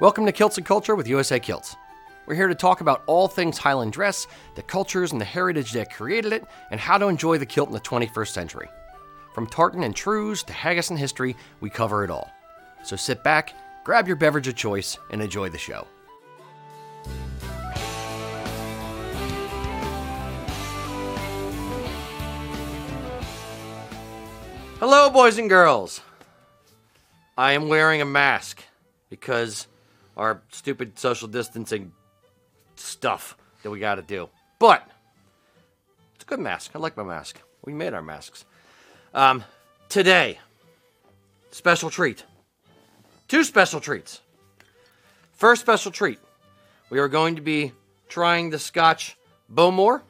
Welcome 0.00 0.26
to 0.26 0.32
Kilts 0.32 0.56
and 0.56 0.64
Culture 0.64 0.94
with 0.94 1.08
USA 1.08 1.40
Kilts. 1.40 1.74
We're 2.24 2.36
here 2.36 2.46
to 2.46 2.54
talk 2.54 2.80
about 2.80 3.02
all 3.06 3.26
things 3.26 3.58
Highland 3.58 3.92
dress, 3.92 4.28
the 4.54 4.62
cultures 4.62 5.10
and 5.10 5.20
the 5.20 5.24
heritage 5.24 5.72
that 5.72 5.92
created 5.92 6.32
it, 6.32 6.44
and 6.70 6.78
how 6.78 6.98
to 6.98 7.08
enjoy 7.08 7.38
the 7.38 7.44
kilt 7.44 7.68
in 7.68 7.74
the 7.74 7.80
21st 7.80 8.28
century. 8.28 8.68
From 9.34 9.48
tartan 9.48 9.82
and 9.82 9.96
trews 9.96 10.44
to 10.44 10.52
haggis 10.52 10.90
and 10.90 10.98
history, 11.00 11.34
we 11.58 11.68
cover 11.68 12.04
it 12.04 12.12
all. 12.12 12.30
So 12.84 12.94
sit 12.94 13.24
back, 13.24 13.54
grab 13.82 14.06
your 14.06 14.14
beverage 14.14 14.46
of 14.46 14.54
choice, 14.54 14.96
and 15.10 15.20
enjoy 15.20 15.48
the 15.48 15.58
show. 15.58 15.84
Hello, 24.78 25.10
boys 25.10 25.38
and 25.38 25.50
girls. 25.50 26.02
I 27.36 27.50
am 27.54 27.66
wearing 27.66 28.00
a 28.00 28.04
mask 28.04 28.62
because 29.10 29.66
our 30.18 30.42
stupid 30.50 30.98
social 30.98 31.28
distancing 31.28 31.92
stuff 32.76 33.36
that 33.62 33.70
we 33.70 33.78
got 33.78 33.94
to 33.94 34.02
do. 34.02 34.28
But 34.58 34.86
it's 36.16 36.24
a 36.24 36.26
good 36.26 36.40
mask. 36.40 36.72
I 36.74 36.78
like 36.78 36.96
my 36.96 37.04
mask. 37.04 37.40
We 37.64 37.72
made 37.72 37.94
our 37.94 38.02
masks. 38.02 38.44
Um, 39.14 39.44
today, 39.88 40.38
special 41.50 41.88
treat. 41.88 42.24
Two 43.28 43.44
special 43.44 43.80
treats. 43.80 44.20
First 45.34 45.62
special 45.62 45.92
treat, 45.92 46.18
we 46.90 46.98
are 46.98 47.08
going 47.08 47.36
to 47.36 47.42
be 47.42 47.72
trying 48.08 48.50
the 48.50 48.58
Scotch 48.58 49.16
Bowmore, 49.52 50.02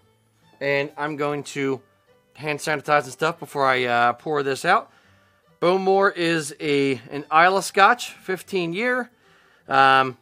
and 0.61 0.91
I'm 0.97 1.17
going 1.17 1.43
to 1.45 1.83
hand 2.35 2.61
sanitize 2.61 3.05
and 3.05 3.13
stuff 3.13 3.39
before 3.39 3.67
I 3.67 3.85
uh, 3.85 4.13
pour 4.15 4.43
this 4.43 4.65
out. 4.65 4.91
Bowmore 5.61 6.11
is 6.17 6.55
a 6.61 6.95
an 7.11 7.25
Islay 7.31 7.61
Scotch, 7.61 8.13
15 8.13 8.73
year. 8.73 9.11
Um, 9.69 10.17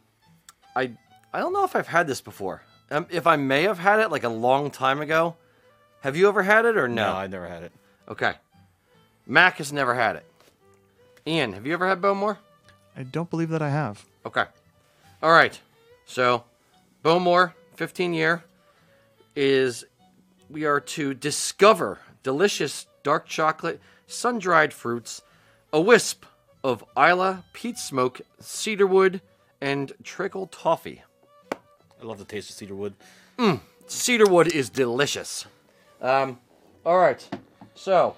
I 0.74 0.92
I 1.32 1.38
don't 1.38 1.52
know 1.52 1.64
if 1.64 1.76
I've 1.76 1.86
had 1.86 2.06
this 2.06 2.20
before. 2.20 2.62
Um, 2.90 3.06
if 3.10 3.26
I 3.26 3.36
may 3.36 3.62
have 3.62 3.78
had 3.78 4.00
it 4.00 4.10
like 4.10 4.24
a 4.24 4.28
long 4.28 4.70
time 4.70 5.00
ago. 5.00 5.36
Have 6.00 6.16
you 6.16 6.28
ever 6.28 6.42
had 6.42 6.66
it 6.66 6.76
or 6.76 6.86
no? 6.86 7.12
No, 7.12 7.16
I've 7.18 7.30
never 7.30 7.48
had 7.48 7.64
it. 7.64 7.72
Okay. 8.08 8.34
Mac 9.26 9.56
has 9.56 9.72
never 9.72 9.94
had 9.94 10.16
it. 10.16 10.24
Ian, 11.26 11.52
have 11.54 11.66
you 11.66 11.72
ever 11.72 11.88
had 11.88 12.00
Bowmore? 12.00 12.38
I 12.96 13.02
don't 13.02 13.28
believe 13.28 13.48
that 13.48 13.60
I 13.62 13.70
have. 13.70 14.04
Okay. 14.24 14.44
All 15.22 15.32
right. 15.32 15.58
So, 16.04 16.44
Bowmore, 17.02 17.54
15 17.74 18.14
year, 18.14 18.44
is 19.34 19.84
we 20.48 20.64
are 20.64 20.80
to 20.80 21.12
discover 21.12 21.98
delicious 22.22 22.86
dark 23.02 23.26
chocolate, 23.26 23.80
sun 24.06 24.38
dried 24.38 24.72
fruits, 24.72 25.22
a 25.72 25.80
wisp 25.80 26.24
of 26.62 26.84
Islay, 26.96 27.38
peat 27.52 27.78
smoke, 27.78 28.20
cedarwood, 28.38 29.20
and 29.60 29.92
trickle 30.02 30.46
toffee. 30.46 31.02
I 31.52 32.04
love 32.04 32.18
the 32.18 32.24
taste 32.24 32.50
of 32.50 32.56
cedar 32.56 32.74
wood. 32.74 32.94
Cedarwood 33.86 34.48
is 34.48 34.68
delicious. 34.70 35.46
Um, 36.00 36.38
all 36.84 36.98
right. 36.98 37.26
So, 37.74 38.16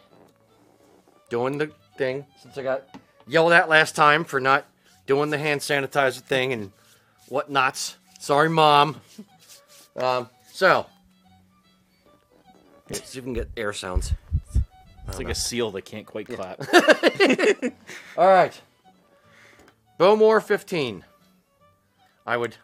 doing 1.28 1.58
the 1.58 1.70
thing 1.96 2.26
since 2.40 2.56
I 2.56 2.62
got 2.62 2.88
yelled 3.26 3.52
at 3.52 3.68
last 3.68 3.94
time 3.94 4.24
for 4.24 4.40
not 4.40 4.64
doing 5.06 5.30
the 5.30 5.38
hand 5.38 5.60
sanitizer 5.60 6.20
thing 6.20 6.52
and 6.52 6.72
whatnots. 7.28 7.96
Sorry, 8.20 8.48
mom. 8.48 9.00
Um, 9.96 10.28
so, 10.52 10.86
let's 12.88 13.08
see 13.08 13.18
if 13.18 13.24
we 13.24 13.32
can 13.32 13.34
get 13.34 13.48
air 13.56 13.72
sounds. 13.72 14.12
It's 15.06 15.18
like 15.18 15.28
a 15.28 15.34
seal 15.34 15.70
that 15.72 15.84
can't 15.84 16.06
quite 16.06 16.28
clap. 16.28 16.60
All 18.16 18.28
right. 18.28 18.60
Bowmore 19.98 20.40
15. 20.42 21.04
I 22.28 22.36
would 22.36 22.56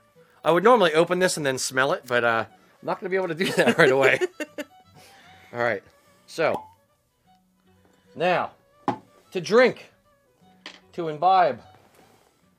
I 0.45 0.51
would 0.51 0.63
normally 0.63 0.93
open 0.93 1.21
this 1.21 1.39
and 1.39 1.47
then 1.47 1.57
smell 1.57 1.93
it, 1.93 2.03
but 2.07 2.23
uh, 2.23 2.45
I'm 2.49 2.87
not 2.87 3.01
going 3.01 3.07
to 3.07 3.09
be 3.11 3.17
able 3.17 3.29
to 3.29 3.35
do 3.35 3.51
that 3.53 3.79
right 3.79 3.91
away. 3.91 4.21
All 5.55 5.61
right. 5.61 5.83
So, 6.27 6.63
now 8.15 8.51
to 9.33 9.41
drink, 9.41 9.91
to 10.93 11.09
imbibe 11.09 11.63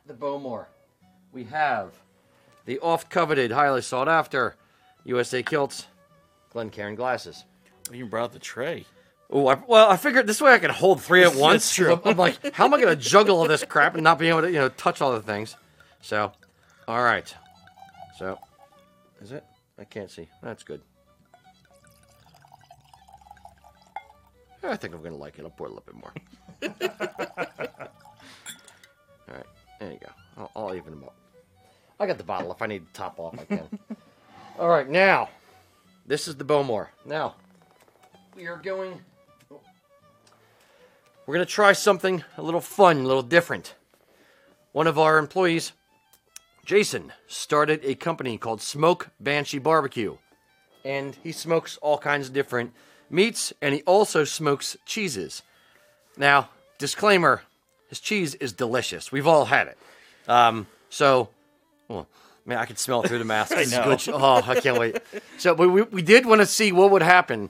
the 0.07 0.16
Bowmore, 0.16 0.66
we 1.31 1.43
have 1.43 1.91
the 2.66 2.79
oft 2.79 3.11
coveted, 3.11 3.51
highly 3.51 3.83
sought 3.83 4.09
after 4.09 4.55
USA 5.03 5.43
Kilts 5.43 5.85
Glencairn 6.51 6.95
glasses. 6.95 7.43
you 7.91 8.07
brought 8.07 8.33
the 8.33 8.39
tray. 8.39 8.85
Oh, 9.29 9.47
I, 9.47 9.57
well, 9.67 9.91
I 9.91 9.97
figured 9.97 10.25
this 10.25 10.41
way 10.41 10.53
I 10.53 10.59
could 10.59 10.72
hold 10.72 11.01
three 11.01 11.23
at 11.23 11.35
once. 11.35 11.66
That's 11.66 11.75
true. 11.75 11.93
I'm, 11.93 12.01
I'm 12.03 12.17
like, 12.17 12.53
how 12.53 12.66
am 12.66 12.73
I 12.73 12.81
going 12.81 12.95
to 12.95 13.01
juggle 13.01 13.37
all 13.37 13.47
this 13.47 13.63
crap 13.63 13.93
and 13.93 14.03
not 14.03 14.17
be 14.17 14.29
able 14.29 14.41
to, 14.41 14.47
you 14.47 14.59
know, 14.59 14.69
touch 14.69 15.01
all 15.01 15.11
the 15.11 15.22
things? 15.22 15.55
So, 16.01 16.31
all 16.88 17.03
right. 17.03 17.34
So, 18.18 18.40
is 19.22 19.31
it? 19.31 19.44
I 19.79 19.84
can't 19.84 20.09
see. 20.09 20.28
That's 20.41 20.63
good. 20.63 20.81
I 24.63 24.75
think 24.75 24.96
I'm 24.96 25.01
going 25.01 25.13
to 25.13 25.19
like 25.19 25.38
it. 25.38 25.44
I'll 25.44 25.51
pour 25.51 25.68
a 25.68 25.69
little 25.69 25.84
bit 25.85 25.96
more. 25.96 26.13
all 29.28 29.35
right. 29.35 29.46
There 29.79 29.91
you 29.91 30.00
go. 30.00 30.09
I'll, 30.38 30.51
I'll 30.56 30.75
even 30.75 30.91
them 30.91 31.03
up. 31.03 31.16
I 32.00 32.07
got 32.07 32.18
the 32.18 32.23
bottle. 32.23 32.51
If 32.51 32.62
I 32.62 32.68
need 32.68 32.88
to 32.88 32.94
top 32.94 33.19
off, 33.19 33.40
I 33.40 33.46
can. 33.46 33.79
all 34.59 34.69
right. 34.69 34.90
Now, 34.90 35.29
this 36.06 36.28
is 36.28 36.35
the 36.35 36.44
Bowmore. 36.44 36.88
Now, 37.06 37.35
we 38.35 38.47
are 38.47 38.57
going 38.57 39.00
we're 41.25 41.34
going 41.35 41.46
to 41.46 41.52
try 41.52 41.73
something 41.73 42.23
a 42.38 42.41
little 42.44 42.62
fun, 42.62 42.97
a 42.97 43.03
little 43.03 43.23
different. 43.23 43.73
One 44.73 44.85
of 44.85 45.00
our 45.00 45.17
employees, 45.17 45.72
Jason, 46.65 47.13
started 47.27 47.79
a 47.83 47.93
company 47.93 48.39
called 48.39 48.59
Smoke 48.59 49.09
Banshee 49.19 49.59
Barbecue. 49.59 50.17
And 50.83 51.15
he 51.23 51.31
smokes 51.31 51.77
all 51.77 51.99
kinds 51.99 52.27
of 52.27 52.33
different 52.33 52.73
meats 53.09 53.53
and 53.61 53.73
he 53.73 53.83
also 53.83 54.23
smokes 54.23 54.75
cheeses. 54.85 55.43
Now, 56.17 56.49
disclaimer 56.79 57.43
his 57.89 57.99
cheese 57.99 58.33
is 58.35 58.51
delicious. 58.51 59.11
We've 59.11 59.27
all 59.27 59.45
had 59.45 59.67
it. 59.67 59.77
Um, 60.27 60.65
so, 60.89 61.29
well, 61.87 62.07
man, 62.45 62.57
I 62.57 62.65
can 62.65 62.77
smell 62.77 63.03
it 63.03 63.09
through 63.09 63.19
the 63.19 63.25
mask. 63.25 63.51
Is 63.57 63.71
know. 63.71 63.83
good 63.83 64.01
Oh, 64.09 64.41
I 64.43 64.59
can't 64.59 64.79
wait. 64.79 64.97
So, 65.37 65.53
we, 65.53 65.83
we 65.83 66.01
did 66.01 66.25
want 66.25 66.41
to 66.41 66.47
see 66.47 66.71
what 66.71 66.89
would 66.89 67.03
happen 67.03 67.49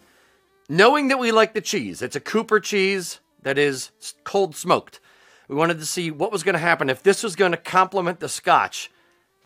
knowing 0.67 1.07
that 1.09 1.19
we 1.19 1.31
like 1.31 1.53
the 1.53 1.61
cheese, 1.61 2.01
it's 2.01 2.15
a 2.15 2.19
Cooper 2.19 2.59
cheese 2.59 3.19
that 3.43 3.57
is 3.57 3.91
cold 4.23 4.55
smoked. 4.55 4.99
We 5.47 5.55
wanted 5.55 5.79
to 5.79 5.85
see 5.85 6.11
what 6.11 6.31
was 6.31 6.43
going 6.43 6.53
to 6.53 6.59
happen 6.59 6.89
if 6.89 7.03
this 7.03 7.23
was 7.23 7.35
going 7.35 7.51
to 7.51 7.57
complement 7.57 8.19
the 8.19 8.29
scotch 8.29 8.89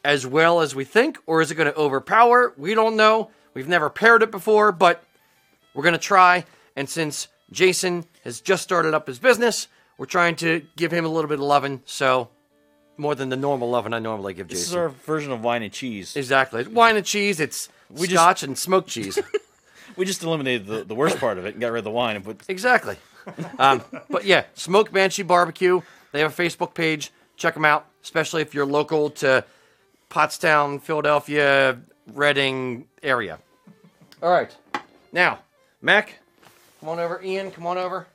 as 0.03 0.25
well 0.25 0.61
as 0.61 0.75
we 0.75 0.83
think, 0.85 1.17
or 1.25 1.41
is 1.41 1.51
it 1.51 1.55
going 1.55 1.71
to 1.71 1.77
overpower? 1.77 2.53
We 2.57 2.73
don't 2.73 2.95
know. 2.95 3.31
We've 3.53 3.67
never 3.67 3.89
paired 3.89 4.23
it 4.23 4.31
before, 4.31 4.71
but 4.71 5.03
we're 5.73 5.83
going 5.83 5.93
to 5.93 5.99
try. 5.99 6.45
And 6.75 6.89
since 6.89 7.27
Jason 7.51 8.05
has 8.23 8.41
just 8.41 8.63
started 8.63 8.93
up 8.93 9.07
his 9.07 9.19
business, 9.19 9.67
we're 9.97 10.05
trying 10.05 10.35
to 10.37 10.65
give 10.75 10.91
him 10.91 11.05
a 11.05 11.09
little 11.09 11.27
bit 11.27 11.39
of 11.39 11.45
loving. 11.45 11.81
So, 11.85 12.29
more 12.97 13.15
than 13.15 13.29
the 13.29 13.37
normal 13.37 13.69
loving 13.69 13.93
I 13.93 13.99
normally 13.99 14.33
give 14.33 14.47
This 14.49 14.67
is 14.67 14.75
our 14.75 14.89
version 14.89 15.31
of 15.31 15.41
wine 15.43 15.63
and 15.63 15.71
cheese. 15.71 16.15
Exactly. 16.15 16.61
It's 16.61 16.69
wine 16.69 16.95
and 16.97 17.05
cheese, 17.05 17.39
it's 17.39 17.69
We 17.89 18.07
just- 18.07 18.11
scotch 18.13 18.43
and 18.43 18.57
smoked 18.57 18.89
cheese. 18.89 19.19
We 19.95 20.05
just 20.05 20.23
eliminated 20.23 20.65
the, 20.67 20.83
the 20.85 20.95
worst 20.95 21.17
part 21.17 21.37
of 21.37 21.45
it 21.45 21.55
and 21.55 21.61
got 21.61 21.71
rid 21.73 21.79
of 21.79 21.83
the 21.83 21.91
wine 21.91 22.15
and 22.15 22.23
put 22.23 22.41
Exactly. 22.47 22.95
Um, 23.57 23.83
but 24.09 24.23
yeah, 24.23 24.45
Smoke 24.53 24.93
Banshee 24.93 25.23
Barbecue. 25.23 25.81
They 26.13 26.21
have 26.21 26.39
a 26.39 26.41
Facebook 26.41 26.73
page. 26.73 27.11
Check 27.35 27.53
them 27.55 27.65
out, 27.65 27.85
especially 28.01 28.41
if 28.41 28.53
you're 28.53 28.65
local 28.65 29.09
to 29.09 29.43
Pottstown, 30.09 30.81
Philadelphia, 30.81 31.79
Reading 32.13 32.87
area. 33.03 33.39
All 34.23 34.31
right. 34.31 34.55
Now, 35.11 35.39
Mac, 35.81 36.19
come 36.79 36.89
on 36.89 36.99
over. 36.99 37.21
Ian, 37.21 37.51
come 37.51 37.67
on 37.67 37.77
over. 37.77 38.07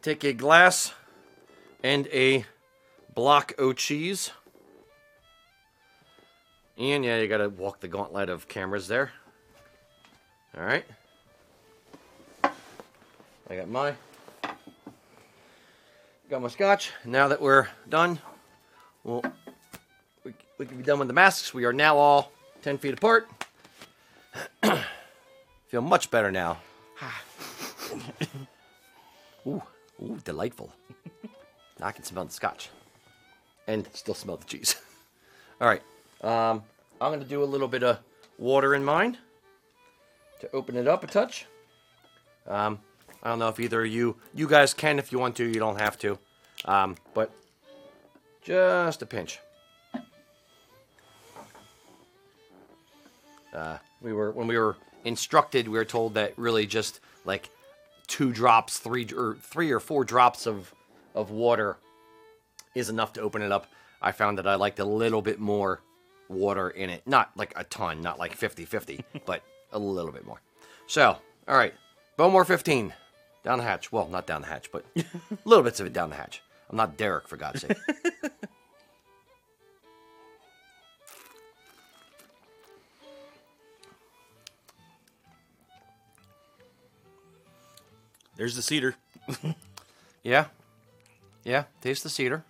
Take 0.00 0.24
a 0.24 0.32
glass 0.32 0.92
and 1.82 2.06
a 2.08 2.44
block 3.14 3.54
o' 3.58 3.72
cheese. 3.72 4.30
Ian, 6.78 7.04
yeah, 7.04 7.18
you 7.20 7.28
got 7.28 7.38
to 7.38 7.48
walk 7.48 7.80
the 7.80 7.88
gauntlet 7.88 8.28
of 8.28 8.48
cameras 8.48 8.88
there. 8.88 9.12
All 10.56 10.64
right. 10.64 10.84
I 12.42 13.56
got 13.56 13.68
my 13.68 13.94
got 16.30 16.42
my 16.42 16.48
scotch. 16.48 16.92
Now 17.04 17.28
that 17.28 17.40
we're 17.40 17.68
done, 17.88 18.18
well, 19.04 19.22
we, 20.24 20.34
we 20.58 20.66
can 20.66 20.78
be 20.78 20.82
done 20.82 20.98
with 20.98 21.08
the 21.08 21.14
masks. 21.14 21.54
We 21.54 21.64
are 21.64 21.72
now 21.72 21.96
all 21.96 22.32
ten 22.62 22.78
feet 22.78 22.94
apart. 22.94 23.28
Feel 25.68 25.82
much 25.82 26.10
better 26.10 26.32
now. 26.32 26.58
ooh, 29.46 29.62
ooh, 30.02 30.18
delightful. 30.24 30.72
I 31.82 31.92
can 31.92 32.04
smell 32.04 32.24
the 32.24 32.32
scotch, 32.32 32.70
and 33.66 33.86
still 33.92 34.14
smell 34.14 34.36
the 34.36 34.46
cheese. 34.46 34.76
all 35.60 35.68
right, 35.68 35.82
um, 36.22 36.62
I'm 37.00 37.12
gonna 37.12 37.24
do 37.24 37.42
a 37.42 37.44
little 37.44 37.68
bit 37.68 37.82
of 37.82 37.98
water 38.38 38.74
in 38.74 38.84
mine 38.84 39.18
to 40.40 40.50
open 40.52 40.76
it 40.76 40.88
up 40.88 41.04
a 41.04 41.06
touch. 41.06 41.46
Um, 42.46 42.78
I 43.22 43.30
don't 43.30 43.38
know 43.38 43.48
if 43.48 43.58
either 43.60 43.84
of 43.84 43.90
you, 43.90 44.16
you 44.34 44.46
guys 44.46 44.74
can 44.74 44.98
if 44.98 45.12
you 45.12 45.18
want 45.18 45.36
to. 45.36 45.44
You 45.44 45.58
don't 45.58 45.80
have 45.80 45.98
to. 46.00 46.18
Um, 46.66 46.96
but 47.14 47.30
Just 48.44 49.02
a 49.02 49.06
pinch. 49.06 49.40
Uh, 53.54 53.78
we 54.02 54.12
were 54.12 54.32
when 54.32 54.48
we 54.48 54.58
were 54.58 54.76
instructed, 55.04 55.68
we 55.68 55.78
were 55.78 55.84
told 55.84 56.14
that 56.14 56.36
really 56.36 56.66
just 56.66 56.98
like 57.24 57.48
two 58.08 58.32
drops, 58.32 58.78
three 58.78 59.06
or 59.16 59.36
three 59.40 59.70
or 59.70 59.78
four 59.78 60.04
drops 60.04 60.48
of 60.48 60.74
of 61.14 61.30
water 61.30 61.76
is 62.74 62.88
enough 62.88 63.12
to 63.12 63.20
open 63.20 63.42
it 63.42 63.52
up. 63.52 63.68
I 64.02 64.12
found 64.12 64.38
that 64.38 64.46
I 64.46 64.56
liked 64.56 64.80
a 64.80 64.84
little 64.84 65.22
bit 65.22 65.38
more 65.38 65.80
water 66.28 66.68
in 66.68 66.90
it. 66.90 67.02
Not 67.06 67.30
like 67.36 67.52
a 67.56 67.64
ton, 67.64 68.02
not 68.02 68.18
like 68.18 68.38
50-50, 68.38 69.04
but 69.26 69.42
a 69.72 69.78
little 69.78 70.12
bit 70.12 70.26
more. 70.26 70.40
So, 70.86 71.16
all 71.46 71.56
right. 71.56 71.74
Bowmore 72.18 72.44
15. 72.44 72.92
Down 73.44 73.58
the 73.58 73.64
hatch. 73.64 73.92
Well, 73.92 74.08
not 74.08 74.26
down 74.26 74.42
the 74.42 74.48
hatch, 74.48 74.70
but 74.72 74.84
little 75.44 75.64
bits 75.64 75.80
of 75.80 75.86
it 75.86 75.92
down 75.92 76.10
the 76.10 76.16
hatch. 76.16 76.42
I'm 76.74 76.78
not 76.78 76.96
Derek, 76.96 77.28
for 77.28 77.36
God's 77.36 77.60
sake. 77.60 77.78
There's 88.36 88.56
the 88.56 88.62
cedar. 88.62 88.96
yeah. 90.24 90.46
Yeah. 91.44 91.66
Taste 91.80 92.02
the 92.02 92.08
cedar. 92.08 92.42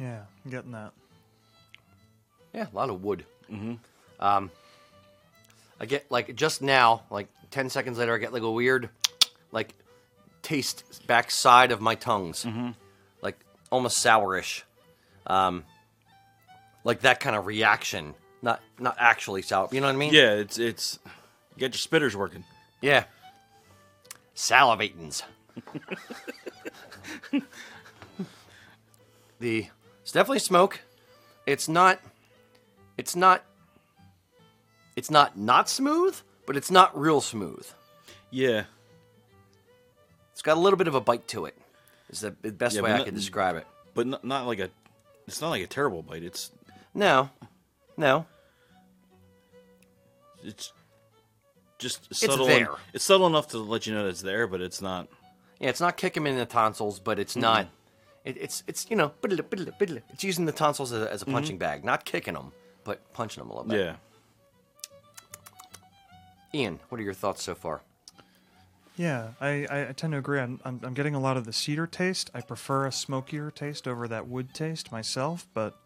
Yeah, 0.00 0.22
I'm 0.44 0.50
getting 0.50 0.72
that. 0.72 0.90
Yeah, 2.52 2.66
a 2.72 2.74
lot 2.74 2.90
of 2.90 3.04
wood. 3.04 3.24
Mm-hmm. 3.48 3.74
Um, 4.18 4.50
I 5.78 5.86
get 5.86 6.10
like 6.10 6.34
just 6.34 6.60
now, 6.60 7.04
like 7.08 7.28
ten 7.52 7.70
seconds 7.70 7.98
later, 7.98 8.16
I 8.16 8.18
get 8.18 8.32
like 8.32 8.42
a 8.42 8.50
weird, 8.50 8.90
like, 9.52 9.76
taste 10.46 11.04
backside 11.08 11.72
of 11.72 11.80
my 11.80 11.96
tongues, 11.96 12.44
mm-hmm. 12.44 12.70
like 13.20 13.36
almost 13.70 13.98
sourish, 13.98 14.62
um, 15.26 15.64
like 16.84 17.00
that 17.00 17.18
kind 17.18 17.34
of 17.34 17.46
reaction. 17.46 18.14
Not 18.42 18.60
not 18.78 18.96
actually 18.98 19.42
sour. 19.42 19.68
You 19.72 19.80
know 19.80 19.88
what 19.88 19.94
I 19.94 19.98
mean? 19.98 20.14
Yeah, 20.14 20.34
it's 20.34 20.56
it's 20.58 21.00
you 21.56 21.60
got 21.60 21.74
your 21.74 22.00
spitters 22.00 22.14
working. 22.14 22.44
Yeah. 22.80 23.04
Salivatins. 24.36 25.22
the 29.40 29.66
it's 30.02 30.12
definitely 30.12 30.38
smoke. 30.38 30.80
It's 31.44 31.68
not 31.68 31.98
it's 32.96 33.16
not 33.16 33.42
it's 34.94 35.10
not 35.10 35.36
not 35.36 35.68
smooth, 35.68 36.16
but 36.46 36.56
it's 36.56 36.70
not 36.70 36.96
real 36.96 37.20
smooth. 37.20 37.66
Yeah. 38.30 38.64
It's 40.36 40.42
got 40.42 40.58
a 40.58 40.60
little 40.60 40.76
bit 40.76 40.86
of 40.86 40.94
a 40.94 41.00
bite 41.00 41.26
to 41.28 41.46
it. 41.46 41.56
Is 42.10 42.20
the 42.20 42.30
best 42.30 42.76
Yeah, 42.76 42.82
way 42.82 42.92
I 42.92 42.98
not- 42.98 43.06
could 43.06 43.14
describe 43.14 43.56
it. 43.56 43.66
But 43.94 44.06
not, 44.06 44.22
not 44.22 44.46
like 44.46 44.58
a 44.58 44.68
it's 45.26 45.40
not 45.40 45.48
like 45.48 45.62
a 45.62 45.66
terrible 45.66 46.02
bite. 46.02 46.22
It's 46.22 46.50
No. 46.92 47.30
No. 47.96 48.26
it's 50.44 50.74
just 51.78 52.14
subtle. 52.14 52.44
there. 52.44 52.68
it's 52.92 53.02
subtle 53.02 53.26
enough 53.26 53.48
to 53.48 53.58
let 53.58 53.86
you 53.86 53.94
know 53.94 54.04
that 54.04 54.10
it's 54.10 54.20
there, 54.20 54.46
but 54.46 54.60
it's 54.60 54.82
not. 54.82 55.08
Yeah, 55.58 55.70
it's 55.70 55.80
not 55.80 55.96
kicking 55.96 56.26
in 56.26 56.36
the 56.36 56.44
tonsils, 56.44 57.00
but 57.00 57.18
it's 57.18 57.34
not. 57.34 57.68
It, 58.22 58.36
it's 58.36 58.62
it's 58.66 58.90
you 58.90 58.96
know, 58.96 59.12
it's 59.22 60.22
using 60.22 60.44
the 60.44 60.52
tonsils 60.52 60.92
as 60.92 61.02
a, 61.02 61.10
as 61.10 61.22
a 61.22 61.24
mm-hmm. 61.24 61.34
punching 61.34 61.56
bag, 61.56 61.82
not 61.82 62.04
kicking 62.04 62.34
them, 62.34 62.52
but 62.84 63.10
punching 63.14 63.42
them 63.42 63.50
a 63.50 63.54
little 63.54 63.70
bit. 63.70 63.80
Yeah. 63.80 63.96
Ian, 66.52 66.78
what 66.90 67.00
are 67.00 67.04
your 67.04 67.14
thoughts 67.14 67.42
so 67.42 67.54
far? 67.54 67.80
Yeah, 68.96 69.28
I, 69.40 69.66
I, 69.70 69.92
tend 69.94 70.12
to 70.14 70.18
agree. 70.18 70.40
I'm, 70.40 70.58
I'm, 70.64 70.80
I'm 70.82 70.94
getting 70.94 71.14
a 71.14 71.20
lot 71.20 71.36
of 71.36 71.44
the 71.44 71.52
cedar 71.52 71.86
taste. 71.86 72.30
I 72.34 72.40
prefer 72.40 72.86
a 72.86 72.92
smokier 72.92 73.50
taste 73.50 73.86
over 73.86 74.08
that 74.08 74.26
wood 74.26 74.54
taste 74.54 74.90
myself, 74.90 75.46
but 75.52 75.78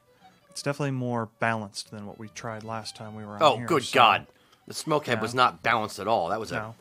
it's 0.49 0.63
definitely 0.63 0.93
more 0.93 1.29
balanced 1.41 1.91
than 1.91 2.07
what 2.07 2.19
we 2.21 2.29
tried 2.29 2.63
last 2.63 2.95
time 2.95 3.17
we 3.17 3.25
were 3.25 3.35
on 3.35 3.43
Oh, 3.43 3.57
here, 3.57 3.67
good 3.67 3.83
so- 3.85 3.95
God! 3.95 4.27
The 4.69 4.75
smokehead 4.75 5.07
Yeah. 5.17 5.21
was 5.23 5.35
not 5.35 5.63
balanced 5.65 5.99
at 5.99 6.07
all. 6.07 6.29
That 6.29 6.39
was 6.39 6.53
a 6.53 6.73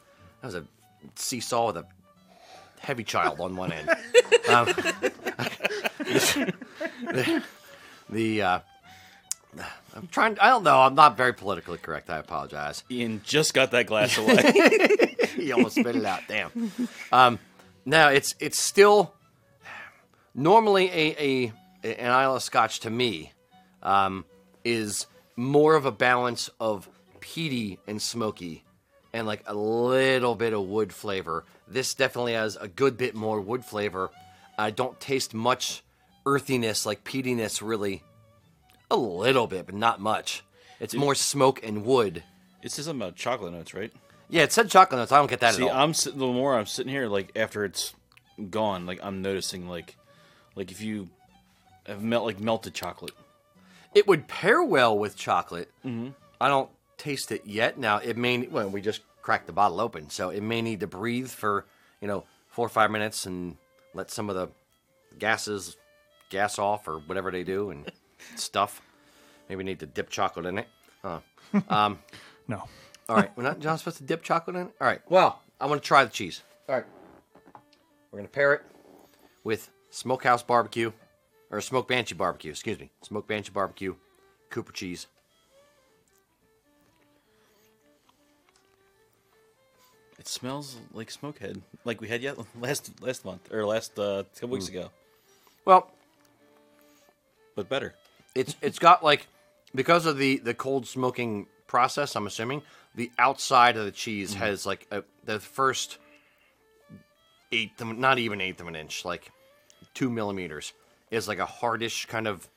that 0.42 0.48
was 0.48 0.56
a 0.56 0.66
seesaw 1.16 1.68
with 1.68 1.78
a 1.78 1.86
heavy 2.80 3.04
child 3.04 3.40
on 3.40 3.56
one 3.56 3.72
end. 3.72 3.90
um, 4.50 4.66
the 5.98 7.44
the 8.10 8.42
uh, 8.44 8.60
I'm 9.96 10.08
trying. 10.08 10.38
I 10.40 10.50
don't 10.50 10.64
know. 10.64 10.80
I'm 10.80 10.96
not 10.96 11.18
very 11.18 11.34
politically 11.34 11.78
correct. 11.78 12.10
I 12.10 12.18
apologize. 12.18 12.84
Ian 12.92 13.22
just 13.24 13.54
got 13.54 13.72
that 13.72 13.88
glass 13.88 14.18
away. 14.20 15.16
he 15.36 15.52
almost 15.52 15.76
spit 15.76 15.96
it 15.96 16.06
out. 16.06 16.22
Damn. 16.28 16.72
Um, 17.12 17.40
no, 17.86 18.10
it's 18.10 18.36
it's 18.40 18.60
still 18.60 19.14
normally 20.36 20.90
a, 20.90 21.16
a 21.20 21.54
an 21.84 22.12
Islay 22.12 22.40
Scotch 22.40 22.82
to 22.82 22.90
me 22.90 23.32
um, 23.84 24.26
is 24.64 25.08
more 25.36 25.76
of 25.76 25.86
a 25.86 25.92
balance 25.92 26.50
of 26.60 26.90
peaty 27.20 27.80
and 27.88 28.02
smoky, 28.02 28.64
and 29.14 29.26
like 29.26 29.44
a 29.46 29.54
little 29.54 30.36
bit 30.36 30.54
of 30.54 30.64
wood 30.64 30.94
flavor. 30.94 31.46
This 31.68 31.94
definitely 31.94 32.34
has 32.34 32.56
a 32.56 32.68
good 32.68 32.98
bit 32.98 33.16
more 33.16 33.40
wood 33.40 33.64
flavor. 33.64 34.10
I 34.58 34.72
don't 34.72 35.00
taste 35.00 35.34
much 35.34 35.84
earthiness, 36.26 36.86
like 36.86 37.04
peatiness, 37.04 37.62
really. 37.66 38.04
A 38.92 38.98
little 38.98 39.48
bit, 39.48 39.66
but 39.66 39.76
not 39.76 40.00
much. 40.00 40.44
It's 40.80 40.96
more 40.96 41.16
smoke 41.16 41.62
and 41.64 41.86
wood. 41.86 42.24
it 42.64 42.72
says 42.72 42.86
something 42.86 43.02
about 43.02 43.16
chocolate 43.16 43.54
notes, 43.54 43.74
right? 43.74 43.92
Yeah, 44.30 44.44
it 44.44 44.52
said 44.54 44.70
chocolate 44.70 45.00
notes. 45.00 45.12
I 45.12 45.18
don't 45.18 45.30
get 45.30 45.42
that 45.42 45.56
See, 45.56 45.64
at 45.64 45.72
all. 45.72 45.78
I'm 45.78 45.94
sitting. 45.94 46.20
The 46.20 46.28
more 46.28 46.58
I'm 46.58 46.66
sitting 46.66 46.92
here, 46.92 47.08
like 47.08 47.32
after 47.36 47.66
it's 47.66 47.94
gone, 48.50 48.86
like 48.86 49.00
I'm 49.04 49.22
noticing, 49.22 49.68
like, 49.68 49.96
like 50.56 50.72
if 50.72 50.82
you 50.82 51.10
have 51.86 52.04
melt 52.04 52.26
like 52.26 52.40
melted 52.40 52.74
chocolate. 52.74 53.14
It 53.94 54.08
would 54.08 54.28
pair 54.28 54.64
well 54.64 54.98
with 54.98 55.16
chocolate. 55.16 55.72
Mm-hmm. 55.86 56.10
I 56.40 56.48
don't 56.48 56.70
taste 56.98 57.32
it 57.32 57.46
yet. 57.46 57.78
Now 57.78 57.98
it 57.98 58.18
may. 58.18 58.46
Well, 58.48 58.70
we 58.70 58.82
just 58.82 59.02
cracked 59.22 59.48
the 59.48 59.54
bottle 59.54 59.82
open, 59.82 60.10
so 60.10 60.30
it 60.30 60.42
may 60.42 60.62
need 60.62 60.80
to 60.82 60.88
breathe 60.88 61.30
for 61.30 61.66
you 62.02 62.08
know 62.08 62.24
four 62.48 62.66
or 62.66 62.70
five 62.70 62.92
minutes 62.92 63.26
and 63.26 63.58
let 63.94 64.12
some 64.12 64.30
of 64.30 64.36
the 64.36 64.50
gases 65.18 65.76
gas 66.30 66.60
off 66.60 66.88
or 66.88 67.00
whatever 67.00 67.32
they 67.32 67.44
do 67.44 67.72
and 67.72 67.92
stuff. 68.36 68.82
Maybe 69.50 69.64
need 69.64 69.80
to 69.80 69.86
dip 69.86 70.10
chocolate 70.10 70.46
in 70.46 70.60
it. 70.60 70.68
Uh, 71.04 71.20
No. 72.48 72.64
all 73.08 73.16
right, 73.16 73.32
we're 73.38 73.44
not 73.44 73.60
John's 73.60 73.82
supposed 73.82 73.98
to 73.98 74.04
dip 74.04 74.24
chocolate 74.24 74.56
in 74.56 74.64
it. 74.64 74.72
All 74.82 74.88
right. 74.88 75.02
Well, 75.10 75.42
I 75.62 75.66
want 75.68 75.82
to 75.84 75.88
try 75.88 76.04
the 76.04 76.10
cheese. 76.10 76.42
All 76.68 76.76
right. 76.76 76.86
We're 78.12 78.20
gonna 78.20 78.28
pair 78.30 78.54
it 78.54 78.62
with 79.44 79.70
Smokehouse 79.92 80.42
Barbecue, 80.44 80.92
or 81.52 81.62
Smoke 81.62 81.88
Banshee 81.88 82.16
Barbecue. 82.16 82.50
Excuse 82.52 82.80
me, 82.80 82.90
Smoke 83.04 83.28
Banshee 83.28 83.52
Barbecue, 83.52 83.96
Cooper 84.50 84.72
cheese. 84.72 85.06
It 90.18 90.28
smells 90.28 90.76
like 90.94 91.10
smokehead, 91.10 91.62
like 91.86 92.02
we 92.02 92.08
had 92.08 92.22
yet 92.22 92.38
last 92.60 92.92
last 93.02 93.24
month 93.26 93.52
or 93.54 93.66
last 93.66 93.98
uh, 93.98 94.24
couple 94.36 94.50
weeks 94.50 94.68
ago, 94.68 94.90
Well, 95.66 95.92
but 97.56 97.70
better. 97.70 97.94
It's 98.36 98.56
it's 98.62 98.80
got 98.80 99.04
like 99.04 99.28
because 99.76 100.06
of 100.06 100.18
the 100.18 100.38
the 100.38 100.54
cold 100.54 100.88
smoking 100.88 101.48
process. 101.68 102.16
I'm 102.16 102.28
assuming 102.28 102.62
the 102.96 103.12
outside 103.18 103.78
of 103.78 103.86
the 103.86 103.92
cheese 103.92 104.34
has 104.34 104.66
like 104.66 104.88
a, 104.92 105.04
the 105.24 105.40
first 105.40 105.98
eighth, 107.52 107.80
of, 107.82 107.98
not 107.98 108.20
even 108.20 108.42
eighth 108.42 108.60
of 108.62 108.68
an 108.68 108.76
inch, 108.76 109.06
like 109.06 109.32
two 109.94 110.10
millimeters, 110.10 110.74
is 111.12 111.28
like 111.28 111.40
a 111.40 111.46
hardish 111.46 112.06
kind 112.08 112.28
of 112.28 112.50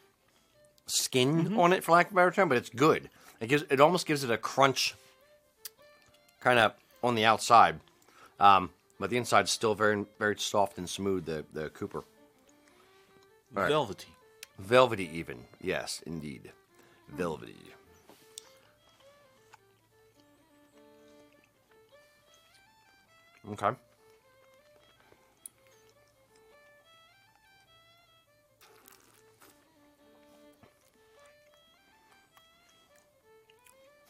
skin 0.86 1.56
on 1.58 1.72
it, 1.72 1.84
for 1.84 1.92
lack 1.92 2.06
of 2.06 2.12
a 2.12 2.16
better 2.16 2.30
term. 2.30 2.48
But 2.48 2.58
it's 2.58 2.70
good. 2.70 3.08
It 3.40 3.48
gives 3.48 3.64
it 3.70 3.80
almost 3.80 4.06
gives 4.06 4.24
it 4.24 4.30
a 4.30 4.38
crunch, 4.38 4.94
kind 6.40 6.58
of 6.58 6.72
on 7.02 7.14
the 7.14 7.24
outside, 7.24 7.80
um, 8.38 8.70
but 8.98 9.10
the 9.10 9.16
inside's 9.16 9.50
still 9.50 9.74
very 9.74 10.04
very 10.18 10.36
soft 10.38 10.78
and 10.78 10.88
smooth. 10.88 11.26
The 11.26 11.44
the 11.52 11.68
Cooper. 11.70 12.04
right. 13.52 13.68
Velvety. 13.68 14.08
Velvety, 14.62 15.10
even. 15.12 15.38
Yes, 15.60 16.02
indeed. 16.06 16.52
Velvety. 17.08 17.56
Okay. 23.50 23.70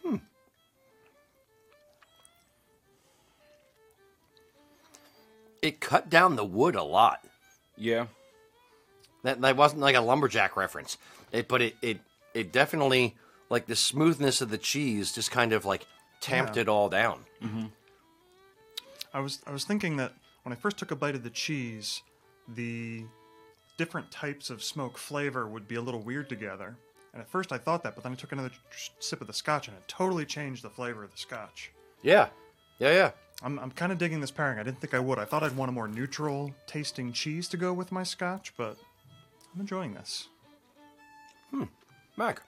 Hmm. 0.03 0.17
It 5.63 5.81
cut 5.81 6.11
down 6.11 6.37
the 6.37 6.45
wood 6.45 6.75
a 6.75 6.83
lot. 6.83 7.25
Yeah. 7.79 8.07
That 9.23 9.41
that 9.41 9.57
wasn't 9.57 9.81
like 9.83 9.95
a 9.97 10.01
lumberjack 10.01 10.57
reference. 10.57 10.99
It, 11.31 11.49
but 11.49 11.63
it, 11.63 11.77
it 11.83 11.99
it 12.35 12.53
definitely 12.53 13.15
like 13.51 13.67
the 13.67 13.77
smoothness 13.77 14.41
of 14.41 14.51
the 14.51 14.59
cheese 14.59 15.13
just 15.13 15.31
kind 15.31 15.53
of 15.53 15.65
like 15.65 15.87
tamped 16.21 16.57
Yeah. 16.57 16.63
it 16.63 16.69
all 16.69 16.89
down. 16.89 17.21
Mm-hmm. 17.43 17.67
I 19.15 19.21
was 19.21 19.41
I 19.47 19.53
was 19.53 19.65
thinking 19.65 19.97
that 19.99 20.13
when 20.43 20.53
I 20.53 20.57
first 20.57 20.77
took 20.79 20.91
a 20.91 20.97
bite 20.97 21.15
of 21.15 21.23
the 21.23 21.31
cheese, 21.31 22.03
the 22.49 23.05
different 23.79 24.11
types 24.11 24.51
of 24.51 24.63
smoke 24.63 24.99
flavor 24.99 25.47
would 25.47 25.69
be 25.69 25.77
a 25.77 25.81
little 25.83 26.01
weird 26.01 26.29
together. 26.29 26.77
And 27.13 27.21
at 27.21 27.29
first 27.29 27.53
I 27.53 27.59
thought 27.59 27.83
that, 27.83 27.95
but 27.95 28.03
then 28.03 28.13
I 28.13 28.15
took 28.17 28.33
another 28.33 28.51
sip 28.99 29.21
of 29.21 29.27
the 29.27 29.33
scotch 29.33 29.69
and 29.69 29.77
it 29.77 29.87
totally 29.87 30.25
changed 30.25 30.63
the 30.65 30.71
flavor 30.71 31.05
of 31.05 31.11
the 31.11 31.19
scotch. 31.19 31.71
Yeah. 32.03 32.29
Yeah, 32.79 32.93
yeah. 32.93 33.11
I'm, 33.43 33.59
I'm 33.59 33.71
kind 33.71 33.93
of 33.93 33.99
digging 33.99 34.21
this 34.21 34.31
pairing. 34.31 34.59
I 34.59 34.63
didn't 34.63 34.81
think 34.81 34.95
I 34.95 34.99
would. 34.99 35.19
I 35.19 35.25
thought 35.25 35.43
I'd 35.43 35.57
want 35.57 35.69
a 35.69 35.73
more 35.73 35.89
neutral 35.89 36.53
tasting 36.67 37.13
cheese 37.13 37.49
to 37.49 37.57
go 37.57 37.73
with 37.73 37.93
my 37.93 38.03
scotch, 38.03 38.53
but 38.57 38.77
I'm 39.55 39.61
enjoying 39.61 39.95
this. 39.95 40.29
Hmm. 41.51 41.65
Mac. 42.17 42.43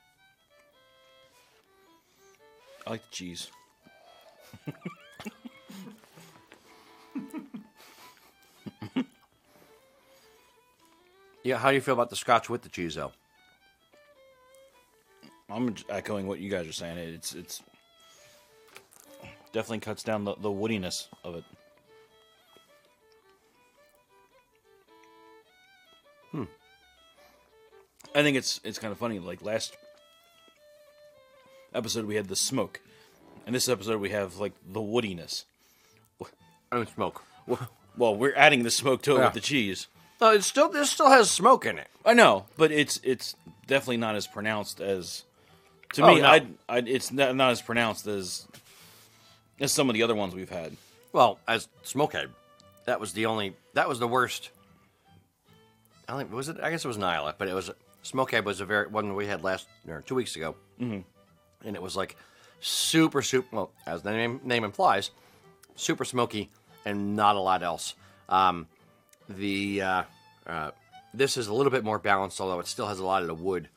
I 2.86 2.90
like 2.90 3.02
the 3.02 3.10
cheese. 3.10 3.50
Yeah, 11.44 11.58
how 11.58 11.68
do 11.68 11.74
you 11.74 11.82
feel 11.82 11.92
about 11.92 12.08
the 12.08 12.16
scotch 12.16 12.48
with 12.48 12.62
the 12.62 12.70
cheese, 12.70 12.94
though? 12.94 13.12
I'm 15.50 15.74
echoing 15.90 16.26
what 16.26 16.38
you 16.40 16.50
guys 16.50 16.66
are 16.66 16.72
saying. 16.72 16.96
It's 16.96 17.34
it's 17.34 17.62
definitely 19.52 19.80
cuts 19.80 20.02
down 20.02 20.24
the, 20.24 20.34
the 20.36 20.48
woodiness 20.48 21.08
of 21.22 21.34
it. 21.34 21.44
I 28.14 28.22
think 28.22 28.36
it's 28.36 28.60
it's 28.64 28.78
kind 28.78 28.92
of 28.92 28.98
funny. 28.98 29.18
Like 29.18 29.42
last 29.42 29.76
episode, 31.74 32.04
we 32.06 32.14
had 32.16 32.28
the 32.28 32.36
smoke, 32.36 32.80
and 33.46 33.54
this 33.54 33.68
episode 33.68 34.00
we 34.00 34.10
have 34.10 34.36
like 34.38 34.52
the 34.66 34.80
woodiness. 34.80 35.44
I 36.72 36.76
don't 36.76 36.88
smoke. 36.88 37.22
Well, 37.96 38.16
we're 38.16 38.34
adding 38.34 38.62
the 38.64 38.70
smoke 38.70 39.02
to 39.02 39.12
it 39.16 39.18
Yeah. 39.18 39.24
with 39.26 39.34
the 39.34 39.40
cheese. 39.40 39.86
No, 40.20 40.32
it 40.32 40.42
still 40.42 40.68
this 40.68 40.90
still 40.90 41.10
has 41.10 41.30
smoke 41.30 41.66
in 41.66 41.78
it. 41.78 41.88
I 42.04 42.14
know, 42.14 42.46
but 42.56 42.72
it's 42.72 42.98
it's 43.04 43.36
definitely 43.66 43.98
not 43.98 44.16
as 44.16 44.26
pronounced 44.26 44.80
as 44.80 45.24
to 45.94 46.02
Oh, 46.04 46.14
me. 46.14 46.20
no. 46.20 46.28
I 46.68 46.78
it's 46.78 47.12
not, 47.12 47.36
not 47.36 47.50
as 47.50 47.60
pronounced 47.62 48.06
as 48.06 48.46
as 49.60 49.70
some 49.72 49.88
of 49.88 49.94
the 49.94 50.02
other 50.02 50.14
ones 50.14 50.34
we've 50.34 50.50
had. 50.50 50.76
Well, 51.12 51.38
as 51.46 51.68
smokehead, 51.84 52.28
that 52.86 52.98
was 52.98 53.12
the 53.12 53.26
only 53.26 53.54
that 53.74 53.88
was 53.88 53.98
the 53.98 54.08
worst. 54.08 54.50
I 56.08 56.16
think 56.18 56.32
was 56.32 56.48
it. 56.48 56.58
I 56.60 56.70
guess 56.70 56.84
it 56.84 56.88
was 56.88 56.98
Nyla, 56.98 57.34
but 57.38 57.48
it 57.48 57.54
was 57.54 57.70
smokehead 58.04 58.44
was 58.44 58.60
a 58.60 58.64
very 58.64 58.86
one 58.86 59.14
we 59.14 59.26
had 59.26 59.42
last 59.42 59.66
or 59.88 60.02
two 60.02 60.14
weeks 60.14 60.36
ago, 60.36 60.54
mm-hmm. 60.80 61.00
and 61.66 61.76
it 61.76 61.82
was 61.82 61.96
like 61.96 62.16
super 62.60 63.22
super. 63.22 63.48
Well, 63.50 63.70
as 63.86 64.02
the 64.02 64.12
name 64.12 64.40
name 64.44 64.62
implies, 64.62 65.10
super 65.74 66.04
smoky 66.04 66.50
and 66.84 67.16
not 67.16 67.34
a 67.34 67.40
lot 67.40 67.62
else. 67.62 67.94
Um, 68.28 68.66
the 69.28 69.82
uh, 69.82 70.02
uh, 70.46 70.70
this 71.12 71.36
is 71.36 71.48
a 71.48 71.54
little 71.54 71.72
bit 71.72 71.84
more 71.84 71.98
balanced, 71.98 72.40
although 72.40 72.60
it 72.60 72.66
still 72.66 72.86
has 72.86 72.98
a 72.98 73.04
lot 73.04 73.22
of 73.22 73.28
the 73.28 73.34
wood. 73.34 73.68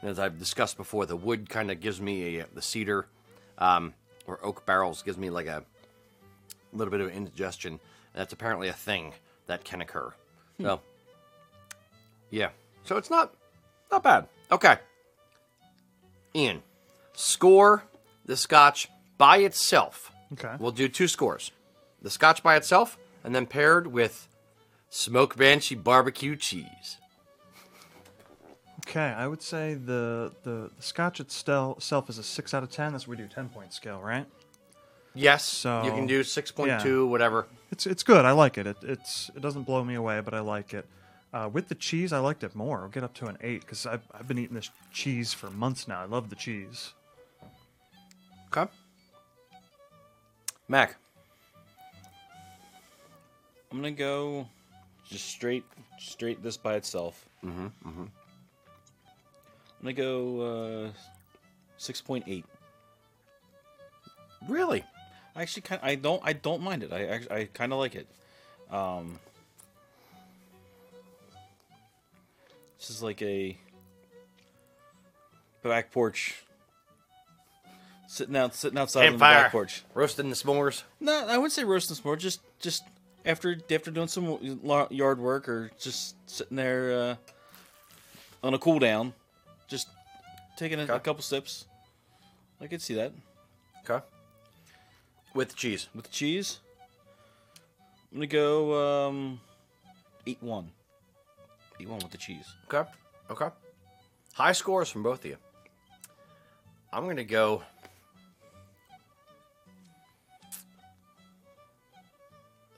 And 0.00 0.10
as 0.10 0.18
I've 0.18 0.38
discussed 0.38 0.76
before, 0.76 1.06
the 1.06 1.16
wood 1.16 1.48
kind 1.48 1.70
of 1.70 1.80
gives 1.80 2.00
me 2.00 2.38
a, 2.38 2.46
the 2.54 2.62
cedar 2.62 3.06
um, 3.58 3.94
or 4.26 4.38
oak 4.44 4.64
barrels 4.64 5.02
gives 5.02 5.18
me 5.18 5.30
like 5.30 5.46
a 5.46 5.64
little 6.72 6.90
bit 6.90 7.00
of 7.00 7.10
indigestion. 7.10 7.80
That's 8.14 8.32
apparently 8.32 8.68
a 8.68 8.72
thing 8.72 9.12
that 9.46 9.64
can 9.64 9.80
occur. 9.80 10.12
So, 10.60 10.80
yeah. 12.30 12.50
So 12.84 12.96
it's 12.96 13.10
not 13.10 13.34
not 13.90 14.02
bad. 14.02 14.26
Okay. 14.50 14.76
Ian, 16.34 16.62
score 17.14 17.84
the 18.24 18.36
scotch 18.36 18.88
by 19.16 19.38
itself. 19.38 20.12
Okay. 20.32 20.54
We'll 20.58 20.72
do 20.72 20.88
two 20.88 21.08
scores. 21.08 21.52
The 22.02 22.10
scotch 22.10 22.42
by 22.42 22.56
itself, 22.56 22.98
and 23.24 23.34
then 23.34 23.46
paired 23.46 23.88
with 23.88 24.28
smoke 24.90 25.36
banshee 25.36 25.74
barbecue 25.74 26.36
cheese. 26.36 26.98
Okay, 28.86 29.00
I 29.00 29.26
would 29.26 29.42
say 29.42 29.74
the 29.74 30.32
the, 30.44 30.70
the 30.76 30.82
scotch 30.82 31.20
itself 31.20 32.08
is 32.08 32.18
a 32.18 32.22
six 32.22 32.54
out 32.54 32.62
of 32.62 32.70
ten. 32.70 32.92
That's 32.92 33.08
what 33.08 33.18
we 33.18 33.22
do 33.24 33.28
ten 33.28 33.48
point 33.48 33.72
scale, 33.72 34.00
right? 34.00 34.26
Yes. 35.14 35.44
So- 35.44 35.82
you 35.84 35.90
can 35.90 36.06
do 36.06 36.22
six 36.22 36.50
point 36.52 36.80
two, 36.80 37.06
whatever. 37.06 37.46
It's 37.70 37.86
it's 37.86 38.02
good. 38.02 38.24
I 38.24 38.32
like 38.32 38.56
it. 38.58 38.66
it 38.66 38.76
it's 38.82 39.30
it 39.34 39.42
doesn't 39.42 39.64
blow 39.64 39.82
me 39.84 39.94
away, 39.94 40.20
but 40.20 40.32
I 40.34 40.40
like 40.40 40.72
it. 40.72 40.86
Uh, 41.38 41.48
with 41.48 41.68
the 41.68 41.74
cheese, 41.76 42.12
I 42.12 42.18
liked 42.18 42.42
it 42.42 42.56
more. 42.56 42.80
I'll 42.80 42.88
get 42.88 43.04
up 43.04 43.14
to 43.14 43.26
an 43.26 43.38
eight 43.42 43.60
because 43.60 43.86
I've, 43.86 44.02
I've 44.12 44.26
been 44.26 44.38
eating 44.38 44.56
this 44.56 44.70
cheese 44.92 45.32
for 45.32 45.48
months 45.50 45.86
now. 45.86 46.00
I 46.02 46.04
love 46.04 46.30
the 46.30 46.34
cheese. 46.34 46.94
Okay. 48.48 48.68
Mac. 50.66 50.96
I'm 53.70 53.78
gonna 53.78 53.92
go 53.92 54.48
just 55.08 55.26
straight 55.26 55.64
straight 56.00 56.42
this 56.42 56.56
by 56.56 56.74
itself. 56.74 57.24
Mm-hmm. 57.44 57.66
Mm-hmm. 57.66 58.02
I'm 58.02 58.10
gonna 59.82 59.92
go 59.92 60.40
uh, 60.40 60.90
six 61.76 62.00
point 62.00 62.24
eight. 62.26 62.46
Really? 64.48 64.82
I 65.36 65.42
actually 65.42 65.62
kind 65.62 65.80
I 65.84 65.94
don't 65.94 66.20
I 66.24 66.32
don't 66.32 66.62
mind 66.62 66.82
it. 66.82 66.92
I 66.92 67.04
actually, 67.06 67.36
I 67.36 67.44
kind 67.44 67.72
of 67.72 67.78
like 67.78 67.94
it. 67.94 68.08
Um, 68.72 69.20
this 72.78 72.90
is 72.90 73.02
like 73.02 73.20
a 73.22 73.56
back 75.62 75.90
porch. 75.90 76.42
Sitting 78.06 78.36
out, 78.36 78.54
sitting 78.54 78.78
outside 78.78 79.00
on 79.00 79.04
the 79.04 79.10
Campfire. 79.18 79.42
back 79.44 79.52
porch. 79.52 79.84
Roasting 79.94 80.30
the 80.30 80.34
s'mores. 80.36 80.82
No, 80.98 81.26
I 81.26 81.36
wouldn't 81.36 81.52
say 81.52 81.64
roasting 81.64 81.94
some 81.94 82.04
more. 82.06 82.16
Just, 82.16 82.40
just 82.58 82.82
after 83.26 83.54
after 83.70 83.90
doing 83.90 84.08
some 84.08 84.38
la- 84.62 84.88
yard 84.90 85.18
work 85.18 85.46
or 85.48 85.70
just 85.78 86.16
sitting 86.26 86.56
there 86.56 86.92
uh, 86.92 87.14
on 88.42 88.54
a 88.54 88.58
cool 88.58 88.78
down, 88.78 89.12
just 89.68 89.88
taking 90.56 90.78
a, 90.78 90.82
a 90.82 90.84
Okay. 90.86 90.98
couple 91.04 91.22
sips. 91.22 91.66
I 92.60 92.66
could 92.66 92.80
see 92.80 92.94
that 92.94 93.12
Okay. 93.88 94.02
With 95.34 95.54
cheese. 95.54 95.88
with 95.94 96.06
the 96.06 96.10
cheese. 96.10 96.60
I'm 98.10 98.18
gonna 98.18 98.26
go 98.26 99.06
um, 99.08 99.40
eight 100.26 100.38
one. 100.42 100.70
Eight 101.80 101.88
one 101.88 101.98
with 101.98 102.10
the 102.10 102.18
cheese. 102.18 102.46
Okay. 102.72 102.88
Okay. 103.30 103.48
High 104.34 104.52
scores 104.52 104.88
from 104.88 105.02
both 105.02 105.20
of 105.20 105.30
you. 105.30 105.36
I'm 106.92 107.04
going 107.04 107.16
to 107.16 107.24
go. 107.24 107.62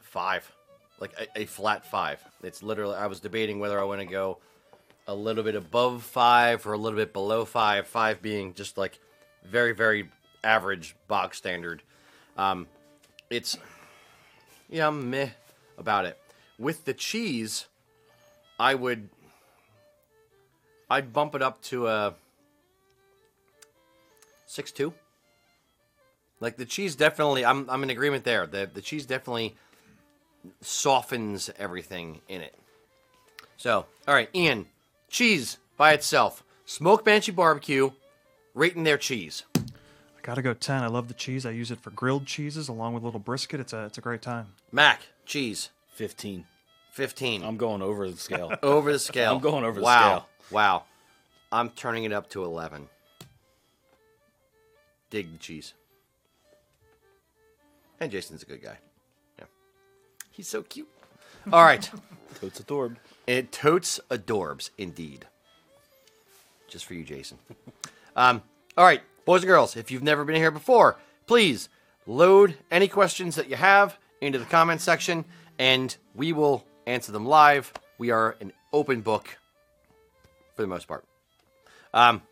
Five. 0.01 0.51
Like 0.99 1.15
a, 1.19 1.43
a 1.43 1.45
flat 1.47 1.87
five. 1.87 2.23
It's 2.43 2.63
literally, 2.63 2.97
I 2.97 3.07
was 3.07 3.21
debating 3.21 3.59
whether 3.59 3.81
I 3.81 3.85
want 3.85 4.01
to 4.01 4.07
go 4.07 4.39
a 5.07 5.15
little 5.15 5.43
bit 5.43 5.55
above 5.55 6.03
five 6.03 6.67
or 6.67 6.75
a 6.75 6.79
little 6.79 6.99
bit 6.99 7.13
below 7.13 7.45
five. 7.45 7.87
Five 7.87 8.21
being 8.21 8.53
just 8.53 8.77
like 8.77 8.99
very, 9.45 9.73
very 9.73 10.11
average, 10.45 10.95
bog 11.09 11.35
standard. 11.35 11.83
Um, 12.37 12.67
it's, 13.31 13.57
yeah, 14.69 14.89
I'm 14.89 15.09
meh 15.09 15.31
about 15.79 16.05
it. 16.05 16.19
With 16.59 16.85
the 16.85 16.93
cheese, 16.93 17.67
I 18.61 18.75
would 18.75 19.09
I'd 20.91 21.13
bump 21.15 21.35
it 21.35 21.41
up 21.41 21.63
to 21.63 21.87
a 21.89 22.15
six 24.47 24.71
two. 24.71 24.93
Like 26.41 26.59
the 26.59 26.67
cheese 26.67 26.95
definitely 26.95 27.45
I'm 27.45 27.69
I'm 27.71 27.83
in 27.83 27.91
agreement 27.91 28.25
there. 28.25 28.47
The 28.47 28.71
the 28.73 28.83
cheese 28.83 29.07
definitely 29.07 29.57
softens 30.61 31.51
everything 31.59 32.21
in 32.29 32.43
it. 32.43 32.55
So, 33.57 33.87
all 34.07 34.15
right, 34.15 34.29
Ian, 34.35 34.67
cheese 35.09 35.59
by 35.77 35.93
itself. 35.93 36.43
Smoked 36.67 37.05
Banshee 37.05 37.33
barbecue, 37.33 37.91
rating 38.55 38.85
their 38.85 38.99
cheese. 38.99 39.43
I 39.57 40.23
gotta 40.23 40.43
go 40.43 40.53
ten. 40.53 40.83
I 40.83 40.89
love 40.89 41.09
the 41.09 41.15
cheese. 41.15 41.47
I 41.47 41.51
use 41.51 41.71
it 41.71 41.81
for 41.81 41.91
grilled 41.91 42.27
cheeses 42.27 42.69
along 42.69 42.93
with 42.93 43.03
a 43.05 43.07
little 43.07 43.21
brisket. 43.21 43.59
It's 43.59 43.73
a 43.73 43.87
it's 43.87 43.97
a 43.97 44.03
great 44.03 44.21
time. 44.21 44.49
Mac, 44.71 45.01
cheese, 45.25 45.71
Fifteen. 45.89 46.45
15. 47.01 47.43
I'm 47.43 47.57
going 47.57 47.81
over 47.81 48.11
the 48.11 48.19
scale. 48.19 48.53
over 48.63 48.93
the 48.93 48.99
scale. 48.99 49.33
I'm 49.33 49.41
going 49.41 49.65
over 49.65 49.81
the 49.81 49.85
wow. 49.87 50.01
scale. 50.03 50.29
Wow. 50.51 50.85
I'm 51.51 51.71
turning 51.71 52.05
it 52.05 52.13
up 52.13 52.29
to 52.31 52.45
11. 52.45 52.91
Dig 55.09 55.33
the 55.33 55.39
cheese. 55.39 55.73
And 57.99 58.13
Jason's 58.13 58.43
a 58.43 58.47
good 58.47 58.63
guy. 58.63 58.77
Yeah. 59.39 59.47
He's 60.31 60.47
so 60.47 60.63
cute. 60.63 60.91
All 61.51 61.65
right. 61.65 61.91
Totes 62.39 62.61
a 62.61 62.65
Thorb. 62.65 62.97
It 63.27 63.51
totes 63.51 63.99
adorbs, 64.11 64.69
indeed. 64.77 65.27
Just 66.69 66.85
for 66.85 66.93
you, 66.93 67.03
Jason. 67.03 67.39
Um, 68.15 68.43
all 68.77 68.85
right, 68.85 69.01
boys 69.25 69.41
and 69.41 69.49
girls, 69.49 69.75
if 69.75 69.91
you've 69.91 70.03
never 70.03 70.25
been 70.25 70.37
here 70.37 70.51
before, 70.51 70.99
please 71.27 71.69
load 72.07 72.57
any 72.71 72.89
questions 72.89 73.37
that 73.37 73.49
you 73.49 73.57
have 73.57 73.99
into 74.21 74.39
the 74.39 74.45
comment 74.45 74.81
section, 74.81 75.25
and 75.59 75.97
we 76.15 76.33
will 76.33 76.65
answer 76.87 77.13
them 77.13 77.27
live. 77.27 77.73
We 77.99 78.11
are 78.11 78.37
an 78.41 78.53
open 78.73 79.01
book 79.01 79.37
for 80.55 80.63
the 80.63 80.69
most 80.69 80.87
part. 80.89 81.05
Um, 81.93 82.23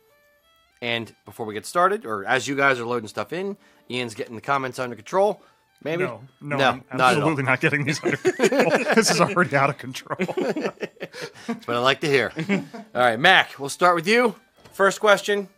and 0.81 1.15
before 1.25 1.47
we 1.47 1.55
get 1.55 1.67
started, 1.67 2.07
or 2.07 2.25
as 2.25 2.47
you 2.47 2.55
guys 2.55 2.79
are 2.79 2.87
loading 2.87 3.09
stuff 3.09 3.33
in, 3.33 3.57
Ian's 3.91 4.15
getting 4.15 4.35
the 4.35 4.41
comments 4.41 4.79
under 4.79 4.97
control. 4.97 5.41
Maybe. 5.83 6.05
No, 6.05 6.23
no, 6.41 6.57
No, 6.57 6.69
I'm 6.91 6.99
not 6.99 7.15
absolutely 7.15 7.45
not 7.45 7.61
getting 7.61 7.85
these 7.85 8.03
under 8.03 8.17
control. 8.17 8.71
this 8.95 9.11
is 9.11 9.21
already 9.21 9.55
out 9.57 9.71
of 9.71 9.79
control. 9.79 10.19
That's 10.19 11.67
what 11.67 11.77
I 11.77 11.79
like 11.79 12.01
to 12.01 12.09
hear. 12.09 12.33
all 12.49 13.01
right, 13.01 13.19
Mac. 13.19 13.59
We'll 13.59 13.69
start 13.69 13.95
with 13.95 14.07
you. 14.07 14.35
First 14.73 15.01
question. 15.01 15.49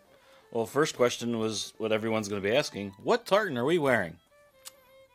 Well, 0.53 0.67
first 0.67 0.97
question 0.97 1.39
was 1.39 1.73
what 1.79 1.93
everyone's 1.93 2.29
going 2.29 2.43
to 2.43 2.49
be 2.49 2.55
asking: 2.55 2.93
What 3.03 3.25
tartan 3.25 3.57
are 3.57 3.65
we 3.65 3.79
wearing? 3.79 4.17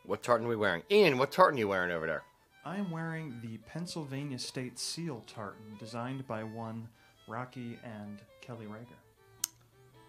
What 0.06 0.24
tartan 0.24 0.46
are 0.46 0.50
we 0.50 0.56
wearing? 0.56 0.84
Ian, 0.90 1.18
what 1.18 1.32
tartan 1.32 1.58
are 1.58 1.60
you 1.60 1.68
wearing 1.68 1.92
over 1.92 2.06
there? 2.08 2.24
I 2.66 2.78
am 2.78 2.90
wearing 2.90 3.38
the 3.44 3.58
Pennsylvania 3.70 4.40
State 4.40 4.80
Seal 4.80 5.24
tartan, 5.28 5.78
designed 5.80 6.28
by 6.28 6.44
one 6.44 6.88
Rocky 7.28 7.78
and 7.84 8.20
Kelly 8.42 8.66
Rager. 8.66 8.98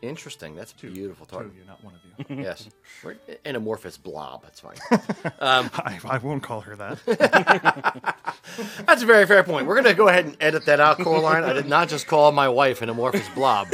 Interesting. 0.00 0.54
That's 0.54 0.72
a 0.72 0.76
beautiful 0.76 1.26
Two 1.26 1.32
tartan. 1.36 1.50
of 1.50 1.56
you, 1.58 1.64
not 1.66 1.84
one 1.84 1.94
of 1.94 2.30
you. 2.30 2.36
yes. 2.42 2.68
We're 3.04 3.16
an 3.44 3.56
amorphous 3.56 3.98
blob. 3.98 4.42
That's 4.42 4.60
fine. 4.60 4.76
Um, 5.38 5.70
I, 5.74 5.98
I 6.04 6.18
won't 6.18 6.42
call 6.42 6.62
her 6.62 6.76
that. 6.76 6.98
That's 8.86 9.02
a 9.02 9.06
very 9.06 9.26
fair 9.26 9.44
point. 9.44 9.66
We're 9.66 9.74
going 9.74 9.84
to 9.84 9.94
go 9.94 10.08
ahead 10.08 10.24
and 10.24 10.36
edit 10.40 10.64
that 10.64 10.80
out, 10.80 10.98
Coraline. 10.98 11.44
I 11.44 11.52
did 11.52 11.66
not 11.66 11.88
just 11.90 12.06
call 12.06 12.32
my 12.32 12.48
wife 12.48 12.80
an 12.80 12.88
amorphous 12.88 13.28
blob. 13.34 13.68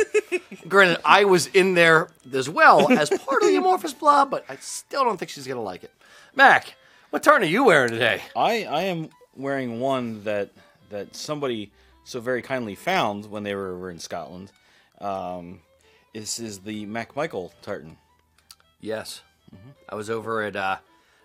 Granted, 0.66 0.98
I 1.04 1.24
was 1.24 1.46
in 1.48 1.74
there 1.74 2.08
as 2.32 2.48
well 2.48 2.90
as 2.92 3.10
part 3.10 3.42
of 3.42 3.48
the 3.48 3.56
amorphous 3.56 3.92
blob, 3.92 4.30
but 4.30 4.44
I 4.48 4.56
still 4.56 5.04
don't 5.04 5.18
think 5.18 5.30
she's 5.30 5.46
going 5.46 5.56
to 5.56 5.62
like 5.62 5.84
it. 5.84 5.92
Mac, 6.34 6.74
what 7.12 7.22
tartan 7.22 7.46
are 7.46 7.50
you 7.50 7.64
wearing 7.64 7.90
today? 7.90 8.22
I 8.34 8.64
I 8.64 8.82
am 8.84 9.10
wearing 9.36 9.80
one 9.80 10.24
that 10.24 10.50
that 10.88 11.14
somebody 11.14 11.70
so 12.04 12.20
very 12.20 12.40
kindly 12.40 12.74
found 12.74 13.30
when 13.30 13.42
they 13.42 13.54
were, 13.54 13.76
were 13.78 13.90
in 13.90 13.98
Scotland. 13.98 14.50
Um, 14.98 15.60
this 16.14 16.40
is 16.40 16.60
the 16.60 16.86
Mac 16.86 17.14
Michael 17.14 17.52
tartan. 17.60 17.98
Yes. 18.80 19.20
I 19.88 19.94
was 19.94 20.08
over 20.08 20.42
at 20.42 20.56
uh, 20.56 20.78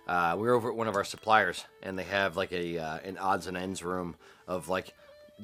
uh, 0.07 0.35
we 0.37 0.45
were 0.45 0.53
over 0.53 0.69
at 0.69 0.75
one 0.75 0.89
of 0.89 0.95
our 0.95 1.05
suppliers, 1.05 1.63
and 1.81 1.97
they 1.97 2.03
have 2.03 2.35
like 2.35 2.51
a 2.51 2.77
uh, 2.77 2.97
an 3.05 3.17
odds 3.17 3.47
and 3.47 3.55
ends 3.55 3.81
room 3.81 4.15
of 4.45 4.67
like 4.67 4.93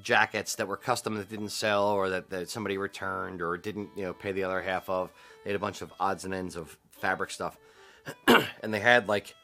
jackets 0.01 0.55
that 0.55 0.67
were 0.67 0.75
custom 0.75 1.15
that 1.15 1.29
didn't 1.29 1.49
sell 1.49 1.87
or 1.87 2.09
that, 2.09 2.29
that 2.31 2.49
somebody 2.49 2.77
returned 2.77 3.41
or 3.41 3.55
didn't 3.57 3.91
you 3.95 4.03
know 4.03 4.11
pay 4.13 4.33
the 4.33 4.43
other 4.43 4.61
half 4.61 4.89
of. 4.89 5.09
They 5.45 5.51
had 5.51 5.55
a 5.55 5.59
bunch 5.59 5.81
of 5.81 5.93
odds 6.01 6.25
and 6.25 6.33
ends 6.33 6.57
of 6.57 6.77
fabric 6.91 7.31
stuff, 7.31 7.57
and 8.27 8.73
they 8.73 8.81
had 8.81 9.07
like 9.07 9.35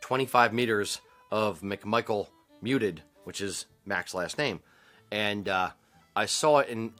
25 0.00 0.52
meters 0.52 1.00
of 1.30 1.60
McMichael 1.60 2.28
muted, 2.62 3.02
which 3.24 3.40
is 3.40 3.66
Mac's 3.86 4.14
last 4.14 4.38
name, 4.38 4.60
and 5.10 5.48
uh, 5.48 5.70
I 6.16 6.26
saw 6.26 6.58
it 6.58 6.68
in. 6.68 6.92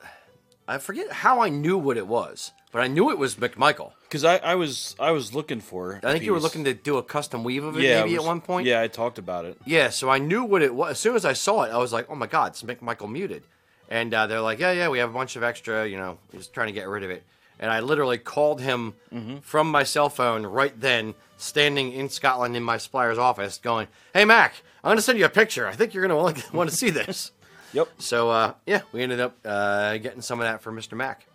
I 0.66 0.78
forget 0.78 1.10
how 1.10 1.40
I 1.40 1.48
knew 1.48 1.78
what 1.78 1.96
it 1.96 2.06
was, 2.06 2.52
but 2.72 2.82
I 2.82 2.88
knew 2.88 3.10
it 3.10 3.18
was 3.18 3.36
McMichael. 3.36 3.92
Because 4.02 4.24
I, 4.24 4.36
I 4.36 4.54
was 4.54 4.94
I 4.98 5.10
was 5.12 5.34
looking 5.34 5.60
for. 5.60 6.00
I 6.02 6.12
think 6.12 6.24
you 6.24 6.32
were 6.32 6.40
looking 6.40 6.64
to 6.64 6.74
do 6.74 6.96
a 6.98 7.02
custom 7.02 7.44
weave 7.44 7.64
of 7.64 7.76
it 7.78 7.82
yeah, 7.82 8.00
maybe 8.00 8.14
was- 8.16 8.24
at 8.24 8.28
one 8.28 8.40
point. 8.40 8.66
Yeah, 8.66 8.80
I 8.80 8.88
talked 8.88 9.18
about 9.18 9.44
it. 9.44 9.58
Yeah, 9.64 9.88
so 9.90 10.08
I 10.10 10.18
knew 10.18 10.44
what 10.44 10.62
it 10.62 10.74
was. 10.74 10.92
As 10.92 10.98
soon 10.98 11.16
as 11.16 11.24
I 11.24 11.32
saw 11.32 11.62
it, 11.62 11.70
I 11.72 11.78
was 11.78 11.92
like, 11.92 12.06
oh 12.10 12.14
my 12.14 12.26
God, 12.26 12.52
it's 12.52 12.62
McMichael 12.62 13.10
muted. 13.10 13.42
And 13.90 14.12
uh, 14.12 14.26
they're 14.26 14.42
like, 14.42 14.58
yeah, 14.58 14.72
yeah, 14.72 14.88
we 14.90 14.98
have 14.98 15.08
a 15.08 15.14
bunch 15.14 15.36
of 15.36 15.42
extra, 15.42 15.86
you 15.86 15.96
know, 15.96 16.18
just 16.32 16.52
trying 16.52 16.66
to 16.66 16.74
get 16.74 16.88
rid 16.88 17.04
of 17.04 17.10
it. 17.10 17.22
And 17.58 17.70
I 17.70 17.80
literally 17.80 18.18
called 18.18 18.60
him 18.60 18.94
from 19.42 19.70
my 19.70 19.82
cell 19.82 20.10
phone 20.10 20.44
right 20.44 20.78
then, 20.78 21.14
standing 21.38 21.92
in 21.92 22.10
Scotland 22.10 22.56
in 22.56 22.62
my 22.62 22.76
supplier's 22.76 23.16
office, 23.16 23.58
going, 23.58 23.88
hey, 24.12 24.26
Mac, 24.26 24.54
I'm 24.84 24.88
going 24.88 24.98
to 24.98 25.02
send 25.02 25.18
you 25.18 25.24
a 25.24 25.30
picture. 25.30 25.66
I 25.66 25.72
think 25.72 25.94
you're 25.94 26.06
going 26.06 26.34
to 26.34 26.42
want 26.52 26.68
to 26.68 26.76
see 26.76 26.90
this. 26.90 27.32
Yep. 27.74 27.88
So 27.98 28.30
uh, 28.30 28.54
yeah, 28.64 28.80
we 28.92 29.02
ended 29.02 29.20
up 29.20 29.36
uh, 29.44 29.98
getting 29.98 30.22
some 30.22 30.40
of 30.40 30.44
that 30.44 30.62
for 30.62 30.72
Mr. 30.72 30.96
Mac. 30.96 31.26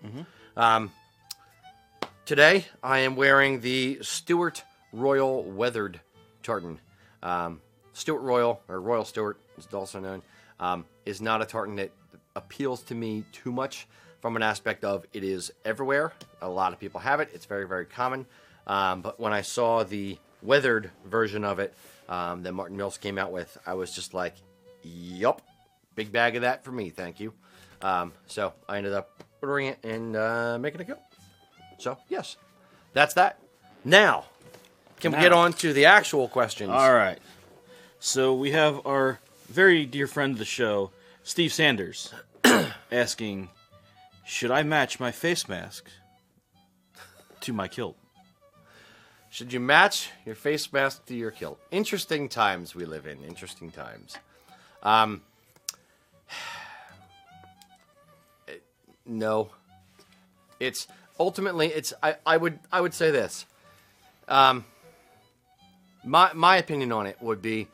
Um, 0.58 0.92
today, 2.26 2.66
I 2.82 3.00
am 3.02 3.16
wearing 3.16 3.62
the 3.62 4.00
Stuart 4.02 4.64
Royal 4.92 5.44
Weathered 5.44 6.00
tartan. 6.42 6.80
Um, 7.22 7.62
Stuart 7.94 8.22
Royal 8.22 8.62
or 8.68 8.82
Royal 8.82 9.06
Stuart, 9.06 9.38
it's 9.58 9.72
also 9.72 10.00
known, 10.00 10.24
um, 10.60 10.86
is 11.06 11.22
not 11.22 11.44
a 11.44 11.46
tartan 11.46 11.76
that 11.76 11.92
appeals 12.36 12.82
to 12.86 12.96
me 12.96 13.24
too 13.32 13.52
much 13.52 13.88
from 14.20 14.36
an 14.36 14.42
aspect 14.42 14.84
of 14.84 15.06
it 15.14 15.24
is 15.24 15.52
everywhere. 15.66 16.14
A 16.42 16.50
lot 16.50 16.74
of 16.74 16.80
people 16.80 17.00
have 17.00 17.20
it. 17.20 17.30
It's 17.34 17.46
very 17.46 17.68
very 17.68 17.86
common. 17.86 18.26
Um, 18.68 19.02
but 19.02 19.20
when 19.20 19.34
I 19.34 19.42
saw 19.42 19.84
the 19.84 20.18
weathered 20.42 20.92
version 21.06 21.44
of 21.44 21.60
it 21.60 21.74
um, 22.10 22.44
that 22.44 22.54
Marton 22.54 22.78
Mills 22.78 22.98
came 22.98 23.18
out 23.18 23.32
with, 23.32 23.58
I 23.66 23.74
was 23.74 23.94
just 23.94 24.14
like, 24.14 24.36
"Yup, 24.84 25.42
big 25.96 26.12
bag 26.12 26.36
of 26.36 26.42
that 26.44 26.64
for 26.64 26.72
me, 26.72 26.90
thank 26.90 27.20
you." 27.20 27.34
Um, 27.82 28.14
so 28.28 28.54
I 28.68 28.78
ended 28.78 28.94
up 28.94 29.24
ordering 29.42 29.68
it 29.68 29.80
and 29.84 30.16
uh, 30.16 30.58
making 30.60 30.82
a 30.82 30.86
go. 30.86 30.98
So 31.78 31.98
yes, 32.10 32.38
that's 32.94 33.14
that. 33.16 33.40
Now, 33.84 34.26
can 35.00 35.12
we 35.12 35.20
get 35.20 35.34
on 35.34 35.54
to 35.54 35.74
the 35.74 35.86
actual 35.86 36.30
questions? 36.30 36.72
All 36.72 36.94
right. 36.94 37.20
So 38.00 38.34
we 38.34 38.52
have 38.52 38.86
our 38.86 39.20
very 39.50 39.86
dear 39.86 40.08
friend 40.08 40.34
of 40.34 40.40
the 40.40 40.46
show, 40.46 40.92
Steve 41.24 41.52
Sanders, 41.52 42.14
asking, 42.92 43.50
"Should 44.26 44.52
I 44.52 44.64
match 44.64 45.00
my 45.00 45.12
face 45.12 45.50
mask 45.50 45.90
to 47.42 47.52
my 47.52 47.68
kilt?" 47.68 47.98
Should 49.34 49.52
you 49.52 49.60
match 49.60 50.12
your 50.28 50.36
face 50.36 50.72
mask 50.72 51.08
to 51.08 51.16
your 51.16 51.32
kilt? 51.32 51.60
Interesting 51.72 52.30
times 52.30 52.76
we 52.76 52.86
live 52.86 53.08
in. 53.08 53.24
Interesting 53.24 53.72
times. 53.72 54.16
Um, 54.84 55.24
no. 59.08 59.50
It's 60.60 60.88
ultimately 61.20 61.70
it's 61.70 61.96
I, 62.04 62.18
I 62.28 62.38
would 62.38 62.60
I 62.72 62.80
would 62.80 62.94
say 62.94 63.10
this. 63.10 63.48
Um, 64.28 64.66
my 66.06 66.32
my 66.34 66.58
opinion 66.58 66.92
on 66.92 67.08
it 67.08 67.18
would 67.20 67.42
be 67.42 67.70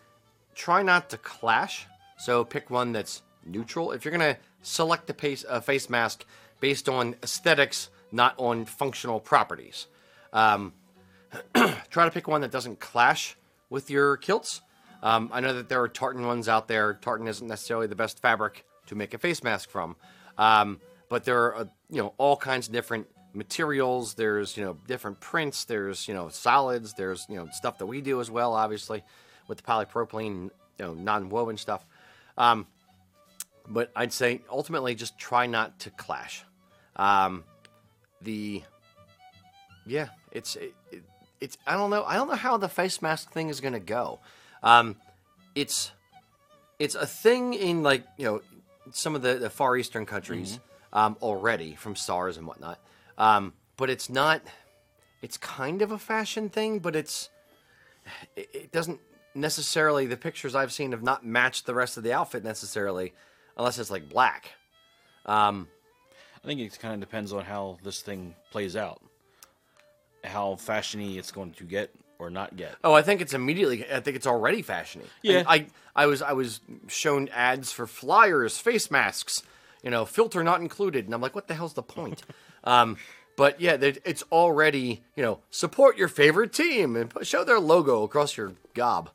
try 0.55 0.81
not 0.81 1.09
to 1.09 1.17
clash. 1.17 1.87
So 2.19 2.45
pick 2.45 2.69
one 2.69 2.93
that's 2.93 3.21
neutral. 3.45 3.91
If 3.91 4.05
you're 4.05 4.13
gonna 4.13 4.37
select 4.61 5.09
a, 5.09 5.13
pace, 5.13 5.43
a 5.43 5.61
face 5.61 5.89
mask 5.89 6.23
based 6.61 6.87
on 6.87 7.17
aesthetics, 7.21 7.89
not 8.13 8.33
on 8.37 8.63
functional 8.63 9.19
properties, 9.19 9.87
um, 10.31 10.71
try 11.89 12.05
to 12.05 12.11
pick 12.11 12.27
one 12.27 12.41
that 12.41 12.51
doesn't 12.51 12.79
clash 12.79 13.35
with 13.69 13.89
your 13.89 14.17
kilts. 14.17 14.61
Um, 15.01 15.29
I 15.31 15.39
know 15.39 15.53
that 15.53 15.69
there 15.69 15.81
are 15.81 15.87
tartan 15.87 16.25
ones 16.25 16.49
out 16.49 16.67
there. 16.67 16.93
Tartan 16.95 17.27
isn't 17.27 17.47
necessarily 17.47 17.87
the 17.87 17.95
best 17.95 18.21
fabric 18.21 18.65
to 18.87 18.95
make 18.95 19.13
a 19.13 19.17
face 19.17 19.43
mask 19.43 19.69
from, 19.69 19.95
um, 20.37 20.81
but 21.07 21.23
there 21.23 21.45
are 21.45 21.55
uh, 21.55 21.65
you 21.89 22.01
know 22.01 22.13
all 22.17 22.35
kinds 22.35 22.67
of 22.67 22.73
different 22.73 23.07
materials. 23.33 24.15
There's 24.15 24.57
you 24.57 24.65
know 24.65 24.77
different 24.87 25.19
prints. 25.19 25.65
There's 25.65 26.07
you 26.07 26.13
know 26.13 26.29
solids. 26.29 26.93
There's 26.93 27.25
you 27.29 27.35
know 27.35 27.47
stuff 27.51 27.77
that 27.77 27.85
we 27.85 28.01
do 28.01 28.19
as 28.19 28.29
well, 28.29 28.53
obviously, 28.53 29.03
with 29.47 29.59
the 29.59 29.63
polypropylene, 29.63 30.49
you 30.79 30.85
know 30.85 30.93
non-woven 30.93 31.57
stuff. 31.57 31.85
Um, 32.37 32.67
but 33.67 33.91
I'd 33.95 34.11
say 34.11 34.41
ultimately 34.49 34.95
just 34.95 35.17
try 35.17 35.45
not 35.45 35.79
to 35.81 35.91
clash. 35.91 36.43
Um, 36.95 37.43
the 38.21 38.63
yeah, 39.85 40.09
it's 40.31 40.55
it, 40.55 40.73
it, 40.91 41.03
it's 41.41 41.57
I 41.65 41.73
don't 41.73 41.89
know 41.89 42.03
I 42.03 42.15
don't 42.15 42.27
know 42.27 42.35
how 42.35 42.57
the 42.57 42.69
face 42.69 43.01
mask 43.01 43.31
thing 43.31 43.49
is 43.49 43.61
gonna 43.61 43.79
go. 43.79 44.19
Um, 44.63 44.95
it's 45.55 45.91
it's 46.77 46.95
a 46.95 47.05
thing 47.05 47.53
in 47.53 47.83
like 47.83 48.03
you 48.17 48.25
know 48.25 48.41
some 48.91 49.15
of 49.15 49.21
the, 49.21 49.35
the 49.35 49.49
far 49.49 49.77
eastern 49.77 50.05
countries 50.05 50.59
um, 50.93 51.17
already 51.21 51.75
from 51.75 51.95
SARS 51.95 52.37
and 52.37 52.47
whatnot. 52.47 52.79
Um, 53.17 53.53
but 53.77 53.89
it's 53.89 54.09
not. 54.09 54.41
It's 55.21 55.37
kind 55.37 55.81
of 55.81 55.91
a 55.91 55.97
fashion 55.97 56.49
thing, 56.49 56.79
but 56.79 56.95
it's 56.95 57.29
it, 58.35 58.49
it 58.53 58.71
doesn't 58.71 58.99
necessarily. 59.35 60.05
The 60.05 60.17
pictures 60.17 60.55
I've 60.55 60.71
seen 60.71 60.91
have 60.91 61.03
not 61.03 61.25
matched 61.25 61.65
the 61.65 61.73
rest 61.73 61.97
of 61.97 62.03
the 62.03 62.13
outfit 62.13 62.43
necessarily, 62.43 63.13
unless 63.57 63.77
it's 63.79 63.91
like 63.91 64.09
black. 64.09 64.51
Um, 65.25 65.67
I 66.43 66.47
think 66.47 66.61
it 66.61 66.79
kind 66.79 66.93
of 66.93 66.99
depends 67.01 67.33
on 67.33 67.43
how 67.43 67.77
this 67.83 68.01
thing 68.01 68.33
plays 68.51 68.75
out, 68.75 69.01
how 70.29 70.53
fashiony 70.55 71.17
it's 71.17 71.31
going 71.31 71.51
to 71.53 71.63
get 71.63 71.93
or 72.19 72.29
not 72.29 72.55
get. 72.55 72.75
Oh, 72.83 72.93
I 72.93 73.01
think 73.01 73.21
it's 73.21 73.33
immediately. 73.33 73.85
I 73.91 73.99
think 73.99 74.15
it's 74.15 74.27
already 74.27 74.61
fashiony. 74.61 75.05
Yeah. 75.21 75.43
I, 75.47 75.55
I, 75.55 75.65
I 75.95 76.05
was, 76.05 76.21
I 76.21 76.33
was 76.33 76.61
shown 76.87 77.29
ads 77.29 77.71
for 77.71 77.87
flyers, 77.87 78.57
face 78.57 78.91
masks, 78.91 79.43
you 79.83 79.89
know, 79.89 80.05
filter 80.05 80.43
not 80.43 80.61
included, 80.61 81.05
and 81.05 81.13
I'm 81.13 81.21
like, 81.21 81.35
what 81.35 81.47
the 81.47 81.53
hell's 81.53 81.73
the 81.73 81.83
point? 81.83 82.23
um, 82.63 82.97
but 83.35 83.61
yeah, 83.61 83.77
it's 83.79 84.23
already, 84.33 85.01
you 85.15 85.23
know, 85.23 85.39
support 85.49 85.97
your 85.97 86.09
favorite 86.09 86.51
team 86.51 86.97
and 86.97 87.13
show 87.21 87.45
their 87.45 87.59
logo 87.59 88.03
across 88.03 88.35
your 88.35 88.51
gob. 88.73 89.09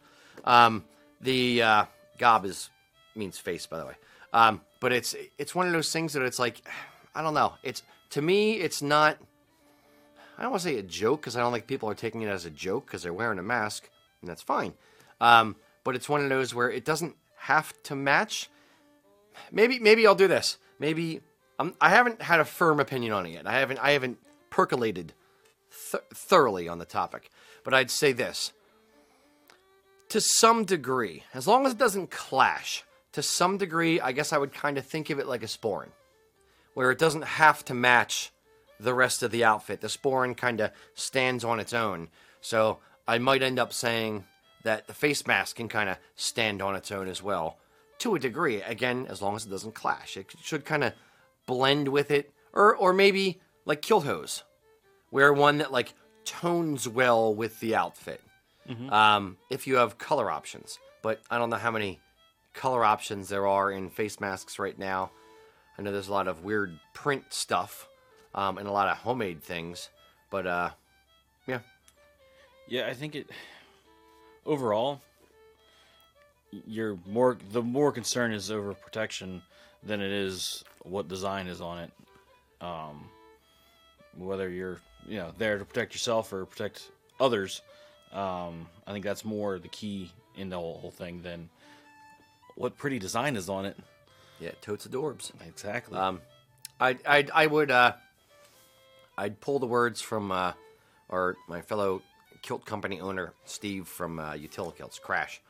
Um, 0.44 0.84
the 1.20 1.62
uh, 1.62 1.84
gob 2.16 2.46
is 2.46 2.70
means 3.14 3.38
face, 3.38 3.66
by 3.66 3.78
the 3.78 3.84
way. 3.84 3.94
Um, 4.32 4.62
but 4.80 4.92
it's 4.92 5.14
it's 5.36 5.54
one 5.54 5.66
of 5.66 5.74
those 5.74 5.92
things 5.92 6.14
that 6.14 6.22
it's 6.22 6.38
like, 6.38 6.62
I 7.14 7.22
don't 7.22 7.34
know. 7.34 7.52
It's 7.62 7.82
to 8.10 8.22
me, 8.22 8.54
it's 8.54 8.80
not. 8.80 9.18
I 10.36 10.42
don't 10.42 10.50
want 10.50 10.62
to 10.62 10.68
say 10.68 10.78
a 10.78 10.82
joke 10.82 11.20
because 11.20 11.36
I 11.36 11.40
don't 11.40 11.52
think 11.52 11.66
people 11.66 11.88
are 11.88 11.94
taking 11.94 12.22
it 12.22 12.28
as 12.28 12.44
a 12.44 12.50
joke 12.50 12.86
because 12.86 13.02
they're 13.02 13.12
wearing 13.12 13.38
a 13.38 13.42
mask, 13.42 13.88
and 14.20 14.28
that's 14.28 14.42
fine. 14.42 14.74
Um, 15.20 15.56
but 15.84 15.94
it's 15.94 16.08
one 16.08 16.22
of 16.22 16.28
those 16.28 16.54
where 16.54 16.70
it 16.70 16.84
doesn't 16.84 17.16
have 17.36 17.72
to 17.84 17.94
match. 17.94 18.50
Maybe 19.52 19.78
maybe 19.78 20.06
I'll 20.06 20.14
do 20.14 20.28
this. 20.28 20.58
Maybe 20.78 21.20
um, 21.58 21.74
I 21.80 21.90
haven't 21.90 22.22
had 22.22 22.40
a 22.40 22.44
firm 22.44 22.80
opinion 22.80 23.12
on 23.12 23.26
it 23.26 23.30
yet. 23.30 23.46
I 23.46 23.60
haven't 23.60 23.78
I 23.78 23.92
haven't 23.92 24.18
percolated 24.50 25.12
th- 25.90 26.04
thoroughly 26.12 26.68
on 26.68 26.78
the 26.78 26.84
topic. 26.84 27.30
But 27.62 27.74
I'd 27.74 27.90
say 27.90 28.12
this: 28.12 28.52
to 30.08 30.20
some 30.20 30.64
degree, 30.64 31.24
as 31.32 31.46
long 31.46 31.66
as 31.66 31.72
it 31.72 31.78
doesn't 31.78 32.10
clash, 32.10 32.84
to 33.12 33.22
some 33.22 33.58
degree, 33.58 34.00
I 34.00 34.12
guess 34.12 34.32
I 34.32 34.38
would 34.38 34.52
kind 34.52 34.78
of 34.78 34.86
think 34.86 35.10
of 35.10 35.18
it 35.18 35.26
like 35.26 35.42
a 35.42 35.46
sporran, 35.46 35.90
where 36.74 36.90
it 36.90 36.98
doesn't 36.98 37.24
have 37.24 37.64
to 37.66 37.74
match 37.74 38.32
the 38.78 38.94
rest 38.94 39.22
of 39.22 39.30
the 39.30 39.44
outfit. 39.44 39.80
The 39.80 39.88
sporran 39.88 40.36
kind 40.36 40.60
of 40.60 40.70
stands 40.94 41.44
on 41.44 41.60
its 41.60 41.72
own. 41.72 42.08
So 42.40 42.78
I 43.06 43.18
might 43.18 43.42
end 43.42 43.58
up 43.58 43.72
saying 43.72 44.24
that 44.64 44.86
the 44.86 44.94
face 44.94 45.26
mask 45.26 45.56
can 45.56 45.68
kind 45.68 45.88
of 45.88 45.98
stand 46.16 46.62
on 46.62 46.74
its 46.74 46.90
own 46.90 47.08
as 47.08 47.22
well, 47.22 47.58
to 47.98 48.14
a 48.14 48.18
degree. 48.18 48.62
Again, 48.62 49.06
as 49.08 49.20
long 49.22 49.36
as 49.36 49.46
it 49.46 49.50
doesn't 49.50 49.74
clash, 49.74 50.16
it 50.16 50.32
should 50.42 50.64
kind 50.64 50.84
of 50.84 50.92
blend 51.46 51.88
with 51.88 52.10
it, 52.10 52.32
or 52.52 52.74
or 52.74 52.92
maybe 52.92 53.40
like 53.66 53.82
kilt 53.82 54.04
hose, 54.04 54.42
wear 55.10 55.32
one 55.32 55.58
that 55.58 55.72
like 55.72 55.92
tones 56.24 56.88
well 56.88 57.34
with 57.34 57.60
the 57.60 57.74
outfit. 57.74 58.20
Um, 58.90 59.36
if 59.50 59.66
you 59.66 59.76
have 59.76 59.98
color 59.98 60.30
options, 60.30 60.78
but 61.02 61.20
I 61.30 61.36
don't 61.36 61.50
know 61.50 61.56
how 61.56 61.70
many 61.70 62.00
color 62.54 62.82
options 62.82 63.28
there 63.28 63.46
are 63.46 63.70
in 63.70 63.90
face 63.90 64.20
masks 64.20 64.58
right 64.58 64.78
now. 64.78 65.10
I 65.76 65.82
know 65.82 65.92
there's 65.92 66.08
a 66.08 66.12
lot 66.12 66.28
of 66.28 66.44
weird 66.44 66.78
print 66.94 67.24
stuff 67.28 67.88
um, 68.34 68.58
and 68.58 68.66
a 68.68 68.70
lot 68.72 68.88
of 68.88 68.96
homemade 68.98 69.42
things, 69.42 69.90
but 70.30 70.46
uh, 70.46 70.70
yeah, 71.46 71.60
Yeah, 72.68 72.86
I 72.86 72.94
think 72.94 73.14
it 73.14 73.30
overall 74.46 75.00
you're 76.66 76.98
more 77.06 77.36
the 77.52 77.62
more 77.62 77.90
concern 77.92 78.32
is 78.32 78.50
over 78.50 78.74
protection 78.74 79.42
than 79.82 80.00
it 80.00 80.12
is 80.12 80.64
what 80.82 81.08
design 81.08 81.46
is 81.46 81.60
on 81.60 81.78
it. 81.78 81.90
Um, 82.60 83.08
whether 84.16 84.48
you're 84.48 84.80
you 85.06 85.18
know 85.18 85.32
there 85.36 85.58
to 85.58 85.64
protect 85.64 85.92
yourself 85.92 86.32
or 86.32 86.46
protect 86.46 86.90
others, 87.20 87.62
um, 88.12 88.68
I 88.86 88.92
think 88.92 89.04
that's 89.04 89.24
more 89.24 89.58
the 89.58 89.68
key 89.68 90.10
in 90.36 90.48
the 90.48 90.56
whole, 90.56 90.78
whole 90.78 90.90
thing 90.90 91.22
than 91.22 91.48
what 92.56 92.76
pretty 92.78 92.98
design 92.98 93.36
is 93.36 93.48
on 93.48 93.66
it. 93.66 93.76
yeah, 94.40 94.52
totes 94.60 94.86
adorbs. 94.86 95.32
Exactly. 95.46 95.98
Um, 95.98 96.20
I, 96.80 96.96
I, 97.06 97.26
I 97.32 97.46
would, 97.46 97.70
uh, 97.70 97.92
I'd 99.16 99.40
pull 99.40 99.58
the 99.58 99.66
words 99.66 100.00
from 100.00 100.32
uh, 100.32 100.52
our 101.10 101.36
my 101.48 101.60
fellow 101.60 102.02
kilt 102.42 102.64
company 102.64 103.00
owner 103.00 103.32
Steve 103.44 103.86
from 103.86 104.18
uh, 104.18 104.32
Utilikilts 104.32 105.00
Crash. 105.00 105.40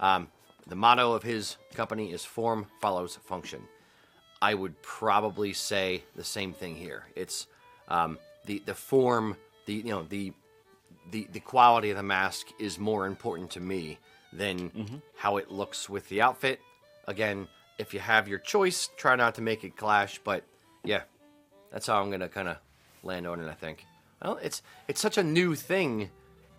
Um, 0.00 0.28
the 0.66 0.76
motto 0.76 1.12
of 1.12 1.22
his 1.22 1.56
company 1.74 2.12
is 2.12 2.24
"Form 2.24 2.66
follows 2.80 3.16
function." 3.16 3.62
I 4.40 4.54
would 4.54 4.80
probably 4.82 5.52
say 5.52 6.02
the 6.16 6.24
same 6.24 6.52
thing 6.52 6.74
here. 6.74 7.04
It's 7.14 7.46
um, 7.88 8.18
the 8.46 8.62
the 8.66 8.74
form, 8.74 9.36
the 9.66 9.74
you 9.74 9.84
know 9.84 10.02
the 10.02 10.32
the 11.10 11.28
the 11.32 11.40
quality 11.40 11.90
of 11.90 11.96
the 11.96 12.02
mask 12.02 12.48
is 12.58 12.78
more 12.78 13.06
important 13.06 13.50
to 13.52 13.60
me 13.60 13.98
than 14.32 15.02
how 15.14 15.36
it 15.36 15.50
looks 15.50 15.88
with 15.88 16.08
the 16.08 16.22
outfit. 16.22 16.60
Again, 17.06 17.48
if 17.78 17.92
you 17.92 18.00
have 18.00 18.28
your 18.28 18.38
choice, 18.38 18.88
try 18.96 19.14
not 19.16 19.34
to 19.36 19.42
make 19.42 19.62
it 19.64 19.76
clash. 19.76 20.20
But 20.24 20.44
yeah, 20.84 21.02
that's 21.70 21.86
how 21.86 22.00
I'm 22.02 22.10
gonna 22.10 22.28
kind 22.28 22.48
of 22.48 22.56
land 23.02 23.26
on 23.26 23.40
it. 23.40 23.48
I 23.48 23.54
think. 23.54 23.84
Well, 24.22 24.38
it's 24.42 24.62
it's 24.88 25.00
such 25.00 25.18
a 25.18 25.22
new 25.22 25.54
thing 25.54 26.10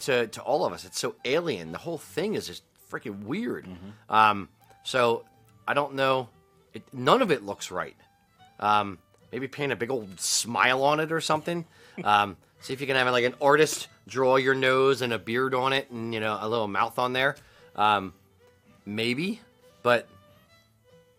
to 0.01 0.27
to 0.27 0.41
all 0.41 0.65
of 0.65 0.73
us. 0.73 0.85
It's 0.85 0.99
so 0.99 1.15
alien. 1.25 1.71
The 1.71 1.77
whole 1.77 1.97
thing 1.97 2.35
is 2.35 2.47
just 2.47 2.63
freaking 2.91 3.23
weird. 3.23 3.67
Um, 4.09 4.49
so 4.83 5.25
I 5.67 5.73
don't 5.73 5.95
know. 5.95 6.29
It, 6.73 6.83
none 6.91 7.21
of 7.21 7.31
it 7.31 7.43
looks 7.43 7.71
right. 7.71 7.95
Um, 8.59 8.97
maybe 9.31 9.47
paint 9.47 9.71
a 9.71 9.75
big 9.75 9.91
old 9.91 10.19
smile 10.19 10.83
on 10.83 10.99
it 10.99 11.11
or 11.11 11.21
something. 11.21 11.65
Um, 12.03 12.37
see 12.59 12.73
if 12.73 12.81
you 12.81 12.87
can 12.87 12.95
have 12.95 13.05
like 13.11 13.23
an 13.23 13.35
artist 13.39 13.87
draw 14.07 14.37
your 14.37 14.55
nose 14.55 15.03
and 15.03 15.13
a 15.13 15.19
beard 15.19 15.53
on 15.53 15.73
it, 15.73 15.91
and 15.91 16.11
you 16.11 16.19
know 16.19 16.35
a 16.41 16.49
little 16.49 16.67
mouth 16.67 16.97
on 16.97 17.13
there. 17.13 17.35
Um, 17.75 18.13
maybe, 18.83 19.39
but 19.83 20.07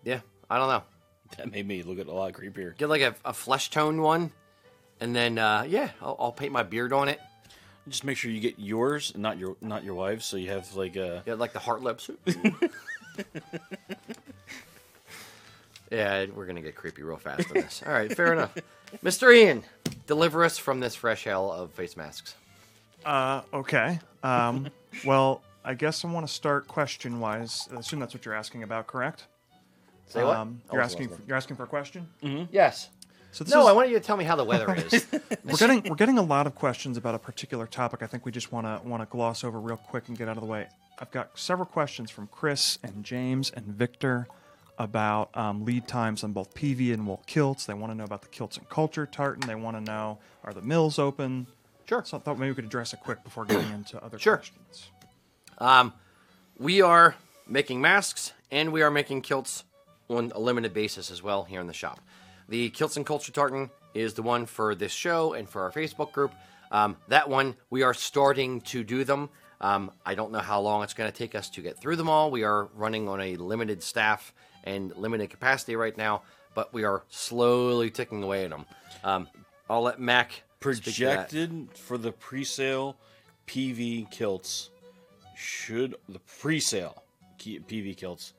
yeah, 0.05 0.19
I 0.51 0.59
don't 0.59 0.69
know. 0.69 0.83
that 1.39 1.53
made 1.53 1.65
me 1.67 1.85
look 1.85 2.01
at 2.01 2.09
a 2.09 2.13
lot 2.13 2.33
creepier. 2.33 2.77
Get 2.77 2.89
like 2.89 3.03
a, 3.03 3.15
a 3.25 3.33
flesh 3.33 3.71
tone 3.71 4.01
one, 4.03 4.33
and 5.01 5.15
then 5.15 5.39
uh, 5.39 5.65
yeah, 5.69 5.91
I'll, 6.01 6.17
I'll 6.19 6.33
paint 6.33 6.53
my 6.53 6.63
beard 6.63 6.93
on 6.93 7.09
it. 7.09 7.21
Just 7.89 8.05
make 8.05 8.17
sure 8.17 8.31
you 8.31 8.41
get 8.41 8.59
yours, 8.59 9.11
and 9.13 9.23
not 9.23 9.39
your 9.39 9.57
not 9.61 9.85
your 9.85 9.95
wife's, 9.95 10.25
so 10.25 10.37
you 10.37 10.51
have 10.51 10.75
like 10.75 10.97
a 10.97 11.23
Yeah, 11.27 11.35
like 11.35 11.53
the 11.53 11.59
heart 11.59 11.83
lips. 11.83 12.09
yeah, 15.91 16.27
we're 16.35 16.47
gonna 16.47 16.63
get 16.63 16.75
creepy 16.75 17.03
real 17.03 17.19
fast 17.19 17.49
on 17.51 17.55
this. 17.55 17.83
All 17.87 17.93
right, 17.93 18.15
fair 18.15 18.33
enough. 18.33 18.55
Mr. 19.05 19.35
Ian, 19.35 19.65
deliver 20.07 20.45
us 20.45 20.57
from 20.57 20.81
this 20.81 20.95
fresh 20.95 21.25
hell 21.25 21.53
of 21.53 21.73
face 21.73 21.97
masks. 21.97 22.35
Uh, 23.05 23.43
okay. 23.53 23.99
Um, 24.23 24.69
well, 25.05 25.43
I 25.65 25.75
guess 25.75 26.05
I 26.05 26.09
want 26.09 26.27
to 26.27 26.33
start 26.33 26.67
question 26.69 27.21
wise. 27.21 27.69
I 27.75 27.81
assume 27.81 28.01
that's 28.01 28.15
what 28.15 28.25
you're 28.25 28.35
asking 28.35 28.63
about, 28.63 28.87
correct? 28.87 29.27
Say 30.07 30.23
what? 30.23 30.37
Um, 30.37 30.63
you're 30.73 30.81
asking. 30.81 31.09
For, 31.09 31.19
you're 31.27 31.37
asking 31.37 31.57
for 31.57 31.65
a 31.65 31.67
question. 31.67 32.09
Yes. 32.51 32.89
So 33.35 33.45
No, 33.49 33.63
is, 33.63 33.67
I 33.67 33.73
want 33.73 33.89
you 33.89 33.95
to 33.99 34.01
tell 34.05 34.17
me 34.17 34.25
how 34.25 34.37
the 34.37 34.45
weather 34.45 34.73
is. 34.93 35.07
we're 35.45 35.57
getting 35.57 35.83
we're 35.89 35.97
getting 35.97 36.19
a 36.19 36.23
lot 36.23 36.47
of 36.47 36.55
questions 36.55 36.97
about 36.97 37.15
a 37.15 37.19
particular 37.19 37.67
topic. 37.67 38.03
I 38.03 38.07
think 38.07 38.25
we 38.25 38.33
just 38.33 38.53
want 38.53 38.67
to 38.67 38.89
want 38.89 39.03
to 39.03 39.07
gloss 39.07 39.43
over 39.45 39.59
real 39.61 39.77
quick 39.77 40.09
and 40.09 40.17
get 40.17 40.29
out 40.29 40.37
of 40.37 40.43
the 40.43 40.49
way. 40.49 40.69
I've 40.99 41.11
got 41.11 41.37
several 41.39 41.67
questions 41.67 42.11
from 42.11 42.29
Chris 42.29 42.79
and 42.85 43.05
James 43.05 43.51
and 43.51 43.67
Victor 43.67 44.29
about 44.79 45.37
um, 45.37 45.65
lead 45.65 45.89
times 45.89 46.23
on 46.23 46.33
both 46.33 46.55
PV 46.55 46.93
and 46.95 47.07
wool 47.07 47.23
kilts. 47.27 47.67
They 47.67 47.75
want 47.75 47.93
to 47.93 47.97
know 47.97 48.05
about 48.05 48.23
the 48.23 48.29
kilts 48.29 48.57
and 48.57 48.69
culture 48.69 49.07
tartan. 49.07 49.47
They 49.49 49.55
want 49.57 49.77
to 49.77 49.81
know 49.81 50.19
are 50.45 50.53
the 50.55 50.63
mills 50.63 50.99
open. 50.99 51.47
Sure. 51.89 52.03
So 52.05 52.17
I 52.17 52.21
thought 52.21 52.39
maybe 52.39 52.51
we 52.51 52.55
could 52.55 52.65
address 52.65 52.93
it 52.93 53.01
quick 53.01 53.23
before 53.25 53.45
getting 53.45 53.71
into 53.75 54.03
other 54.03 54.19
Sure. 54.19 54.37
questions. 54.37 54.91
Um, 55.59 55.93
we 56.59 56.81
are 56.81 57.15
making 57.47 57.81
masks 57.81 58.33
and 58.51 58.73
we 58.73 58.83
are 58.83 58.91
making 58.91 59.23
kilts 59.23 59.65
on 60.09 60.33
a 60.35 60.39
limited 60.41 60.73
basis 60.73 61.11
as 61.11 61.23
well 61.23 61.45
here 61.45 61.61
in 61.61 61.67
the 61.67 61.73
shop. 61.73 62.01
The 62.49 62.71
Kilts 62.71 62.97
and 62.97 63.07
Culture 63.07 63.33
Tartan 63.33 63.71
is 63.95 64.15
the 64.15 64.23
one 64.23 64.47
for 64.47 64.75
this 64.75 64.93
show 64.93 65.33
and 65.33 65.49
for 65.49 65.63
our 65.63 65.71
Facebook 65.71 66.13
group. 66.13 66.33
Um, 66.71 66.97
that 67.09 67.29
one, 67.29 67.55
we 67.71 67.83
are 67.83 67.95
starting 67.95 68.61
to 68.63 68.83
do 68.83 69.05
them. 69.05 69.31
Um, 69.61 69.91
I 70.05 70.15
don't 70.15 70.33
know 70.33 70.41
how 70.41 70.61
long 70.61 70.83
it's 70.83 70.95
going 70.95 71.11
to 71.11 71.17
take 71.17 71.35
us 71.35 71.49
to 71.51 71.63
get 71.63 71.79
through 71.79 71.97
them 71.97 72.09
all. 72.09 72.31
We 72.31 72.43
are 72.43 72.69
running 72.75 73.09
on 73.09 73.21
a 73.21 73.37
limited 73.37 73.83
staff 73.83 74.35
and 74.65 74.95
limited 74.97 75.31
capacity 75.31 75.77
right 75.77 75.97
now, 75.97 76.23
but 76.55 76.73
we 76.75 76.85
are 76.85 77.05
slowly 77.09 77.91
ticking 77.91 78.23
away 78.23 78.45
at 78.45 78.51
them. 78.51 78.67
Um, 79.05 79.29
I'll 79.71 79.83
let 79.83 80.01
Mac 80.01 80.43
projected 80.61 81.69
for 81.75 81.97
the 81.97 82.13
pre-sale 82.13 82.97
PV 83.47 84.11
kilts 84.11 84.71
should 85.37 85.95
the 86.09 86.21
pre-sale 86.21 87.03
PV 87.39 87.97
kilts, 87.97 88.33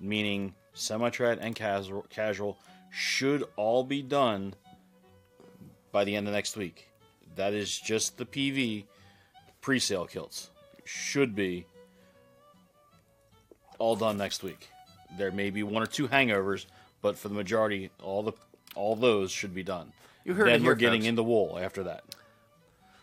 meaning 0.00 0.54
semi-trad 0.74 1.38
and 1.40 1.54
casual, 1.54 2.06
casual, 2.08 2.58
should 2.96 3.44
all 3.56 3.84
be 3.84 4.00
done 4.00 4.54
by 5.92 6.02
the 6.02 6.16
end 6.16 6.26
of 6.26 6.32
next 6.32 6.56
week. 6.56 6.88
That 7.34 7.52
is 7.52 7.78
just 7.78 8.16
the 8.16 8.24
PV 8.24 8.84
pre-sale 9.60 10.06
kilts. 10.06 10.48
Should 10.86 11.34
be 11.34 11.66
all 13.78 13.96
done 13.96 14.16
next 14.16 14.42
week. 14.42 14.70
There 15.18 15.30
may 15.30 15.50
be 15.50 15.62
one 15.62 15.82
or 15.82 15.86
two 15.86 16.08
hangovers, 16.08 16.64
but 17.02 17.18
for 17.18 17.28
the 17.28 17.34
majority, 17.34 17.90
all 18.02 18.22
the 18.22 18.32
all 18.74 18.96
those 18.96 19.30
should 19.30 19.54
be 19.54 19.62
done. 19.62 19.92
You 20.24 20.32
heard 20.32 20.48
it 20.48 20.52
then 20.52 20.60
here, 20.62 20.70
we're 20.70 20.76
getting 20.76 21.02
folks. 21.02 21.08
into 21.08 21.22
wool 21.22 21.58
after 21.60 21.82
that. 21.82 22.02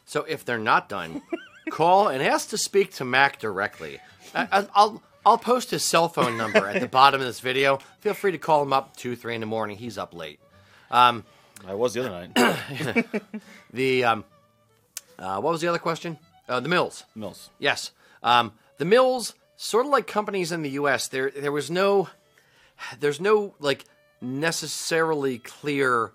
So 0.05 0.23
if 0.23 0.43
they're 0.43 0.57
not 0.57 0.89
done, 0.89 1.21
call 1.69 2.07
and 2.07 2.23
ask 2.23 2.49
to 2.49 2.57
speak 2.57 2.93
to 2.95 3.05
Mac 3.05 3.39
directly. 3.39 3.99
I, 4.33 4.65
I- 4.73 4.97
I'll 5.25 5.37
post 5.37 5.71
his 5.71 5.83
cell 5.83 6.09
phone 6.09 6.37
number 6.37 6.67
at 6.67 6.81
the 6.81 6.87
bottom 6.87 7.21
of 7.21 7.27
this 7.27 7.39
video. 7.39 7.79
Feel 7.99 8.13
free 8.13 8.31
to 8.31 8.37
call 8.37 8.61
him 8.61 8.73
up 8.73 8.95
two 8.97 9.15
three 9.15 9.35
in 9.35 9.41
the 9.41 9.47
morning. 9.47 9.77
He's 9.77 9.97
up 9.97 10.13
late. 10.13 10.39
I 11.65 11.73
was 11.73 11.93
the 11.93 12.01
other 12.01 12.27
night. 12.27 13.05
The 13.73 14.03
um, 14.03 14.25
uh, 15.17 15.39
what 15.41 15.51
was 15.51 15.61
the 15.61 15.67
other 15.67 15.79
question? 15.79 16.19
Uh, 16.47 16.59
the 16.59 16.69
mills. 16.69 17.05
Mills. 17.15 17.49
Yes. 17.57 17.91
Um, 18.21 18.53
the 18.77 18.85
mills, 18.85 19.33
sort 19.55 19.85
of 19.85 19.91
like 19.91 20.05
companies 20.05 20.51
in 20.51 20.61
the 20.61 20.71
U.S., 20.71 21.07
there 21.07 21.31
there 21.31 21.51
was 21.51 21.71
no, 21.71 22.09
there's 22.99 23.19
no 23.19 23.55
like 23.59 23.85
necessarily 24.21 25.39
clear 25.39 26.11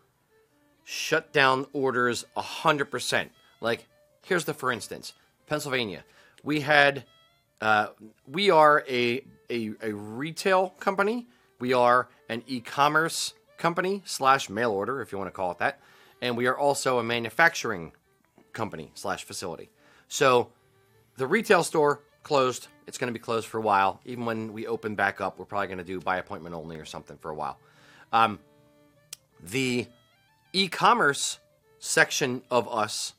shutdown 0.85 1.67
orders 1.73 2.25
hundred 2.37 2.87
percent. 2.91 3.33
Like 3.61 3.87
here's 4.23 4.45
the 4.45 4.55
for 4.55 4.71
instance, 4.71 5.15
Pennsylvania, 5.47 6.05
we 6.45 6.61
had, 6.61 7.05
uh, 7.61 7.89
we 8.27 8.51
are 8.51 8.85
a, 8.89 9.25
a 9.51 9.73
a 9.83 9.93
retail 9.93 10.71
company. 10.81 11.27
We 11.61 11.73
are 11.73 12.09
an 12.29 12.43
e-commerce 12.47 13.35
company 13.57 14.03
slash 14.05 14.49
mail 14.49 14.71
order, 14.71 15.03
if 15.03 15.11
you 15.11 15.19
want 15.19 15.29
to 15.29 15.33
call 15.33 15.51
it 15.51 15.59
that, 15.59 15.81
and 16.23 16.37
we 16.37 16.47
are 16.47 16.57
also 16.57 16.99
a 16.99 17.03
manufacturing 17.03 17.93
company 18.53 18.91
slash 18.95 19.25
facility. 19.25 19.71
So 20.09 20.51
the 21.17 21.27
retail 21.27 21.65
store 21.65 22.01
closed. 22.23 22.69
It's 22.87 22.97
going 22.97 23.13
to 23.13 23.19
be 23.19 23.23
closed 23.23 23.47
for 23.47 23.59
a 23.59 23.63
while. 23.63 24.01
Even 24.05 24.25
when 24.25 24.53
we 24.53 24.67
open 24.67 24.95
back 24.95 25.21
up, 25.21 25.39
we're 25.39 25.45
probably 25.45 25.67
going 25.67 25.79
to 25.79 25.85
do 25.85 26.01
by 26.01 26.19
appointment 26.19 26.55
only 26.55 26.77
or 26.77 26.85
something 26.85 27.19
for 27.19 27.31
a 27.31 27.35
while. 27.35 27.59
Um, 28.13 28.39
the 29.43 29.87
e-commerce 30.53 31.39
section 31.79 32.43
of 32.51 32.67
us, 32.69 33.15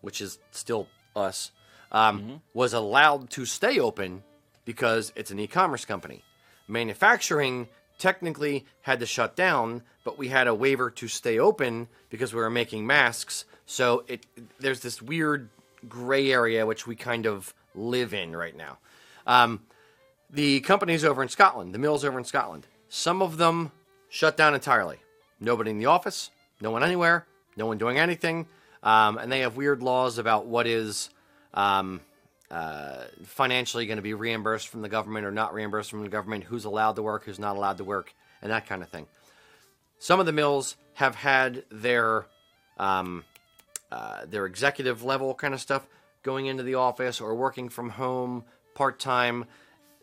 which 0.00 0.20
is 0.20 0.38
still 0.50 0.88
us, 1.14 1.52
um, 1.94 2.42
was 2.52 2.74
allowed 2.74 3.30
to 3.30 3.46
stay 3.46 3.78
open 3.78 4.22
because 4.64 5.12
it's 5.14 5.30
an 5.30 5.38
e-commerce 5.38 5.84
company. 5.84 6.22
Manufacturing 6.66 7.68
technically 7.98 8.66
had 8.82 8.98
to 8.98 9.06
shut 9.06 9.36
down, 9.36 9.82
but 10.02 10.18
we 10.18 10.28
had 10.28 10.48
a 10.48 10.54
waiver 10.54 10.90
to 10.90 11.06
stay 11.06 11.38
open 11.38 11.88
because 12.10 12.34
we 12.34 12.40
were 12.40 12.50
making 12.50 12.86
masks. 12.86 13.44
So 13.64 14.04
it 14.08 14.26
there's 14.58 14.80
this 14.80 15.00
weird 15.00 15.48
gray 15.88 16.32
area 16.32 16.66
which 16.66 16.86
we 16.86 16.96
kind 16.96 17.26
of 17.26 17.54
live 17.74 18.12
in 18.12 18.34
right 18.34 18.56
now. 18.56 18.78
Um, 19.26 19.60
the 20.30 20.60
companies 20.60 21.04
over 21.04 21.22
in 21.22 21.28
Scotland, 21.28 21.72
the 21.72 21.78
mills 21.78 22.04
over 22.04 22.18
in 22.18 22.24
Scotland, 22.24 22.66
some 22.88 23.22
of 23.22 23.36
them 23.36 23.70
shut 24.08 24.36
down 24.36 24.54
entirely. 24.54 24.98
Nobody 25.38 25.70
in 25.70 25.78
the 25.78 25.86
office, 25.86 26.30
no 26.60 26.70
one 26.72 26.82
anywhere, 26.82 27.26
no 27.56 27.66
one 27.66 27.78
doing 27.78 27.98
anything, 27.98 28.46
um, 28.82 29.16
and 29.16 29.30
they 29.30 29.40
have 29.40 29.56
weird 29.56 29.82
laws 29.82 30.18
about 30.18 30.46
what 30.46 30.66
is 30.66 31.10
um, 31.54 32.00
uh, 32.50 33.04
financially 33.24 33.86
going 33.86 33.96
to 33.96 34.02
be 34.02 34.14
reimbursed 34.14 34.68
from 34.68 34.82
the 34.82 34.88
government 34.88 35.24
or 35.26 35.32
not 35.32 35.54
reimbursed 35.54 35.90
from 35.90 36.02
the 36.02 36.08
government, 36.08 36.44
who's 36.44 36.64
allowed 36.64 36.96
to 36.96 37.02
work, 37.02 37.24
who's 37.24 37.38
not 37.38 37.56
allowed 37.56 37.78
to 37.78 37.84
work, 37.84 38.12
and 38.42 38.52
that 38.52 38.66
kind 38.66 38.82
of 38.82 38.88
thing. 38.88 39.06
Some 39.98 40.20
of 40.20 40.26
the 40.26 40.32
mills 40.32 40.76
have 40.94 41.14
had 41.14 41.64
their 41.70 42.26
um, 42.76 43.24
uh, 43.90 44.26
their 44.26 44.44
executive 44.44 45.02
level 45.02 45.34
kind 45.34 45.54
of 45.54 45.60
stuff 45.60 45.86
going 46.22 46.46
into 46.46 46.62
the 46.62 46.74
office 46.74 47.20
or 47.20 47.34
working 47.34 47.68
from 47.68 47.90
home 47.90 48.44
part 48.74 48.98
time, 48.98 49.44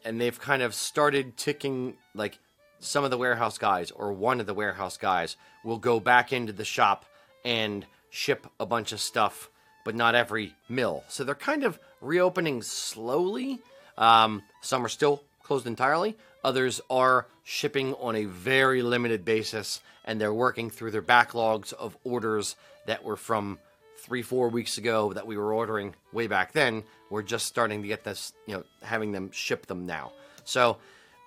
and 0.06 0.20
they've 0.20 0.40
kind 0.40 0.62
of 0.62 0.74
started 0.74 1.36
ticking 1.38 1.96
like 2.16 2.40
some 2.80 3.04
of 3.04 3.12
the 3.12 3.18
warehouse 3.18 3.58
guys 3.58 3.92
or 3.92 4.12
one 4.12 4.40
of 4.40 4.48
the 4.48 4.54
warehouse 4.54 4.98
guys 4.98 5.36
will 5.64 5.78
go 5.78 6.00
back 6.00 6.34
into 6.34 6.52
the 6.52 6.66
shop 6.66 7.06
and 7.46 7.86
ship 8.10 8.48
a 8.60 8.66
bunch 8.66 8.92
of 8.92 9.00
stuff, 9.00 9.51
but 9.84 9.96
not 9.96 10.16
every 10.16 10.56
mill. 10.70 11.04
So 11.08 11.24
they're 11.24 11.36
kind 11.36 11.64
of 11.64 11.80
reopening 12.02 12.62
slowly. 12.62 13.60
Um, 13.98 14.44
some 14.62 14.86
are 14.86 14.90
still 14.90 15.24
closed 15.44 15.68
entirely. 15.68 16.18
Others 16.44 16.82
are 16.90 17.28
shipping 17.44 17.94
on 17.96 18.16
a 18.16 18.26
very 18.26 18.82
limited 18.82 19.24
basis, 19.26 19.82
and 20.06 20.20
they're 20.20 20.34
working 20.34 20.70
through 20.70 20.92
their 20.92 21.02
backlogs 21.02 21.74
of 21.74 21.98
orders 22.04 22.56
that 22.88 23.04
were 23.04 23.18
from 23.18 23.60
three, 23.98 24.24
four 24.24 24.50
weeks 24.50 24.78
ago 24.78 25.14
that 25.14 25.28
we 25.28 25.38
were 25.38 25.54
ordering 25.54 25.94
way 26.12 26.26
back 26.28 26.54
then. 26.54 26.84
We're 27.10 27.22
just 27.22 27.46
starting 27.46 27.84
to 27.84 27.88
get 27.88 28.04
this, 28.04 28.34
you 28.48 28.56
know, 28.56 28.64
having 28.82 29.12
them 29.12 29.32
ship 29.32 29.68
them 29.68 29.86
now. 29.86 30.14
So 30.44 30.78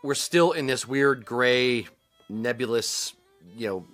we're 0.03 0.15
still 0.15 0.53
in 0.53 0.67
this 0.67 0.87
weird 0.87 1.25
gray, 1.25 1.87
nebulous, 2.29 3.15
you 3.57 3.69
know, 3.69 3.87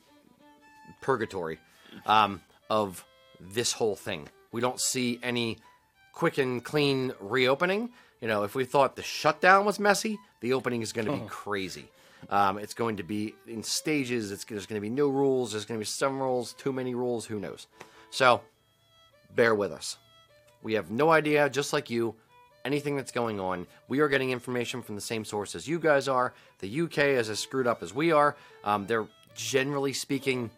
purgatory 1.02 1.58
um, 2.06 2.40
of 2.70 3.04
this 3.38 3.72
whole 3.72 3.96
thing. 3.96 4.28
We 4.52 4.60
don't 4.60 4.80
see 4.80 5.18
any 5.22 5.58
quick 6.12 6.38
and 6.38 6.62
clean 6.62 7.12
reopening. 7.20 7.90
You 8.20 8.28
know, 8.28 8.42
if 8.42 8.54
we 8.54 8.64
thought 8.64 8.96
the 8.96 9.02
shutdown 9.02 9.64
was 9.64 9.78
messy, 9.78 10.18
the 10.40 10.52
opening 10.52 10.82
is 10.82 10.92
going 10.92 11.06
to 11.06 11.12
be 11.12 11.22
crazy. 11.28 11.88
Um, 12.28 12.58
it's 12.58 12.74
going 12.74 12.98
to 12.98 13.02
be 13.02 13.34
in 13.46 13.62
stages. 13.62 14.30
It's, 14.30 14.44
there's 14.44 14.66
going 14.66 14.80
to 14.80 14.82
be 14.82 14.90
no 14.90 15.08
rules. 15.08 15.52
There's 15.52 15.64
going 15.64 15.78
to 15.78 15.82
be 15.82 15.86
some 15.86 16.20
rules, 16.20 16.52
too 16.54 16.72
many 16.72 16.94
rules. 16.94 17.24
Who 17.26 17.40
knows? 17.40 17.66
So, 18.10 18.42
bear 19.34 19.54
with 19.54 19.72
us. 19.72 19.96
We 20.62 20.74
have 20.74 20.90
no 20.90 21.10
idea, 21.10 21.48
just 21.48 21.72
like 21.72 21.88
you, 21.88 22.14
anything 22.64 22.96
that's 22.96 23.12
going 23.12 23.40
on. 23.40 23.66
We 23.88 24.00
are 24.00 24.08
getting 24.08 24.30
information 24.30 24.82
from 24.82 24.94
the 24.94 25.00
same 25.00 25.24
source 25.24 25.54
as 25.54 25.66
you 25.66 25.78
guys 25.78 26.08
are. 26.08 26.34
The 26.58 26.82
UK 26.82 26.98
is 26.98 27.30
as 27.30 27.38
screwed 27.38 27.66
up 27.66 27.82
as 27.82 27.94
we 27.94 28.12
are. 28.12 28.36
Um, 28.64 28.86
they're 28.86 29.06
generally 29.34 29.94
speaking 29.94 30.50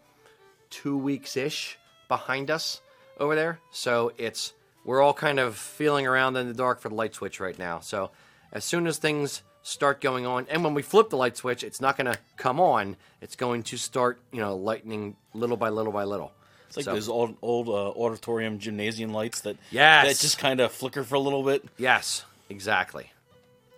two 0.70 0.96
weeks 0.96 1.36
ish 1.36 1.78
behind 2.08 2.50
us 2.50 2.80
over 3.18 3.34
there. 3.34 3.58
So 3.70 4.12
it's 4.18 4.52
we're 4.84 5.00
all 5.00 5.14
kind 5.14 5.38
of 5.38 5.56
feeling 5.56 6.06
around 6.06 6.36
in 6.36 6.48
the 6.48 6.54
dark 6.54 6.80
for 6.80 6.88
the 6.88 6.94
light 6.94 7.14
switch 7.14 7.38
right 7.40 7.58
now. 7.58 7.80
So 7.80 8.10
as 8.52 8.64
soon 8.64 8.86
as 8.86 8.98
things 8.98 9.42
start 9.62 10.00
going 10.00 10.26
on, 10.26 10.46
and 10.50 10.64
when 10.64 10.74
we 10.74 10.82
flip 10.82 11.08
the 11.10 11.16
light 11.16 11.36
switch, 11.36 11.62
it's 11.62 11.80
not 11.80 11.96
going 11.96 12.12
to 12.12 12.18
come 12.36 12.58
on. 12.60 12.96
It's 13.20 13.36
going 13.36 13.62
to 13.64 13.76
start, 13.76 14.20
you 14.32 14.40
know, 14.40 14.56
lightening 14.56 15.16
little 15.34 15.56
by 15.56 15.68
little 15.68 15.92
by 15.92 16.04
little. 16.04 16.32
It's 16.66 16.76
like 16.76 16.84
So- 16.84 16.94
those 16.94 17.08
old 17.08 17.36
old 17.42 17.68
uh, 17.68 17.72
auditorium 17.90 18.58
gymnasium 18.58 19.12
lights 19.12 19.42
that 19.42 19.56
Yes. 19.70 20.06
that 20.08 20.20
just 20.20 20.38
kind 20.38 20.60
of 20.60 20.72
flicker 20.72 21.04
for 21.04 21.14
a 21.14 21.20
little 21.20 21.42
bit. 21.44 21.64
Yes, 21.78 22.24
exactly. 22.48 23.12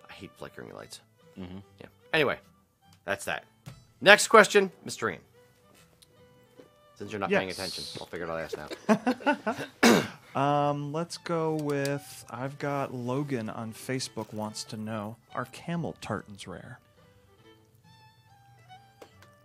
I 0.09 0.13
hate 0.13 0.31
flickering 0.37 0.73
lights. 0.73 1.01
Mm-hmm. 1.37 1.57
Yeah. 1.81 1.87
Anyway, 2.13 2.39
that's 3.03 3.25
that. 3.25 3.43
Next 4.01 4.27
question, 4.29 4.71
Mr. 4.87 5.11
Ian. 5.11 5.19
Since 6.95 7.11
you're 7.11 7.19
not 7.19 7.29
paying 7.29 7.49
attention, 7.49 7.83
I'll 7.99 8.07
figure 8.07 8.25
it 8.25 8.31
out 8.31 8.53
last 8.53 9.83
now. 9.83 10.05
Um, 10.35 10.91
let's 10.91 11.17
go 11.17 11.55
with 11.55 12.25
I've 12.29 12.59
got 12.59 12.93
Logan 12.93 13.49
on 13.49 13.71
Facebook 13.71 14.33
wants 14.33 14.65
to 14.65 14.77
know 14.77 15.15
are 15.33 15.45
camel 15.45 15.95
tartans 16.01 16.45
rare? 16.45 16.79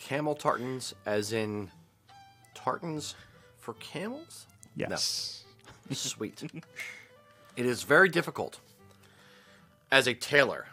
Camel 0.00 0.34
tartans, 0.34 0.92
as 1.06 1.32
in 1.32 1.70
tartans 2.54 3.14
for 3.60 3.74
camels? 3.74 4.46
Yes. 4.74 5.44
Sweet. 5.92 6.42
it 7.56 7.66
is 7.66 7.84
very 7.84 8.08
difficult 8.08 8.58
as 9.92 10.08
a 10.08 10.14
tailor 10.14 10.66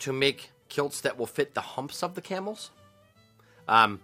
to 0.00 0.12
make 0.12 0.50
kilts 0.68 1.00
that 1.00 1.16
will 1.16 1.26
fit 1.26 1.54
the 1.54 1.60
humps 1.62 2.02
of 2.02 2.14
the 2.14 2.20
camels. 2.20 2.70
Um, 3.68 4.00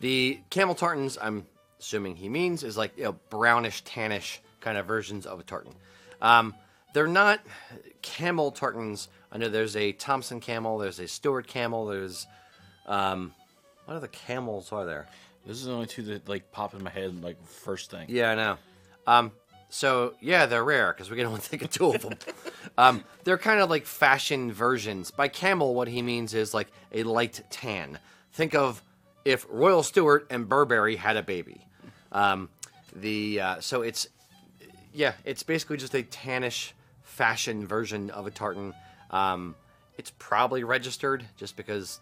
the 0.00 0.40
camel 0.50 0.74
tartans, 0.74 1.18
I'm 1.20 1.46
assuming 1.78 2.16
he 2.16 2.28
means, 2.28 2.62
is 2.62 2.76
like 2.76 2.96
you 2.96 3.04
know, 3.04 3.16
brownish, 3.30 3.84
tannish 3.84 4.38
kind 4.60 4.76
of 4.76 4.86
versions 4.86 5.26
of 5.26 5.40
a 5.40 5.42
tartan. 5.42 5.74
Um, 6.20 6.54
they're 6.92 7.06
not 7.06 7.40
camel 8.02 8.50
tartans. 8.50 9.08
I 9.30 9.38
know 9.38 9.48
there's 9.48 9.76
a 9.76 9.92
Thompson 9.92 10.40
camel, 10.40 10.78
there's 10.78 10.98
a 10.98 11.06
Stewart 11.06 11.46
camel, 11.46 11.86
there's 11.86 12.26
um, 12.86 13.32
what 13.84 13.96
other 13.96 14.08
camels 14.08 14.72
are 14.72 14.84
there? 14.84 15.06
This 15.46 15.58
is 15.58 15.66
the 15.66 15.72
only 15.72 15.86
two 15.86 16.02
that 16.02 16.28
like 16.28 16.50
pop 16.52 16.74
in 16.74 16.82
my 16.82 16.90
head 16.90 17.22
like 17.22 17.42
first 17.46 17.90
thing. 17.90 18.06
Yeah, 18.08 18.30
I 18.30 18.34
know. 18.34 18.56
Um, 19.06 19.32
so 19.68 20.14
yeah, 20.20 20.46
they're 20.46 20.64
rare 20.64 20.92
because 20.92 21.10
we 21.10 21.16
can 21.16 21.26
only 21.26 21.40
think 21.40 21.62
of 21.62 21.70
two 21.70 21.94
of 21.94 22.02
them. 22.02 22.14
um, 22.78 23.04
they're 23.24 23.38
kind 23.38 23.60
of 23.60 23.70
like 23.70 23.86
fashion 23.86 24.52
versions. 24.52 25.10
By 25.10 25.28
camel, 25.28 25.74
what 25.74 25.88
he 25.88 26.02
means 26.02 26.34
is 26.34 26.52
like 26.52 26.68
a 26.92 27.04
light 27.04 27.42
tan. 27.50 27.98
Think 28.32 28.54
of 28.54 28.82
if 29.24 29.46
Royal 29.48 29.82
Stewart 29.82 30.26
and 30.30 30.48
Burberry 30.48 30.96
had 30.96 31.16
a 31.16 31.22
baby. 31.22 31.66
Um, 32.12 32.48
the 32.94 33.40
uh, 33.40 33.60
so 33.60 33.82
it's 33.82 34.08
yeah, 34.92 35.12
it's 35.24 35.42
basically 35.42 35.76
just 35.76 35.94
a 35.94 36.02
tannish 36.02 36.72
fashion 37.02 37.66
version 37.66 38.10
of 38.10 38.26
a 38.26 38.30
tartan. 38.30 38.74
Um, 39.10 39.54
it's 39.96 40.12
probably 40.18 40.64
registered 40.64 41.24
just 41.36 41.56
because 41.56 42.00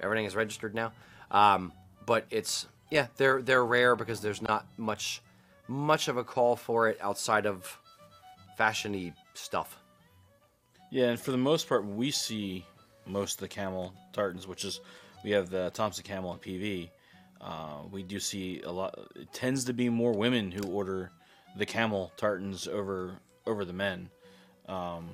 everything 0.00 0.24
is 0.24 0.34
registered 0.34 0.74
now. 0.74 0.92
Um, 1.30 1.72
but 2.06 2.26
it's 2.30 2.66
yeah, 2.90 3.06
they're 3.16 3.42
they're 3.42 3.64
rare 3.64 3.96
because 3.96 4.20
there's 4.20 4.42
not 4.42 4.66
much 4.76 5.22
much 5.68 6.08
of 6.08 6.16
a 6.16 6.24
call 6.24 6.56
for 6.56 6.88
it 6.88 6.98
outside 7.00 7.46
of 7.46 7.78
fashiony 8.58 9.12
stuff. 9.34 9.78
Yeah, 10.90 11.06
and 11.06 11.20
for 11.20 11.30
the 11.30 11.36
most 11.36 11.68
part, 11.68 11.84
we 11.84 12.10
see 12.10 12.64
most 13.06 13.34
of 13.34 13.40
the 13.40 13.48
camel 13.48 13.92
tartans, 14.12 14.46
which 14.46 14.64
is 14.64 14.80
we 15.24 15.30
have 15.30 15.50
the 15.50 15.70
Thompson 15.70 16.04
camel 16.04 16.32
and 16.32 16.40
PV. 16.40 16.90
Uh, 17.40 17.78
we 17.90 18.02
do 18.02 18.20
see 18.20 18.60
a 18.62 18.70
lot. 18.70 18.98
It 19.16 19.32
tends 19.32 19.64
to 19.64 19.72
be 19.72 19.88
more 19.88 20.12
women 20.12 20.50
who 20.52 20.62
order 20.62 21.10
the 21.56 21.66
camel 21.66 22.12
tartans 22.16 22.68
over 22.68 23.14
over 23.46 23.64
the 23.64 23.72
men. 23.72 24.10
Um, 24.68 25.10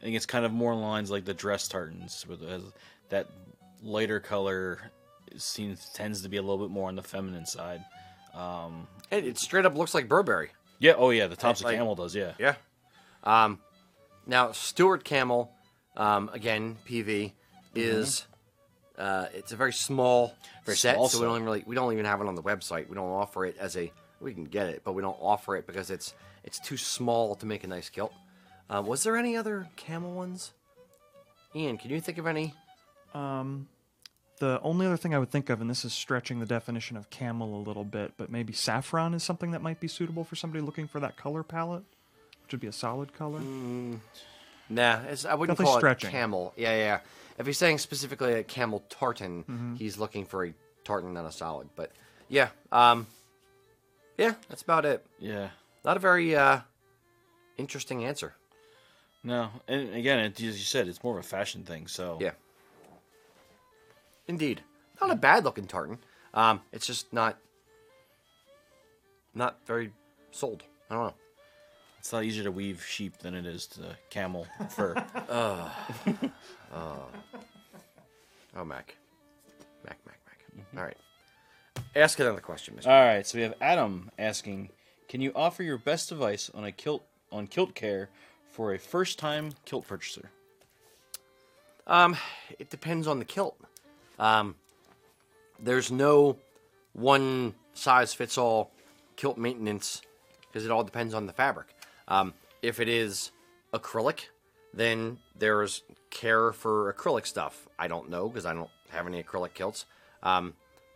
I 0.00 0.04
think 0.04 0.16
it's 0.16 0.26
kind 0.26 0.44
of 0.44 0.52
more 0.52 0.74
lines 0.74 1.10
like 1.10 1.24
the 1.24 1.34
dress 1.34 1.68
tartans, 1.68 2.26
with 2.26 2.40
that 3.10 3.26
lighter 3.82 4.20
color 4.20 4.78
seems 5.36 5.90
tends 5.90 6.22
to 6.22 6.28
be 6.28 6.36
a 6.36 6.42
little 6.42 6.58
bit 6.58 6.70
more 6.70 6.88
on 6.88 6.96
the 6.96 7.02
feminine 7.02 7.46
side. 7.46 7.84
It, 9.10 9.26
it 9.26 9.38
straight 9.38 9.66
up 9.66 9.76
looks 9.76 9.94
like 9.94 10.08
Burberry. 10.08 10.50
Yeah. 10.78 10.94
Oh 10.96 11.10
yeah, 11.10 11.26
the 11.26 11.36
Thompson 11.36 11.66
like- 11.66 11.76
camel 11.76 11.94
does. 11.94 12.14
Yeah. 12.14 12.32
Yeah. 12.38 12.54
Um, 13.22 13.58
now 14.26 14.52
Stewart 14.52 15.04
Camel, 15.04 15.52
um, 15.96 16.30
again 16.32 16.78
PV, 16.88 17.32
is 17.74 18.26
uh, 19.00 19.26
it's 19.34 19.52
a 19.52 19.56
very 19.56 19.72
small 19.72 20.34
Very 20.64 20.76
set, 20.76 20.94
small 20.94 21.08
so 21.08 21.18
we 21.20 21.24
don't 21.26 21.34
even 21.36 21.44
really 21.46 21.64
we 21.66 21.74
don't 21.74 21.92
even 21.92 22.04
have 22.04 22.20
it 22.20 22.28
on 22.28 22.34
the 22.34 22.42
website. 22.42 22.88
We 22.88 22.94
don't 22.94 23.08
offer 23.08 23.44
it 23.46 23.56
as 23.58 23.76
a 23.76 23.90
we 24.20 24.34
can 24.34 24.44
get 24.44 24.68
it, 24.68 24.82
but 24.84 24.92
we 24.92 25.02
don't 25.02 25.16
offer 25.20 25.56
it 25.56 25.66
because 25.66 25.90
it's 25.90 26.14
it's 26.44 26.58
too 26.58 26.76
small 26.76 27.34
to 27.36 27.46
make 27.46 27.64
a 27.64 27.66
nice 27.66 27.88
kilt. 27.88 28.12
Uh, 28.68 28.82
was 28.84 29.02
there 29.02 29.16
any 29.16 29.36
other 29.36 29.68
camel 29.76 30.12
ones? 30.12 30.52
Ian, 31.56 31.78
can 31.78 31.90
you 31.90 32.00
think 32.00 32.18
of 32.18 32.26
any? 32.26 32.54
Um, 33.14 33.66
The 34.38 34.60
only 34.62 34.86
other 34.86 34.96
thing 34.96 35.14
I 35.14 35.18
would 35.18 35.30
think 35.30 35.50
of, 35.50 35.60
and 35.60 35.68
this 35.68 35.84
is 35.84 35.92
stretching 35.92 36.38
the 36.40 36.46
definition 36.46 36.96
of 36.96 37.10
camel 37.10 37.60
a 37.60 37.62
little 37.66 37.84
bit, 37.84 38.12
but 38.16 38.30
maybe 38.30 38.52
saffron 38.52 39.12
is 39.14 39.22
something 39.24 39.50
that 39.50 39.60
might 39.60 39.80
be 39.80 39.88
suitable 39.88 40.24
for 40.24 40.36
somebody 40.36 40.62
looking 40.64 40.86
for 40.86 41.00
that 41.00 41.16
color 41.16 41.42
palette, 41.42 41.82
which 42.44 42.52
would 42.52 42.60
be 42.60 42.68
a 42.68 42.72
solid 42.72 43.12
color. 43.12 43.40
Nah, 44.68 45.00
it's, 45.08 45.24
I 45.24 45.34
wouldn't 45.34 45.58
Definitely 45.58 45.64
call 45.72 45.78
stretching. 45.78 46.08
it 46.10 46.12
camel. 46.12 46.52
Yeah, 46.56 46.76
yeah. 46.76 47.00
If 47.40 47.46
he's 47.46 47.56
saying 47.58 47.78
specifically 47.78 48.34
a 48.34 48.42
camel 48.44 48.84
tartan, 48.90 49.44
Mm-hmm. 49.44 49.74
he's 49.76 49.96
looking 49.98 50.26
for 50.26 50.44
a 50.44 50.52
tartan, 50.84 51.14
not 51.14 51.24
a 51.24 51.32
solid. 51.32 51.70
But 51.74 51.90
yeah, 52.28 52.50
um, 52.70 53.06
yeah, 54.18 54.34
that's 54.50 54.60
about 54.62 54.84
it. 54.84 55.04
Yeah. 55.18 55.48
Not 55.82 55.96
a 55.96 56.00
very 56.00 56.36
uh, 56.36 56.60
interesting 57.56 58.04
answer. 58.04 58.34
No, 59.24 59.48
and 59.66 59.94
again, 59.94 60.18
it, 60.20 60.38
as 60.40 60.58
you 60.58 60.64
said, 60.64 60.86
it's 60.86 61.02
more 61.02 61.18
of 61.18 61.24
a 61.24 61.28
fashion 61.28 61.64
thing. 61.64 61.86
So 61.86 62.18
Yeah. 62.20 62.32
Indeed. 64.28 64.60
Not 65.00 65.10
a 65.10 65.16
bad 65.16 65.44
looking 65.44 65.66
tartan. 65.66 65.98
Um, 66.34 66.60
it's 66.72 66.86
just 66.86 67.10
not 67.12 67.38
not 69.34 69.58
very 69.66 69.92
sold. 70.30 70.62
I 70.90 70.94
don't 70.94 71.04
know. 71.06 71.14
It's 72.00 72.12
a 72.12 72.16
lot 72.16 72.24
easier 72.24 72.44
to 72.44 72.50
weave 72.50 72.82
sheep 72.82 73.18
than 73.18 73.34
it 73.34 73.44
is 73.44 73.66
to 73.66 73.82
camel 74.08 74.46
fur. 74.70 74.94
Oh, 78.56 78.64
Mac. 78.64 78.96
Mac, 79.84 79.98
Mac, 80.06 80.18
Mac. 80.26 80.66
All 80.76 80.82
right. 80.82 80.96
Ask 81.94 82.18
another 82.18 82.40
question, 82.40 82.74
Mr. 82.74 82.86
All 82.86 83.04
right, 83.04 83.26
so 83.26 83.38
we 83.38 83.42
have 83.42 83.54
Adam 83.60 84.10
asking, 84.18 84.70
"Can 85.08 85.20
you 85.20 85.32
offer 85.36 85.62
your 85.62 85.78
best 85.78 86.10
advice 86.10 86.50
on 86.54 86.64
a 86.64 86.72
kilt 86.72 87.04
on 87.30 87.46
kilt 87.46 87.74
care 87.74 88.08
for 88.50 88.74
a 88.74 88.78
first-time 88.78 89.52
kilt 89.64 89.86
purchaser?" 89.86 90.30
Um, 91.86 92.16
it 92.58 92.70
depends 92.70 93.06
on 93.06 93.18
the 93.18 93.24
kilt. 93.24 93.56
Um, 94.18 94.56
there's 95.58 95.90
no 95.90 96.36
one 96.92 97.54
size 97.74 98.14
fits 98.14 98.36
all 98.38 98.72
kilt 99.16 99.38
maintenance 99.38 100.02
because 100.48 100.64
it 100.64 100.70
all 100.70 100.82
depends 100.84 101.14
on 101.14 101.26
the 101.26 101.32
fabric. 101.32 101.68
Um, 102.10 102.34
if 102.60 102.80
it 102.80 102.88
is 102.88 103.30
acrylic, 103.72 104.26
then 104.74 105.18
there's 105.38 105.82
care 106.10 106.52
for 106.52 106.92
acrylic 106.92 107.26
stuff. 107.26 107.68
I 107.78 107.88
don't 107.88 108.10
know 108.10 108.28
because 108.28 108.44
I 108.44 108.52
don't 108.52 108.70
have 108.90 109.06
any 109.06 109.22
acrylic 109.22 109.54
kilts. 109.54 109.86
Um, 110.22 110.54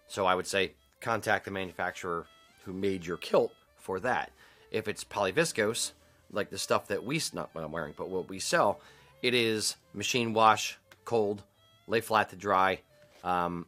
so 0.08 0.26
I 0.26 0.34
would 0.34 0.46
say 0.46 0.72
contact 1.00 1.44
the 1.44 1.50
manufacturer 1.50 2.26
who 2.64 2.72
made 2.72 3.06
your 3.06 3.16
kilt 3.16 3.52
for 3.76 4.00
that. 4.00 4.30
If 4.70 4.88
it's 4.88 5.04
polyviscose, 5.04 5.92
like 6.32 6.50
the 6.50 6.58
stuff 6.58 6.88
that 6.88 7.04
we 7.04 7.20
not 7.32 7.54
what 7.54 7.64
I'm 7.64 7.72
wearing, 7.72 7.94
but 7.96 8.08
what 8.08 8.28
we 8.28 8.38
sell, 8.40 8.80
it 9.22 9.34
is 9.34 9.76
machine 9.94 10.34
wash, 10.34 10.78
cold, 11.04 11.42
lay 11.86 12.00
flat 12.00 12.30
to 12.30 12.36
dry, 12.36 12.80
um, 13.22 13.66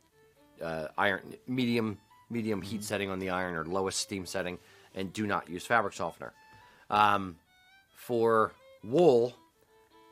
uh, 0.62 0.88
iron 0.98 1.34
medium 1.46 1.98
medium 2.28 2.60
heat 2.60 2.82
setting 2.82 3.08
on 3.08 3.20
the 3.20 3.30
iron 3.30 3.54
or 3.54 3.64
lowest 3.64 4.00
steam 4.00 4.26
setting, 4.26 4.58
and 4.94 5.12
do 5.12 5.26
not 5.26 5.48
use 5.48 5.64
fabric 5.64 5.94
softener. 5.94 6.32
Um, 6.90 7.36
for 7.94 8.52
wool, 8.84 9.34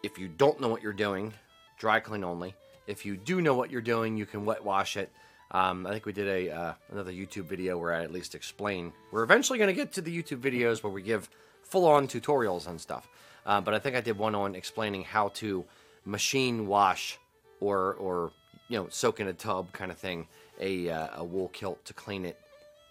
if 0.03 0.19
you 0.19 0.29
don't 0.29 0.61
know 0.61 0.69
what 0.69 0.83
you're 0.83 0.93
doing, 0.93 1.33
dry 1.79 2.01
clean 2.01 2.25
only. 2.25 2.55
If 2.87 3.07
you 3.07 3.17
do 3.17 3.41
know 3.41 3.55
what 3.55 3.71
you're 3.71 3.81
doing, 3.81 4.17
you 4.17 4.27
can 4.27 4.45
wet 4.45 4.65
wash 4.65 4.97
it. 4.97 5.11
Um, 5.51 5.87
I 5.87 5.91
think 5.91 6.05
we 6.05 6.13
did 6.13 6.29
a 6.29 6.51
uh, 6.51 6.73
another 6.91 7.13
YouTube 7.13 7.45
video 7.45 7.79
where 7.79 7.95
I 7.95 8.03
at 8.03 8.13
least 8.13 8.35
explain. 8.35 8.93
We're 9.13 9.23
eventually 9.23 9.59
going 9.59 9.69
to 9.69 9.75
get 9.75 9.93
to 9.93 10.01
the 10.01 10.23
YouTube 10.23 10.41
videos 10.41 10.83
where 10.83 10.93
we 10.93 11.03
give 11.03 11.29
full-on 11.63 12.09
tutorials 12.09 12.67
and 12.67 12.81
stuff. 12.81 13.09
Uh, 13.47 13.61
but 13.61 13.75
I 13.75 13.79
think 13.79 13.95
I 13.95 14.01
did 14.01 14.19
one 14.19 14.35
on 14.35 14.55
explaining 14.55 15.05
how 15.05 15.29
to 15.35 15.65
machine 16.05 16.67
wash 16.67 17.19
or 17.61 17.95
or 17.95 18.33
you 18.69 18.79
know 18.79 18.89
soak 18.91 19.21
in 19.21 19.29
a 19.29 19.33
tub 19.33 19.73
kind 19.73 19.91
of 19.91 19.99
thing 19.99 20.27
a 20.61 20.89
uh, 20.91 21.09
a 21.17 21.25
wool 21.25 21.49
kilt 21.49 21.85
to 21.85 21.95
clean 21.95 22.25
it 22.25 22.39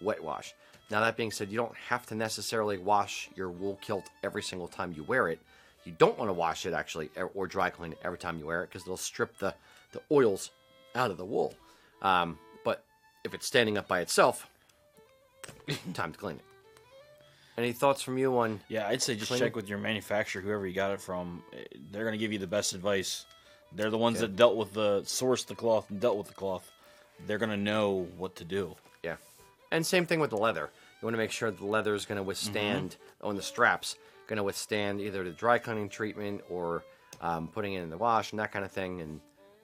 wet 0.00 0.22
wash. 0.22 0.54
Now 0.90 1.00
that 1.00 1.16
being 1.16 1.30
said, 1.30 1.50
you 1.50 1.56
don't 1.56 1.74
have 1.88 2.06
to 2.06 2.14
necessarily 2.14 2.78
wash 2.78 3.28
your 3.34 3.50
wool 3.50 3.78
kilt 3.80 4.04
every 4.22 4.42
single 4.42 4.68
time 4.68 4.92
you 4.96 5.02
wear 5.04 5.28
it. 5.28 5.38
You 5.84 5.92
don't 5.98 6.18
want 6.18 6.28
to 6.28 6.32
wash 6.32 6.66
it 6.66 6.72
actually 6.74 7.10
or- 7.34 7.46
dry 7.46 7.70
clean 7.70 7.92
it 7.92 7.98
every 8.04 8.18
time 8.18 8.38
you 8.38 8.46
wear 8.46 8.62
it 8.62 8.68
because 8.68 8.82
it'll 8.82 8.96
strip 8.96 9.36
the 9.38 9.54
the 9.92 10.00
oils 10.10 10.50
out 10.94 11.10
of 11.10 11.16
the 11.18 11.24
wool. 11.24 11.54
Um, 12.02 12.38
but 12.64 12.84
if 13.24 13.32
it's 13.34 13.46
standing 13.46 13.78
up 13.78 13.86
by 13.88 14.00
itself, 14.00 14.48
time 15.94 16.12
to 16.12 16.18
clean 16.18 16.36
it. 16.36 16.44
Any 17.56 17.72
thoughts 17.72 18.02
from 18.02 18.18
you 18.18 18.36
on? 18.38 18.60
Yeah, 18.68 18.88
I'd 18.88 19.00
say 19.00 19.14
just 19.14 19.28
Cleaning? 19.28 19.46
check 19.46 19.56
with 19.56 19.68
your 19.68 19.78
manufacturer, 19.78 20.42
whoever 20.42 20.66
you 20.66 20.74
got 20.74 20.90
it 20.90 21.00
from. 21.00 21.42
Eh, 21.52 21.62
They're 21.92 22.02
going 22.02 22.12
to 22.14 22.18
give 22.18 22.32
you 22.32 22.40
the 22.40 22.48
best 22.48 22.72
advice. 22.72 23.26
They're 23.72 23.90
the 23.90 23.98
ones 23.98 24.18
that 24.20 24.34
dealt 24.34 24.56
with 24.56 24.72
the 24.72 25.02
sourced 25.02 25.46
the 25.46 25.54
cloth 25.54 25.88
and 25.90 26.00
dealt 26.00 26.16
with 26.16 26.26
the 26.26 26.34
cloth. 26.34 26.68
They're 27.26 27.38
going 27.38 27.50
to 27.52 27.56
know 27.56 28.08
what 28.18 28.34
to 28.36 28.44
do. 28.44 28.74
And 29.74 29.84
same 29.84 30.06
thing 30.06 30.20
with 30.20 30.30
the 30.30 30.36
leather. 30.36 30.70
You 31.02 31.06
want 31.06 31.14
to 31.14 31.18
make 31.18 31.32
sure 31.32 31.50
the 31.50 31.66
leather 31.66 31.96
is 31.96 32.06
going 32.06 32.16
to 32.16 32.22
withstand 32.22 32.96
on 33.20 33.34
the 33.34 33.42
straps, 33.42 33.96
going 34.28 34.36
to 34.36 34.44
withstand 34.44 35.00
either 35.00 35.24
the 35.24 35.32
dry 35.32 35.58
cleaning 35.58 35.88
treatment 35.88 36.42
or 36.48 36.84
um, 37.20 37.48
putting 37.48 37.74
it 37.74 37.82
in 37.82 37.90
the 37.90 37.98
wash 37.98 38.30
and 38.30 38.38
that 38.38 38.52
kind 38.52 38.64
of 38.64 38.70
thing. 38.70 39.00
And 39.00 39.20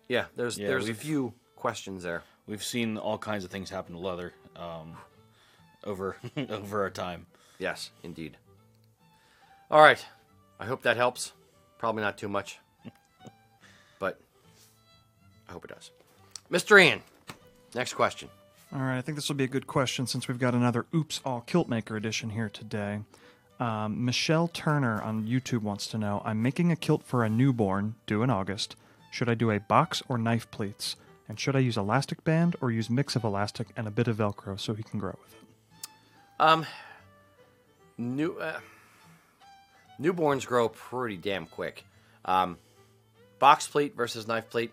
yeah, 0.09 0.25
there's 0.35 0.59
Yeah, 0.59 0.67
there's 0.67 0.89
a 0.89 0.95
few 0.95 1.33
questions 1.55 2.03
there. 2.03 2.25
We've 2.49 2.65
seen 2.65 2.97
all 2.99 3.19
kinds 3.19 3.45
of 3.45 3.53
things 3.53 3.71
happen 3.71 3.95
to 3.95 4.01
leather 4.01 4.33
um, 4.57 4.97
over 5.85 6.17
over 6.49 6.83
our 6.83 6.91
time. 6.91 7.27
Yes, 7.61 7.91
indeed. 8.03 8.37
All 9.71 9.81
right. 9.81 10.05
I 10.59 10.67
hope 10.67 10.83
that 10.83 10.97
helps. 10.97 11.33
Probably 11.79 12.03
not 12.03 12.19
too 12.19 12.29
much, 12.29 12.59
but 14.01 14.21
I 15.49 15.53
hope 15.53 15.65
it 15.65 15.71
does. 15.73 15.93
Mr. 16.51 16.83
Ian, 16.83 17.01
next 17.77 17.95
question. 17.95 18.29
All 18.73 18.81
right, 18.81 18.99
I 18.99 19.01
think 19.01 19.17
this 19.17 19.29
will 19.29 19.37
be 19.37 19.45
a 19.45 19.49
good 19.49 19.67
question 19.67 20.07
since 20.07 20.29
we've 20.29 20.39
got 20.39 20.55
another 20.55 20.87
Oops 20.95 21.21
All 21.25 21.41
Kilt 21.41 21.69
Maker 21.69 21.97
edition 21.97 22.31
here 22.31 22.49
today. 22.49 23.01
Um, 23.59 24.05
Michelle 24.05 24.47
Turner 24.47 25.03
on 25.03 25.27
YouTube 25.27 25.63
wants 25.63 25.89
to 25.89 25.99
know 25.99 26.23
I'm 26.25 26.41
making 26.41 26.71
a 26.71 26.77
kilt 26.77 27.03
for 27.03 27.25
a 27.25 27.29
newborn 27.29 27.97
due 28.07 28.23
in 28.23 28.31
August. 28.31 28.77
Should 29.11 29.29
I 29.29 29.35
do 29.35 29.51
a 29.51 29.59
box 29.59 30.05
or 30.09 30.19
knife 30.19 30.49
pleats? 30.53 30.95
And 31.29 31.39
should 31.39 31.57
I 31.57 31.59
use 31.59 31.77
elastic 31.77 32.23
band 32.23 32.55
or 32.61 32.71
use 32.71 32.89
mix 32.89 33.17
of 33.17 33.25
elastic 33.25 33.69
and 33.77 33.89
a 33.89 33.91
bit 33.91 34.07
of 34.07 34.19
Velcro 34.19 34.59
so 34.59 34.73
he 34.75 34.85
can 34.85 35.01
grow 35.01 35.17
with 35.21 35.35
it? 35.35 35.41
Um, 36.39 36.65
new 37.99 38.39
uh, 38.39 38.61
newborns 40.01 40.47
grow 40.47 40.69
pretty 40.69 41.17
damn 41.17 41.47
quick. 41.47 41.85
Um, 42.25 42.57
box 43.41 43.67
pleat 43.67 43.97
versus 43.97 44.29
knife 44.29 44.49
pleat 44.49 44.73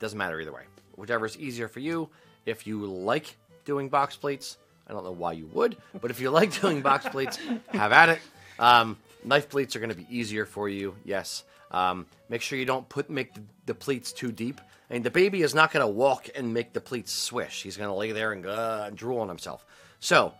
doesn't 0.00 0.18
matter 0.18 0.40
either 0.40 0.52
way. 0.52 0.64
Whichever 0.96 1.24
is 1.24 1.38
easier 1.38 1.68
for 1.68 1.78
you. 1.78 2.10
If 2.46 2.66
you 2.66 2.86
like 2.86 3.36
doing 3.64 3.88
box 3.88 4.16
pleats, 4.16 4.58
I 4.86 4.92
don't 4.92 5.04
know 5.04 5.12
why 5.12 5.32
you 5.32 5.46
would, 5.52 5.76
but 6.00 6.10
if 6.10 6.20
you 6.20 6.30
like 6.30 6.60
doing 6.60 6.82
box 6.82 7.06
pleats, 7.08 7.38
have 7.68 7.92
at 7.92 8.08
it. 8.08 8.20
Um, 8.58 8.96
knife 9.24 9.48
pleats 9.48 9.76
are 9.76 9.78
going 9.78 9.90
to 9.90 9.96
be 9.96 10.06
easier 10.10 10.46
for 10.46 10.68
you. 10.68 10.94
Yes. 11.04 11.44
Um, 11.70 12.06
make 12.28 12.42
sure 12.42 12.58
you 12.58 12.66
don't 12.66 12.88
put 12.88 13.08
make 13.08 13.34
the, 13.34 13.42
the 13.66 13.74
pleats 13.74 14.12
too 14.12 14.30
deep. 14.30 14.60
I 14.90 14.94
mean, 14.94 15.02
the 15.02 15.10
baby 15.10 15.42
is 15.42 15.54
not 15.54 15.72
going 15.72 15.84
to 15.84 15.90
walk 15.90 16.28
and 16.34 16.52
make 16.52 16.74
the 16.74 16.80
pleats 16.80 17.12
swish. 17.12 17.62
He's 17.62 17.78
going 17.78 17.88
to 17.88 17.94
lay 17.94 18.12
there 18.12 18.32
and 18.32 18.44
uh, 18.44 18.90
drool 18.90 19.20
on 19.20 19.28
himself. 19.28 19.64
So 20.00 20.34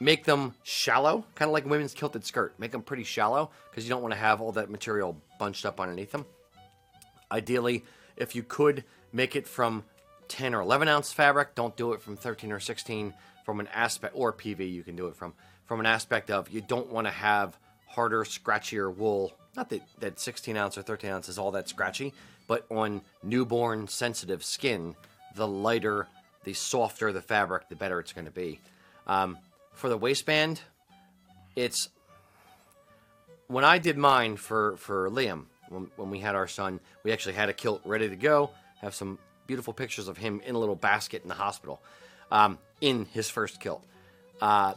make 0.00 0.24
them 0.24 0.54
shallow, 0.62 1.26
kind 1.34 1.48
of 1.48 1.52
like 1.52 1.66
women's 1.66 1.92
kilted 1.92 2.24
skirt. 2.24 2.54
Make 2.58 2.72
them 2.72 2.82
pretty 2.82 3.04
shallow 3.04 3.50
because 3.70 3.84
you 3.84 3.90
don't 3.90 4.00
want 4.00 4.14
to 4.14 4.18
have 4.18 4.40
all 4.40 4.52
that 4.52 4.70
material 4.70 5.20
bunched 5.38 5.66
up 5.66 5.78
underneath 5.78 6.10
them. 6.10 6.24
Ideally, 7.30 7.84
if 8.16 8.34
you 8.34 8.42
could 8.42 8.84
make 9.12 9.36
it 9.36 9.46
from 9.46 9.84
10 10.28 10.54
or 10.54 10.60
11 10.60 10.88
ounce 10.88 11.12
fabric, 11.12 11.54
don't 11.54 11.76
do 11.76 11.92
it 11.92 12.00
from 12.00 12.16
13 12.16 12.52
or 12.52 12.60
16 12.60 13.14
from 13.44 13.60
an 13.60 13.68
aspect, 13.72 14.14
or 14.16 14.32
PV 14.32 14.70
you 14.72 14.82
can 14.82 14.96
do 14.96 15.06
it 15.06 15.16
from, 15.16 15.34
from 15.66 15.80
an 15.80 15.86
aspect 15.86 16.30
of 16.30 16.48
you 16.50 16.60
don't 16.60 16.90
want 16.90 17.06
to 17.06 17.12
have 17.12 17.56
harder, 17.86 18.24
scratchier 18.24 18.94
wool. 18.94 19.32
Not 19.56 19.68
that, 19.70 19.82
that 20.00 20.20
16 20.20 20.56
ounce 20.56 20.78
or 20.78 20.82
13 20.82 21.10
ounce 21.10 21.28
is 21.28 21.38
all 21.38 21.50
that 21.52 21.68
scratchy, 21.68 22.14
but 22.46 22.64
on 22.70 23.02
newborn 23.22 23.88
sensitive 23.88 24.44
skin, 24.44 24.94
the 25.34 25.46
lighter, 25.46 26.06
the 26.44 26.54
softer 26.54 27.12
the 27.12 27.20
fabric, 27.20 27.68
the 27.68 27.76
better 27.76 28.00
it's 28.00 28.12
going 28.12 28.24
to 28.24 28.30
be. 28.30 28.60
Um, 29.06 29.38
for 29.72 29.88
the 29.88 29.96
waistband, 29.96 30.60
it's 31.56 31.88
when 33.48 33.64
I 33.64 33.78
did 33.78 33.98
mine 33.98 34.36
for 34.36 34.76
for 34.76 35.10
Liam, 35.10 35.44
when, 35.68 35.90
when 35.96 36.10
we 36.10 36.20
had 36.20 36.34
our 36.34 36.48
son, 36.48 36.80
we 37.02 37.12
actually 37.12 37.34
had 37.34 37.48
a 37.48 37.52
kilt 37.52 37.82
ready 37.84 38.08
to 38.08 38.16
go. 38.16 38.50
Have 38.80 38.94
some 38.94 39.18
beautiful 39.46 39.72
pictures 39.72 40.08
of 40.08 40.16
him 40.16 40.40
in 40.44 40.54
a 40.54 40.58
little 40.58 40.76
basket 40.76 41.22
in 41.22 41.28
the 41.28 41.34
hospital, 41.34 41.82
um, 42.30 42.58
in 42.80 43.06
his 43.12 43.28
first 43.28 43.60
kilt. 43.60 43.84
Uh, 44.40 44.74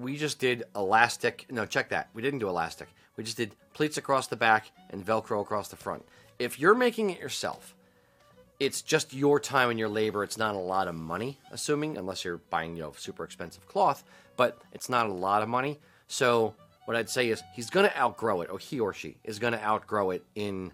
we 0.00 0.16
just 0.16 0.38
did 0.38 0.64
elastic. 0.74 1.46
No, 1.50 1.66
check 1.66 1.90
that. 1.90 2.08
We 2.14 2.22
didn't 2.22 2.38
do 2.38 2.48
elastic. 2.48 2.88
We 3.16 3.24
just 3.24 3.36
did 3.36 3.52
pleats 3.74 3.96
across 3.96 4.26
the 4.26 4.36
back 4.36 4.70
and 4.90 5.04
Velcro 5.04 5.40
across 5.40 5.68
the 5.68 5.76
front. 5.76 6.04
If 6.38 6.58
you're 6.58 6.74
making 6.74 7.10
it 7.10 7.20
yourself, 7.20 7.74
it's 8.58 8.80
just 8.80 9.12
your 9.12 9.40
time 9.40 9.70
and 9.70 9.78
your 9.78 9.88
labor. 9.88 10.24
It's 10.24 10.38
not 10.38 10.54
a 10.54 10.58
lot 10.58 10.88
of 10.88 10.94
money, 10.94 11.38
assuming, 11.50 11.98
unless 11.98 12.24
you're 12.24 12.38
buying, 12.50 12.76
you 12.76 12.82
know, 12.82 12.92
super 12.96 13.24
expensive 13.24 13.66
cloth, 13.66 14.04
but 14.36 14.60
it's 14.72 14.88
not 14.88 15.06
a 15.06 15.12
lot 15.12 15.42
of 15.42 15.48
money. 15.48 15.78
So 16.06 16.54
what 16.84 16.96
I'd 16.96 17.10
say 17.10 17.28
is 17.28 17.42
he's 17.54 17.70
going 17.70 17.88
to 17.88 17.98
outgrow 17.98 18.40
it, 18.40 18.50
or 18.50 18.58
he 18.58 18.80
or 18.80 18.92
she 18.92 19.16
is 19.24 19.38
going 19.38 19.52
to 19.52 19.64
outgrow 19.64 20.10
it 20.10 20.24
in 20.34 20.72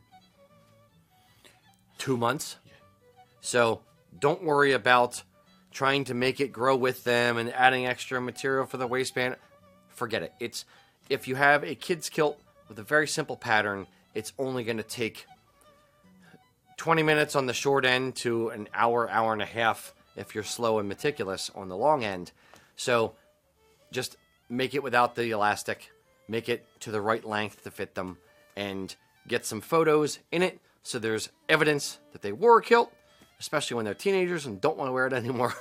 two 1.99 2.17
months. 2.17 2.57
So 3.41 3.83
don't 4.19 4.43
worry 4.43 4.73
about 4.73 5.23
trying 5.71 6.05
to 6.05 6.15
make 6.15 6.41
it 6.41 6.53
grow 6.53 6.77
with 6.77 7.05
them 7.05 7.37
and 7.37 7.53
adding 7.53 7.87
extra 7.87 8.21
material 8.21 8.67
for 8.67 8.79
the 8.79 8.87
waistband. 8.87 9.37
Forget 9.91 10.23
it. 10.23 10.33
It's 10.41 10.65
if 11.09 11.29
you 11.29 11.37
have 11.37 11.65
a 11.65 11.75
kid's 11.75 12.09
kilt 12.09 12.41
with 12.69 12.79
a 12.79 12.83
very 12.83 13.07
simple 13.07 13.37
pattern, 13.37 13.87
it's 14.15 14.33
only 14.39 14.65
going 14.65 14.77
to 14.77 14.83
take 14.83 15.27
20 16.77 17.03
minutes 17.03 17.35
on 17.35 17.47
the 17.47 17.53
short 17.53 17.85
end 17.85 18.15
to 18.17 18.49
an 18.51 18.69
hour, 18.73 19.11
hour 19.11 19.33
and 19.33 19.43
a 19.43 19.47
half 19.47 19.95
if 20.17 20.35
you're 20.35 20.45
slow 20.45 20.79
and 20.79 20.89
meticulous 20.89 21.51
on 21.55 21.69
the 21.69 21.77
long 21.77 22.05
end. 22.05 22.33
So 22.77 23.15
just 23.91 24.17
make 24.49 24.75
it 24.75 24.83
without 24.83 25.15
the 25.15 25.31
elastic, 25.31 25.91
make 26.29 26.49
it 26.49 26.67
to 26.81 26.91
the 26.91 27.01
right 27.01 27.25
length 27.25 27.65
to 27.65 27.71
fit 27.71 27.95
them, 27.95 28.19
and 28.57 28.95
get 29.27 29.45
some 29.45 29.61
photos 29.61 30.19
in 30.31 30.43
it 30.43 30.61
so 30.89 30.99
there's 30.99 31.29
evidence 31.51 31.99
that 32.13 32.23
they 32.23 32.33
wore 32.33 32.59
a 32.59 32.63
kilt, 32.63 32.91
especially 33.39 33.75
when 33.75 33.85
they're 33.85 33.93
teenagers 33.93 34.47
and 34.47 34.59
don't 34.59 34.79
want 34.79 34.89
to 34.89 34.93
wear 34.93 35.07
it 35.07 35.13
anymore. 35.25 35.55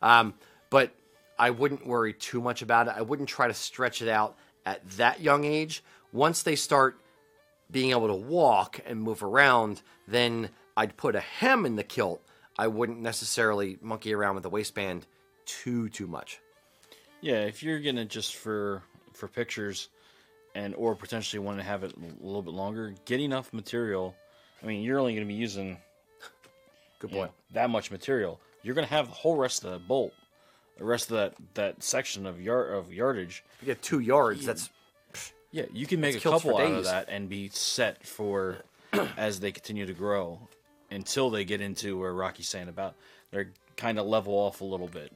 um, 0.00 0.34
but 0.70 0.92
I 1.36 1.50
wouldn't 1.50 1.84
worry 1.84 2.12
too 2.12 2.40
much 2.40 2.62
about 2.62 2.86
it. 2.86 2.94
I 2.96 3.02
wouldn't 3.02 3.28
try 3.28 3.48
to 3.48 3.54
stretch 3.54 4.02
it 4.02 4.08
out 4.08 4.36
at 4.64 4.88
that 4.90 5.20
young 5.20 5.44
age. 5.44 5.82
Once 6.12 6.44
they 6.44 6.54
start 6.54 6.96
being 7.70 7.90
able 7.90 8.06
to 8.06 8.14
walk 8.14 8.80
and 8.86 9.02
move 9.02 9.24
around, 9.24 9.82
then 10.06 10.48
I'd 10.76 10.96
put 10.96 11.16
a 11.16 11.20
hem 11.20 11.66
in 11.66 11.74
the 11.74 11.82
kilt. 11.82 12.22
I 12.56 12.68
wouldn't 12.68 13.00
necessarily 13.00 13.78
monkey 13.80 14.14
around 14.14 14.36
with 14.36 14.44
the 14.44 14.48
waistband 14.48 15.06
too 15.44 15.88
too 15.88 16.06
much. 16.06 16.38
Yeah, 17.20 17.40
if 17.40 17.64
you're 17.64 17.80
gonna 17.80 18.04
just 18.04 18.36
for 18.36 18.82
for 19.12 19.26
pictures, 19.26 19.88
and 20.54 20.74
or 20.76 20.94
potentially 20.94 21.40
want 21.40 21.58
to 21.58 21.64
have 21.64 21.82
it 21.84 21.94
a 21.96 22.24
little 22.24 22.42
bit 22.42 22.54
longer, 22.54 22.94
get 23.04 23.18
enough 23.20 23.52
material. 23.52 24.14
I 24.62 24.66
mean, 24.66 24.82
you're 24.82 24.98
only 24.98 25.14
gonna 25.14 25.26
be 25.26 25.34
using 25.34 25.78
Good 26.98 27.10
you 27.10 27.16
point. 27.18 27.30
know, 27.30 27.34
that 27.52 27.70
much 27.70 27.90
material. 27.90 28.40
You're 28.62 28.74
gonna 28.74 28.86
have 28.86 29.08
the 29.08 29.14
whole 29.14 29.36
rest 29.36 29.64
of 29.64 29.72
the 29.72 29.78
bolt, 29.78 30.12
the 30.76 30.84
rest 30.84 31.10
of 31.10 31.16
that 31.16 31.34
that 31.54 31.82
section 31.82 32.26
of 32.26 32.40
yard 32.40 32.72
of 32.72 32.92
yardage. 32.92 33.44
If 33.56 33.62
you 33.62 33.66
get 33.74 33.82
two 33.82 34.00
yards, 34.00 34.44
that's 34.44 34.70
Yeah, 35.50 35.64
you 35.72 35.86
can 35.86 36.00
make 36.00 36.14
a 36.16 36.20
couple 36.20 36.58
out 36.58 36.72
of 36.72 36.84
that 36.84 37.08
and 37.08 37.28
be 37.28 37.48
set 37.48 38.06
for 38.06 38.58
as 39.16 39.40
they 39.40 39.50
continue 39.50 39.86
to 39.86 39.94
grow 39.94 40.40
until 40.90 41.30
they 41.30 41.44
get 41.44 41.60
into 41.62 41.98
where 41.98 42.12
Rocky's 42.12 42.48
saying 42.48 42.68
about 42.68 42.94
they're 43.30 43.52
kind 43.76 43.98
of 43.98 44.06
level 44.06 44.34
off 44.34 44.60
a 44.60 44.64
little 44.64 44.88
bit. 44.88 45.12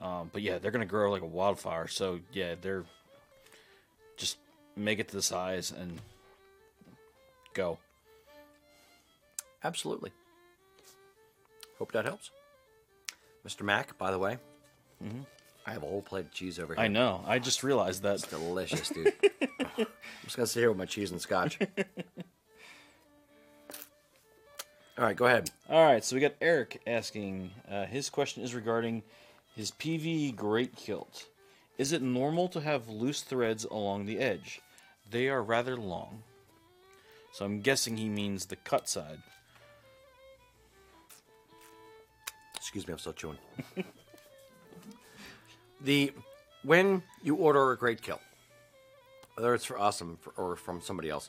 Um, 0.00 0.30
but 0.32 0.42
yeah, 0.42 0.58
they're 0.58 0.70
gonna 0.70 0.84
grow 0.86 1.10
like 1.10 1.22
a 1.22 1.26
wildfire. 1.26 1.88
So 1.88 2.20
yeah, 2.32 2.54
they're 2.60 2.84
just 4.16 4.38
make 4.76 4.98
it 4.98 5.08
to 5.08 5.16
the 5.16 5.22
size 5.22 5.72
and 5.72 6.00
go. 7.54 7.78
Absolutely. 9.64 10.12
Hope 11.78 11.92
that 11.92 12.04
helps. 12.04 12.30
Mr. 13.46 13.62
Mac, 13.62 13.96
by 13.98 14.10
the 14.10 14.18
way, 14.18 14.38
I 15.66 15.72
have 15.72 15.82
a 15.82 15.86
whole 15.86 16.02
plate 16.02 16.26
of 16.26 16.32
cheese 16.32 16.58
over 16.58 16.74
here. 16.74 16.82
I 16.82 16.88
know. 16.88 17.24
I 17.26 17.38
just 17.38 17.62
realized 17.62 18.02
that. 18.02 18.14
It's 18.14 18.26
delicious, 18.26 18.88
dude. 18.88 19.12
I'm 19.78 19.86
just 20.24 20.36
gonna 20.36 20.46
sit 20.46 20.60
here 20.60 20.68
with 20.68 20.78
my 20.78 20.86
cheese 20.86 21.10
and 21.10 21.20
scotch. 21.20 21.58
All 24.98 25.04
right, 25.04 25.16
go 25.16 25.24
ahead. 25.26 25.50
All 25.68 25.84
right, 25.84 26.04
so 26.04 26.14
we 26.14 26.20
got 26.20 26.34
Eric 26.40 26.82
asking. 26.86 27.50
Uh, 27.70 27.86
his 27.86 28.10
question 28.10 28.42
is 28.44 28.54
regarding 28.54 29.02
his 29.56 29.70
PVE 29.72 30.36
great 30.36 30.76
kilt. 30.76 31.26
Is 31.78 31.92
it 31.92 32.02
normal 32.02 32.48
to 32.48 32.60
have 32.60 32.88
loose 32.88 33.22
threads 33.22 33.64
along 33.64 34.06
the 34.06 34.18
edge? 34.18 34.60
They 35.10 35.28
are 35.28 35.42
rather 35.42 35.76
long. 35.76 36.22
So 37.32 37.44
I'm 37.44 37.60
guessing 37.60 37.96
he 37.96 38.08
means 38.08 38.46
the 38.46 38.56
cut 38.56 38.88
side. 38.88 39.22
Excuse 42.62 42.86
me, 42.86 42.92
I'm 42.92 42.98
still 43.00 43.12
chewing. 43.12 43.38
the 45.80 46.12
when 46.62 47.02
you 47.20 47.34
order 47.34 47.72
a 47.72 47.76
great 47.76 48.00
kilt, 48.02 48.20
whether 49.34 49.52
it's 49.52 49.64
for 49.64 49.80
us 49.80 50.00
or 50.36 50.54
from 50.54 50.80
somebody 50.80 51.10
else, 51.10 51.28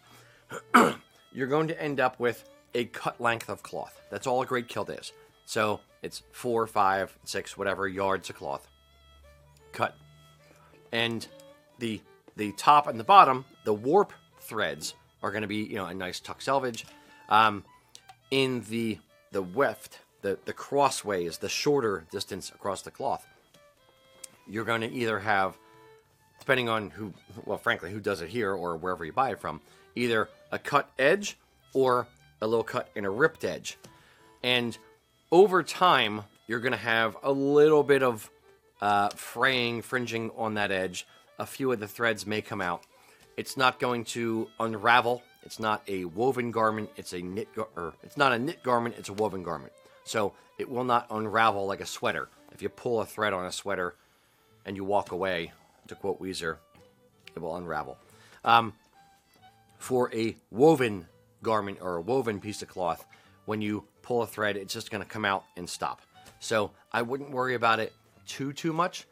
you're 1.34 1.48
going 1.48 1.68
to 1.70 1.82
end 1.82 2.00
up 2.00 2.20
with 2.20 2.48
a 2.76 2.86
cut 2.86 3.20
length 3.20 3.50
of 3.50 3.64
cloth. 3.64 4.00
That's 4.12 4.28
all 4.28 4.44
a 4.44 4.46
great 4.46 4.68
kilt 4.68 4.92
is. 4.92 5.12
So 5.48 5.80
it's 6.04 6.22
four, 6.34 6.68
five, 6.68 7.18
six, 7.24 7.58
whatever 7.58 7.88
yards 7.88 8.30
of 8.30 8.36
cloth. 8.36 8.68
Cut. 9.72 9.98
And 10.92 11.28
the 11.80 12.00
the 12.36 12.52
top 12.52 12.86
and 12.86 13.00
the 13.00 13.04
bottom, 13.04 13.44
the 13.64 13.74
warp 13.74 14.14
threads 14.40 14.94
are 15.24 15.32
going 15.32 15.42
to 15.42 15.48
be 15.48 15.64
you 15.64 15.78
know 15.78 15.88
a 15.88 15.96
nice 15.96 16.20
tuck 16.20 16.44
selvage. 16.44 16.86
Um, 17.28 17.66
in 18.30 18.62
the 18.70 19.00
the 19.32 19.42
weft, 19.42 19.98
the 20.24 20.40
the 20.46 20.54
crossways, 20.54 21.38
the 21.38 21.50
shorter 21.50 22.06
distance 22.12 22.50
across 22.50 22.82
the 22.82 22.90
cloth, 22.90 23.28
you're 24.48 24.66
going 24.66 24.82
to 24.82 24.92
either 24.92 25.20
have, 25.20 25.56
depending 26.40 26.68
on 26.68 26.90
who, 26.90 27.14
well, 27.46 27.60
frankly, 27.60 27.92
who 27.92 28.00
does 28.00 28.22
it 28.22 28.30
here 28.30 28.52
or 28.52 28.76
wherever 28.76 29.06
you 29.06 29.14
buy 29.14 29.30
it 29.30 29.40
from, 29.40 29.62
either 29.96 30.28
a 30.52 30.58
cut 30.58 30.90
edge 30.98 31.38
or 31.74 32.08
a 32.42 32.48
little 32.48 32.64
cut 32.64 32.90
in 32.96 33.06
a 33.06 33.10
ripped 33.10 33.44
edge, 33.44 33.78
and 34.42 34.78
over 35.32 35.62
time 35.62 36.24
you're 36.48 36.60
going 36.60 36.74
to 36.74 36.78
have 36.78 37.16
a 37.24 37.32
little 37.32 37.84
bit 37.84 38.04
of 38.04 38.30
uh, 38.82 39.10
fraying, 39.10 39.82
fringing 39.82 40.32
on 40.36 40.56
that 40.56 40.72
edge. 40.72 41.08
A 41.40 41.46
few 41.46 41.72
of 41.72 41.80
the 41.80 41.88
threads 41.88 42.28
may 42.28 42.42
come 42.42 42.62
out. 42.62 42.84
It's 43.38 43.58
not 43.58 43.80
going 43.80 44.04
to 44.06 44.48
unravel. 44.60 45.24
It's 45.44 45.60
not 45.60 45.82
a 45.88 46.06
woven 46.06 46.52
garment. 46.52 46.90
It's 46.96 47.14
a 47.14 47.22
knit, 47.22 47.54
gar- 47.56 47.70
or 47.76 47.94
it's 48.04 48.18
not 48.18 48.32
a 48.32 48.40
knit 48.40 48.62
garment. 48.62 48.96
It's 49.00 49.10
a 49.10 49.14
woven 49.14 49.42
garment. 49.42 49.74
So 50.04 50.34
it 50.58 50.70
will 50.70 50.84
not 50.84 51.08
unravel 51.10 51.66
like 51.66 51.82
a 51.82 51.86
sweater. 51.86 52.30
If 52.52 52.62
you 52.62 52.70
pull 52.70 53.02
a 53.02 53.06
thread 53.06 53.34
on 53.34 53.46
a 53.46 53.52
sweater 53.52 53.96
and 54.66 54.76
you 54.76 54.84
walk 54.84 55.12
away, 55.12 55.52
to 55.88 55.96
quote 55.96 56.22
Weezer, 56.22 56.58
it 57.36 57.40
will 57.42 57.56
unravel. 57.56 57.98
Um, 58.46 58.74
for 59.78 60.14
a 60.14 60.36
woven 60.52 61.08
garment 61.42 61.80
or 61.82 61.98
a 61.98 62.02
woven 62.02 62.40
piece 62.40 62.62
of 62.62 62.70
cloth, 62.70 63.06
when 63.46 63.62
you 63.62 63.84
pull 64.02 64.22
a 64.22 64.28
thread, 64.28 64.56
it's 64.56 64.74
just 64.74 64.92
going 64.92 65.04
to 65.04 65.10
come 65.10 65.26
out 65.26 65.44
and 65.58 65.70
stop. 65.70 66.02
So 66.40 66.72
I 66.92 67.02
wouldn't 67.02 67.32
worry 67.32 67.56
about 67.56 67.80
it 67.80 67.94
too 68.28 68.54
too 68.54 68.74
much. 68.74 69.06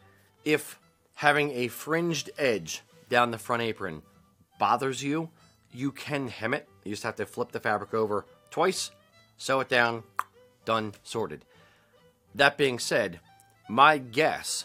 If 0.46 0.80
having 1.16 1.52
a 1.52 1.68
fringed 1.68 2.30
edge 2.38 2.82
down 3.10 3.32
the 3.32 3.38
front 3.38 3.62
apron 3.62 4.02
bothers 4.60 5.04
you, 5.04 5.30
you 5.74 5.92
can 5.92 6.28
hem 6.28 6.54
it. 6.54 6.68
You 6.84 6.92
just 6.92 7.04
have 7.04 7.16
to 7.18 7.26
flip 7.26 7.52
the 7.52 7.60
fabric 7.60 7.94
over 7.94 8.26
twice, 8.50 8.92
sew 9.38 9.60
it 9.60 9.70
down, 9.70 10.04
done, 10.72 10.94
sorted. 11.04 11.44
That 12.36 12.58
being 12.58 12.80
said, 12.80 13.20
my 13.68 13.98
guess 13.98 14.64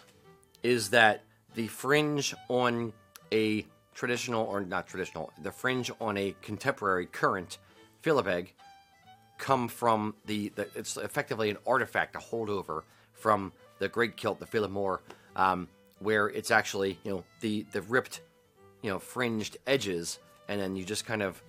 is 0.63 0.91
that 0.91 1.25
the 1.57 1.67
fringe 1.67 2.33
on 2.49 2.93
a 3.33 3.67
traditional 3.93 4.45
or 4.45 4.61
not 4.61 4.87
traditional, 4.87 5.33
the 5.43 5.51
fringe 5.51 5.91
on 6.01 6.17
a 6.17 6.37
contemporary 6.43 7.07
current 7.07 7.59
Philibeg 8.05 8.51
come 9.39 9.67
from 9.67 10.15
the, 10.27 10.53
the 10.55 10.69
it's 10.77 10.97
effectively 10.97 11.51
an 11.51 11.59
artifact, 11.67 12.15
a 12.15 12.21
holdover 12.21 12.83
from 13.13 13.53
the 13.81 13.89
great 13.89 14.17
kilt, 14.17 14.39
the 14.39 14.47
Philomore, 14.47 15.01
um, 15.35 15.67
where 15.99 16.29
it's 16.29 16.53
actually 16.53 17.01
you 17.03 17.11
know 17.11 17.25
the 17.41 17.67
the 17.73 17.83
ripped, 17.83 18.21
you 18.83 18.91
know 18.91 19.01
fringed 19.01 19.57
edges, 19.67 20.21
and 20.47 20.61
then 20.61 20.77
you 20.77 20.85
just 20.85 21.05
kind 21.05 21.23
of 21.23 21.43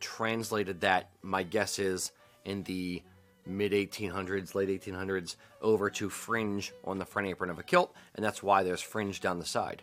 translated 0.00 0.80
that. 0.80 1.10
My 1.22 1.42
guess 1.42 1.78
is 1.78 2.12
in 2.46 2.62
the 2.62 3.02
mid 3.50 3.72
1800s, 3.72 4.54
late 4.54 4.68
1800s, 4.68 5.36
over 5.60 5.90
to 5.90 6.08
fringe 6.08 6.72
on 6.84 6.98
the 6.98 7.04
front 7.04 7.28
apron 7.28 7.50
of 7.50 7.58
a 7.58 7.62
kilt, 7.62 7.94
and 8.14 8.24
that's 8.24 8.42
why 8.42 8.62
there's 8.62 8.80
fringe 8.80 9.20
down 9.20 9.38
the 9.38 9.44
side. 9.46 9.82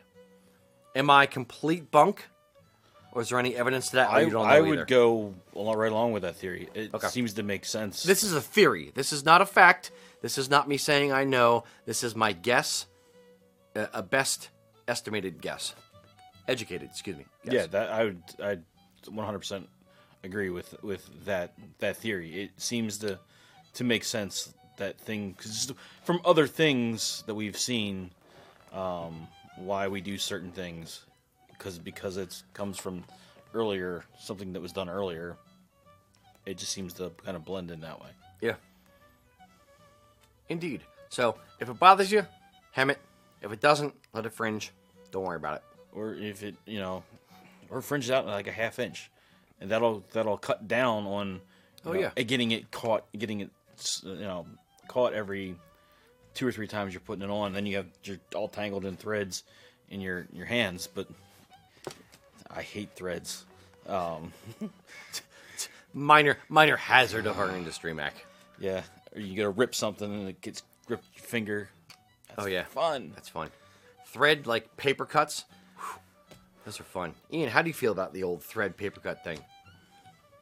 Am 0.95 1.09
I 1.09 1.26
complete 1.28 1.91
bunk? 1.91 2.28
Or 3.11 3.22
is 3.22 3.30
there 3.30 3.39
any 3.39 3.55
evidence 3.55 3.89
to 3.89 3.95
that? 3.97 4.09
I, 4.09 4.22
you 4.22 4.30
don't 4.30 4.45
know 4.45 4.51
I 4.53 4.57
either? 4.57 4.68
would 4.68 4.88
go 4.88 5.34
right 5.55 5.91
along 5.91 6.11
with 6.11 6.24
that 6.24 6.36
theory. 6.36 6.70
It 6.74 6.93
Okay. 6.93 7.07
seems 7.07 7.34
to 7.34 7.43
make 7.43 7.65
sense. 7.65 8.03
This 8.03 8.24
is 8.24 8.34
a 8.34 8.41
theory. 8.41 8.91
This 8.93 9.11
is 9.13 9.26
not 9.26 9.41
a 9.41 9.45
fact. 9.45 9.91
This 10.22 10.38
is 10.38 10.49
not 10.49 10.68
me 10.68 10.78
saying 10.78 11.11
I 11.11 11.24
know. 11.24 11.63
This 11.86 12.03
is 12.03 12.15
my 12.15 12.34
guess, 12.34 12.86
a, 13.76 13.88
a 13.95 14.03
best 14.03 14.49
estimated 14.88 15.41
guess. 15.41 15.74
Educated, 16.47 16.89
excuse 16.89 17.18
me. 17.18 17.26
guess. 17.45 17.53
Yeah, 17.53 17.65
that 17.68 17.89
I 17.91 18.03
would 18.05 18.22
I 18.41 18.57
100% 19.05 19.65
agree 20.24 20.49
with 20.49 20.76
with 20.84 21.07
that 21.26 21.53
that 21.80 21.97
theory. 21.97 22.43
It 22.43 22.51
seems 22.57 22.97
to 22.99 23.20
to 23.78 23.84
make 23.84 24.04
sense 24.04 24.54
that 24.78 25.00
thing 25.00 25.34
cuz 25.36 25.72
from 26.04 26.22
other 26.24 26.46
things 26.48 27.24
that 27.26 27.34
we've 27.36 27.58
seen 27.58 28.12
um 28.74 29.28
why 29.58 29.88
we 29.88 30.02
do 30.02 30.18
certain 30.18 30.52
things 30.52 31.06
because 31.50 31.80
because 31.80 32.18
it 32.18 32.44
comes 32.54 32.78
from 32.78 33.04
earlier 33.54 34.04
something 34.20 34.54
that 34.54 34.62
was 34.62 34.72
done 34.72 34.90
earlier. 34.90 35.36
It 36.46 36.58
just 36.58 36.72
seems 36.72 36.94
to 36.94 37.12
kind 37.26 37.36
of 37.36 37.44
blend 37.44 37.72
in 37.72 37.82
that 37.82 38.00
way. 38.00 38.10
Yeah. 38.42 38.56
Indeed. 40.50 40.82
So 41.10 41.36
if 41.60 41.70
it 41.70 41.80
bothers 41.80 42.12
you, 42.12 42.26
hem 42.72 42.90
it. 42.90 43.00
If 43.42 43.52
it 43.52 43.60
doesn't, 43.60 43.94
let 44.14 44.26
it 44.26 44.34
fringe. 44.34 44.72
Don't 45.12 45.24
worry 45.24 45.38
about 45.38 45.56
it. 45.58 45.64
or 45.94 46.14
if 46.14 46.44
it 46.44 46.56
you 46.66 46.80
know 46.80 47.04
or 47.70 47.82
fringe 47.82 48.10
it 48.10 48.14
out 48.14 48.26
like 48.26 48.48
a 48.48 48.52
half 48.52 48.78
inch 48.80 49.10
and 49.60 49.72
that'll 49.72 50.04
that'll 50.14 50.38
cut 50.38 50.68
down 50.68 51.06
on 51.08 51.42
Oh, 51.86 51.94
know, 51.94 52.12
yeah. 52.16 52.24
getting 52.24 52.52
it 52.52 52.70
caught 52.72 53.06
getting 53.18 53.40
it 53.40 53.50
you 54.04 54.16
know 54.16 54.46
caught 54.88 55.14
every 55.14 55.56
two 56.34 56.48
or 56.48 56.52
three 56.52 56.68
times 56.68 56.94
you're 56.94 57.02
putting 57.02 57.24
it 57.24 57.30
on 57.32 57.54
then 57.54 57.66
you 57.66 57.76
have 57.78 57.88
you're 58.04 58.18
all 58.36 58.48
tangled 58.48 58.86
in 58.86 58.96
threads 58.96 59.44
in 59.90 60.00
your 60.02 60.28
your 60.34 60.46
hands 60.46 60.88
but 60.88 61.08
i 62.52 62.62
hate 62.62 62.90
threads 62.96 63.46
um 63.88 64.32
Minor 65.94 66.38
minor 66.50 66.76
hazard 66.76 67.26
of 67.26 67.40
our 67.40 67.50
industry, 67.56 67.92
Mac. 67.94 68.14
yeah 68.60 68.84
or 69.16 69.22
you 69.22 69.36
gotta 69.36 69.50
rip 69.50 69.74
something 69.74 70.12
and 70.14 70.30
it 70.30 70.42
gets 70.42 70.62
gripped 70.86 71.06
your 71.16 71.24
finger 71.26 71.70
Oh 72.38 72.46
yeah. 72.46 72.66
fun 72.66 73.12
That's 73.16 73.30
fun. 73.30 73.50
Thread 74.08 74.46
like 74.46 74.78
paper 74.78 75.06
cuts. 75.06 75.46
whew, 75.78 76.00
Those 76.66 76.80
are 76.80 76.84
fun. 76.84 77.14
Ian, 77.34 77.50
how 77.50 77.64
do 77.64 77.70
you 77.70 77.74
feel 77.74 77.92
about 77.92 78.14
the 78.14 78.22
old 78.24 78.44
thread 78.44 78.78
paper 78.78 79.00
cut 79.00 79.24
thing? 79.24 79.40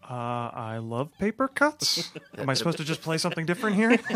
Uh, 0.07 0.51
I 0.53 0.77
love 0.77 1.09
paper 1.17 1.47
cuts. 1.47 2.11
Am 2.37 2.47
I 2.47 2.53
supposed 2.53 2.77
to 2.77 2.83
just 2.83 3.01
play 3.01 3.17
something 3.17 3.45
different 3.45 3.75
here? 3.75 3.97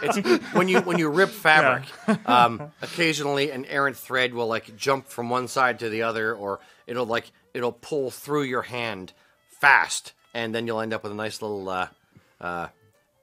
It's 0.00 0.16
when 0.54 0.68
you 0.68 0.80
when 0.80 0.98
you 0.98 1.08
rip 1.10 1.28
fabric. 1.30 1.84
Um, 2.26 2.70
occasionally, 2.80 3.50
an 3.50 3.64
errant 3.66 3.96
thread 3.96 4.32
will 4.32 4.46
like 4.46 4.76
jump 4.76 5.08
from 5.08 5.28
one 5.28 5.48
side 5.48 5.80
to 5.80 5.88
the 5.88 6.02
other, 6.02 6.34
or 6.34 6.60
it'll 6.86 7.06
like 7.06 7.30
it'll 7.52 7.72
pull 7.72 8.10
through 8.10 8.44
your 8.44 8.62
hand 8.62 9.12
fast, 9.60 10.12
and 10.32 10.54
then 10.54 10.66
you'll 10.66 10.80
end 10.80 10.92
up 10.94 11.02
with 11.02 11.12
a 11.12 11.16
nice 11.16 11.42
little 11.42 11.68
uh, 11.68 11.88
uh, 12.40 12.68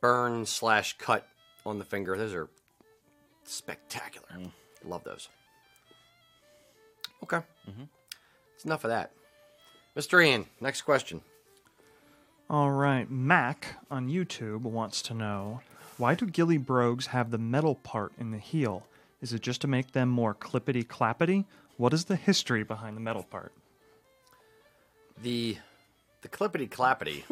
burn 0.01 0.45
slash 0.45 0.97
cut 0.97 1.25
on 1.65 1.79
the 1.79 1.85
finger. 1.85 2.17
Those 2.17 2.33
are 2.33 2.49
spectacular. 3.45 4.27
Love 4.83 5.03
those. 5.03 5.29
Okay, 7.23 7.41
it's 8.53 8.65
enough 8.65 8.83
of 8.83 8.89
that. 8.89 9.11
Mr. 9.95 10.23
Ian, 10.23 10.45
next 10.59 10.81
question. 10.81 11.21
All 12.49 12.71
right, 12.71 13.09
Mac 13.09 13.77
on 13.89 14.07
YouTube 14.07 14.61
wants 14.61 15.01
to 15.03 15.13
know 15.13 15.61
why 15.97 16.13
do 16.15 16.25
ghillie 16.25 16.57
brogues 16.57 17.07
have 17.07 17.31
the 17.31 17.37
metal 17.37 17.75
part 17.75 18.11
in 18.19 18.31
the 18.31 18.37
heel? 18.37 18.85
Is 19.21 19.33
it 19.33 19.41
just 19.41 19.61
to 19.61 19.67
make 19.67 19.93
them 19.93 20.09
more 20.09 20.35
clippity 20.35 20.85
clappity? 20.85 21.45
What 21.77 21.93
is 21.93 22.05
the 22.05 22.15
history 22.15 22.63
behind 22.63 22.95
the 22.95 23.01
metal 23.01 23.23
part? 23.23 23.51
the 25.21 25.57
the 26.21 26.27
clippity 26.27 26.69
clappity 26.69 27.23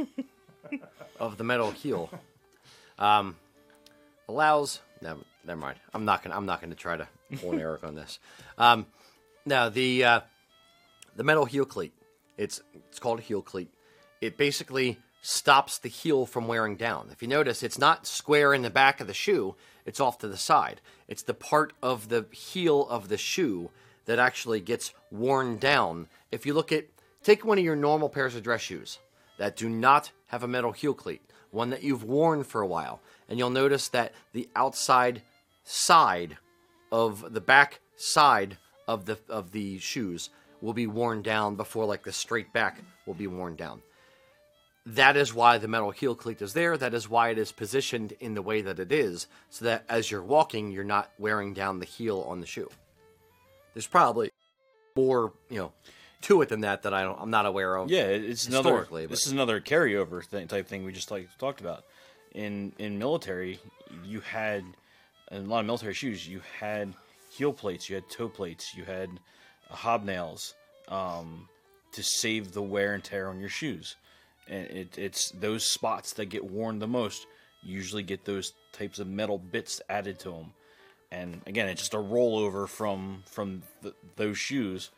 of 1.20 1.38
the 1.38 1.43
metal 1.43 1.72
heel 1.72 2.09
um, 2.99 3.36
allows 4.30 4.80
no, 5.01 5.18
never 5.45 5.59
mind. 5.59 5.78
I'm 5.93 6.05
not 6.05 6.24
gonna 6.24 6.36
I'm 6.36 6.45
not 6.45 6.61
gonna 6.61 6.76
try 6.76 6.97
to 6.97 7.07
an 7.30 7.39
Eric 7.59 7.84
on 7.84 7.95
this. 7.95 8.20
Um, 8.57 8.86
now 9.45 9.70
the 9.70 10.03
uh, 10.03 10.20
the 11.16 11.24
metal 11.24 11.45
heel 11.45 11.66
cleat. 11.66 11.93
It's 12.38 12.61
it's 12.74 12.99
called 12.99 13.20
a 13.20 13.22
heel 13.22 13.41
cleat. 13.41 13.70
It 14.24 14.38
basically 14.38 14.99
stops 15.21 15.78
the 15.78 15.89
heel 15.89 16.26
from 16.26 16.47
wearing 16.47 16.78
down. 16.78 17.09
If 17.11 17.21
you 17.21 17.28
notice, 17.28 17.61
it's 17.61 17.78
not 17.78 18.07
square 18.07 18.53
in 18.53 18.61
the 18.61 18.69
back 18.69 19.01
of 19.01 19.07
the 19.07 19.13
shoe. 19.13 19.55
It's 19.86 19.99
off 19.99 20.17
to 20.19 20.30
the 20.30 20.38
side. 20.38 20.80
It's 21.09 21.24
the 21.24 21.34
part 21.34 21.74
of 21.84 22.07
the 22.07 22.26
heel 22.32 22.88
of 22.88 23.09
the 23.09 23.17
shoe 23.17 23.69
that 24.05 24.19
actually 24.19 24.61
gets 24.61 24.93
worn 25.11 25.57
down. 25.57 26.07
If 26.32 26.45
you 26.45 26.53
look 26.53 26.71
at 26.71 26.86
take 27.21 27.43
one 27.43 27.57
of 27.57 27.65
your 27.65 27.76
normal 27.76 28.07
pairs 28.07 28.34
of 28.34 28.43
dress 28.43 28.61
shoes 28.61 28.97
that 29.39 29.57
do 29.57 29.67
not 29.67 30.11
have 30.28 30.41
a 30.41 30.47
metal 30.47 30.71
heel 30.71 30.93
cleat, 30.93 31.21
one 31.51 31.69
that 31.71 31.84
you've 31.84 32.05
worn 32.05 32.45
for 32.45 32.61
a 32.61 32.67
while, 32.67 33.01
and 33.28 33.38
you'll 33.38 33.49
notice 33.49 33.89
that 33.89 34.13
the 34.32 34.47
outside 34.55 35.21
side 35.65 36.38
of 36.93 37.34
the 37.34 37.41
back 37.41 37.82
side 37.97 38.57
of 38.88 39.03
the 39.03 39.19
of 39.28 39.51
the 39.51 39.80
shoes 39.80 40.30
will 40.61 40.74
be 40.74 40.88
worn 40.88 41.21
down 41.21 41.57
before 41.57 41.84
like 41.84 42.03
the 42.03 42.13
straight 42.13 42.53
back 42.53 42.80
will 43.05 43.13
be 43.13 43.28
worn 43.28 43.57
down. 43.57 43.82
That 44.86 45.15
is 45.15 45.34
why 45.34 45.57
the 45.59 45.67
metal 45.69 45.91
heel 45.91 46.13
cleat 46.13 46.41
is 46.41 46.53
there. 46.53 46.75
That 46.77 46.93
is 46.93 47.07
why 47.09 47.29
it 47.29 47.38
is 47.38 47.51
positioned 47.53 48.11
in 48.19 48.34
the 48.34 48.41
way 48.41 48.61
that 48.61 48.79
it 48.79 48.91
is, 48.91 49.27
so 49.49 49.65
that 49.65 49.86
as 49.88 50.11
you're 50.11 50.21
walking, 50.23 50.71
you're 50.71 50.84
not 50.84 51.09
wearing 51.17 51.53
down 51.53 51.79
the 51.79 51.86
heel 51.86 52.25
on 52.27 52.41
the 52.41 52.45
shoe. 52.45 52.69
There's 53.73 53.88
probably 53.88 54.31
more, 54.95 55.31
you 55.49 55.57
know, 55.57 55.71
to 56.23 56.41
it 56.41 56.49
than 56.49 56.61
that 56.61 56.84
that 56.84 56.93
I 56.93 57.03
don't, 57.03 57.17
I'm 57.19 57.29
not 57.29 57.45
aware 57.45 57.75
of. 57.77 57.89
Yeah, 57.89 58.03
it- 58.03 58.25
it's 58.25 58.47
another. 58.47 58.69
Historically, 58.71 59.05
but- 59.05 59.11
This 59.11 59.25
is 59.25 59.31
another 59.31 59.61
carryover 59.61 60.23
thing, 60.23 60.47
type 60.47 60.67
thing 60.67 60.84
we 60.84 60.91
just 60.91 61.11
like 61.11 61.29
talked 61.38 61.61
about. 61.61 61.86
In 62.34 62.73
in 62.77 62.97
military, 62.99 63.59
you 64.03 64.19
had 64.21 64.63
in 65.31 65.45
a 65.45 65.47
lot 65.47 65.59
of 65.61 65.65
military 65.65 65.93
shoes. 65.93 66.27
You 66.27 66.41
had 66.59 66.93
heel 67.29 67.53
plates, 67.53 67.89
you 67.89 67.95
had 67.95 68.09
toe 68.09 68.27
plates, 68.27 68.75
you 68.75 68.84
had 68.84 69.09
hobnails 69.71 70.53
um, 70.89 71.47
to 71.93 72.03
save 72.03 72.51
the 72.51 72.61
wear 72.61 72.93
and 72.93 73.03
tear 73.03 73.29
on 73.29 73.39
your 73.39 73.49
shoes. 73.49 73.95
And 74.47 74.65
it, 74.67 74.97
it's 74.97 75.31
those 75.31 75.65
spots 75.65 76.13
that 76.13 76.25
get 76.25 76.43
worn 76.43 76.79
the 76.79 76.87
most 76.87 77.27
usually 77.63 78.03
get 78.03 78.25
those 78.25 78.53
types 78.71 78.99
of 78.99 79.07
metal 79.07 79.37
bits 79.37 79.81
added 79.89 80.19
to 80.19 80.31
them. 80.31 80.53
And 81.11 81.41
again, 81.45 81.67
it's 81.69 81.81
just 81.81 81.93
a 81.93 81.97
rollover 81.97 82.67
from 82.67 83.23
from 83.27 83.61
th 83.81 83.93
those 84.15 84.37
shoes 84.37 84.91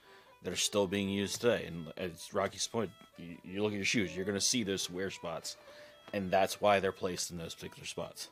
that 0.44 0.54
are 0.54 0.58
still 0.58 0.88
being 0.88 1.10
used 1.10 1.42
today. 1.42 1.66
And 1.68 1.92
as 1.98 2.34
Rocky's 2.34 2.68
point, 2.68 2.92
you, 3.18 3.38
you 3.44 3.64
look 3.64 3.72
at 3.72 3.78
your 3.78 3.86
shoes, 3.86 4.16
you're 4.16 4.26
going 4.26 4.38
to 4.38 4.42
see 4.42 4.64
those 4.64 4.90
wear 4.90 5.10
spots, 5.10 5.58
and 6.14 6.32
that's 6.32 6.62
why 6.62 6.80
they're 6.80 6.92
placed 6.92 7.32
in 7.32 7.38
those 7.38 7.54
particular 7.54 7.86
spots. 7.86 8.30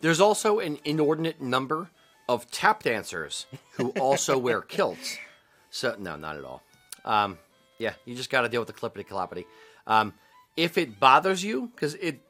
There's 0.00 0.20
also 0.20 0.58
an 0.58 0.78
inordinate 0.84 1.40
number 1.40 1.90
of 2.28 2.50
tap 2.50 2.82
dancers 2.82 3.46
who 3.72 3.90
also 3.90 4.36
wear 4.46 4.60
kilts. 4.60 5.18
So 5.70 5.94
no, 5.98 6.16
not 6.16 6.36
at 6.36 6.44
all. 6.44 6.62
Um, 7.04 7.38
yeah, 7.78 7.92
you 8.04 8.14
just 8.14 8.30
got 8.30 8.42
to 8.42 8.48
deal 8.48 8.60
with 8.60 8.68
the 8.68 8.74
clippity 8.74 9.06
cloppity. 9.06 9.44
Um, 9.86 10.14
if 10.56 10.78
it 10.78 11.00
bothers 11.00 11.42
you, 11.42 11.70
because 11.74 11.94
it, 11.94 12.20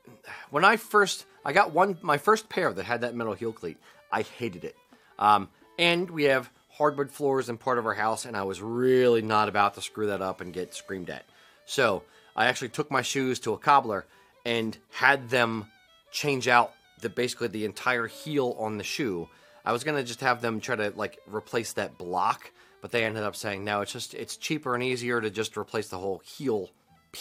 when 0.50 0.64
I 0.64 0.76
first, 0.76 1.26
I 1.44 1.52
got 1.52 1.72
one, 1.72 1.98
my 2.02 2.18
first 2.18 2.48
pair 2.48 2.72
that 2.72 2.84
had 2.84 3.02
that 3.02 3.14
metal 3.14 3.34
heel 3.34 3.52
cleat, 3.52 3.76
I 4.10 4.22
hated 4.22 4.64
it. 4.64 4.76
Um, 5.18 5.48
and 5.78 6.10
we 6.10 6.24
have 6.24 6.50
hardwood 6.70 7.10
floors 7.10 7.48
in 7.48 7.58
part 7.58 7.78
of 7.78 7.86
our 7.86 7.94
house, 7.94 8.24
and 8.24 8.36
I 8.36 8.42
was 8.42 8.60
really 8.60 9.22
not 9.22 9.48
about 9.48 9.74
to 9.74 9.80
screw 9.80 10.08
that 10.08 10.22
up 10.22 10.40
and 10.40 10.52
get 10.52 10.74
screamed 10.74 11.10
at. 11.10 11.24
So 11.66 12.02
I 12.36 12.46
actually 12.46 12.70
took 12.70 12.90
my 12.90 13.02
shoes 13.02 13.38
to 13.40 13.52
a 13.52 13.58
cobbler 13.58 14.06
and 14.44 14.76
had 14.90 15.30
them 15.30 15.66
change 16.10 16.48
out 16.48 16.72
the 17.00 17.08
basically 17.08 17.48
the 17.48 17.64
entire 17.64 18.06
heel 18.06 18.56
on 18.58 18.78
the 18.78 18.84
shoe. 18.84 19.28
I 19.64 19.72
was 19.72 19.84
gonna 19.84 20.04
just 20.04 20.20
have 20.20 20.40
them 20.40 20.60
try 20.60 20.76
to 20.76 20.92
like 20.96 21.18
replace 21.26 21.72
that 21.74 21.96
block, 21.96 22.50
but 22.80 22.90
they 22.90 23.04
ended 23.04 23.22
up 23.22 23.36
saying 23.36 23.64
no, 23.64 23.80
it's 23.80 23.92
just 23.92 24.14
it's 24.14 24.36
cheaper 24.36 24.74
and 24.74 24.82
easier 24.82 25.20
to 25.20 25.30
just 25.30 25.56
replace 25.56 25.88
the 25.88 25.98
whole 25.98 26.22
heel 26.24 26.70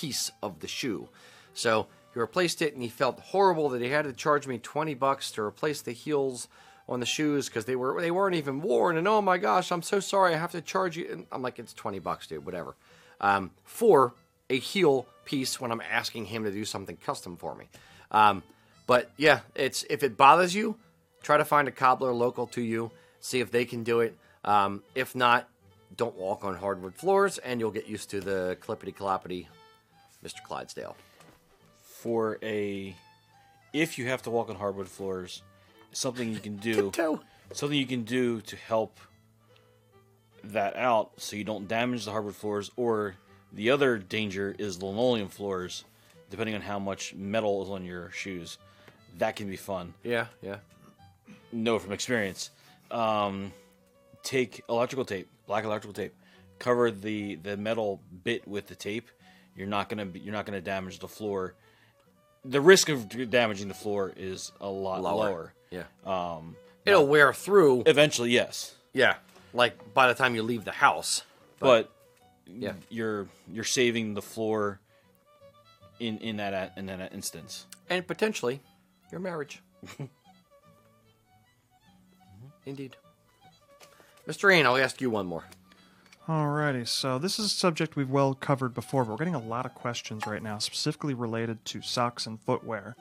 piece 0.02 0.32
of 0.42 0.60
the 0.60 0.68
shoe. 0.68 1.08
So 1.54 1.88
he 2.14 2.20
replaced 2.20 2.62
it, 2.62 2.74
and 2.74 2.82
he 2.82 2.90
felt 2.90 3.20
horrible 3.20 3.70
that 3.70 3.82
he 3.82 3.90
had 3.90 4.06
to 4.06 4.14
charge 4.14 4.48
me 4.48 4.58
twenty 4.58 4.96
bucks 4.96 5.32
to 5.32 5.42
replace 5.44 5.82
the 5.84 5.94
heels 5.94 6.48
on 6.90 7.00
the 7.00 7.06
shoes 7.06 7.48
because 7.48 7.66
they 7.66 7.76
were 7.76 8.02
they 8.02 8.12
weren't 8.12 8.36
even 8.36 8.60
worn. 8.62 8.98
And 8.98 9.08
oh 9.08 9.22
my 9.22 9.38
gosh, 9.38 9.72
I'm 9.72 9.84
so 9.84 10.00
sorry, 10.00 10.34
I 10.34 10.38
have 10.38 10.52
to 10.52 10.62
charge 10.62 10.98
you. 10.98 11.08
And 11.12 11.26
I'm 11.32 11.44
like, 11.44 11.60
it's 11.60 11.74
twenty 11.74 12.00
bucks, 12.00 12.28
dude, 12.28 12.46
whatever. 12.46 12.76
Um, 13.22 13.52
for 13.64 14.14
a 14.50 14.58
heel 14.58 15.06
piece 15.26 15.62
when 15.62 15.72
I'm 15.72 15.82
asking 15.82 16.26
him 16.26 16.44
to 16.44 16.52
do 16.52 16.66
something 16.66 16.98
custom 16.98 17.38
for 17.38 17.56
me. 17.56 17.70
Um, 18.12 18.44
but 18.88 19.12
yeah, 19.18 19.42
it's 19.56 19.86
if 19.90 20.04
it 20.04 20.18
bothers 20.18 20.54
you, 20.56 20.76
try 21.22 21.38
to 21.38 21.46
find 21.46 21.68
a 21.68 21.72
cobbler 21.72 22.14
local 22.14 22.48
to 22.48 22.62
you, 22.62 22.92
see 23.20 23.40
if 23.40 23.52
they 23.52 23.66
can 23.66 23.84
do 23.84 24.02
it. 24.02 24.18
Um, 24.44 24.84
if 24.94 25.16
not, 25.16 25.48
don't 25.96 26.18
walk 26.18 26.44
on 26.44 26.56
hardwood 26.56 26.96
floors, 26.96 27.38
and 27.38 27.60
you'll 27.60 27.72
get 27.72 27.88
used 27.88 28.10
to 28.10 28.20
the 28.20 28.58
clippity 28.60 28.94
cloppity, 28.94 29.48
Mr. 30.24 30.42
Clydesdale. 30.44 30.96
For 31.82 32.38
a, 32.44 32.96
if 33.74 33.98
you 33.98 34.08
have 34.08 34.22
to 34.24 34.30
walk 34.30 34.50
on 34.50 34.56
hardwood 34.56 34.88
floors, 34.88 35.42
something 35.92 36.32
you 36.32 36.40
can 36.40 36.58
do, 36.58 36.92
something 37.52 37.78
you 37.78 37.86
can 37.86 38.04
do 38.04 38.42
to 38.42 38.56
help 38.56 39.00
that 40.46 40.76
out 40.76 41.12
so 41.18 41.36
you 41.36 41.44
don't 41.44 41.68
damage 41.68 42.06
the 42.06 42.12
hardwood 42.12 42.36
floors 42.36 42.70
or 42.76 43.16
the 43.54 43.70
other 43.70 43.98
danger 43.98 44.54
is 44.60 44.82
linoleum 44.82 45.30
floors 45.30 45.86
depending 46.30 46.54
on 46.54 46.60
how 46.62 46.78
much 46.80 47.14
metal 47.14 47.64
is 47.64 47.70
on 47.70 47.86
your 47.86 48.10
shoes 48.12 48.58
that 49.18 49.36
can 49.38 49.48
be 49.48 49.56
fun 49.56 49.94
Yeah, 50.04 50.26
yeah. 50.42 50.58
know 51.54 51.80
from 51.80 51.94
experience. 51.94 52.50
Um, 52.92 53.54
take 54.24 54.64
electrical 54.70 55.06
tape, 55.06 55.30
black 55.48 55.64
electrical 55.64 55.94
tape, 55.94 56.14
cover 56.60 56.92
the 56.92 57.36
the 57.36 57.56
metal 57.58 58.02
bit 58.24 58.48
with 58.48 58.68
the 58.68 58.76
tape. 58.76 59.10
You're 59.56 59.68
not 59.68 59.90
gonna 59.90 60.06
be, 60.06 60.20
you're 60.20 60.34
not 60.34 60.46
gonna 60.46 60.62
damage 60.62 61.00
the 61.00 61.08
floor. 61.08 61.54
The 62.46 62.60
risk 62.62 62.90
of 62.90 63.30
damaging 63.30 63.68
the 63.70 63.74
floor 63.74 64.12
is 64.18 64.52
a 64.60 64.68
lot 64.70 65.02
Lower. 65.02 65.16
lower. 65.16 65.54
Yeah. 65.72 65.84
Um, 66.06 66.56
It'll 66.86 67.08
wear 67.08 67.34
through. 67.34 67.84
Eventually, 67.86 68.32
yes, 68.32 68.76
Yeah. 68.94 69.16
Like 69.54 69.94
by 69.94 70.08
the 70.08 70.14
time 70.16 70.36
you 70.36 70.44
leave 70.44 70.66
the 70.66 70.72
house. 70.72 71.24
but, 71.60 71.90
Yeah. 72.46 72.74
you're 72.90 73.28
you're 73.48 73.64
saving 73.64 74.14
the 74.16 74.22
floor 74.22 74.80
in 76.00 76.18
in 76.18 76.38
that 76.38 76.74
in 76.78 76.88
that 76.88 77.14
instance. 77.14 77.66
And 77.90 78.06
potentially 78.06 78.60
your 79.12 79.22
marriage. 79.22 79.62
Indeed. 82.66 82.96
Mr. 84.28 84.54
Ian, 84.56 84.66
I'll 84.66 84.78
ask 84.78 85.02
you 85.02 85.10
one 85.10 85.26
more. 85.26 85.44
Alrighty, 86.28 86.88
so 86.88 87.20
this 87.20 87.38
is 87.38 87.48
a 87.48 87.50
subject 87.50 87.98
we've 87.98 88.10
well 88.10 88.34
covered 88.34 88.74
before, 88.74 89.04
but 89.04 89.12
we're 89.12 89.18
getting 89.18 89.36
a 89.36 89.40
lot 89.40 89.66
of 89.66 89.76
questions 89.76 90.26
right 90.26 90.42
now, 90.42 90.58
specifically 90.58 91.14
related 91.14 91.66
to 91.66 91.82
socks 91.82 92.26
and 92.26 92.40
footwear. 92.40 92.96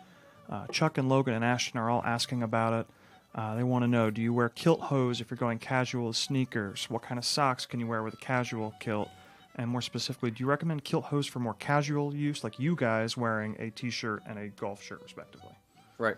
Uh, 0.51 0.67
Chuck 0.73 0.99
and 0.99 1.09
Logan 1.09 1.35
and 1.35 1.45
Ashton 1.45 1.79
are 1.79 1.89
all 1.89 2.03
asking 2.05 2.43
about 2.43 2.73
it. 2.73 2.87
Uh, 3.33 3.55
they 3.55 3.63
want 3.63 3.85
to 3.85 3.87
know: 3.87 4.11
Do 4.11 4.21
you 4.21 4.35
wear 4.35 4.49
kilt 4.49 4.81
hose 4.81 5.21
if 5.21 5.31
you're 5.31 5.39
going 5.39 5.61
casual 5.61 6.09
with 6.09 6.17
sneakers? 6.17 6.91
What 6.91 7.03
kind 7.03 7.17
of 7.17 7.25
socks 7.25 7.65
can 7.65 7.79
you 7.79 7.87
wear 7.87 8.03
with 8.03 8.15
a 8.15 8.17
casual 8.17 8.75
kilt? 8.81 9.09
And 9.55 9.71
more 9.71 9.83
specifically, 9.83 10.33
do 10.33 10.43
you 10.43 10.51
recommend 10.51 10.83
kilt 10.83 11.05
hose 11.05 11.29
for 11.29 11.39
more 11.39 11.55
casual 11.55 12.13
use, 12.17 12.43
like 12.43 12.59
you 12.59 12.75
guys 12.75 13.17
wearing 13.17 13.55
a 13.61 13.71
t-shirt 13.71 14.25
and 14.29 14.37
a 14.37 14.49
golf 14.49 14.83
shirt, 14.83 15.01
respectively? 15.01 15.53
Right. 15.97 16.17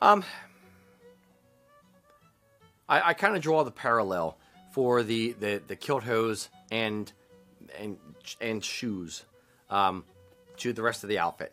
Um, 0.00 0.22
I, 2.88 3.08
I 3.08 3.14
kind 3.14 3.34
of 3.34 3.42
draw 3.42 3.64
the 3.64 3.72
parallel 3.72 4.38
for 4.76 5.02
the, 5.02 5.32
the, 5.32 5.62
the 5.66 5.74
kilt 5.74 6.04
hose 6.04 6.50
and 6.70 7.10
and 7.80 7.96
and 8.42 8.62
shoes. 8.62 9.24
Um, 9.70 10.04
to 10.58 10.72
the 10.72 10.82
rest 10.82 11.02
of 11.02 11.08
the 11.08 11.18
outfit. 11.18 11.52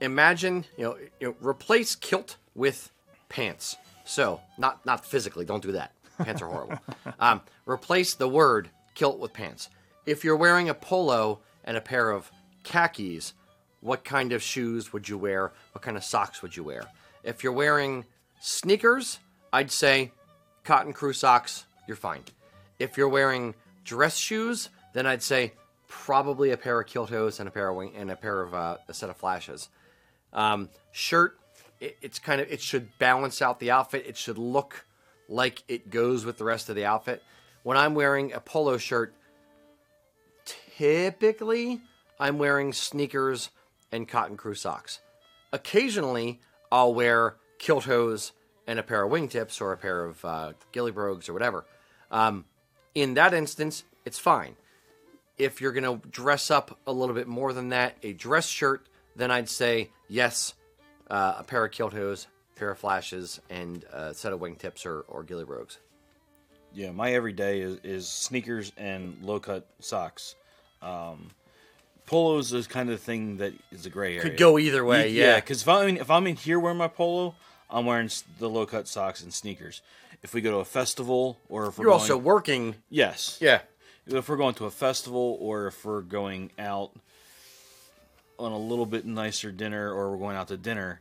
Imagine, 0.00 0.64
you 0.76 0.84
know, 0.84 0.96
you 1.20 1.28
know, 1.28 1.34
replace 1.40 1.94
kilt 1.94 2.36
with 2.54 2.90
pants. 3.28 3.76
So, 4.04 4.40
not 4.58 4.84
not 4.84 5.04
physically, 5.04 5.44
don't 5.44 5.62
do 5.62 5.72
that. 5.72 5.92
Pants 6.18 6.42
are 6.42 6.48
horrible. 6.48 6.78
um, 7.20 7.40
replace 7.66 8.14
the 8.14 8.28
word 8.28 8.68
kilt 8.94 9.18
with 9.18 9.32
pants. 9.32 9.68
If 10.04 10.24
you're 10.24 10.36
wearing 10.36 10.68
a 10.68 10.74
polo 10.74 11.40
and 11.64 11.76
a 11.76 11.80
pair 11.80 12.10
of 12.10 12.30
khakis, 12.62 13.32
what 13.80 14.04
kind 14.04 14.32
of 14.32 14.42
shoes 14.42 14.92
would 14.92 15.08
you 15.08 15.18
wear? 15.18 15.52
What 15.72 15.82
kind 15.82 15.96
of 15.96 16.04
socks 16.04 16.42
would 16.42 16.56
you 16.56 16.64
wear? 16.64 16.84
If 17.24 17.42
you're 17.42 17.52
wearing 17.52 18.04
sneakers, 18.40 19.18
I'd 19.52 19.70
say 19.70 20.12
cotton 20.62 20.92
crew 20.92 21.12
socks, 21.12 21.64
you're 21.86 21.96
fine. 21.96 22.22
If 22.78 22.96
you're 22.96 23.08
wearing 23.08 23.54
dress 23.84 24.16
shoes, 24.16 24.68
then 24.92 25.06
I'd 25.06 25.22
say 25.22 25.52
probably 25.88 26.50
a 26.50 26.56
pair 26.56 26.80
of 26.80 26.86
kilt 26.86 27.10
hose 27.10 27.40
and 27.40 27.48
a 27.48 27.52
pair 27.52 27.68
of 27.68 27.76
wing 27.76 27.92
and 27.96 28.10
a 28.10 28.16
pair 28.16 28.42
of 28.42 28.54
uh, 28.54 28.76
a 28.88 28.94
set 28.94 29.10
of 29.10 29.16
flashes. 29.16 29.68
Um, 30.32 30.68
shirt, 30.92 31.38
it, 31.80 31.96
it's 32.02 32.18
kind 32.18 32.40
of 32.40 32.50
it 32.50 32.60
should 32.60 32.88
balance 32.98 33.40
out 33.40 33.60
the 33.60 33.70
outfit. 33.70 34.04
It 34.06 34.16
should 34.16 34.38
look 34.38 34.86
like 35.28 35.62
it 35.68 35.90
goes 35.90 36.24
with 36.24 36.38
the 36.38 36.44
rest 36.44 36.68
of 36.68 36.76
the 36.76 36.84
outfit. 36.84 37.22
When 37.62 37.76
I'm 37.76 37.94
wearing 37.94 38.32
a 38.32 38.40
polo 38.40 38.78
shirt, 38.78 39.14
typically 40.76 41.80
I'm 42.18 42.38
wearing 42.38 42.72
sneakers 42.72 43.50
and 43.92 44.06
cotton 44.06 44.36
crew 44.36 44.54
socks. 44.54 45.00
Occasionally, 45.52 46.40
I'll 46.70 46.94
wear 46.94 47.36
kilt 47.58 47.84
hose 47.84 48.32
and 48.66 48.78
a 48.78 48.82
pair 48.82 49.04
of 49.04 49.10
wingtips 49.10 49.60
or 49.60 49.72
a 49.72 49.76
pair 49.76 50.04
of 50.04 50.24
uh, 50.24 50.52
ghillie 50.72 50.92
brogues 50.92 51.28
or 51.28 51.32
whatever. 51.32 51.64
Um, 52.10 52.44
in 52.94 53.14
that 53.14 53.34
instance, 53.34 53.84
it's 54.04 54.18
fine. 54.18 54.56
If 55.38 55.60
you're 55.60 55.72
going 55.72 56.00
to 56.00 56.08
dress 56.08 56.50
up 56.50 56.78
a 56.86 56.92
little 56.92 57.14
bit 57.14 57.26
more 57.26 57.52
than 57.52 57.68
that, 57.70 57.96
a 58.02 58.12
dress 58.12 58.46
shirt, 58.46 58.86
then 59.16 59.30
I'd 59.30 59.48
say 59.48 59.90
yes, 60.08 60.54
uh, 61.10 61.34
a 61.38 61.44
pair 61.44 61.64
of 61.64 61.72
kilt 61.72 61.92
hose, 61.92 62.26
pair 62.54 62.70
of 62.70 62.78
flashes, 62.78 63.40
and 63.50 63.84
a 63.92 64.14
set 64.14 64.32
of 64.32 64.40
wingtips 64.40 64.86
or, 64.86 65.00
or 65.08 65.22
ghillie 65.22 65.44
brogues. 65.44 65.78
Yeah, 66.72 66.90
my 66.90 67.12
everyday 67.12 67.60
is, 67.60 67.78
is 67.84 68.08
sneakers 68.08 68.72
and 68.76 69.18
low 69.22 69.40
cut 69.40 69.66
socks. 69.80 70.34
Um, 70.82 71.30
polos 72.06 72.52
is 72.52 72.66
kind 72.66 72.88
of 72.90 72.98
the 72.98 73.04
thing 73.04 73.38
that 73.38 73.52
is 73.72 73.86
a 73.86 73.90
gray 73.90 74.16
area. 74.16 74.22
Could 74.22 74.36
go 74.36 74.58
either 74.58 74.84
way, 74.84 75.10
yeah. 75.10 75.36
because 75.36 75.62
if 75.62 75.68
I'm 75.68 75.88
in, 75.88 75.96
if 75.96 76.10
I'm 76.10 76.26
in 76.26 76.36
here 76.36 76.58
wearing 76.60 76.78
my 76.78 76.88
polo, 76.88 77.34
I'm 77.70 77.86
wearing 77.86 78.10
the 78.38 78.48
low 78.48 78.66
cut 78.66 78.88
socks 78.88 79.22
and 79.22 79.32
sneakers. 79.32 79.82
If 80.26 80.34
we 80.34 80.40
go 80.40 80.50
to 80.50 80.56
a 80.56 80.64
festival 80.64 81.38
or 81.48 81.66
if 81.68 81.78
we're 81.78 81.84
You're 81.84 81.92
going, 81.92 82.00
also 82.00 82.16
working. 82.16 82.74
yes, 82.90 83.38
Yeah. 83.40 83.60
if 84.08 84.28
we're 84.28 84.36
going 84.36 84.54
to 84.56 84.64
a 84.66 84.72
festival 84.72 85.38
or 85.40 85.68
if 85.68 85.84
we're 85.84 86.00
going 86.00 86.50
out 86.58 86.90
on 88.36 88.50
a 88.50 88.58
little 88.58 88.86
bit 88.86 89.04
nicer 89.06 89.52
dinner 89.52 89.92
or 89.92 90.10
we're 90.10 90.18
going 90.18 90.34
out 90.36 90.48
to 90.48 90.56
dinner, 90.56 91.00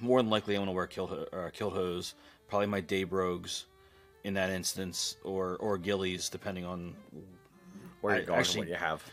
more 0.00 0.20
than 0.20 0.28
likely 0.28 0.56
I'm 0.56 0.62
going 0.62 0.66
to 0.70 0.72
wear 0.72 0.88
kilt, 0.88 1.28
uh, 1.32 1.50
kilt 1.52 1.72
hose, 1.74 2.14
probably 2.48 2.66
my 2.66 2.80
day 2.80 3.04
brogues 3.04 3.66
in 4.24 4.34
that 4.34 4.50
instance, 4.50 5.16
or 5.22 5.56
or 5.58 5.78
gillies, 5.78 6.28
depending 6.28 6.64
on 6.64 6.96
Where 8.00 8.16
you're 8.16 8.24
going 8.24 8.40
and 8.44 8.56
what 8.56 8.66
you 8.68 8.74
have. 8.74 9.04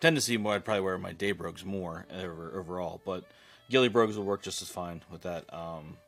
tend 0.00 0.16
to 0.16 0.22
see 0.22 0.38
more. 0.38 0.54
I'd 0.54 0.64
probably 0.64 0.80
wear 0.80 0.96
my 0.96 1.12
day 1.12 1.32
brogues 1.32 1.62
more 1.62 2.06
over, 2.10 2.58
overall, 2.58 3.02
but 3.04 3.24
ghillie 3.68 3.90
brogues 3.90 4.16
will 4.16 4.24
work 4.24 4.40
just 4.40 4.62
as 4.62 4.70
fine 4.70 5.02
with 5.10 5.20
that. 5.22 5.44
Um, 5.52 5.98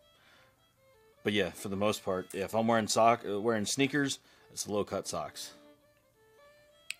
but 1.22 1.32
yeah, 1.32 1.50
for 1.50 1.68
the 1.68 1.76
most 1.76 2.04
part, 2.04 2.34
if 2.34 2.54
I'm 2.54 2.66
wearing 2.66 2.88
sock, 2.88 3.22
uh, 3.28 3.40
wearing 3.40 3.66
sneakers, 3.66 4.18
it's 4.52 4.68
low 4.68 4.84
cut 4.84 5.06
socks. 5.06 5.52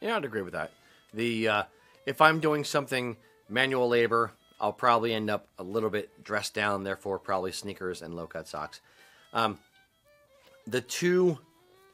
Yeah, 0.01 0.17
I'd 0.17 0.25
agree 0.25 0.43
with 0.43 0.53
that. 0.53 0.71
The 1.13 1.49
uh, 1.49 1.63
if 2.07 2.21
I'm 2.21 2.41
doing 2.41 2.65
something 2.65 3.17
manual 3.49 3.89
labor, 3.89 4.33
I'll 4.61 4.73
probably 4.73 5.15
end 5.15 5.31
up 5.31 5.49
a 5.59 5.63
little 5.63 5.91
bit 5.91 6.23
dressed 6.23 6.55
down. 6.55 6.85
Therefore, 6.85 7.19
probably 7.19 7.53
sneakers 7.53 8.03
and 8.03 8.15
low 8.15 8.27
cut 8.27 8.47
socks. 8.47 8.81
Um, 9.33 9.59
the 10.67 10.81
two, 10.81 11.39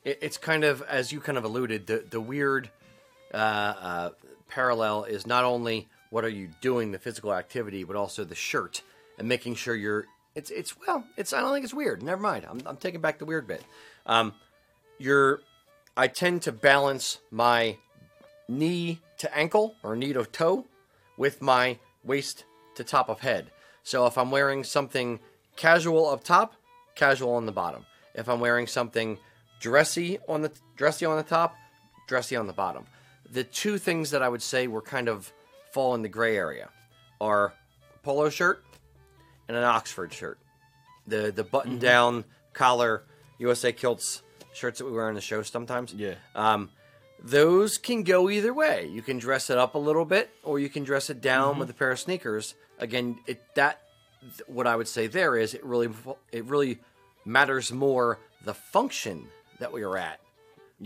it, 0.05 0.19
it's 0.23 0.37
kind 0.37 0.65
of 0.65 0.83
as 0.83 1.13
you 1.13 1.21
kind 1.21 1.39
of 1.39 1.45
alluded. 1.45 1.87
The 1.87 2.05
the 2.09 2.21
weird 2.21 2.71
uh, 3.33 3.37
uh, 3.37 4.11
parallel 4.49 5.05
is 5.05 5.27
not 5.27 5.45
only 5.45 5.89
what 6.11 6.25
are 6.25 6.31
you 6.31 6.49
doing, 6.61 6.93
the 6.93 6.99
physical 6.99 7.35
activity, 7.35 7.85
but 7.85 7.97
also 7.97 8.25
the 8.25 8.35
shirt 8.35 8.83
and 9.19 9.29
making 9.29 9.55
sure 9.55 9.75
you're. 9.75 10.07
It's 10.37 10.51
it's 10.51 10.77
well, 10.87 11.03
it's 11.17 11.33
I 11.33 11.41
don't 11.41 11.53
think 11.53 11.65
it's 11.65 11.75
weird. 11.75 12.03
Never 12.03 12.21
mind. 12.21 12.47
I'm 12.49 12.61
I'm 12.67 12.77
taking 12.77 13.01
back 13.01 13.19
the 13.19 13.25
weird 13.25 13.49
bit. 13.49 13.65
Um, 14.05 14.35
you're. 14.99 15.41
I 15.97 16.09
tend 16.09 16.43
to 16.43 16.53
balance 16.53 17.21
my 17.31 17.79
knee 18.49 19.01
to 19.17 19.35
ankle 19.35 19.75
or 19.83 19.97
knee 19.97 20.13
to 20.13 20.25
toe 20.27 20.67
with 21.17 21.41
my 21.41 21.79
waist 22.05 22.45
to 22.75 22.85
top 22.85 23.09
of 23.09 23.21
head. 23.21 23.51
So 23.83 24.05
if 24.05 24.19
I'm 24.19 24.31
wearing 24.31 24.63
something 24.63 25.21
casual 25.57 26.11
up 26.11 26.23
top, 26.23 26.53
casual 26.95 27.33
on 27.35 27.47
the 27.47 27.53
bottom. 27.53 27.87
If 28.15 28.29
I'm 28.29 28.41
wearing 28.41 28.67
something 28.67 29.19
dressy 29.59 30.19
on 30.29 30.43
the 30.43 30.53
dressy 30.77 31.07
on 31.07 31.17
the 31.17 31.23
top, 31.23 31.57
dressy 32.07 32.37
on 32.37 32.47
the 32.47 32.53
bottom. 32.53 32.85
The 33.31 33.45
two 33.45 33.79
things 33.79 34.11
that 34.11 34.23
I 34.23 34.29
would 34.29 34.43
say 34.43 34.67
were 34.67 34.83
kind 34.83 35.09
of 35.09 35.33
fall 35.73 35.95
in 35.95 36.03
the 36.03 36.11
gray 36.11 36.37
area 36.37 36.69
are 37.23 37.55
polo 38.03 38.29
shirt 38.29 38.63
and 39.49 39.57
an 39.57 39.65
Oxford 39.65 40.13
shirt. 40.13 40.39
The 41.07 41.33
the 41.33 41.45
button 41.45 41.79
down 41.79 42.25
collar 42.53 43.05
USA 43.39 43.73
kilts 43.73 44.23
shirts 44.53 44.79
that 44.79 44.87
we 44.87 44.93
wear 44.93 45.09
on 45.09 45.15
the 45.15 45.21
show 45.21 45.43
sometimes. 45.43 45.93
Yeah. 45.93 46.15
Um, 46.35 46.71
those 47.23 47.79
can 47.79 48.03
go 48.03 48.31
either 48.31 48.53
way. 48.53 48.87
You 48.87 49.03
can 49.03 49.19
dress 49.19 49.51
it 49.51 49.59
up 49.59 49.75
a 49.75 49.79
little 49.79 50.05
bit, 50.05 50.31
or 50.43 50.59
you 50.59 50.69
can 50.69 50.85
dress 50.85 51.11
it 51.11 51.21
down 51.21 51.59
with 51.59 51.71
a 51.71 51.75
pair 51.75 51.91
of 51.91 51.99
sneakers. 51.99 52.55
Again, 52.79 53.19
it 53.27 53.43
that 53.55 53.81
th- 54.21 54.49
what 54.49 54.67
I 54.67 54.77
would 54.77 54.89
say 54.89 55.07
there 55.07 55.37
is 55.37 55.55
it 55.55 55.65
really 55.65 55.89
it 56.33 56.45
really 56.45 56.79
matters 57.25 57.73
more 57.73 58.19
the 58.45 58.55
function 58.55 59.29
that 59.59 59.73
we 59.73 59.83
are 59.83 59.97
at. 59.97 60.21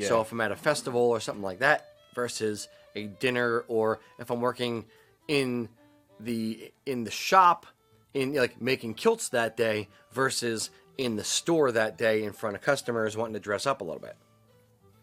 So 0.09 0.21
if 0.21 0.31
I'm 0.31 0.41
at 0.41 0.53
a 0.53 0.57
festival 0.57 1.01
or 1.01 1.19
something 1.19 1.43
like 1.43 1.59
that 1.59 1.89
versus 2.15 2.69
a 2.95 3.07
dinner, 3.07 3.65
or 3.67 4.01
if 4.19 4.31
I'm 4.31 4.41
working 4.41 4.85
in 5.27 5.69
the 6.21 6.73
in 6.87 7.05
the 7.05 7.11
shop 7.11 7.67
in 8.15 8.35
like 8.35 8.61
making 8.61 8.95
kilts 8.95 9.29
that 9.31 9.57
day 9.57 9.89
versus 10.13 10.71
in 10.99 11.17
the 11.17 11.25
store 11.25 11.73
that 11.73 11.97
day 11.97 12.25
in 12.25 12.33
front 12.33 12.57
of 12.57 12.63
customers 12.63 13.17
wanting 13.17 13.35
to 13.35 13.41
dress 13.41 13.67
up 13.67 13.81
a 13.81 13.85
little 13.85 14.01
bit. 14.01 14.17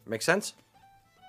Make 0.05 0.21
sense? 0.21 0.53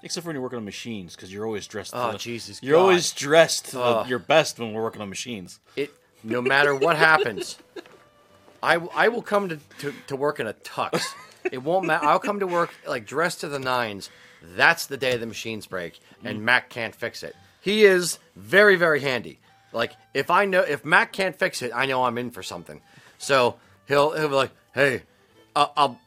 Except 0.02 0.22
for 0.22 0.28
when 0.28 0.36
you're 0.36 0.42
working 0.42 0.58
on 0.58 0.64
machines, 0.64 1.16
because 1.16 1.32
you're 1.32 1.44
always 1.44 1.66
dressed. 1.66 1.92
Oh, 1.94 2.12
the- 2.12 2.18
Jesus 2.18 2.62
You're 2.62 2.76
God. 2.76 2.82
always 2.82 3.12
dressed 3.12 3.72
the, 3.72 4.04
your 4.06 4.20
best 4.20 4.58
when 4.58 4.72
we're 4.72 4.82
working 4.82 5.02
on 5.02 5.08
machines. 5.08 5.58
It 5.74 5.92
no 6.22 6.40
matter 6.42 6.74
what 6.74 6.96
happens, 6.96 7.58
I, 8.62 8.74
w- 8.74 8.92
I 8.94 9.08
will 9.08 9.22
come 9.22 9.48
to, 9.48 9.58
to, 9.80 9.94
to 10.08 10.16
work 10.16 10.40
in 10.40 10.46
a 10.46 10.52
tux. 10.52 11.04
It 11.50 11.62
won't 11.62 11.86
matter. 11.86 12.04
I'll 12.04 12.18
come 12.18 12.40
to 12.40 12.46
work 12.46 12.70
like 12.86 13.06
dressed 13.06 13.40
to 13.40 13.48
the 13.48 13.58
nines. 13.58 14.10
That's 14.42 14.86
the 14.86 14.96
day 14.96 15.16
the 15.16 15.26
machines 15.26 15.66
break, 15.66 15.98
and 16.22 16.38
mm. 16.38 16.42
Mac 16.42 16.68
can't 16.68 16.94
fix 16.94 17.22
it. 17.22 17.34
He 17.60 17.84
is 17.84 18.18
very 18.36 18.76
very 18.76 19.00
handy. 19.00 19.40
Like 19.72 19.92
if 20.14 20.30
I 20.30 20.44
know 20.44 20.60
if 20.60 20.84
Mac 20.84 21.12
can't 21.12 21.36
fix 21.36 21.62
it, 21.62 21.72
I 21.74 21.86
know 21.86 22.04
I'm 22.04 22.18
in 22.18 22.30
for 22.30 22.42
something. 22.42 22.80
So 23.18 23.56
he'll 23.86 24.12
he'll 24.12 24.28
be 24.28 24.34
like, 24.34 24.52
hey, 24.74 25.02
I'll. 25.54 25.72
I'll 25.76 26.00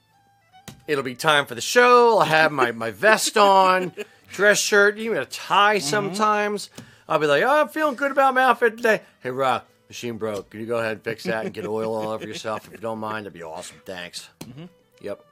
It'll 0.87 1.03
be 1.03 1.15
time 1.15 1.45
for 1.45 1.55
the 1.55 1.61
show. 1.61 2.17
I'll 2.17 2.25
have 2.25 2.51
my, 2.51 2.71
my 2.71 2.91
vest 2.91 3.37
on, 3.37 3.93
dress 4.29 4.59
shirt, 4.59 4.97
even 4.97 5.17
a 5.17 5.25
tie 5.25 5.77
mm-hmm. 5.77 5.85
sometimes. 5.85 6.69
I'll 7.07 7.19
be 7.19 7.27
like, 7.27 7.43
oh, 7.43 7.61
I'm 7.61 7.69
feeling 7.69 7.95
good 7.95 8.11
about 8.11 8.33
my 8.33 8.43
outfit 8.43 8.77
today. 8.77 9.01
Hey, 9.21 9.29
Rock, 9.29 9.65
machine 9.87 10.17
broke. 10.17 10.49
Can 10.49 10.59
you 10.59 10.65
go 10.65 10.79
ahead 10.79 10.93
and 10.93 11.01
fix 11.01 11.23
that 11.25 11.45
and 11.45 11.53
get 11.53 11.65
oil 11.65 11.95
all 11.95 12.09
over 12.09 12.27
yourself 12.27 12.65
if 12.65 12.73
you 12.73 12.79
don't 12.79 12.99
mind? 12.99 13.25
That'd 13.25 13.33
be 13.33 13.43
awesome. 13.43 13.77
Thanks. 13.85 14.27
Mm-hmm. 14.41 14.65
Yep. 15.01 15.23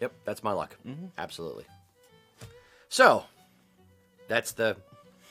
Yep, 0.00 0.12
that's 0.24 0.42
my 0.42 0.52
luck. 0.52 0.76
Mm-hmm. 0.86 1.06
Absolutely. 1.18 1.64
So, 2.88 3.24
that's 4.28 4.52
the 4.52 4.76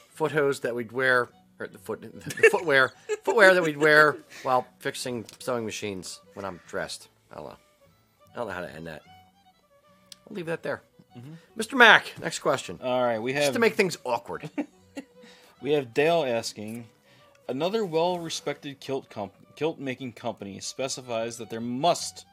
foot 0.09 0.31
hose 0.31 0.59
that 0.59 0.75
we'd 0.75 0.91
wear, 0.91 1.29
or 1.59 1.67
the 1.67 1.77
foot, 1.77 2.01
the 2.23 2.49
footwear, 2.49 2.93
footwear 3.23 3.53
that 3.53 3.63
we'd 3.63 3.77
wear 3.77 4.17
while 4.43 4.65
fixing 4.79 5.25
sewing 5.39 5.65
machines 5.65 6.19
when 6.33 6.45
I'm 6.45 6.59
dressed. 6.67 7.09
I 7.31 7.35
don't 7.35 7.45
know. 7.45 7.57
I 8.33 8.37
don't 8.37 8.47
know 8.47 8.53
how 8.53 8.61
to 8.61 8.71
end 8.73 8.87
that. 8.87 9.01
I'll 10.27 10.35
leave 10.35 10.45
that 10.47 10.63
there. 10.63 10.81
Mm-hmm. 11.17 11.59
Mr. 11.59 11.77
Mack, 11.77 12.13
next 12.21 12.39
question. 12.39 12.79
All 12.83 13.03
right, 13.03 13.19
we 13.19 13.33
have 13.33 13.43
Just 13.43 13.53
to 13.53 13.59
make 13.59 13.75
things 13.75 13.97
awkward. 14.03 14.49
we 15.61 15.73
have 15.73 15.93
Dale 15.93 16.23
asking. 16.23 16.85
Another 17.47 17.83
well-respected 17.83 18.79
kilt 18.79 19.09
comp- 19.09 19.33
kilt 19.55 19.79
making 19.79 20.13
company 20.13 20.59
specifies 20.59 21.37
that 21.37 21.49
there 21.49 21.59
must 21.59 22.25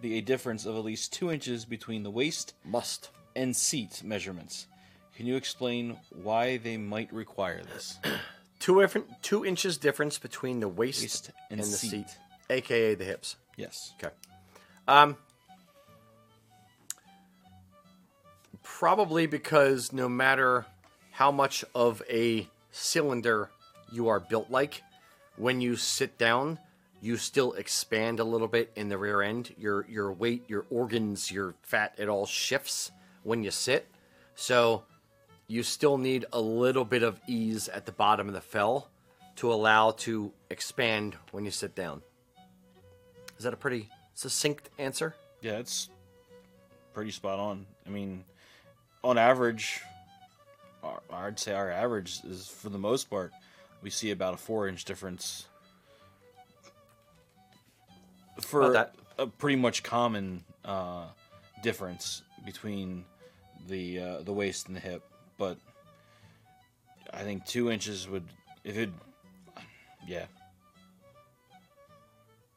be 0.00 0.18
a 0.18 0.22
difference 0.22 0.64
of 0.66 0.76
at 0.76 0.84
least 0.84 1.12
two 1.12 1.30
inches 1.30 1.64
between 1.64 2.02
the 2.04 2.10
waist 2.10 2.54
Must. 2.64 3.10
and 3.34 3.54
seat 3.54 4.02
measurements. 4.04 4.68
Can 5.16 5.26
you 5.26 5.36
explain 5.36 5.98
why 6.10 6.56
they 6.56 6.76
might 6.76 7.12
require 7.12 7.62
this? 7.64 7.98
Two 8.62 8.80
different 8.80 9.06
two 9.22 9.44
inches 9.44 9.76
difference 9.76 10.18
between 10.18 10.60
the 10.60 10.68
waist, 10.68 11.02
Waist 11.02 11.30
and, 11.50 11.58
and 11.58 11.68
the 11.68 11.76
seat. 11.76 11.90
seat, 11.90 12.18
aka 12.48 12.94
the 12.94 13.04
hips. 13.04 13.34
Yes. 13.56 13.92
Okay. 13.98 14.14
Um. 14.86 15.16
Probably 18.62 19.26
because 19.26 19.92
no 19.92 20.08
matter 20.08 20.64
how 21.10 21.32
much 21.32 21.64
of 21.74 22.02
a 22.08 22.46
cylinder 22.70 23.50
you 23.90 24.06
are 24.06 24.20
built 24.20 24.48
like, 24.48 24.82
when 25.36 25.60
you 25.60 25.74
sit 25.74 26.16
down, 26.16 26.60
you 27.00 27.16
still 27.16 27.54
expand 27.54 28.20
a 28.20 28.24
little 28.24 28.46
bit 28.46 28.70
in 28.76 28.88
the 28.88 28.96
rear 28.96 29.22
end. 29.22 29.52
Your 29.58 29.84
your 29.88 30.12
weight, 30.12 30.44
your 30.46 30.66
organs, 30.70 31.32
your 31.32 31.56
fat, 31.62 31.96
it 31.98 32.08
all 32.08 32.26
shifts 32.26 32.92
when 33.24 33.42
you 33.42 33.50
sit. 33.50 33.88
So 34.36 34.84
you 35.52 35.62
still 35.62 35.98
need 35.98 36.24
a 36.32 36.40
little 36.40 36.84
bit 36.84 37.02
of 37.02 37.20
ease 37.26 37.68
at 37.68 37.84
the 37.84 37.92
bottom 37.92 38.26
of 38.26 38.32
the 38.32 38.40
fell 38.40 38.88
to 39.36 39.52
allow 39.52 39.90
to 39.90 40.32
expand 40.48 41.14
when 41.30 41.44
you 41.44 41.50
sit 41.50 41.74
down. 41.74 42.00
Is 43.36 43.44
that 43.44 43.52
a 43.52 43.56
pretty 43.58 43.90
succinct 44.14 44.70
answer? 44.78 45.14
Yeah, 45.42 45.58
it's 45.58 45.90
pretty 46.94 47.10
spot 47.10 47.38
on. 47.38 47.66
I 47.86 47.90
mean, 47.90 48.24
on 49.04 49.18
average, 49.18 49.82
I'd 51.12 51.38
say 51.38 51.52
our 51.52 51.70
average 51.70 52.20
is 52.24 52.48
for 52.48 52.70
the 52.70 52.78
most 52.78 53.10
part, 53.10 53.30
we 53.82 53.90
see 53.90 54.10
about 54.10 54.32
a 54.32 54.38
four 54.38 54.68
inch 54.68 54.86
difference 54.86 55.48
for 58.40 58.90
a 59.18 59.26
pretty 59.26 59.56
much 59.56 59.82
common 59.82 60.44
uh, 60.64 61.08
difference 61.62 62.22
between 62.46 63.04
the 63.68 63.98
uh, 63.98 64.22
the 64.22 64.32
waist 64.32 64.68
and 64.68 64.76
the 64.76 64.80
hip. 64.80 65.02
But 65.42 65.58
I 67.12 67.24
think 67.24 67.44
two 67.46 67.68
inches 67.68 68.08
would, 68.08 68.22
if 68.62 68.76
it, 68.76 68.90
yeah, 70.06 70.26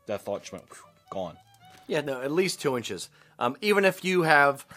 that 0.06 0.22
thought 0.22 0.42
just 0.42 0.52
went 0.52 0.66
gone. 1.10 1.36
Yeah, 1.88 2.02
no, 2.02 2.22
at 2.22 2.32
least 2.32 2.62
two 2.62 2.78
inches. 2.78 3.10
Um, 3.40 3.58
even 3.60 3.86
if 3.86 4.06
you 4.06 4.22
have, 4.22 4.68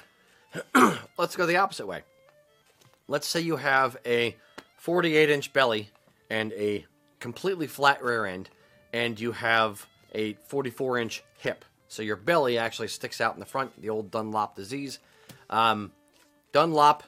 let's 1.19 1.37
go 1.37 1.45
the 1.45 1.59
opposite 1.59 1.87
way. 1.87 2.01
Let's 3.09 3.27
say 3.27 3.43
you 3.43 3.57
have 3.57 3.99
a 4.07 4.35
48 4.79 5.29
inch 5.29 5.53
belly 5.53 5.91
and 6.31 6.55
a 6.55 6.87
completely 7.21 7.67
flat 7.67 8.03
rear 8.03 8.25
end, 8.25 8.49
and 8.95 9.21
you 9.21 9.33
have 9.33 9.85
a 10.15 10.33
44 10.47 10.97
inch 10.97 11.23
hip. 11.37 11.63
So 11.89 12.03
your 12.03 12.17
belly 12.17 12.57
actually 12.57 12.89
sticks 12.89 13.21
out 13.21 13.35
in 13.35 13.41
the 13.41 13.45
front, 13.45 13.79
the 13.83 13.91
old 13.91 14.11
Dunlop 14.11 14.57
disease. 14.57 14.99
Um, 15.51 15.93
Dunlop, 16.53 17.03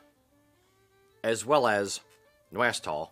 as 1.23 1.45
well 1.45 1.67
as 1.67 2.01
Nuastal, 2.53 3.11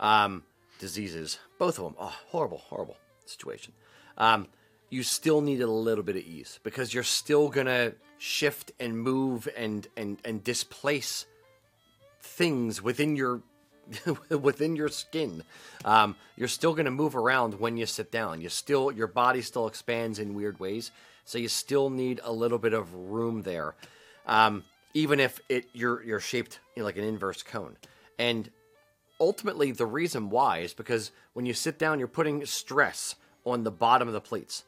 um, 0.00 0.42
diseases, 0.78 1.38
both 1.58 1.78
of 1.78 1.84
them. 1.84 1.94
Oh, 1.98 2.14
horrible, 2.28 2.58
horrible 2.58 2.96
situation. 3.24 3.72
Um, 4.18 4.48
you 4.90 5.02
still 5.02 5.40
need 5.40 5.60
a 5.60 5.66
little 5.66 6.04
bit 6.04 6.16
of 6.16 6.22
ease 6.22 6.60
because 6.62 6.94
you're 6.94 7.02
still 7.02 7.48
gonna 7.48 7.92
shift 8.18 8.72
and 8.80 8.98
move 8.98 9.48
and 9.56 9.86
and 9.96 10.18
and 10.24 10.42
displace 10.42 11.26
things 12.20 12.80
within 12.80 13.16
your 13.16 13.42
within 14.30 14.76
your 14.76 14.88
skin. 14.88 15.42
Um, 15.84 16.16
you're 16.36 16.48
still 16.48 16.74
gonna 16.74 16.90
move 16.90 17.16
around 17.16 17.58
when 17.58 17.76
you 17.76 17.86
sit 17.86 18.10
down. 18.10 18.40
You 18.40 18.48
still 18.48 18.92
your 18.92 19.08
body 19.08 19.42
still 19.42 19.66
expands 19.66 20.18
in 20.18 20.34
weird 20.34 20.60
ways, 20.60 20.92
so 21.24 21.38
you 21.38 21.48
still 21.48 21.90
need 21.90 22.20
a 22.22 22.32
little 22.32 22.58
bit 22.58 22.72
of 22.72 22.94
room 22.94 23.42
there. 23.42 23.74
Um, 24.26 24.64
even 24.96 25.20
if 25.20 25.40
it 25.50 25.68
you're 25.74 26.02
you're 26.02 26.20
shaped 26.20 26.58
you 26.74 26.80
know, 26.80 26.86
like 26.86 26.96
an 26.96 27.04
inverse 27.04 27.42
cone, 27.42 27.76
and 28.18 28.50
ultimately 29.20 29.70
the 29.70 29.84
reason 29.84 30.30
why 30.30 30.60
is 30.60 30.72
because 30.72 31.12
when 31.34 31.44
you 31.44 31.52
sit 31.52 31.78
down, 31.78 31.98
you're 31.98 32.08
putting 32.08 32.44
stress 32.46 33.14
on 33.44 33.62
the 33.62 33.70
bottom 33.70 34.08
of 34.08 34.14
the 34.14 34.22
pleats. 34.22 34.64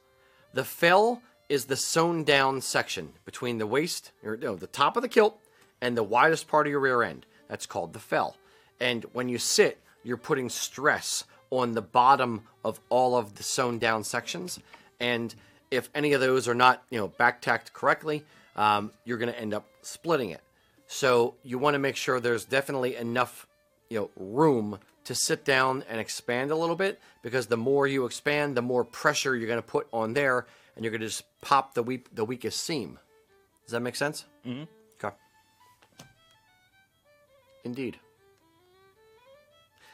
The 0.53 0.65
fell 0.65 1.23
is 1.49 1.65
the 1.65 1.77
sewn 1.77 2.25
down 2.25 2.61
section 2.61 3.15
between 3.25 3.57
the 3.57 3.67
waist, 3.67 4.13
or 4.23 4.37
no, 4.37 4.55
the 4.55 4.67
top 4.67 4.99
of 4.99 5.03
the 5.03 5.09
kilt, 5.09 5.41
and 5.81 5.97
the 5.97 6.03
widest 6.03 6.47
part 6.47 6.67
of 6.67 6.71
your 6.71 6.81
rear 6.81 7.03
end. 7.03 7.25
That's 7.49 7.65
called 7.65 7.95
the 7.95 7.99
fell. 7.99 8.37
And 8.81 9.07
when 9.15 9.31
you 9.31 9.39
sit, 9.39 9.79
you're 10.05 10.19
putting 10.19 10.51
stress 10.51 11.25
on 11.51 11.73
the 11.73 11.81
bottom 11.81 12.43
of 12.67 12.81
all 12.91 13.17
of 13.17 13.37
the 13.37 13.43
sewn 13.43 13.79
down 13.79 14.05
sections. 14.05 14.61
And 15.01 15.35
if 15.71 15.89
any 15.95 16.13
of 16.13 16.21
those 16.21 16.47
are 16.49 16.55
not, 16.55 16.83
you 16.91 16.99
know, 16.99 17.09
back 17.09 17.41
tacked 17.41 17.73
correctly, 17.73 18.25
um, 18.57 18.91
you're 19.05 19.19
going 19.19 19.33
to 19.33 19.41
end 19.41 19.55
up 19.55 19.65
splitting 19.89 20.31
it. 20.31 20.41
So 20.87 21.35
you 21.43 21.59
want 21.59 21.75
to 21.75 21.79
make 21.79 21.97
sure 21.97 22.21
there's 22.21 22.45
definitely 22.45 22.97
enough, 22.97 23.47
you 23.91 23.99
know, 23.99 24.11
room 24.17 24.79
to 25.05 25.15
sit 25.15 25.45
down 25.45 25.85
and 25.89 26.01
expand 26.01 26.51
a 26.51 26.57
little 26.57 26.77
bit 26.77 27.01
because 27.23 27.47
the 27.47 27.57
more 27.57 27.87
you 27.87 28.05
expand, 28.05 28.57
the 28.57 28.63
more 28.63 28.85
pressure 28.85 29.37
you're 29.37 29.47
going 29.49 29.59
to 29.59 29.67
put 29.67 29.87
on 29.93 30.15
there, 30.15 30.47
and 30.77 30.85
you're 30.85 30.93
going 30.93 31.01
to 31.01 31.07
just 31.07 31.25
pop 31.41 31.75
the 31.75 31.83
weak, 31.83 32.15
the 32.15 32.25
weakest 32.25 32.63
seam. 32.63 32.99
Does 33.65 33.73
that 33.73 33.81
make 33.81 33.97
sense? 33.97 34.25
Mm-hmm. 34.47 34.65
Okay. 35.03 35.15
Indeed. 37.65 37.99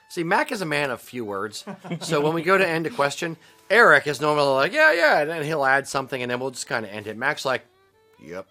See, 0.09 0.23
Mac 0.23 0.53
is 0.53 0.61
a 0.61 0.67
man 0.67 0.91
of 0.91 1.01
few 1.01 1.25
words, 1.25 1.65
so 2.01 2.21
when 2.21 2.35
we 2.35 2.43
go 2.43 2.57
to 2.57 2.67
end 2.67 2.87
a 2.87 2.91
question, 2.91 3.37
Eric 3.71 4.07
is 4.07 4.21
normally 4.21 4.51
like, 4.51 4.73
"Yeah, 4.73 4.93
yeah," 4.93 5.21
and 5.21 5.31
then 5.31 5.43
he'll 5.43 5.65
add 5.65 5.89
something, 5.89 6.23
and 6.23 6.31
then 6.31 6.39
we'll 6.39 6.51
just 6.51 6.67
kind 6.69 6.85
of 6.85 6.93
end 6.93 7.07
it. 7.07 7.17
Mac's 7.17 7.45
like, 7.45 7.65
"Yep." 8.23 8.47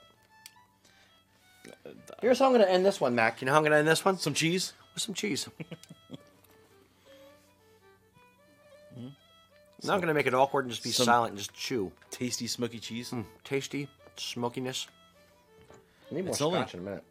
Here's 2.23 2.39
how 2.39 2.45
I'm 2.45 2.51
going 2.53 2.61
to 2.65 2.71
end 2.71 2.85
this 2.85 3.01
one, 3.01 3.15
Mac. 3.15 3.41
You 3.41 3.47
know 3.47 3.51
how 3.51 3.57
I'm 3.57 3.63
going 3.63 3.73
to 3.73 3.77
end 3.79 3.87
this 3.87 4.05
one? 4.05 4.17
Some 4.17 4.33
cheese. 4.33 4.71
with 4.93 5.03
some 5.03 5.13
cheese. 5.13 5.49
I'm 8.97 9.13
not 9.83 9.97
going 9.97 10.07
to 10.07 10.13
make 10.13 10.25
it 10.27 10.33
awkward 10.33 10.63
and 10.63 10.71
just 10.71 10.83
be 10.85 10.91
Some- 10.91 11.05
silent 11.05 11.31
and 11.31 11.37
just 11.37 11.53
chew. 11.53 11.91
tasty 12.11 12.47
smoky 12.47 12.79
cheese. 12.79 13.09
Hmm. 13.09 13.23
Tasty, 13.43 13.89
smokiness. 14.15 14.87
I 16.09 16.15
need 16.15 16.21
more 16.23 16.31
It's 16.31 16.41
only- 16.41 16.59
scotch 16.59 16.75
in 16.75 16.79
a 16.79 16.83
minute. 16.83 17.03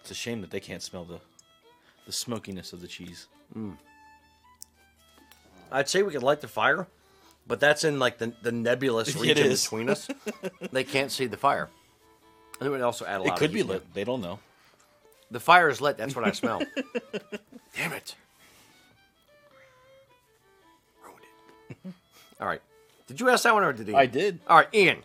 It's 0.00 0.10
a 0.10 0.14
shame 0.14 0.40
that 0.40 0.50
they 0.50 0.60
can't 0.60 0.82
smell 0.82 1.04
the 1.04 1.20
the 2.06 2.12
smokiness 2.12 2.72
of 2.72 2.80
the 2.80 2.86
cheese. 2.88 3.26
Hmm. 3.52 3.72
I'd 5.70 5.88
say 5.90 6.02
we 6.02 6.12
could 6.12 6.22
light 6.22 6.40
the 6.40 6.48
fire, 6.48 6.86
but 7.46 7.60
that's 7.60 7.84
in 7.84 7.98
like 7.98 8.16
the, 8.18 8.32
the 8.42 8.52
nebulous 8.52 9.08
It 9.16 9.20
region 9.20 9.46
is. 9.50 9.64
between 9.64 9.90
us. 9.90 10.08
they 10.72 10.84
can't 10.84 11.10
see 11.12 11.26
the 11.26 11.36
fire. 11.36 11.68
And 12.60 12.66
it 12.66 12.70
would 12.70 12.80
also 12.80 13.04
add 13.04 13.16
a 13.20 13.22
lot 13.22 13.26
It 13.26 13.32
of 13.32 13.38
could 13.38 13.52
be 13.52 13.62
lit. 13.62 13.92
They 13.94 14.04
don't 14.04 14.20
know. 14.20 14.38
The 15.30 15.40
fire 15.40 15.68
is 15.68 15.80
lit. 15.80 15.96
That's 15.96 16.14
what 16.14 16.24
I 16.24 16.32
smell. 16.32 16.60
Damn 17.76 17.92
it. 17.92 18.14
Ruined 21.04 21.20
it. 21.70 21.92
All 22.40 22.46
right. 22.46 22.60
Did 23.06 23.20
you 23.20 23.28
ask 23.28 23.42
that 23.44 23.54
one 23.54 23.64
or 23.64 23.72
did 23.72 23.88
he? 23.88 23.94
I 23.94 24.06
did. 24.06 24.38
All 24.46 24.56
right, 24.58 24.68
Ian. 24.72 24.98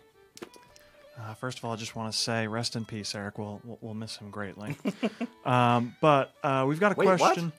Uh, 1.19 1.33
first 1.33 1.57
of 1.57 1.65
all, 1.65 1.73
I 1.73 1.75
just 1.75 1.95
want 1.97 2.11
to 2.13 2.17
say, 2.17 2.47
rest 2.47 2.77
in 2.77 2.85
peace, 2.85 3.13
Eric. 3.13 3.37
We'll 3.37 3.59
we'll, 3.65 3.77
we'll 3.81 3.93
miss 3.93 4.15
him 4.15 4.29
greatly. 4.29 4.77
um, 5.45 5.95
but 5.99 6.33
uh, 6.43 6.65
we've 6.67 6.79
got 6.79 6.93
a 6.93 6.95
Wait, 6.95 7.07
what? 7.07 7.17
question. 7.17 7.51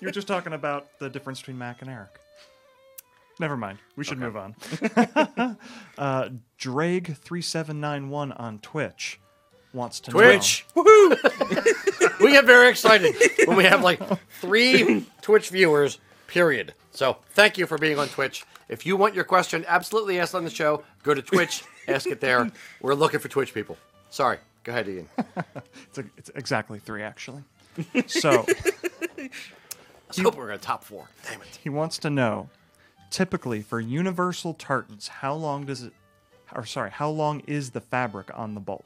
you 0.00 0.06
were 0.06 0.10
just 0.10 0.28
talking 0.28 0.52
about 0.52 0.98
the 0.98 1.08
difference 1.08 1.40
between 1.40 1.56
Mac 1.56 1.80
and 1.80 1.90
Eric. 1.90 2.20
Never 3.40 3.56
mind. 3.56 3.78
We 3.96 4.04
should 4.04 4.18
move 4.18 4.36
on. 4.36 4.54
uh, 5.98 6.28
Drag 6.58 7.16
three 7.16 7.40
seven 7.40 7.80
nine 7.80 8.10
one 8.10 8.32
on 8.32 8.58
Twitch 8.58 9.18
wants 9.72 9.98
to 10.00 10.10
know 10.10 10.18
Twitch. 10.18 10.66
we 10.76 12.32
get 12.32 12.44
very 12.44 12.68
excited 12.68 13.14
when 13.46 13.56
we 13.56 13.64
have 13.64 13.82
like 13.82 13.98
three 14.42 15.06
Twitch 15.22 15.48
viewers, 15.48 15.98
period. 16.26 16.74
So 16.90 17.16
thank 17.30 17.56
you 17.56 17.66
for 17.66 17.78
being 17.78 17.98
on 17.98 18.08
Twitch. 18.08 18.44
If 18.68 18.84
you 18.84 18.94
want 18.98 19.14
your 19.14 19.24
question 19.24 19.64
absolutely 19.66 20.20
asked 20.20 20.34
on 20.34 20.44
the 20.44 20.50
show, 20.50 20.84
go 21.02 21.14
to 21.14 21.22
Twitch, 21.22 21.64
ask 21.88 22.06
it 22.08 22.20
there. 22.20 22.50
We're 22.82 22.94
looking 22.94 23.20
for 23.20 23.28
Twitch 23.28 23.54
people. 23.54 23.78
Sorry. 24.10 24.36
Go 24.64 24.72
ahead, 24.72 24.86
Ian. 24.86 25.08
It's, 25.88 25.98
a, 25.98 26.04
it's 26.18 26.30
exactly 26.34 26.78
three 26.78 27.02
actually. 27.02 27.42
So 28.06 28.44
Let's 30.10 30.18
hope 30.18 30.36
we're 30.36 30.48
going 30.48 30.58
to 30.58 30.64
top 30.64 30.82
four. 30.82 31.08
Damn 31.30 31.40
it. 31.40 31.58
he 31.62 31.68
wants 31.68 31.96
to 31.98 32.10
know, 32.10 32.50
typically 33.10 33.60
for 33.62 33.80
universal 33.80 34.54
tartans, 34.54 35.08
how 35.08 35.34
long 35.34 35.66
does 35.66 35.82
it, 35.82 35.92
or 36.54 36.64
sorry, 36.64 36.90
how 36.90 37.10
long 37.10 37.40
is 37.46 37.70
the 37.70 37.80
fabric 37.80 38.30
on 38.34 38.54
the 38.54 38.60
bolt? 38.60 38.84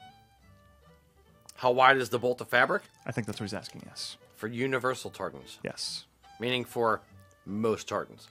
How 1.55 1.71
wide 1.71 1.97
is 1.97 2.09
the 2.09 2.19
bolt 2.19 2.41
of 2.41 2.49
fabric? 2.49 2.83
I 3.05 3.11
think 3.11 3.27
that's 3.27 3.39
what 3.39 3.45
he's 3.45 3.53
asking. 3.53 3.83
Yes. 3.85 4.17
For 4.35 4.47
universal 4.47 5.09
tartans, 5.09 5.59
Yes. 5.63 6.05
meaning 6.39 6.65
for 6.65 7.01
most 7.45 7.87
tartans. 7.87 8.27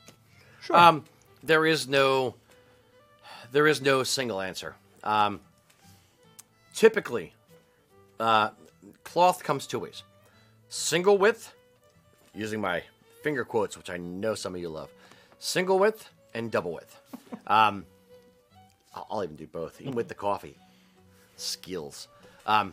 Sure. 0.60 0.76
Um, 0.76 1.04
there 1.42 1.64
is 1.66 1.88
no, 1.88 2.34
there 3.52 3.66
is 3.66 3.80
no 3.80 4.02
single 4.02 4.40
answer. 4.40 4.74
Um, 5.02 5.40
typically, 6.74 7.32
uh, 8.20 8.50
cloth 9.04 9.42
comes 9.42 9.66
two 9.66 9.78
ways: 9.78 10.02
single 10.68 11.16
width, 11.18 11.52
using 12.34 12.60
my 12.60 12.82
finger 13.22 13.44
quotes, 13.44 13.76
which 13.76 13.88
I 13.90 13.96
know 13.96 14.34
some 14.34 14.54
of 14.54 14.60
you 14.60 14.68
love, 14.68 14.90
single 15.44 15.78
width 15.78 16.08
and 16.32 16.50
double 16.50 16.72
width. 16.72 17.00
Um, 17.46 17.84
I'll, 18.94 19.22
even 19.22 19.36
do 19.36 19.46
both, 19.46 19.80
even 19.80 19.94
with 19.94 20.08
the 20.08 20.14
coffee. 20.14 20.56
Skills. 21.36 22.08
Um, 22.46 22.72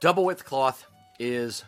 double 0.00 0.24
width 0.24 0.44
cloth 0.44 0.86
is 1.20 1.62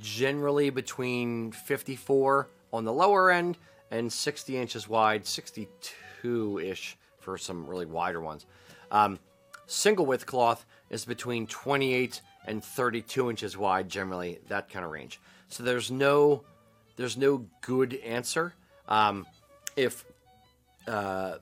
generally 0.00 0.70
between 0.70 1.50
54 1.50 2.48
on 2.72 2.84
the 2.84 2.92
lower 2.92 3.30
end 3.30 3.58
and 3.90 4.12
60 4.12 4.56
inches 4.56 4.88
wide, 4.88 5.26
62 5.26 6.60
ish 6.60 6.96
for 7.18 7.36
some 7.36 7.66
really 7.66 7.86
wider 7.86 8.20
ones. 8.20 8.46
Um, 8.92 9.18
single 9.66 10.06
width 10.06 10.24
cloth 10.24 10.64
is 10.90 11.04
between 11.04 11.48
28 11.48 12.20
and 12.46 12.62
32 12.62 13.28
inches 13.28 13.56
wide, 13.56 13.88
generally, 13.88 14.38
that 14.48 14.68
kind 14.68 14.84
of 14.84 14.92
range. 14.92 15.20
So 15.48 15.64
there's 15.64 15.90
no 15.90 16.44
there's 16.96 17.16
no 17.16 17.46
good 17.62 17.94
answer. 18.04 18.54
Um, 18.86 19.26
if 19.76 20.04
uh, 20.86 21.36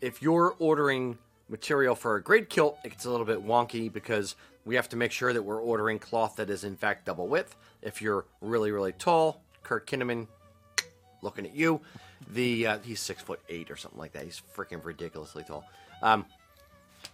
if 0.00 0.22
you're 0.22 0.54
ordering 0.58 1.18
material 1.48 1.94
for 1.94 2.16
a 2.16 2.22
great 2.22 2.48
kilt, 2.48 2.78
it 2.84 2.90
gets 2.90 3.04
a 3.04 3.10
little 3.10 3.26
bit 3.26 3.44
wonky 3.44 3.92
because 3.92 4.36
we 4.64 4.74
have 4.74 4.88
to 4.90 4.96
make 4.96 5.12
sure 5.12 5.32
that 5.32 5.42
we're 5.42 5.60
ordering 5.60 5.98
cloth 5.98 6.36
that 6.36 6.50
is 6.50 6.64
in 6.64 6.76
fact 6.76 7.06
double 7.06 7.26
width. 7.26 7.56
If 7.82 8.02
you're 8.02 8.24
really 8.40 8.70
really 8.70 8.92
tall, 8.92 9.42
Kurt 9.62 9.86
Kinnaman, 9.86 10.26
looking 11.22 11.46
at 11.46 11.54
you, 11.54 11.80
the 12.32 12.66
uh, 12.66 12.78
he's 12.82 13.00
six 13.00 13.22
foot 13.22 13.40
eight 13.48 13.70
or 13.70 13.76
something 13.76 13.98
like 13.98 14.12
that. 14.12 14.24
He's 14.24 14.42
freaking 14.54 14.84
ridiculously 14.84 15.44
tall. 15.44 15.64
Um, 16.02 16.26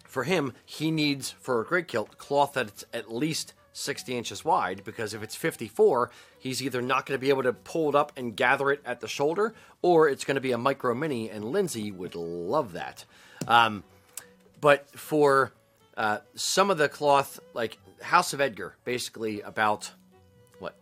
for 0.05 0.25
him, 0.25 0.53
he 0.65 0.91
needs 0.91 1.31
for 1.31 1.61
a 1.61 1.65
great 1.65 1.89
kilt 1.89 2.17
cloth 2.19 2.55
that's 2.55 2.85
at 2.93 3.13
least 3.13 3.53
60 3.75 4.17
inches 4.17 4.45
wide 4.45 4.83
because 4.85 5.13
if 5.13 5.23
it's 5.23 5.35
54, 5.35 6.11
he's 6.39 6.63
either 6.63 6.81
not 6.81 7.05
going 7.05 7.19
to 7.19 7.21
be 7.21 7.29
able 7.29 7.43
to 7.43 7.53
pull 7.53 7.91
it 7.91 7.95
up 7.95 8.13
and 8.17 8.37
gather 8.37 8.71
it 8.71 8.81
at 8.87 9.01
the 9.01 9.09
shoulder, 9.09 9.53
or 9.83 10.09
it's 10.09 10.25
going 10.25 10.37
to 10.37 10.41
be 10.41 10.53
a 10.53 10.59
micro 10.59 10.95
mini, 10.95 11.29
and 11.29 11.45
Lindsay 11.45 11.91
would 11.91 12.15
love 12.15 12.73
that. 12.73 13.05
Um, 13.47 13.83
but 14.61 14.89
for 14.99 15.53
uh, 15.97 16.19
some 16.37 16.71
of 16.71 16.79
the 16.79 16.89
cloth, 16.89 17.41
like 17.53 17.77
House 18.01 18.33
of 18.33 18.41
Edgar, 18.41 18.77
basically 18.85 19.41
about 19.41 19.91
what 20.61 20.77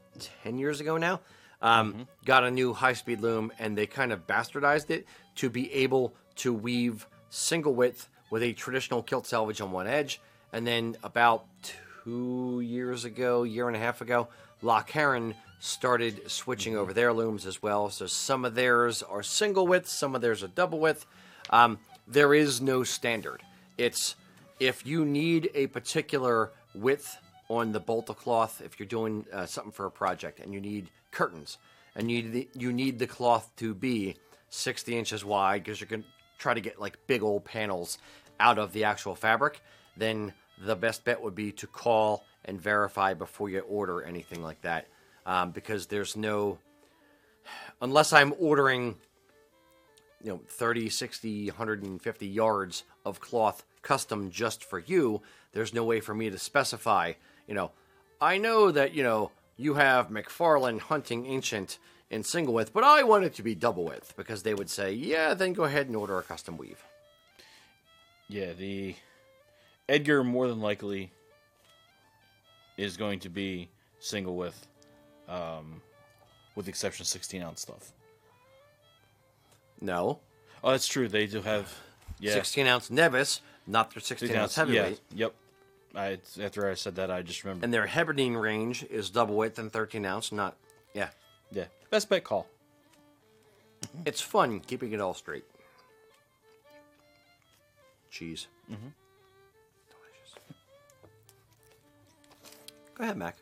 10 0.44 0.58
years 0.58 0.80
ago 0.80 0.98
now, 0.98 1.20
um, 1.62 2.06
got 2.26 2.44
a 2.44 2.50
new 2.50 2.74
high 2.74 2.92
speed 2.92 3.20
loom 3.20 3.52
and 3.58 3.76
they 3.76 3.86
kind 3.86 4.12
of 4.12 4.26
bastardized 4.26 4.90
it 4.90 5.06
to 5.36 5.48
be 5.48 5.72
able 5.72 6.12
to 6.36 6.52
weave 6.52 7.06
single 7.30 7.74
width 7.74 8.08
with 8.30 8.42
a 8.42 8.52
traditional 8.52 9.02
kilt 9.02 9.26
selvage 9.26 9.60
on 9.60 9.72
one 9.72 9.86
edge. 9.86 10.20
And 10.52 10.66
then 10.66 10.96
about 11.02 11.46
two 11.62 11.78
years 12.06 13.04
ago, 13.04 13.42
year 13.42 13.68
and 13.68 13.76
a 13.76 13.80
half 13.80 14.00
ago, 14.00 14.28
Lochcarron 14.62 15.34
started 15.58 16.30
switching 16.30 16.76
over 16.76 16.92
their 16.92 17.12
looms 17.12 17.46
as 17.46 17.62
well. 17.62 17.88
So 17.90 18.06
some 18.06 18.44
of 18.44 18.54
theirs 18.54 19.02
are 19.02 19.22
single 19.22 19.66
width, 19.66 19.88
some 19.88 20.14
of 20.14 20.20
theirs 20.20 20.42
are 20.42 20.48
double 20.48 20.80
width. 20.80 21.06
Um, 21.50 21.78
there 22.06 22.34
is 22.34 22.60
no 22.60 22.82
standard. 22.82 23.42
It's 23.78 24.16
if 24.58 24.86
you 24.86 25.04
need 25.04 25.50
a 25.54 25.68
particular 25.68 26.50
width 26.74 27.16
on 27.48 27.72
the 27.72 27.80
bolt 27.80 28.10
of 28.10 28.16
cloth, 28.16 28.62
if 28.64 28.78
you're 28.78 28.86
doing 28.86 29.24
uh, 29.32 29.46
something 29.46 29.72
for 29.72 29.86
a 29.86 29.90
project 29.90 30.40
and 30.40 30.52
you 30.52 30.60
need 30.60 30.90
curtains 31.10 31.58
and 31.94 32.10
you 32.10 32.22
need 32.22 32.32
the, 32.32 32.48
you 32.54 32.72
need 32.72 32.98
the 32.98 33.06
cloth 33.06 33.50
to 33.56 33.74
be 33.74 34.16
60 34.50 34.96
inches 34.96 35.24
wide 35.24 35.64
because 35.64 35.80
you're 35.80 35.88
going 35.88 36.02
to 36.02 36.08
try 36.38 36.54
to 36.54 36.60
get 36.60 36.80
like 36.80 36.98
big 37.06 37.22
old 37.22 37.44
panels 37.44 37.98
out 38.40 38.58
of 38.58 38.72
the 38.72 38.84
actual 38.84 39.14
fabric, 39.14 39.60
then 39.96 40.32
the 40.58 40.76
best 40.76 41.04
bet 41.04 41.22
would 41.22 41.34
be 41.34 41.52
to 41.52 41.66
call 41.66 42.24
and 42.44 42.60
verify 42.60 43.14
before 43.14 43.48
you 43.48 43.60
order 43.60 44.02
anything 44.02 44.42
like 44.42 44.60
that. 44.62 44.88
Um, 45.24 45.52
because 45.52 45.86
there's 45.86 46.16
no, 46.16 46.58
unless 47.80 48.12
I'm 48.12 48.34
ordering 48.38 48.96
you 50.22 50.30
know 50.30 50.40
30 50.46 50.88
60 50.88 51.48
150 51.48 52.26
yards 52.26 52.84
of 53.04 53.20
cloth 53.20 53.64
custom 53.82 54.30
just 54.30 54.62
for 54.62 54.78
you 54.78 55.20
there's 55.52 55.74
no 55.74 55.84
way 55.84 56.00
for 56.00 56.14
me 56.14 56.30
to 56.30 56.38
specify 56.38 57.12
you 57.48 57.54
know 57.54 57.72
i 58.20 58.38
know 58.38 58.70
that 58.70 58.94
you 58.94 59.02
know 59.02 59.32
you 59.56 59.74
have 59.74 60.10
mcfarlane 60.10 60.78
hunting 60.78 61.26
ancient 61.26 61.78
in 62.08 62.22
single 62.22 62.54
width 62.54 62.72
but 62.72 62.84
i 62.84 63.02
want 63.02 63.24
it 63.24 63.34
to 63.34 63.42
be 63.42 63.54
double 63.54 63.84
width 63.84 64.14
because 64.16 64.44
they 64.44 64.54
would 64.54 64.70
say 64.70 64.92
yeah 64.92 65.34
then 65.34 65.52
go 65.52 65.64
ahead 65.64 65.88
and 65.88 65.96
order 65.96 66.16
a 66.18 66.22
custom 66.22 66.56
weave 66.56 66.84
Yeah, 68.28 68.52
the 68.52 68.94
Edgar 69.92 70.24
more 70.24 70.48
than 70.48 70.62
likely 70.62 71.12
is 72.78 72.96
going 72.96 73.20
to 73.20 73.28
be 73.28 73.68
single 74.00 74.36
width, 74.36 74.66
um, 75.28 75.82
with 76.54 76.64
the 76.64 76.70
exception 76.70 77.02
of 77.02 77.08
16 77.08 77.42
ounce 77.42 77.60
stuff. 77.60 77.92
no 79.82 80.18
Oh, 80.64 80.70
that's 80.70 80.86
true. 80.86 81.08
They 81.08 81.26
do 81.26 81.42
have 81.42 81.70
yeah 82.20 82.32
16 82.32 82.66
ounce 82.66 82.90
nevis 82.90 83.40
not 83.66 83.92
their 83.92 84.00
16 84.00 84.34
ounce 84.34 84.54
heavyweight 84.54 85.00
Yeah, 85.10 85.26
yep. 85.26 85.34
I 85.94 86.18
after 86.42 86.70
I 86.70 86.74
said 86.74 86.94
that, 86.96 87.10
I 87.10 87.20
just 87.20 87.44
remembered. 87.44 87.64
and 87.64 87.74
their 87.74 87.86
Haberdean 87.86 88.40
range 88.40 88.84
is 88.84 89.10
double 89.10 89.36
width 89.36 89.58
and 89.58 89.70
13 89.70 90.06
ounce 90.06 90.32
not 90.32 90.56
yeah 90.94 91.08
yeah, 91.50 91.66
best 91.90 92.08
bet 92.08 92.24
call. 92.24 92.46
it's 94.06 94.22
fun 94.22 94.60
keeping 94.60 94.92
it 94.92 95.00
all 95.00 95.12
straight 95.14 95.44
cheese 98.10 98.46
mm-hmm. 98.70 98.88
Go 102.94 103.04
ahead 103.04 103.16
mac 103.16 103.36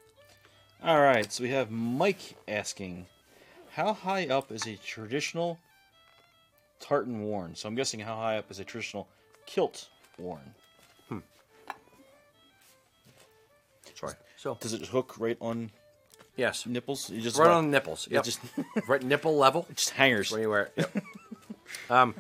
All 0.83 1.01
right, 1.01 1.31
so 1.31 1.43
we 1.43 1.51
have 1.51 1.71
Mike 1.71 2.37
asking, 2.49 3.07
how 3.73 3.93
high 3.93 4.27
up 4.29 4.51
is 4.51 4.67
a 4.67 4.77
traditional 4.77 5.59
tartan 6.81 7.23
worn? 7.23 7.55
So 7.55 7.69
I'm 7.69 7.75
guessing 7.75 8.01
how 8.01 8.17
high 8.17 8.39
up 8.39 8.51
is 8.51 8.59
a 8.61 8.65
traditional 8.65 9.07
kilt 9.47 9.89
worn? 10.19 10.55
Hmm. 11.09 11.19
Sorry 13.95 14.15
so 14.37 14.57
Does 14.61 14.73
it 14.73 14.87
hook 14.87 15.17
right 15.19 15.37
on 15.41 15.71
yes 16.37 16.65
nipples? 16.67 17.11
You 17.11 17.21
just 17.21 17.37
right 17.39 17.51
on 17.51 17.67
the 17.67 17.71
nipples 17.71 18.09
Yeah, 18.11 18.17
yep. 18.17 18.25
just 18.25 18.41
right 18.89 19.03
nipple 19.03 19.37
level 19.37 19.67
just 19.75 19.91
hangers. 19.91 20.31
where 20.33 20.41
you 20.41 20.49
wear 20.49 20.63
it 20.65 20.73
yep. 20.77 21.05
um 21.91 22.15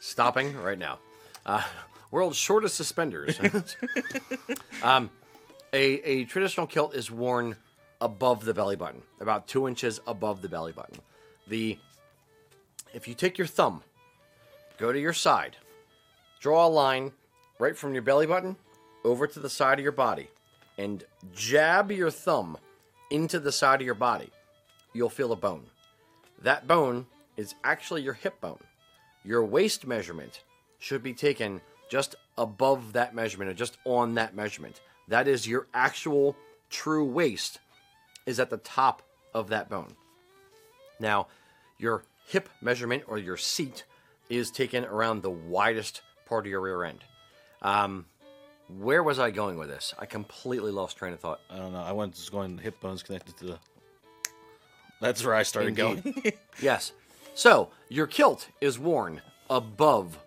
stopping 0.00 0.56
right 0.62 0.78
now 0.78 0.98
uh, 1.44 1.62
world's 2.12 2.36
shortest 2.36 2.76
suspenders 2.76 3.40
um, 4.84 5.10
a, 5.72 6.00
a 6.08 6.24
traditional 6.26 6.68
kilt 6.68 6.94
is 6.94 7.10
worn 7.10 7.56
above 8.00 8.44
the 8.44 8.54
belly 8.54 8.76
button 8.76 9.02
about 9.20 9.48
two 9.48 9.66
inches 9.66 10.00
above 10.06 10.40
the 10.40 10.48
belly 10.48 10.72
button 10.72 11.00
the 11.48 11.76
if 12.94 13.08
you 13.08 13.14
take 13.14 13.36
your 13.36 13.46
thumb 13.46 13.82
go 14.78 14.92
to 14.92 15.00
your 15.00 15.12
side 15.12 15.56
draw 16.38 16.66
a 16.66 16.68
line 16.68 17.10
right 17.58 17.76
from 17.76 17.92
your 17.92 18.02
belly 18.02 18.26
button 18.26 18.54
over 19.04 19.26
to 19.26 19.40
the 19.40 19.50
side 19.50 19.78
of 19.78 19.82
your 19.82 19.90
body 19.90 20.28
and 20.78 21.04
jab 21.34 21.90
your 21.90 22.10
thumb 22.10 22.56
into 23.10 23.38
the 23.38 23.52
side 23.52 23.80
of 23.80 23.86
your 23.86 23.94
body, 23.94 24.30
you'll 24.92 25.10
feel 25.10 25.32
a 25.32 25.36
bone. 25.36 25.66
That 26.42 26.66
bone 26.66 27.06
is 27.36 27.54
actually 27.62 28.02
your 28.02 28.14
hip 28.14 28.40
bone. 28.40 28.62
Your 29.24 29.44
waist 29.44 29.86
measurement 29.86 30.42
should 30.78 31.02
be 31.02 31.14
taken 31.14 31.60
just 31.92 32.14
above 32.38 32.94
that 32.94 33.14
measurement 33.14 33.50
or 33.50 33.52
just 33.52 33.76
on 33.84 34.14
that 34.14 34.34
measurement. 34.34 34.80
That 35.08 35.28
is 35.28 35.46
your 35.46 35.66
actual 35.74 36.34
true 36.70 37.04
waist 37.04 37.58
is 38.24 38.40
at 38.40 38.48
the 38.48 38.56
top 38.56 39.02
of 39.34 39.50
that 39.50 39.68
bone. 39.68 39.94
Now, 40.98 41.26
your 41.76 42.02
hip 42.26 42.48
measurement 42.62 43.02
or 43.08 43.18
your 43.18 43.36
seat 43.36 43.84
is 44.30 44.50
taken 44.50 44.86
around 44.86 45.20
the 45.20 45.28
widest 45.28 46.00
part 46.24 46.46
of 46.46 46.50
your 46.50 46.62
rear 46.62 46.82
end. 46.84 47.04
Um, 47.60 48.06
where 48.78 49.02
was 49.02 49.18
I 49.18 49.30
going 49.30 49.58
with 49.58 49.68
this? 49.68 49.92
I 49.98 50.06
completely 50.06 50.70
lost 50.70 50.96
train 50.96 51.12
of 51.12 51.20
thought. 51.20 51.40
I 51.50 51.58
don't 51.58 51.74
know. 51.74 51.82
I 51.82 51.92
went 51.92 52.14
just 52.14 52.32
going 52.32 52.56
hip 52.56 52.80
bones 52.80 53.02
connected 53.02 53.36
to 53.36 53.44
the. 53.44 53.58
That's 55.02 55.22
where 55.22 55.34
I 55.34 55.42
started 55.42 55.78
Indeed. 55.78 56.14
going. 56.14 56.32
Yes. 56.62 56.92
So 57.34 57.68
your 57.90 58.06
kilt 58.06 58.48
is 58.62 58.78
worn 58.78 59.20
above 59.50 60.18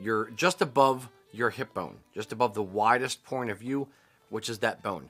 your 0.00 0.30
just 0.30 0.62
above 0.62 1.08
your 1.32 1.50
hip 1.50 1.74
bone, 1.74 1.96
just 2.14 2.32
above 2.32 2.54
the 2.54 2.62
widest 2.62 3.24
point 3.24 3.50
of 3.50 3.58
view, 3.58 3.88
which 4.30 4.48
is 4.48 4.58
that 4.60 4.82
bone. 4.82 5.08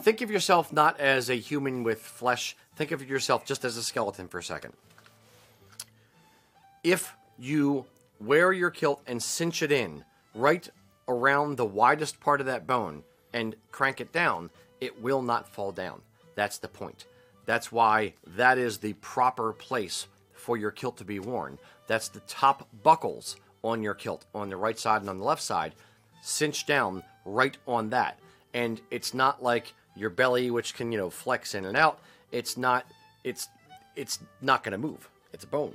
Think 0.00 0.20
of 0.20 0.30
yourself 0.30 0.72
not 0.72 0.98
as 1.00 1.30
a 1.30 1.34
human 1.34 1.84
with 1.84 2.00
flesh. 2.00 2.56
Think 2.76 2.90
of 2.90 3.08
yourself 3.08 3.44
just 3.44 3.64
as 3.64 3.76
a 3.76 3.82
skeleton 3.82 4.28
for 4.28 4.38
a 4.38 4.42
second. 4.42 4.72
If 6.82 7.14
you 7.38 7.86
wear 8.20 8.52
your 8.52 8.70
kilt 8.70 9.02
and 9.06 9.22
cinch 9.22 9.62
it 9.62 9.72
in 9.72 10.04
right 10.34 10.68
around 11.08 11.56
the 11.56 11.64
widest 11.64 12.20
part 12.20 12.40
of 12.40 12.46
that 12.46 12.66
bone 12.66 13.02
and 13.32 13.56
crank 13.70 14.00
it 14.00 14.12
down, 14.12 14.50
it 14.80 15.00
will 15.00 15.22
not 15.22 15.48
fall 15.48 15.72
down. 15.72 16.02
That's 16.34 16.58
the 16.58 16.68
point. 16.68 17.06
That's 17.46 17.70
why 17.70 18.14
that 18.26 18.58
is 18.58 18.78
the 18.78 18.94
proper 18.94 19.52
place 19.52 20.08
for 20.32 20.56
your 20.56 20.70
kilt 20.70 20.96
to 20.98 21.04
be 21.04 21.18
worn. 21.18 21.58
That's 21.86 22.08
the 22.08 22.20
top 22.20 22.68
buckles 22.82 23.36
on 23.64 23.82
your 23.82 23.94
kilt 23.94 24.26
on 24.34 24.50
the 24.50 24.56
right 24.56 24.78
side 24.78 25.00
and 25.00 25.10
on 25.10 25.18
the 25.18 25.24
left 25.24 25.42
side, 25.42 25.74
cinch 26.22 26.66
down 26.66 27.02
right 27.24 27.56
on 27.66 27.90
that. 27.90 28.18
And 28.52 28.80
it's 28.90 29.14
not 29.14 29.42
like 29.42 29.72
your 29.96 30.10
belly, 30.10 30.50
which 30.50 30.74
can 30.74 30.92
you 30.92 30.98
know 30.98 31.10
flex 31.10 31.54
in 31.54 31.64
and 31.64 31.76
out. 31.76 31.98
It's 32.30 32.56
not. 32.56 32.86
It's 33.24 33.48
it's 33.96 34.20
not 34.40 34.62
going 34.62 34.72
to 34.72 34.78
move. 34.78 35.08
It's 35.32 35.44
a 35.44 35.48
bone. 35.48 35.74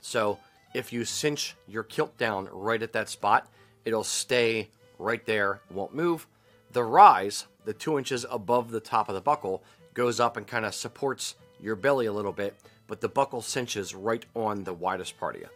So 0.00 0.38
if 0.74 0.92
you 0.92 1.04
cinch 1.04 1.56
your 1.66 1.82
kilt 1.82 2.16
down 2.18 2.48
right 2.52 2.82
at 2.82 2.92
that 2.92 3.08
spot, 3.08 3.48
it'll 3.84 4.04
stay 4.04 4.68
right 4.98 5.24
there, 5.26 5.60
won't 5.70 5.94
move. 5.94 6.26
The 6.72 6.84
rise, 6.84 7.46
the 7.64 7.72
two 7.72 7.98
inches 7.98 8.24
above 8.30 8.70
the 8.70 8.80
top 8.80 9.08
of 9.08 9.14
the 9.14 9.20
buckle, 9.20 9.62
goes 9.94 10.20
up 10.20 10.36
and 10.36 10.46
kind 10.46 10.64
of 10.64 10.74
supports 10.74 11.34
your 11.60 11.76
belly 11.76 12.06
a 12.06 12.12
little 12.12 12.32
bit, 12.32 12.56
but 12.86 13.00
the 13.00 13.08
buckle 13.08 13.42
cinches 13.42 13.94
right 13.94 14.24
on 14.34 14.64
the 14.64 14.72
widest 14.72 15.18
part 15.18 15.36
of 15.36 15.42
you. 15.42 15.48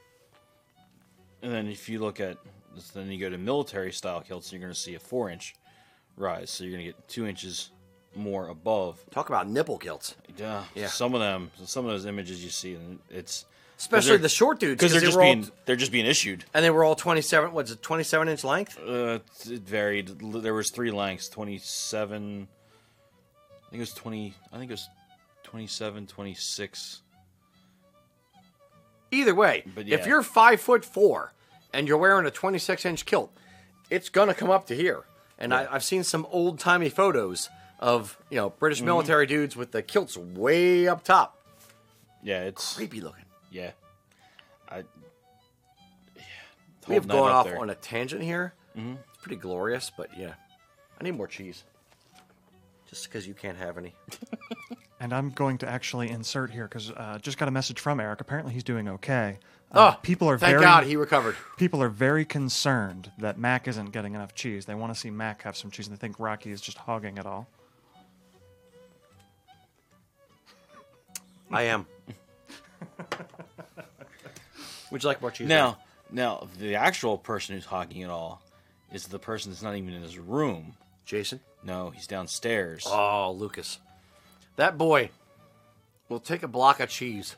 And 1.43 1.53
then 1.53 1.69
if 1.69 1.89
you 1.89 1.99
look 2.01 2.21
at, 2.21 2.39
then 2.95 3.11
you 3.11 3.19
go 3.19 3.31
to 3.31 3.39
military 3.39 3.93
style 3.93 4.21
kilts, 4.21 4.53
you're 4.53 4.61
going 4.61 4.73
to 4.73 4.79
see 4.79 4.95
a 4.95 4.99
four 4.99 5.31
inch 5.31 5.55
rise. 6.17 6.51
So 6.51 6.65
you're 6.65 6.73
going 6.73 6.85
to 6.85 6.93
get 6.93 7.09
two 7.09 7.27
inches 7.27 7.71
more 8.15 8.49
above. 8.49 8.99
Talk 9.11 9.29
about 9.29 9.49
nipple 9.49 9.79
kilts. 9.79 10.15
Yeah, 10.39 10.65
Yeah. 10.75 10.87
Some 10.89 11.15
of 11.15 11.21
them, 11.21 11.51
some 11.65 11.85
of 11.85 11.91
those 11.91 12.07
images 12.07 12.43
you 12.43 12.51
see, 12.51 12.75
and 12.75 12.99
it's 13.11 13.45
Especially 13.79 14.17
the 14.17 14.29
short 14.31 14.59
dudes. 14.59 14.79
because 14.81 14.93
they're 14.93 15.01
they 15.03 15.07
just 15.07 15.17
were 15.19 15.23
all- 15.25 15.35
being 15.35 15.51
they're 15.67 15.77
just 15.77 15.93
being 15.93 16.07
issued. 16.07 16.47
and 16.55 16.65
they 16.65 16.71
were 16.71 16.83
all 16.83 16.95
27, 16.95 17.53
what's 17.53 17.71
it, 17.71 17.83
27 17.83 18.29
inch 18.29 18.43
length? 18.43 18.79
Uh, 18.79 19.19
it 19.47 19.63
varied. 19.63 20.19
There 20.19 20.55
was 20.55 20.71
three 20.71 20.91
lengths: 20.91 21.29
twenty-seven. 21.29 22.49
I 23.67 23.71
think 23.71 23.79
it 23.79 23.81
was 23.81 23.93
twenty. 23.93 24.33
I 24.51 24.59
think 24.59 24.71
it 24.71 24.75
was 24.75 24.89
27, 25.43 26.07
26. 26.07 27.03
Either 29.17 29.35
way, 29.35 29.65
But 29.75 29.89
if 29.89 30.07
you're 30.07 30.23
five 30.23 30.61
foot 30.61 30.85
four 30.85 31.33
and 31.73 31.89
you're 31.89 31.99
wearing 31.99 32.27
a 32.27 32.31
26 32.31 32.85
inch 32.85 33.05
kilt, 33.07 33.33
it's 33.91 34.09
gonna 34.09 34.35
come 34.35 34.51
up 34.51 34.67
to 34.67 34.75
here. 34.75 35.05
And 35.39 35.53
I, 35.53 35.67
I've 35.71 35.85
seen 35.85 36.03
some 36.05 36.27
old 36.31 36.59
timey 36.59 36.89
photos 36.89 37.49
of 37.79 38.17
you 38.31 38.37
know 38.37 38.51
British 38.51 38.79
Mm-hmm. 38.79 38.87
military 38.87 39.27
dudes 39.27 39.57
with 39.57 39.73
the 39.73 39.83
kilts 39.83 40.17
way 40.17 40.87
up 40.89 41.05
top. 41.05 41.39
Yeah, 42.23 42.43
it's 42.43 42.75
Creepy 42.77 43.01
looking. 43.01 43.25
yeah. 43.51 43.71
I. 44.69 44.79
Yeah, 46.17 46.23
We 46.89 46.95
have 46.95 47.07
gone 47.07 47.31
off 47.31 47.47
there. 47.47 47.59
on 47.59 47.71
a 47.71 47.75
tangent 47.75 48.23
here. 48.23 48.53
It's 48.75 49.23
pretty 49.23 49.37
glorious, 49.37 49.91
but 49.97 50.11
yeah, 50.19 50.35
I 51.01 51.05
need 51.05 51.13
more 51.17 51.27
cheese. 51.29 51.65
Just 52.91 53.05
because 53.05 53.27
you 53.27 53.35
can't 53.35 53.57
have 53.59 53.79
any. 53.79 53.95
And 54.99 55.13
I'm 55.13 55.31
going 55.31 55.59
to 55.59 55.69
actually 55.69 56.09
insert 56.11 56.51
here 56.51 56.65
because 56.67 56.91
uh, 56.91 57.19
just 57.21 57.37
got 57.37 57.49
a 57.49 57.51
message 57.51 57.81
from 57.81 58.01
Eric. 58.01 58.21
Apparently, 58.23 58.55
he's 58.55 58.65
doing 58.65 58.89
okay. 58.89 59.39
Uh, 59.73 59.93
Oh, 59.95 59.99
people 60.01 60.29
are 60.31 60.39
thank 60.39 60.53
very 60.53 60.63
God 60.65 60.85
he 60.85 60.97
recovered. 60.97 61.37
people 61.59 61.83
are 61.83 61.89
very 61.89 62.25
concerned 62.25 63.11
that 63.19 63.37
Mac 63.39 63.69
isn't 63.69 63.91
getting 63.91 64.15
enough 64.15 64.35
cheese. 64.35 64.65
They 64.65 64.75
want 64.75 64.95
to 64.95 64.99
see 64.99 65.11
Mac 65.11 65.43
have 65.43 65.57
some 65.57 65.71
cheese, 65.71 65.87
and 65.89 65.97
they 65.97 66.01
think 66.01 66.19
Rocky 66.19 66.51
is 66.51 66.61
just 66.63 66.79
hogging 66.79 67.19
it 67.19 67.27
all. 67.27 67.47
I 71.51 71.63
am. 71.65 71.87
Would 74.91 75.03
you 75.03 75.09
like 75.09 75.21
more 75.21 75.31
cheese? 75.31 75.49
Now, 75.49 75.79
now 76.11 76.49
the 76.59 76.77
actual 76.77 77.19
person 77.19 77.55
who's 77.55 77.65
hogging 77.65 78.01
it 78.03 78.11
all 78.11 78.43
is 78.93 79.07
the 79.09 79.19
person 79.19 79.51
that's 79.53 79.63
not 79.63 79.77
even 79.77 79.93
in 79.93 80.03
his 80.03 80.19
room. 80.19 80.75
Jason. 81.05 81.41
No, 81.63 81.91
he's 81.91 82.07
downstairs. 82.07 82.85
Oh, 82.87 83.33
Lucas. 83.37 83.79
That 84.57 84.77
boy 84.79 85.11
will 86.09 86.21
take 86.21 86.43
a 86.43 86.49
block 86.49 86.81
of 86.81 86.89
cheese 86.89 87.37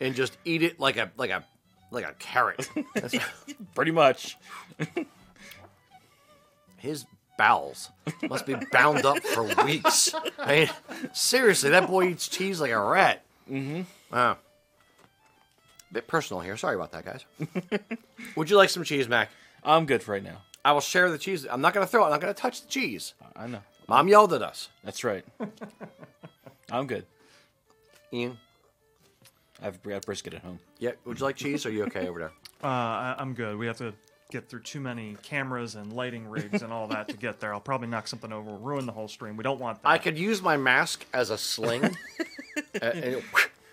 and 0.00 0.14
just 0.14 0.36
eat 0.44 0.62
it 0.62 0.80
like 0.80 0.96
a 0.96 1.10
like 1.16 1.30
a 1.30 1.44
like 1.90 2.04
a 2.04 2.14
carrot. 2.18 2.68
That's- 2.94 3.14
Pretty 3.74 3.90
much. 3.90 4.36
his 6.78 7.04
bowels 7.38 7.90
must 8.28 8.46
be 8.46 8.54
bound 8.72 9.04
up 9.04 9.22
for 9.22 9.44
weeks. 9.64 10.14
I 10.38 10.46
mean, 10.56 10.70
seriously, 11.12 11.70
that 11.70 11.86
boy 11.88 12.08
eats 12.08 12.28
cheese 12.28 12.60
like 12.60 12.70
a 12.70 12.78
rat. 12.80 13.24
Mm-hmm. 13.50 13.82
Wow. 14.12 14.38
Bit 15.92 16.06
personal 16.08 16.40
here. 16.40 16.56
Sorry 16.56 16.74
about 16.74 16.92
that, 16.92 17.04
guys. 17.04 17.24
Would 18.36 18.48
you 18.50 18.56
like 18.56 18.70
some 18.70 18.82
cheese, 18.84 19.08
Mac? 19.08 19.30
I'm 19.62 19.84
good 19.86 20.02
for 20.02 20.12
right 20.12 20.22
now. 20.24 20.38
I 20.64 20.72
will 20.72 20.80
share 20.80 21.10
the 21.10 21.18
cheese. 21.18 21.46
I'm 21.50 21.60
not 21.60 21.74
going 21.74 21.84
to 21.86 21.90
throw 21.90 22.02
it. 22.02 22.06
I'm 22.06 22.12
not 22.12 22.20
going 22.20 22.32
to 22.34 22.40
touch 22.40 22.62
the 22.62 22.68
cheese. 22.68 23.14
I 23.36 23.46
know. 23.46 23.60
Mom 23.88 24.08
yelled 24.08 24.32
at 24.32 24.42
us. 24.42 24.68
That's 24.84 25.04
right. 25.04 25.24
I'm 26.72 26.86
good. 26.86 27.04
Ian, 28.12 28.38
I've 29.62 29.80
got 29.82 30.04
brisket 30.04 30.34
at 30.34 30.42
home. 30.42 30.58
yeah. 30.78 30.92
Would 31.04 31.18
you 31.20 31.24
like 31.24 31.36
cheese? 31.36 31.64
Or 31.64 31.68
are 31.68 31.72
you 31.72 31.84
okay 31.84 32.08
over 32.08 32.18
there? 32.18 32.32
Uh, 32.64 32.68
I, 32.68 33.16
I'm 33.18 33.34
good. 33.34 33.58
We 33.58 33.66
have 33.66 33.78
to 33.78 33.92
get 34.30 34.48
through 34.48 34.60
too 34.60 34.78
many 34.78 35.16
cameras 35.24 35.74
and 35.74 35.92
lighting 35.92 36.28
rigs 36.28 36.62
and 36.62 36.72
all 36.72 36.86
that 36.86 37.08
to 37.08 37.16
get 37.16 37.40
there. 37.40 37.52
I'll 37.52 37.58
probably 37.60 37.88
knock 37.88 38.06
something 38.06 38.32
over, 38.32 38.52
ruin 38.52 38.86
the 38.86 38.92
whole 38.92 39.08
stream. 39.08 39.36
We 39.36 39.42
don't 39.42 39.58
want 39.58 39.82
that. 39.82 39.88
I 39.88 39.98
could 39.98 40.16
use 40.16 40.40
my 40.40 40.56
mask 40.56 41.04
as 41.12 41.30
a 41.30 41.36
sling, 41.38 41.82
and, 42.74 42.82
and 42.82 43.04
it- 43.16 43.24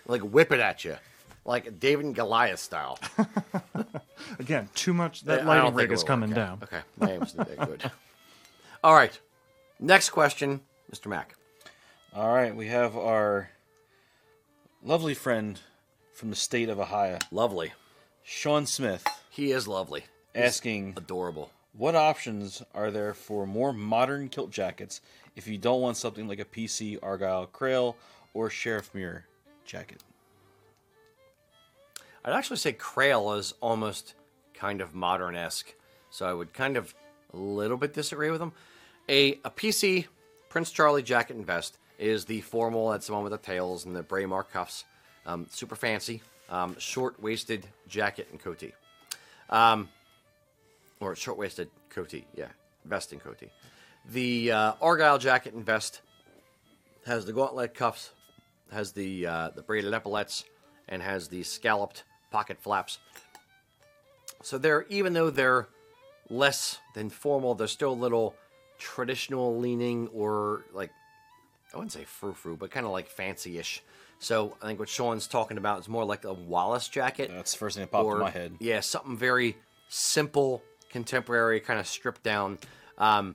like 0.08 0.22
whip 0.22 0.50
it 0.50 0.58
at 0.58 0.84
you, 0.84 0.96
like 1.44 1.78
David 1.78 2.06
and 2.06 2.14
Goliath 2.16 2.58
style. 2.58 2.98
Again, 4.40 4.68
too 4.74 4.92
much. 4.92 5.22
That 5.22 5.34
I 5.34 5.36
don't 5.36 5.46
lighting 5.46 5.64
think 5.66 5.76
rig 5.76 5.90
it 5.92 5.94
is 5.94 6.00
will 6.02 6.08
coming 6.08 6.30
work 6.30 6.36
down. 6.36 6.58
Okay, 6.64 6.80
my 6.98 7.12
aim's 7.12 7.36
not 7.36 7.48
that 7.56 7.64
good. 7.68 7.90
All 8.82 8.94
right, 8.94 9.16
next 9.78 10.10
question, 10.10 10.62
Mr. 10.92 11.06
Mack. 11.06 11.36
All 12.14 12.32
right, 12.32 12.54
we 12.54 12.66
have 12.68 12.96
our 12.96 13.50
lovely 14.82 15.14
friend 15.14 15.60
from 16.12 16.30
the 16.30 16.36
state 16.36 16.68
of 16.68 16.80
Ohio, 16.80 17.18
Lovely. 17.30 17.72
Sean 18.22 18.66
Smith, 18.66 19.06
He 19.30 19.52
is 19.52 19.66
lovely. 19.68 20.04
asking 20.34 20.94
Adorable. 20.96 21.50
what 21.72 21.94
options 21.94 22.62
are 22.74 22.90
there 22.90 23.14
for 23.14 23.46
more 23.46 23.72
modern 23.72 24.28
kilt 24.28 24.50
jackets 24.50 25.00
if 25.36 25.46
you 25.46 25.56
don't 25.56 25.80
want 25.80 25.96
something 25.96 26.26
like 26.28 26.40
a 26.40 26.44
PC 26.44 26.98
Argyle 27.02 27.46
Crail 27.46 27.96
or 28.34 28.50
Sheriffmuir 28.50 29.22
jacket? 29.64 30.02
I'd 32.24 32.34
actually 32.34 32.58
say 32.58 32.72
Crail 32.72 33.32
is 33.32 33.54
almost 33.60 34.14
kind 34.52 34.80
of 34.82 34.94
modern 34.94 35.34
esque, 35.36 35.74
so 36.10 36.26
I 36.26 36.34
would 36.34 36.52
kind 36.52 36.76
of 36.76 36.94
a 37.32 37.36
little 37.36 37.76
bit 37.78 37.94
disagree 37.94 38.30
with 38.30 38.42
him. 38.42 38.52
A 39.08 39.34
a 39.44 39.50
PC 39.50 40.06
Prince 40.50 40.70
Charlie 40.70 41.02
jacket 41.02 41.36
and 41.36 41.46
vest 41.46 41.78
is 42.00 42.24
the 42.24 42.40
formal. 42.40 42.90
That's 42.90 43.06
the 43.06 43.12
one 43.12 43.22
with 43.22 43.32
the 43.32 43.38
tails 43.38 43.84
and 43.84 43.94
the 43.94 44.02
Braemar 44.02 44.44
cuffs. 44.44 44.84
Um, 45.26 45.46
super 45.50 45.76
fancy, 45.76 46.22
um, 46.48 46.74
short 46.78 47.20
waisted 47.22 47.66
jacket 47.86 48.28
and 48.30 48.40
coatee, 48.40 48.72
um, 49.50 49.88
or 50.98 51.14
short 51.14 51.36
waisted 51.36 51.68
coatee. 51.90 52.24
Yeah, 52.34 52.48
vest 52.86 53.12
and 53.12 53.20
coatee. 53.20 53.50
The 54.10 54.50
uh, 54.50 54.72
Argyle 54.80 55.18
jacket 55.18 55.52
and 55.52 55.64
vest 55.64 56.00
has 57.06 57.26
the 57.26 57.34
gauntlet 57.34 57.74
cuffs, 57.74 58.12
has 58.72 58.92
the 58.92 59.26
uh, 59.26 59.50
the 59.54 59.62
braided 59.62 59.92
epaulettes, 59.92 60.44
and 60.88 61.02
has 61.02 61.28
the 61.28 61.42
scalloped 61.42 62.04
pocket 62.30 62.58
flaps. 62.60 62.98
So 64.42 64.56
they're 64.56 64.86
even 64.88 65.12
though 65.12 65.28
they're 65.28 65.68
less 66.30 66.78
than 66.94 67.10
formal, 67.10 67.54
they're 67.54 67.68
still 67.68 67.92
a 67.92 67.94
little 67.94 68.34
traditional 68.78 69.58
leaning 69.58 70.08
or 70.08 70.64
like 70.72 70.90
I 71.72 71.76
wouldn't 71.76 71.92
say 71.92 72.04
frou 72.04 72.34
frou, 72.34 72.56
but 72.56 72.70
kind 72.70 72.86
of 72.86 72.92
like 72.92 73.08
fancy-ish. 73.08 73.82
So 74.18 74.56
I 74.60 74.66
think 74.66 74.78
what 74.78 74.88
Sean's 74.88 75.26
talking 75.26 75.56
about 75.56 75.80
is 75.80 75.88
more 75.88 76.04
like 76.04 76.24
a 76.24 76.32
Wallace 76.32 76.88
jacket. 76.88 77.30
That's 77.32 77.52
the 77.52 77.58
first 77.58 77.76
thing 77.76 77.84
that 77.84 77.90
popped 77.90 78.04
or, 78.04 78.16
in 78.16 78.20
my 78.20 78.30
head. 78.30 78.56
Yeah, 78.58 78.80
something 78.80 79.16
very 79.16 79.56
simple, 79.88 80.62
contemporary, 80.90 81.60
kind 81.60 81.80
of 81.80 81.86
stripped 81.86 82.22
down. 82.22 82.58
Um, 82.98 83.34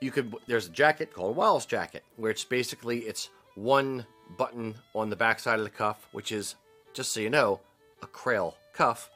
you 0.00 0.10
could 0.10 0.34
there's 0.46 0.66
a 0.66 0.70
jacket 0.70 1.12
called 1.12 1.30
a 1.30 1.38
Wallace 1.38 1.66
jacket, 1.66 2.02
where 2.16 2.30
it's 2.30 2.44
basically 2.44 3.00
it's 3.00 3.28
one 3.56 4.06
button 4.38 4.74
on 4.94 5.10
the 5.10 5.16
back 5.16 5.38
side 5.40 5.58
of 5.58 5.64
the 5.64 5.70
cuff, 5.70 6.08
which 6.12 6.32
is 6.32 6.54
just 6.94 7.12
so 7.12 7.20
you 7.20 7.30
know, 7.30 7.60
a 8.02 8.06
crail 8.06 8.56
cuff. 8.72 9.10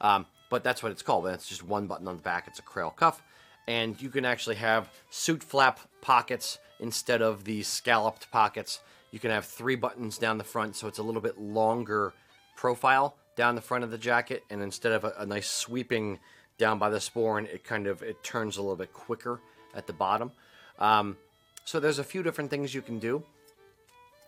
Um, 0.00 0.26
but 0.50 0.64
that's 0.64 0.82
what 0.82 0.92
it's 0.92 1.02
called. 1.02 1.26
It's 1.26 1.48
just 1.48 1.62
one 1.62 1.86
button 1.86 2.08
on 2.08 2.16
the 2.16 2.22
back. 2.22 2.48
It's 2.48 2.58
a 2.58 2.62
crail 2.62 2.90
cuff, 2.90 3.22
and 3.66 4.00
you 4.00 4.08
can 4.08 4.24
actually 4.24 4.56
have 4.56 4.90
suit 5.10 5.42
flap 5.42 5.80
pockets 6.00 6.58
instead 6.80 7.22
of 7.22 7.44
the 7.44 7.62
scalloped 7.62 8.30
pockets. 8.30 8.80
You 9.10 9.18
can 9.18 9.30
have 9.30 9.44
three 9.44 9.76
buttons 9.76 10.18
down 10.18 10.38
the 10.38 10.44
front, 10.44 10.76
so 10.76 10.86
it's 10.86 10.98
a 10.98 11.02
little 11.02 11.20
bit 11.20 11.40
longer 11.40 12.12
profile 12.56 13.16
down 13.36 13.54
the 13.54 13.60
front 13.60 13.84
of 13.84 13.90
the 13.90 13.98
jacket, 13.98 14.42
and 14.50 14.60
instead 14.60 14.92
of 14.92 15.04
a, 15.04 15.14
a 15.18 15.26
nice 15.26 15.48
sweeping 15.48 16.18
down 16.58 16.78
by 16.78 16.90
the 16.90 16.98
sporran, 16.98 17.46
it 17.46 17.64
kind 17.64 17.86
of 17.86 18.02
it 18.02 18.22
turns 18.22 18.56
a 18.56 18.60
little 18.60 18.76
bit 18.76 18.92
quicker 18.92 19.40
at 19.74 19.86
the 19.86 19.92
bottom. 19.92 20.32
Um, 20.78 21.16
so 21.64 21.78
there's 21.80 21.98
a 21.98 22.04
few 22.04 22.22
different 22.22 22.50
things 22.50 22.74
you 22.74 22.82
can 22.82 22.98
do. 22.98 23.22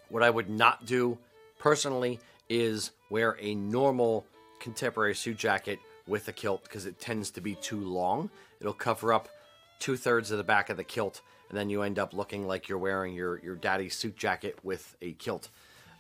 What 0.09 0.23
I 0.23 0.31
would 0.31 0.49
not 0.49 0.87
do 0.87 1.19
personally 1.59 2.21
is 2.49 2.91
wear 3.11 3.37
a 3.41 3.55
normal 3.55 4.27
contemporary 4.61 5.15
suit 5.15 5.39
jacket 5.39 5.79
with 6.07 6.29
a 6.29 6.33
kilt 6.33 6.63
because 6.65 6.87
it 6.87 7.01
tends 7.01 7.31
to 7.31 7.41
be 7.41 7.55
too 7.55 7.81
long. 7.81 8.31
It'll 8.61 8.73
cover 8.73 9.13
up 9.13 9.29
two 9.79 9.97
thirds 9.97 10.31
of 10.31 10.39
the 10.39 10.45
back 10.45 10.69
of 10.69 10.77
the 10.77 10.85
kilt, 10.85 11.21
and 11.51 11.59
then 11.59 11.69
you 11.69 11.83
end 11.83 11.99
up 11.99 12.15
looking 12.15 12.47
like 12.47 12.69
you're 12.69 12.79
wearing 12.79 13.13
your 13.13 13.39
your 13.41 13.57
daddy's 13.57 13.95
suit 13.95 14.17
jacket 14.17 14.59
with 14.63 14.97
a 15.03 15.13
kilt. 15.13 15.51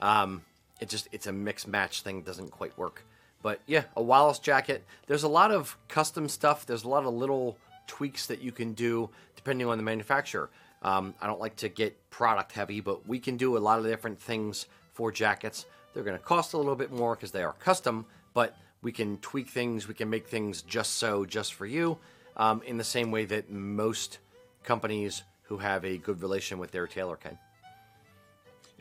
Um, 0.01 0.42
it 0.80 0.88
just 0.88 1.09
it's 1.12 1.26
a 1.26 1.32
mix 1.32 1.66
match 1.66 2.03
thing 2.03 2.22
doesn't 2.22 2.51
quite 2.51 2.76
work. 2.78 3.05
But 3.42 3.61
yeah, 3.66 3.84
a 3.96 4.03
Wallace 4.03 4.38
jacket. 4.38 4.84
There's 5.07 5.22
a 5.22 5.28
lot 5.28 5.51
of 5.51 5.76
custom 5.88 6.28
stuff. 6.28 6.66
There's 6.66 6.84
a 6.84 6.88
lot 6.88 7.05
of 7.05 7.14
little 7.14 7.59
tweaks 7.86 8.26
that 8.26 8.40
you 8.40 8.53
can 8.53 8.72
do 8.72 9.11
depending 9.36 9.66
on 9.66 9.76
the 9.76 9.82
manufacturer. 9.82 10.51
Um, 10.82 11.14
I 11.20 11.26
don't 11.26 11.40
like 11.40 11.57
to 11.57 11.68
get 11.68 12.11
product 12.11 12.53
heavy, 12.53 12.80
but 12.80 13.07
we 13.07 13.18
can 13.18 13.36
do 13.36 13.57
a 13.57 13.59
lot 13.59 13.78
of 13.78 13.84
different 13.84 14.20
things 14.20 14.66
for 14.92 15.11
jackets. 15.11 15.66
They're 15.92 16.03
going 16.03 16.16
to 16.16 16.22
cost 16.22 16.53
a 16.53 16.57
little 16.57 16.76
bit 16.76 16.92
more 16.92 17.14
because 17.14 17.32
they 17.32 17.42
are 17.42 17.53
custom, 17.55 18.07
but 18.32 18.57
we 18.82 18.92
can 18.92 19.18
tweak 19.18 19.48
things. 19.48 19.88
We 19.88 19.94
can 19.94 20.09
make 20.09 20.28
things 20.28 20.62
just 20.62 20.94
so, 20.98 21.24
just 21.24 21.55
for 21.55 21.66
you, 21.66 21.98
um, 22.36 22.62
in 22.64 22.78
the 22.78 22.84
same 22.84 23.11
way 23.11 23.24
that 23.26 23.51
most 23.51 24.18
companies 24.62 25.22
who 25.51 25.59
have 25.59 25.84
a 25.84 25.98
good 25.98 26.22
relation 26.22 26.59
with 26.59 26.70
their 26.70 26.86
tailor 26.86 27.16
can. 27.16 27.36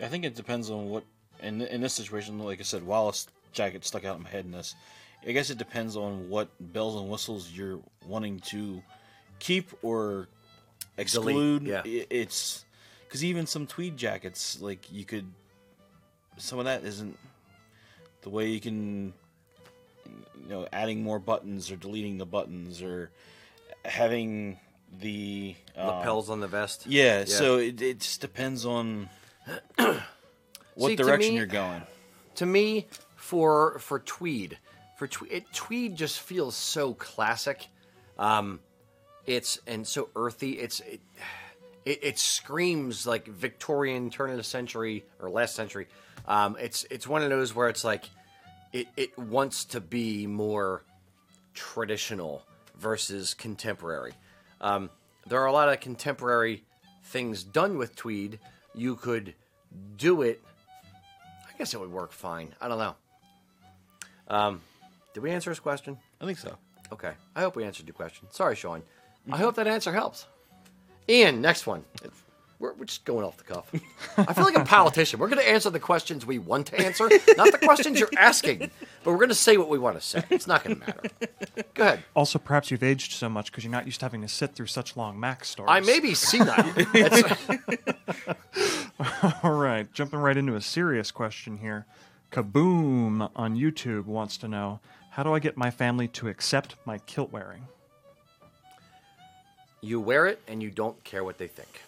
I 0.02 0.08
think 0.08 0.24
it 0.24 0.36
depends 0.36 0.70
on 0.70 0.88
what. 0.90 1.04
In 1.42 1.62
in 1.62 1.82
this 1.82 1.94
situation, 1.94 2.38
like 2.40 2.60
I 2.60 2.64
said, 2.64 2.86
Wallace 2.86 3.28
jacket 3.54 3.84
stuck 3.84 4.06
out 4.06 4.18
in 4.18 4.24
my 4.24 4.30
head 4.30 4.46
in 4.46 4.52
this. 4.52 4.76
I 5.28 5.32
guess 5.32 5.50
it 5.50 5.58
depends 5.58 5.98
on 5.98 6.30
what 6.30 6.50
bells 6.60 6.96
and 7.02 7.10
whistles 7.10 7.50
you're 7.50 7.80
wanting 8.06 8.40
to 8.52 8.82
keep 9.40 9.72
or 9.82 10.28
exclude. 10.98 11.64
yeah. 11.64 11.82
It's 11.86 12.66
because 13.06 13.24
even 13.24 13.48
some 13.48 13.66
tweed 13.66 13.98
jackets, 13.98 14.62
like 14.62 14.92
you 14.92 15.06
could, 15.06 15.26
some 16.38 16.60
of 16.60 16.66
that 16.66 16.84
isn't 16.84 17.18
the 18.22 18.30
way 18.30 18.50
you 18.50 18.60
can, 18.60 19.14
you 20.06 20.50
know, 20.50 20.68
adding 20.72 21.02
more 21.02 21.20
buttons 21.20 21.72
or 21.72 21.78
deleting 21.78 22.18
the 22.18 22.26
buttons 22.26 22.82
or 22.82 23.10
having 23.86 24.60
the 25.00 25.56
uh, 25.78 25.88
Lapels 25.88 26.30
on 26.30 26.40
the 26.40 26.48
vest. 26.48 26.86
Yeah, 26.88 27.26
so 27.26 27.58
it, 27.58 27.82
it 27.82 28.00
just 28.00 28.22
depends 28.22 28.66
on 28.66 29.10
what 29.78 30.90
See, 30.90 30.96
direction 30.96 31.32
me- 31.32 31.38
you're 31.38 31.46
going. 31.46 31.84
to 32.36 32.46
me 32.46 32.88
for 33.16 33.80
for 33.80 34.00
tweed 34.00 34.58
for 34.98 35.08
tweed 35.08 35.32
it, 35.32 35.54
tweed 35.54 35.96
just 35.96 36.20
feels 36.20 36.56
so 36.56 36.94
classic. 36.94 37.68
Um 38.18 38.60
it's 39.26 39.60
and 39.68 39.86
so 39.86 40.10
earthy. 40.16 40.54
It's 40.60 40.80
it, 40.82 41.02
it, 41.86 42.00
it 42.04 42.20
screams 42.20 43.06
like 43.06 43.28
victorian 43.28 44.10
turn 44.10 44.32
of 44.32 44.38
the 44.38 44.44
century 44.44 45.06
or 45.22 45.30
last 45.30 45.56
century. 45.56 45.88
Um 46.28 46.58
it's 46.60 46.86
it's 46.90 47.08
one 47.08 47.22
of 47.22 47.30
those 47.30 47.54
where 47.54 47.70
it's 47.70 47.84
like 47.84 48.10
it 48.74 48.88
it 48.98 49.18
wants 49.18 49.66
to 49.66 49.80
be 49.82 50.28
more 50.28 50.84
traditional 51.54 52.44
versus 52.78 53.34
contemporary 53.34 54.14
um 54.62 54.90
there 55.28 55.42
are 55.42 55.48
a 55.48 55.52
lot 55.52 55.70
of 55.70 55.80
contemporary 55.80 56.64
things 57.04 57.44
done 57.44 57.78
with 57.78 57.96
tweed 57.96 58.40
you 58.74 58.96
could 58.96 59.34
do 59.98 60.22
it 60.22 60.42
I 61.48 61.58
guess 61.58 61.74
it 61.74 61.80
would 61.82 61.92
work 61.92 62.14
fine. 62.14 62.56
I 62.62 62.70
don't 62.70 62.78
know. 62.78 62.96
Um, 64.30 64.62
did 65.14 65.22
we 65.22 65.32
answer 65.32 65.50
his 65.50 65.60
question? 65.60 65.98
I 66.22 66.26
think 66.26 66.38
so. 66.38 66.56
Okay. 66.94 67.12
I 67.36 67.42
hope 67.42 67.58
we 67.58 67.66
answered 67.66 67.86
your 67.86 67.96
question. 67.96 68.28
Sorry, 68.32 68.56
Sean. 68.56 68.82
I 69.30 69.38
hope 69.38 69.56
that 69.56 69.68
answer 69.68 69.92
helps. 69.92 70.26
Ian, 71.10 71.42
next 71.42 71.68
one. 71.68 71.84
We're, 72.60 72.74
we're 72.74 72.86
just 72.86 73.06
going 73.06 73.26
off 73.26 73.38
the 73.38 73.46
cuff. 73.46 73.72
I 74.18 74.34
feel 74.34 74.44
like 74.44 74.58
a 74.58 74.66
politician. 74.66 75.20
We're 75.20 75.30
going 75.30 75.42
to 75.42 75.50
answer 75.50 75.70
the 75.70 75.80
questions 75.80 76.26
we 76.26 76.40
want 76.40 76.68
to 76.68 76.80
answer, 76.80 77.10
not 77.38 77.52
the 77.54 77.58
questions 77.58 78.00
you're 78.00 78.10
asking. 78.18 78.70
But 79.04 79.12
we're 79.12 79.18
going 79.18 79.30
to 79.30 79.36
say 79.36 79.56
what 79.56 79.70
we 79.70 79.80
want 79.80 79.96
to 80.00 80.06
say. 80.06 80.24
It's 80.30 80.46
not 80.46 80.66
going 80.66 80.76
to 80.76 80.86
matter. 80.86 81.02
Go 81.74 81.84
ahead. 81.84 82.04
Also, 82.16 82.38
perhaps 82.38 82.70
you've 82.70 82.84
aged 82.84 83.14
so 83.14 83.30
much 83.30 83.50
because 83.50 83.64
you're 83.64 83.72
not 83.72 83.86
used 83.86 84.02
to 84.02 84.06
having 84.06 84.22
to 84.22 84.28
sit 84.28 84.56
through 84.56 84.66
such 84.68 84.98
long 84.98 85.18
Mac 85.18 85.46
stories. 85.46 85.70
I 85.72 85.80
may 85.80 86.02
be 86.02 86.14
senile. 86.14 86.74
All 89.44 89.54
right, 89.54 89.92
jumping 89.94 90.20
right 90.20 90.36
into 90.36 90.56
a 90.56 90.62
serious 90.62 91.12
question 91.12 91.60
here. 91.60 91.86
Kaboom 92.32 93.32
on 93.36 93.56
YouTube 93.56 94.06
wants 94.06 94.36
to 94.38 94.48
know 94.50 94.82
how 95.12 95.24
do 95.24 95.34
I 95.34 95.40
get 95.40 95.56
my 95.56 95.72
family 95.72 96.08
to 96.10 96.28
accept 96.28 96.76
my 96.86 96.98
kilt 97.00 97.32
wearing? 97.32 97.68
You 99.82 100.02
wear 100.02 100.28
it 100.28 100.42
and 100.48 100.62
you 100.62 100.70
don't 100.70 101.02
care 101.06 101.24
what 101.24 101.38
they 101.38 101.48
think. 101.48 101.82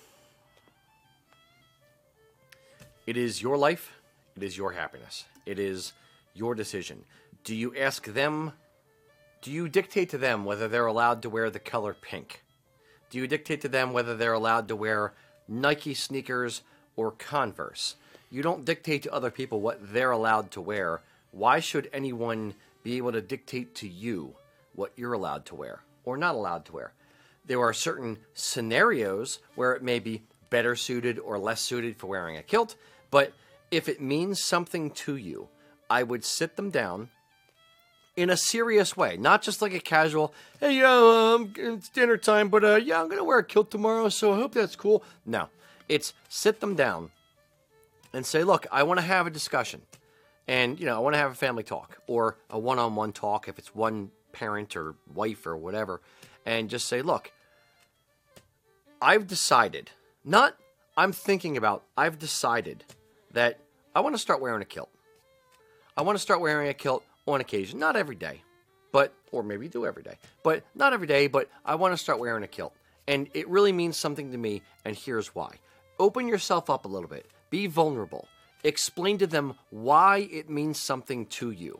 It 3.07 3.17
is 3.17 3.41
your 3.41 3.57
life. 3.57 3.93
It 4.35 4.43
is 4.43 4.57
your 4.57 4.73
happiness. 4.73 5.25
It 5.45 5.57
is 5.57 5.93
your 6.33 6.55
decision. 6.55 7.03
Do 7.43 7.55
you 7.55 7.75
ask 7.75 8.05
them? 8.05 8.53
Do 9.41 9.51
you 9.51 9.67
dictate 9.67 10.09
to 10.11 10.17
them 10.19 10.45
whether 10.45 10.67
they're 10.67 10.85
allowed 10.85 11.23
to 11.23 11.29
wear 11.29 11.49
the 11.49 11.59
color 11.59 11.95
pink? 11.99 12.43
Do 13.09 13.17
you 13.17 13.27
dictate 13.27 13.61
to 13.61 13.67
them 13.67 13.91
whether 13.91 14.15
they're 14.15 14.33
allowed 14.33 14.67
to 14.67 14.75
wear 14.75 15.13
Nike 15.47 15.93
sneakers 15.95 16.61
or 16.95 17.11
Converse? 17.11 17.95
You 18.29 18.43
don't 18.43 18.65
dictate 18.65 19.03
to 19.03 19.13
other 19.13 19.31
people 19.31 19.59
what 19.59 19.79
they're 19.93 20.11
allowed 20.11 20.51
to 20.51 20.61
wear. 20.61 21.01
Why 21.31 21.59
should 21.59 21.89
anyone 21.91 22.53
be 22.83 22.97
able 22.97 23.11
to 23.13 23.21
dictate 23.21 23.75
to 23.75 23.87
you 23.87 24.35
what 24.75 24.93
you're 24.95 25.13
allowed 25.13 25.45
to 25.47 25.55
wear 25.55 25.81
or 26.05 26.17
not 26.17 26.35
allowed 26.35 26.65
to 26.65 26.73
wear? 26.73 26.93
There 27.45 27.59
are 27.59 27.73
certain 27.73 28.19
scenarios 28.33 29.39
where 29.55 29.73
it 29.73 29.81
may 29.81 29.99
be 29.99 30.21
better 30.51 30.75
suited 30.75 31.17
or 31.17 31.39
less 31.39 31.61
suited 31.61 31.95
for 31.97 32.05
wearing 32.05 32.37
a 32.37 32.43
kilt, 32.43 32.75
but 33.09 33.33
if 33.71 33.89
it 33.89 33.99
means 33.99 34.43
something 34.43 34.91
to 34.91 35.15
you, 35.15 35.47
I 35.89 36.03
would 36.03 36.23
sit 36.23 36.55
them 36.55 36.69
down 36.69 37.09
in 38.15 38.29
a 38.29 38.37
serious 38.37 38.95
way, 38.95 39.17
not 39.17 39.41
just 39.41 39.61
like 39.61 39.73
a 39.73 39.79
casual, 39.79 40.33
hey, 40.59 40.77
yeah, 40.77 41.33
um, 41.33 41.53
it's 41.57 41.89
dinner 41.89 42.17
time, 42.17 42.49
but 42.49 42.63
uh, 42.63 42.75
yeah, 42.75 43.01
I'm 43.01 43.07
going 43.07 43.17
to 43.17 43.23
wear 43.23 43.39
a 43.39 43.43
kilt 43.43 43.71
tomorrow, 43.71 44.09
so 44.09 44.33
I 44.33 44.35
hope 44.35 44.53
that's 44.53 44.75
cool. 44.75 45.03
No, 45.25 45.49
it's 45.89 46.13
sit 46.29 46.59
them 46.59 46.75
down 46.75 47.09
and 48.13 48.25
say, 48.25 48.43
look, 48.43 48.67
I 48.71 48.83
want 48.83 48.99
to 48.99 49.05
have 49.05 49.25
a 49.25 49.31
discussion. 49.31 49.81
And, 50.47 50.79
you 50.79 50.85
know, 50.85 50.95
I 50.95 50.99
want 50.99 51.13
to 51.13 51.19
have 51.19 51.31
a 51.31 51.35
family 51.35 51.63
talk 51.63 51.99
or 52.07 52.35
a 52.49 52.59
one 52.59 52.79
on 52.79 52.95
one 52.95 53.13
talk 53.13 53.47
if 53.47 53.57
it's 53.57 53.73
one 53.73 54.11
parent 54.33 54.75
or 54.75 54.95
wife 55.13 55.45
or 55.45 55.55
whatever. 55.55 56.01
And 56.45 56.69
just 56.69 56.87
say, 56.87 57.01
look, 57.01 57.31
I've 59.01 59.27
decided, 59.27 59.91
not 60.23 60.55
I'm 60.97 61.13
thinking 61.13 61.57
about, 61.57 61.83
I've 61.97 62.19
decided 62.19 62.83
that 63.31 63.59
I 63.95 64.01
want 64.01 64.15
to 64.15 64.19
start 64.19 64.41
wearing 64.41 64.61
a 64.61 64.65
kilt. 64.65 64.89
I 65.95 66.01
want 66.01 66.17
to 66.17 66.21
start 66.21 66.41
wearing 66.41 66.69
a 66.69 66.73
kilt 66.73 67.03
on 67.27 67.41
occasion, 67.41 67.79
not 67.79 67.95
every 67.95 68.15
day, 68.15 68.43
but 68.91 69.13
or 69.31 69.43
maybe 69.43 69.67
do 69.67 69.85
every 69.85 70.03
day, 70.03 70.15
but 70.43 70.63
not 70.75 70.93
every 70.93 71.07
day, 71.07 71.27
but 71.27 71.49
I 71.65 71.75
want 71.75 71.93
to 71.93 71.97
start 71.97 72.19
wearing 72.19 72.43
a 72.43 72.47
kilt. 72.47 72.73
And 73.07 73.29
it 73.33 73.47
really 73.47 73.71
means 73.71 73.97
something 73.97 74.31
to 74.31 74.37
me, 74.37 74.61
and 74.85 74.95
here's 74.95 75.33
why. 75.33 75.55
Open 75.99 76.27
yourself 76.27 76.69
up 76.69 76.85
a 76.85 76.87
little 76.87 77.09
bit. 77.09 77.25
Be 77.49 77.67
vulnerable. 77.67 78.27
Explain 78.63 79.17
to 79.19 79.27
them 79.27 79.55
why 79.69 80.29
it 80.31 80.49
means 80.49 80.79
something 80.79 81.25
to 81.27 81.51
you. 81.51 81.79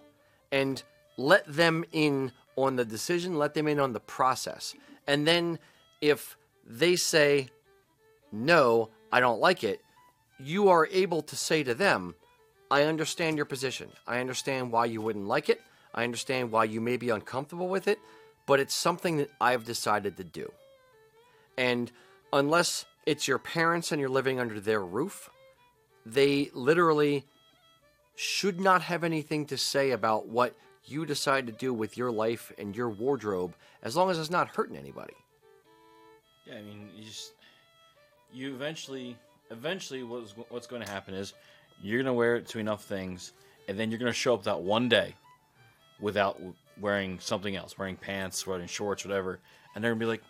And 0.51 0.81
let 1.17 1.45
them 1.45 1.85
in 1.91 2.31
on 2.55 2.75
the 2.75 2.85
decision, 2.85 3.37
let 3.37 3.53
them 3.53 3.67
in 3.67 3.79
on 3.79 3.93
the 3.93 3.99
process. 3.99 4.73
And 5.07 5.27
then 5.27 5.59
if 6.01 6.37
they 6.65 6.95
say, 6.95 7.49
no, 8.31 8.89
I 9.11 9.19
don't 9.19 9.39
like 9.39 9.63
it, 9.63 9.81
you 10.39 10.69
are 10.69 10.87
able 10.87 11.21
to 11.23 11.35
say 11.35 11.63
to 11.63 11.73
them, 11.73 12.15
I 12.69 12.83
understand 12.83 13.37
your 13.37 13.45
position. 13.45 13.89
I 14.07 14.19
understand 14.19 14.71
why 14.71 14.85
you 14.85 15.01
wouldn't 15.01 15.27
like 15.27 15.49
it. 15.49 15.61
I 15.93 16.03
understand 16.03 16.51
why 16.51 16.63
you 16.63 16.79
may 16.79 16.97
be 16.97 17.09
uncomfortable 17.09 17.67
with 17.67 17.87
it, 17.87 17.99
but 18.45 18.59
it's 18.59 18.73
something 18.73 19.17
that 19.17 19.29
I've 19.41 19.65
decided 19.65 20.17
to 20.17 20.23
do. 20.23 20.51
And 21.57 21.91
unless 22.31 22.85
it's 23.05 23.27
your 23.27 23.39
parents 23.39 23.91
and 23.91 23.99
you're 23.99 24.09
living 24.09 24.39
under 24.39 24.59
their 24.59 24.81
roof, 24.81 25.29
they 26.05 26.49
literally 26.53 27.25
should 28.15 28.59
not 28.59 28.83
have 28.83 29.03
anything 29.03 29.45
to 29.47 29.57
say 29.57 29.91
about 29.91 30.27
what 30.27 30.55
you 30.85 31.05
decide 31.05 31.47
to 31.47 31.53
do 31.53 31.73
with 31.73 31.97
your 31.97 32.11
life 32.11 32.51
and 32.57 32.75
your 32.75 32.89
wardrobe 32.89 33.53
as 33.83 33.95
long 33.95 34.09
as 34.09 34.17
it's 34.17 34.29
not 34.29 34.47
hurting 34.49 34.77
anybody. 34.77 35.13
Yeah, 36.45 36.55
I 36.55 36.61
mean, 36.61 36.89
you 36.95 37.03
just 37.03 37.33
you 38.33 38.53
eventually, 38.53 39.17
eventually, 39.49 40.03
what's 40.03 40.31
what's 40.49 40.67
going 40.67 40.81
to 40.83 40.89
happen 40.89 41.13
is 41.13 41.33
you're 41.81 41.97
going 41.99 42.05
to 42.07 42.13
wear 42.13 42.35
it 42.35 42.47
to 42.49 42.59
enough 42.59 42.83
things, 42.83 43.33
and 43.67 43.77
then 43.79 43.89
you're 43.91 43.99
going 43.99 44.11
to 44.11 44.17
show 44.17 44.33
up 44.33 44.43
that 44.43 44.61
one 44.61 44.89
day 44.89 45.15
without 45.99 46.39
wearing 46.79 47.19
something 47.19 47.55
else, 47.55 47.77
wearing 47.77 47.95
pants, 47.95 48.45
wearing 48.47 48.67
shorts, 48.67 49.05
whatever, 49.05 49.39
and 49.75 49.83
they're 49.83 49.91
going 49.91 49.99
to 49.99 50.05
be 50.05 50.09
like, 50.09 50.23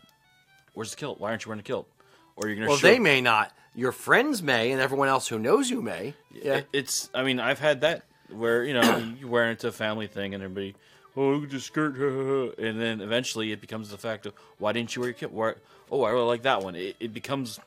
"Where's 0.74 0.92
the 0.92 0.98
kilt? 0.98 1.20
Why 1.20 1.30
aren't 1.30 1.46
you 1.46 1.50
wearing 1.50 1.60
a 1.60 1.64
kilt?" 1.64 1.88
Or 2.36 2.48
you're 2.48 2.56
going 2.56 2.66
to 2.66 2.70
Well, 2.70 2.78
show 2.78 2.88
they 2.88 3.00
may 3.00 3.22
not. 3.22 3.52
Your 3.76 3.92
friends 3.92 4.42
may, 4.44 4.72
and 4.72 4.82
everyone 4.82 5.08
else 5.08 5.28
who 5.28 5.40
knows 5.40 5.70
you 5.70 5.82
may. 5.82 6.14
Yeah. 6.34 6.58
It- 6.58 6.68
it's. 6.74 7.10
I 7.14 7.24
mean, 7.24 7.40
I've 7.40 7.60
had 7.60 7.82
that 7.82 8.04
where 8.30 8.64
you 8.64 8.74
know 8.74 8.98
you 9.20 9.28
wear 9.28 9.52
it 9.52 9.60
to 9.60 9.68
a 9.70 9.72
family 9.72 10.08
thing, 10.08 10.34
and 10.34 10.44
everybody, 10.44 10.76
oh, 11.16 11.30
look 11.32 11.44
at 11.46 11.50
the 11.52 11.60
skirt, 11.60 11.96
and 12.60 12.80
then 12.82 13.02
eventually 13.02 13.52
it 13.52 13.62
becomes 13.62 13.90
the 13.90 13.98
fact 13.98 14.26
of 14.26 14.34
why 14.58 14.72
didn't 14.72 14.96
you 14.96 15.02
wear 15.02 15.10
your 15.10 15.14
kilt?" 15.18 15.32
Why, 15.32 15.54
oh, 15.92 16.04
I 16.04 16.12
really 16.12 16.26
like 16.26 16.44
that 16.44 16.64
one. 16.64 16.76
It, 16.76 16.96
it 17.00 17.14
becomes 17.14 17.60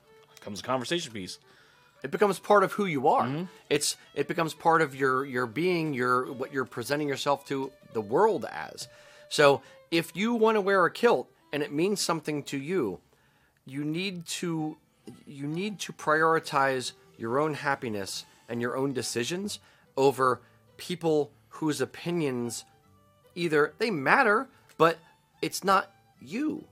becomes 0.44 0.60
a 0.60 0.62
conversation 0.62 1.10
piece. 1.10 1.38
It 2.02 2.10
becomes 2.10 2.38
part 2.38 2.64
of 2.64 2.72
who 2.72 2.84
you 2.84 3.08
are. 3.08 3.24
Mm-hmm. 3.24 3.44
It's 3.70 3.96
it 4.14 4.28
becomes 4.28 4.52
part 4.52 4.82
of 4.82 4.94
your 4.94 5.24
your 5.24 5.46
being, 5.46 5.94
your 5.94 6.30
what 6.32 6.52
you're 6.52 6.66
presenting 6.66 7.08
yourself 7.08 7.46
to 7.46 7.72
the 7.94 8.02
world 8.02 8.44
as. 8.52 8.88
So 9.30 9.62
if 9.90 10.14
you 10.14 10.34
want 10.34 10.56
to 10.56 10.60
wear 10.60 10.84
a 10.84 10.90
kilt 10.90 11.30
and 11.50 11.62
it 11.62 11.72
means 11.72 12.02
something 12.02 12.42
to 12.44 12.58
you, 12.58 13.00
you 13.64 13.84
need 13.84 14.26
to 14.26 14.76
you 15.26 15.46
need 15.46 15.78
to 15.80 15.94
prioritize 15.94 16.92
your 17.16 17.38
own 17.38 17.54
happiness 17.54 18.26
and 18.50 18.60
your 18.60 18.76
own 18.76 18.92
decisions 18.92 19.60
over 19.96 20.42
people 20.76 21.30
whose 21.48 21.80
opinions 21.80 22.64
either 23.34 23.72
they 23.78 23.90
matter, 23.90 24.48
but 24.76 24.98
it's 25.40 25.64
not 25.64 25.90
you. 26.20 26.64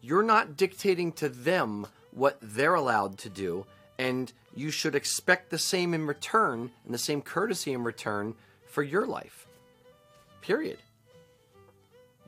You're 0.00 0.24
not 0.24 0.56
dictating 0.56 1.12
to 1.12 1.28
them 1.28 1.86
what 2.12 2.38
they're 2.42 2.74
allowed 2.74 3.18
to 3.18 3.28
do, 3.28 3.66
and 3.98 4.32
you 4.54 4.70
should 4.70 4.94
expect 4.94 5.50
the 5.50 5.58
same 5.58 5.94
in 5.94 6.06
return 6.06 6.70
and 6.84 6.92
the 6.94 6.98
same 6.98 7.22
courtesy 7.22 7.72
in 7.72 7.84
return 7.84 8.34
for 8.66 8.82
your 8.82 9.06
life. 9.06 9.46
Period. 10.42 10.78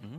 Mm-hmm. 0.05 0.19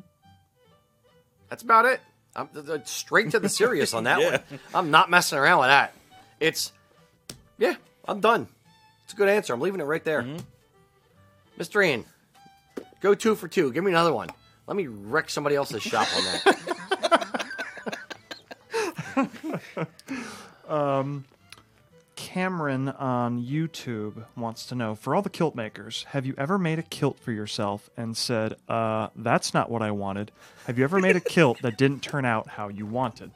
That's 1.50 1.64
about 1.64 1.86
it. 1.86 2.02
I'm 2.36 2.50
straight 2.86 3.32
to 3.32 3.40
the 3.40 3.50
serious 3.50 3.94
on 3.94 4.04
that 4.06 4.20
Yeah. 4.20 4.30
one. 4.50 4.60
I'm 4.74 4.92
not 4.92 5.10
messing 5.10 5.38
around 5.38 5.60
with 5.60 5.70
that. 5.70 5.94
It's, 6.40 6.72
yeah, 7.58 7.76
I'm 8.08 8.20
done. 8.20 8.48
It's 9.04 9.14
a 9.14 9.16
good 9.16 9.30
answer. 9.30 9.54
I'm 9.54 9.62
leaving 9.62 9.80
it 9.80 9.86
right 9.86 10.04
there. 10.04 10.24
Mm-hmm. 10.24 10.40
Mr. 11.62 11.86
Ian, 11.86 12.06
go 13.02 13.14
two 13.14 13.36
for 13.36 13.48
two. 13.48 13.72
Give 13.72 13.84
me 13.84 13.92
another 13.92 14.14
one. 14.14 14.30
Let 14.66 14.76
me 14.76 14.88
wreck 14.88 15.30
somebody 15.30 15.56
else's 15.56 15.84
shop 15.84 16.08
on 16.18 16.24
that. 16.24 16.58
Cameron 22.16 22.90
on 22.90 23.44
YouTube 23.44 24.26
wants 24.36 24.66
to 24.68 24.76
know 24.76 24.96
for 24.96 25.16
all 25.16 25.22
the 25.22 25.30
kilt 25.30 25.56
makers, 25.56 26.06
have 26.10 26.26
you 26.26 26.34
ever 26.38 26.58
made 26.58 26.80
a 26.80 26.84
kilt 26.84 27.20
for 27.20 27.32
yourself 27.32 27.90
and 27.98 28.16
said, 28.16 28.56
uh, 28.70 29.10
that's 29.16 29.54
not 29.54 29.70
what 29.70 29.82
I 29.82 29.92
wanted? 29.92 30.32
Have 30.66 30.78
you 30.78 30.84
ever 30.84 31.00
made 31.00 31.16
a 31.16 31.20
kilt 31.36 31.62
that 31.62 31.78
didn't 31.78 32.02
turn 32.02 32.26
out 32.26 32.48
how 32.48 32.70
you 32.70 32.86
wanted? 32.86 33.32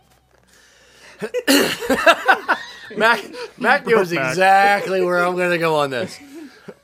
Mac, 2.96 3.24
Mac 3.58 3.86
knows 3.86 4.14
Mac. 4.14 4.30
exactly 4.30 5.04
where 5.04 5.26
I'm 5.26 5.36
going 5.36 5.52
to 5.52 5.58
go 5.58 5.76
on 5.76 5.90
this. 5.90 6.18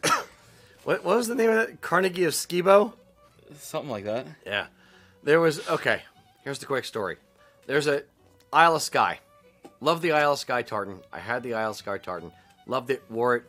what, 0.83 1.03
what 1.03 1.17
was 1.17 1.27
the 1.27 1.35
name 1.35 1.51
of 1.51 1.55
that? 1.55 1.81
Carnegie 1.81 2.25
of 2.25 2.33
Skibo? 2.33 2.93
Something 3.59 3.91
like 3.91 4.05
that. 4.05 4.27
Yeah. 4.45 4.67
There 5.23 5.39
was 5.39 5.67
okay. 5.69 6.01
Here's 6.43 6.59
the 6.59 6.65
quick 6.65 6.85
story. 6.85 7.17
There's 7.65 7.87
a 7.87 8.03
Isle 8.51 8.75
of 8.75 8.81
Skye. 8.81 9.19
Love 9.83 10.01
the 10.01 10.13
Isle 10.13 10.31
of 10.31 10.39
Skye 10.39 10.61
tartan. 10.61 10.99
I 11.11 11.19
had 11.19 11.43
the 11.43 11.55
Isle 11.55 11.71
of 11.71 11.75
Skye 11.75 11.97
tartan. 11.97 12.31
Loved 12.67 12.89
it. 12.89 13.03
Wore 13.09 13.35
it. 13.35 13.43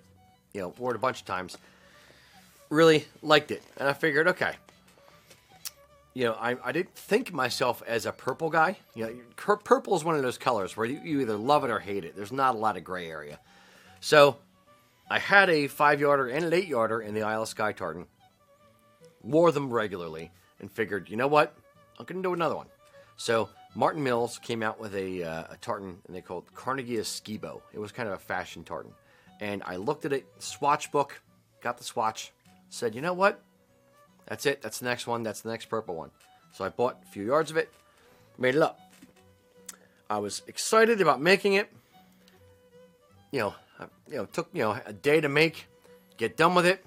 You 0.53 0.63
know, 0.63 0.75
wore 0.79 0.91
it 0.91 0.97
a 0.97 0.99
bunch 0.99 1.21
of 1.21 1.27
times. 1.27 1.57
Really 2.71 3.07
liked 3.23 3.53
it, 3.53 3.63
and 3.77 3.89
I 3.89 3.93
figured, 3.93 4.27
okay. 4.27 4.55
You 6.13 6.25
know, 6.25 6.33
I, 6.33 6.57
I 6.65 6.73
didn't 6.73 6.97
think 6.97 7.33
myself 7.33 7.85
as 7.87 8.05
a 8.05 8.11
purple 8.11 8.51
guy. 8.51 8.79
You 8.97 9.05
know, 9.05 9.57
purple 9.63 9.95
is 9.95 10.03
one 10.03 10.17
of 10.17 10.23
those 10.23 10.37
colors 10.37 10.77
where 10.77 10.87
you, 10.87 11.01
you 11.05 11.21
either 11.21 11.37
love 11.37 11.63
it 11.63 11.71
or 11.71 11.79
hate 11.79 12.05
it. 12.05 12.17
There's 12.17 12.33
not 12.33 12.57
a 12.57 12.59
lot 12.59 12.77
of 12.77 12.83
gray 12.83 13.09
area. 13.09 13.39
So, 14.01 14.37
I 15.09 15.21
had 15.21 15.51
a 15.51 15.69
five 15.69 16.01
yarder 16.01 16.27
and 16.29 16.45
an 16.45 16.53
eight 16.53 16.67
yarder 16.67 17.01
in 17.01 17.15
the 17.15 17.23
Isle 17.23 17.43
of 17.43 17.49
Skye 17.49 17.73
tartan 17.73 18.07
wore 19.23 19.53
them 19.53 19.71
regularly 19.71 20.33
and 20.59 20.69
figured, 20.71 21.09
you 21.09 21.17
know 21.17 21.29
what, 21.29 21.55
I'm 21.97 22.07
going 22.07 22.21
to 22.21 22.29
do 22.29 22.35
another 22.35 22.57
one. 22.57 22.67
So 23.17 23.51
Marton 23.75 24.03
Mills 24.03 24.39
came 24.39 24.63
out 24.63 24.79
with 24.79 24.95
a, 24.95 25.23
uh, 25.23 25.45
a 25.51 25.57
tartan, 25.61 25.99
and 26.07 26.15
they 26.15 26.21
called 26.21 26.45
Carnegie 26.55 26.97
Skibo. 26.99 27.61
It 27.73 27.79
was 27.79 27.93
kind 27.93 28.09
of 28.09 28.15
a 28.15 28.19
fashion 28.19 28.65
tartan, 28.65 28.93
and 29.41 29.63
I 29.67 29.77
looked 29.77 30.05
at 30.05 30.13
it, 30.13 30.27
swatch 30.39 30.93
book, 30.93 31.21
got 31.61 31.79
the 31.79 31.85
swatch, 31.85 32.33
said, 32.69 32.95
you 32.95 33.01
know 33.01 33.13
what, 33.13 33.43
that's 34.27 34.47
it. 34.47 34.63
That's 34.63 34.79
the 34.79 34.87
next 34.87 35.07
one. 35.07 35.23
That's 35.23 35.43
the 35.43 35.51
next 35.51 35.67
purple 35.67 35.95
one. 35.95 36.11
So 36.53 36.65
I 36.65 36.69
bought 36.69 36.99
a 37.03 37.07
few 37.11 37.25
yards 37.25 37.51
of 37.51 37.57
it, 37.57 37.73
made 38.39 38.55
it 38.55 38.63
up. 38.63 38.81
I 40.09 40.19
was 40.19 40.43
excited 40.47 41.01
about 41.01 41.21
making 41.21 41.55
it. 41.55 41.71
You 43.33 43.41
know, 43.41 43.55
I, 43.79 43.85
you 44.09 44.17
know, 44.17 44.27
took 44.27 44.49
you 44.53 44.63
know 44.63 44.79
a 44.87 44.93
day 44.93 45.21
to 45.21 45.29
make, 45.29 45.67
get 46.17 46.37
done 46.37 46.55
with 46.55 46.67
it 46.67 46.85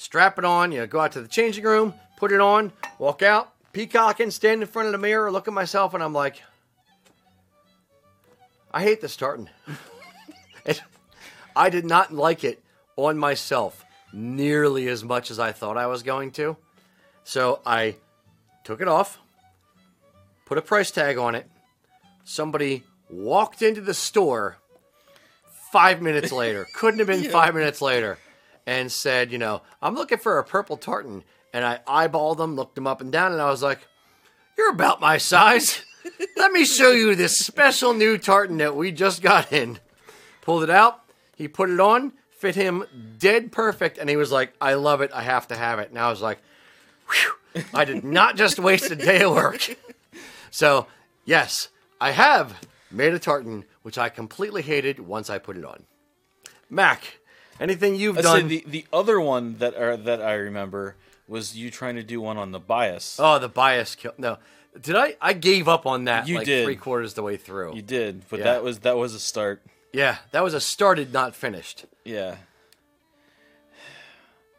strap 0.00 0.38
it 0.38 0.46
on, 0.46 0.72
you 0.72 0.78
know, 0.78 0.86
go 0.86 0.98
out 0.98 1.12
to 1.12 1.20
the 1.20 1.28
changing 1.28 1.62
room, 1.62 1.92
put 2.16 2.32
it 2.32 2.40
on, 2.40 2.72
walk 2.98 3.22
out, 3.22 3.52
peacocking, 3.72 4.30
stand 4.30 4.62
in 4.62 4.68
front 4.68 4.86
of 4.86 4.92
the 4.92 4.98
mirror, 4.98 5.30
look 5.30 5.48
at 5.48 5.54
myself, 5.54 5.94
and 5.94 6.02
I'm 6.02 6.12
like, 6.12 6.42
I 8.72 8.82
hate 8.82 9.00
this 9.00 9.16
tartan. 9.16 9.48
It- 10.66 10.82
I 11.56 11.70
did 11.70 11.84
not 11.86 12.12
like 12.12 12.44
it 12.44 12.62
on 12.96 13.16
myself 13.18 13.84
nearly 14.12 14.88
as 14.88 15.02
much 15.02 15.30
as 15.30 15.38
I 15.38 15.52
thought 15.52 15.76
I 15.78 15.86
was 15.86 16.02
going 16.02 16.30
to. 16.32 16.56
So 17.24 17.60
I 17.64 17.96
took 18.62 18.80
it 18.82 18.86
off, 18.86 19.18
put 20.44 20.58
a 20.58 20.62
price 20.62 20.90
tag 20.90 21.16
on 21.16 21.34
it. 21.34 21.48
Somebody 22.24 22.84
walked 23.08 23.62
into 23.62 23.80
the 23.80 23.94
store 23.94 24.58
five 25.72 26.02
minutes 26.02 26.30
later, 26.30 26.66
couldn't 26.74 26.98
have 26.98 27.08
been 27.08 27.24
five 27.30 27.54
minutes 27.54 27.80
later, 27.80 28.18
and 28.66 28.92
said, 28.92 29.32
you 29.32 29.38
know, 29.38 29.62
I'm 29.80 29.94
looking 29.94 30.18
for 30.18 30.38
a 30.38 30.44
purple 30.44 30.76
tartan. 30.76 31.24
And 31.52 31.64
I 31.64 31.80
eyeballed 31.86 32.36
them, 32.36 32.56
looked 32.56 32.74
them 32.74 32.86
up 32.86 33.00
and 33.00 33.10
down, 33.10 33.32
and 33.32 33.40
I 33.40 33.50
was 33.50 33.62
like, 33.62 33.80
You're 34.56 34.70
about 34.70 35.00
my 35.00 35.18
size. 35.18 35.82
Let 36.36 36.52
me 36.52 36.64
show 36.64 36.90
you 36.92 37.14
this 37.14 37.38
special 37.38 37.92
new 37.92 38.18
tartan 38.18 38.58
that 38.58 38.76
we 38.76 38.92
just 38.92 39.22
got 39.22 39.52
in. 39.52 39.78
Pulled 40.42 40.62
it 40.62 40.70
out, 40.70 41.02
he 41.36 41.48
put 41.48 41.70
it 41.70 41.80
on, 41.80 42.12
fit 42.30 42.54
him 42.54 42.84
dead 43.18 43.52
perfect, 43.52 43.98
and 43.98 44.08
he 44.08 44.16
was 44.16 44.32
like, 44.32 44.54
I 44.60 44.74
love 44.74 45.00
it, 45.02 45.10
I 45.12 45.22
have 45.22 45.48
to 45.48 45.56
have 45.56 45.78
it. 45.78 45.90
And 45.90 45.98
I 45.98 46.08
was 46.08 46.22
like, 46.22 46.38
Whew, 47.10 47.64
I 47.74 47.84
did 47.84 48.04
not 48.04 48.36
just 48.36 48.58
waste 48.58 48.90
a 48.90 48.96
day 48.96 49.22
of 49.22 49.34
work. 49.34 49.76
So, 50.50 50.86
yes, 51.24 51.68
I 52.00 52.12
have 52.12 52.60
made 52.90 53.12
a 53.14 53.18
tartan, 53.18 53.64
which 53.82 53.98
I 53.98 54.08
completely 54.08 54.62
hated 54.62 55.00
once 55.00 55.30
I 55.30 55.38
put 55.38 55.56
it 55.56 55.64
on. 55.64 55.84
Mac, 56.68 57.20
anything 57.58 57.96
you've 57.96 58.16
say 58.16 58.22
done? 58.22 58.48
the 58.48 58.64
the 58.66 58.86
other 58.92 59.20
one 59.20 59.58
that 59.58 59.74
are 59.74 59.96
that 59.96 60.22
I 60.22 60.34
remember 60.34 60.96
was 61.30 61.56
you 61.56 61.70
trying 61.70 61.94
to 61.94 62.02
do 62.02 62.20
one 62.20 62.36
on 62.36 62.50
the 62.52 62.58
bias. 62.60 63.16
oh, 63.18 63.38
the 63.38 63.48
bias 63.48 63.94
kill. 63.94 64.12
No, 64.18 64.36
did 64.78 64.96
I? 64.96 65.16
I 65.20 65.32
gave 65.32 65.68
up 65.68 65.86
on 65.86 66.04
that. 66.04 66.28
You 66.28 66.36
like 66.36 66.44
did. 66.44 66.64
three 66.64 66.76
quarters 66.76 67.14
the 67.14 67.22
way 67.22 67.36
through. 67.36 67.74
You 67.76 67.82
did, 67.82 68.28
but 68.28 68.40
Yeah. 68.40 68.46
that 68.46 68.62
was 68.64 68.80
that 68.80 68.96
was 68.98 69.14
a 69.14 69.20
start. 69.20 69.62
yeah, 69.92 70.18
that 70.32 70.42
was 70.44 70.52
a 70.54 70.60
started, 70.60 71.12
not 71.12 71.34
finished. 71.34 71.86
Yeah. 72.04 72.36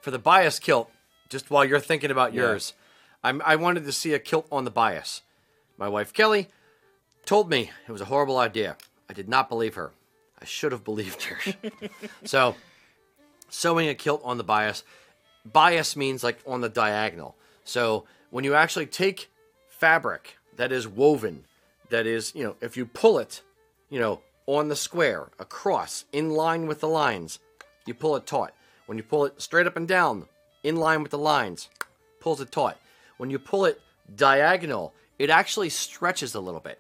For 0.02 0.12
the 0.12 0.20
bias 0.20 0.58
kilt, 0.60 0.90
just 1.30 1.50
while 1.52 1.64
you're 1.66 1.80
thinking 1.80 2.10
about 2.10 2.34
Yeah. 2.34 2.42
yours, 2.44 2.74
I'm, 3.24 3.42
I 3.46 3.56
wanted 3.56 3.86
to 3.86 3.92
see 3.92 4.14
a 4.14 4.20
kilt 4.20 4.48
on 4.52 4.64
the 4.66 4.72
bias. 4.72 5.22
My 5.78 5.88
wife 5.88 6.12
Kelly 6.14 6.48
told 7.26 7.50
me 7.50 7.72
it 7.88 7.92
was 7.92 8.02
a 8.02 8.06
horrible 8.06 8.38
idea. 8.40 8.78
I 9.10 9.14
did 9.14 9.30
not 9.30 9.48
believe 9.50 9.76
her. 9.76 9.92
I 10.42 10.46
should 10.46 10.72
have 10.72 10.84
believed 10.84 11.24
her. 11.24 11.54
so, 12.24 12.56
sewing 13.50 13.88
a 13.90 13.94
kilt 13.94 14.22
on 14.24 14.38
the 14.38 14.44
bias, 14.44 14.84
bias 15.46 15.96
means 15.96 16.24
like 16.24 16.40
on 16.46 16.62
the 16.62 16.70
diagonal. 16.70 17.36
So, 17.64 18.06
when 18.30 18.44
you 18.44 18.54
actually 18.56 18.86
take 18.86 19.30
fabric 19.70 20.38
that 20.56 20.72
is 20.72 20.88
woven, 20.88 21.46
that 21.90 22.08
is, 22.08 22.34
you 22.36 22.44
know, 22.44 22.56
if 22.62 22.78
you 22.78 22.86
pull 22.86 23.20
it, 23.20 23.42
you 23.90 24.00
know, 24.00 24.22
on 24.48 24.70
the 24.70 24.76
square, 24.76 25.30
across, 25.40 26.06
in 26.12 26.32
line 26.32 26.68
with 26.68 26.80
the 26.80 26.88
lines, 26.88 27.40
you 27.86 27.94
pull 27.94 28.16
it 28.16 28.26
taut. 28.26 28.54
When 28.86 28.98
you 28.98 29.04
pull 29.04 29.26
it 29.26 29.42
straight 29.42 29.68
up 29.68 29.78
and 29.78 29.88
down, 29.88 30.28
in 30.64 30.76
line 30.76 31.02
with 31.02 31.12
the 31.12 31.18
lines, 31.18 31.70
pulls 32.20 32.42
it 32.42 32.52
taut. 32.52 32.78
When 33.18 33.30
you 33.30 33.40
pull 33.40 33.66
it 33.66 33.80
diagonal, 34.16 34.94
it 35.20 35.30
actually 35.30 35.70
stretches 35.70 36.36
a 36.36 36.40
little 36.40 36.60
bit. 36.60 36.80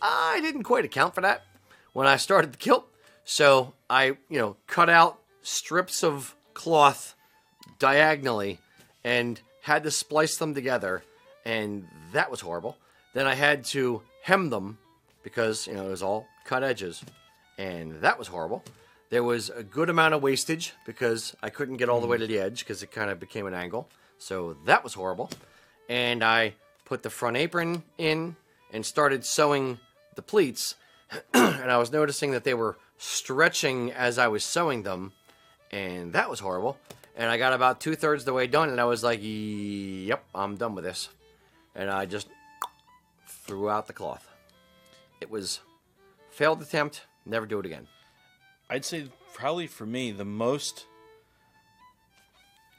I 0.00 0.40
didn't 0.40 0.64
quite 0.64 0.84
account 0.84 1.14
for 1.14 1.20
that 1.20 1.42
when 1.92 2.06
I 2.06 2.16
started 2.16 2.52
the 2.52 2.58
kilt. 2.58 2.86
So 3.24 3.74
I, 3.88 4.16
you 4.28 4.38
know, 4.38 4.56
cut 4.66 4.90
out 4.90 5.20
strips 5.42 6.02
of 6.02 6.34
cloth 6.54 7.14
diagonally 7.78 8.58
and 9.04 9.40
had 9.62 9.84
to 9.84 9.90
splice 9.90 10.36
them 10.36 10.54
together, 10.54 11.02
and 11.44 11.86
that 12.12 12.30
was 12.30 12.40
horrible. 12.40 12.76
Then 13.14 13.26
I 13.26 13.34
had 13.34 13.64
to 13.66 14.02
hem 14.22 14.50
them 14.50 14.78
because, 15.22 15.66
you 15.66 15.74
know, 15.74 15.86
it 15.86 15.90
was 15.90 16.02
all 16.02 16.26
cut 16.44 16.64
edges, 16.64 17.02
and 17.58 18.00
that 18.00 18.18
was 18.18 18.28
horrible. 18.28 18.64
There 19.10 19.22
was 19.22 19.50
a 19.50 19.62
good 19.62 19.90
amount 19.90 20.14
of 20.14 20.22
wastage 20.22 20.72
because 20.86 21.36
I 21.42 21.50
couldn't 21.50 21.76
get 21.76 21.90
all 21.90 22.00
the 22.00 22.06
way 22.06 22.16
to 22.16 22.26
the 22.26 22.38
edge 22.38 22.60
because 22.60 22.82
it 22.82 22.90
kind 22.90 23.10
of 23.10 23.20
became 23.20 23.46
an 23.46 23.52
angle. 23.52 23.88
So 24.16 24.56
that 24.64 24.82
was 24.82 24.94
horrible. 24.94 25.30
And 25.88 26.24
I 26.24 26.54
put 26.86 27.02
the 27.02 27.10
front 27.10 27.36
apron 27.36 27.82
in 27.98 28.36
and 28.72 28.86
started 28.86 29.24
sewing 29.24 29.78
the 30.14 30.22
pleats. 30.22 30.76
and 31.34 31.70
I 31.70 31.76
was 31.76 31.92
noticing 31.92 32.30
that 32.30 32.44
they 32.44 32.54
were 32.54 32.78
stretching 32.96 33.92
as 33.92 34.16
I 34.16 34.28
was 34.28 34.44
sewing 34.44 34.82
them. 34.82 35.12
And 35.72 36.12
that 36.12 36.28
was 36.28 36.40
horrible. 36.40 36.78
And 37.16 37.30
I 37.30 37.38
got 37.38 37.52
about 37.52 37.80
two 37.80 37.94
thirds 37.94 38.24
the 38.24 38.32
way 38.32 38.46
done, 38.46 38.70
and 38.70 38.80
I 38.80 38.84
was 38.84 39.02
like, 39.02 39.20
yep, 39.22 40.24
I'm 40.34 40.56
done 40.56 40.74
with 40.74 40.84
this. 40.84 41.08
And 41.74 41.90
I 41.90 42.06
just 42.06 42.28
threw 43.26 43.68
out 43.68 43.86
the 43.86 43.92
cloth. 43.92 44.28
It 45.20 45.30
was 45.30 45.60
failed 46.30 46.62
attempt, 46.62 47.02
never 47.26 47.46
do 47.46 47.58
it 47.58 47.66
again. 47.66 47.86
I'd 48.68 48.84
say 48.84 49.08
probably 49.34 49.66
for 49.66 49.86
me 49.86 50.12
the 50.12 50.24
most 50.24 50.86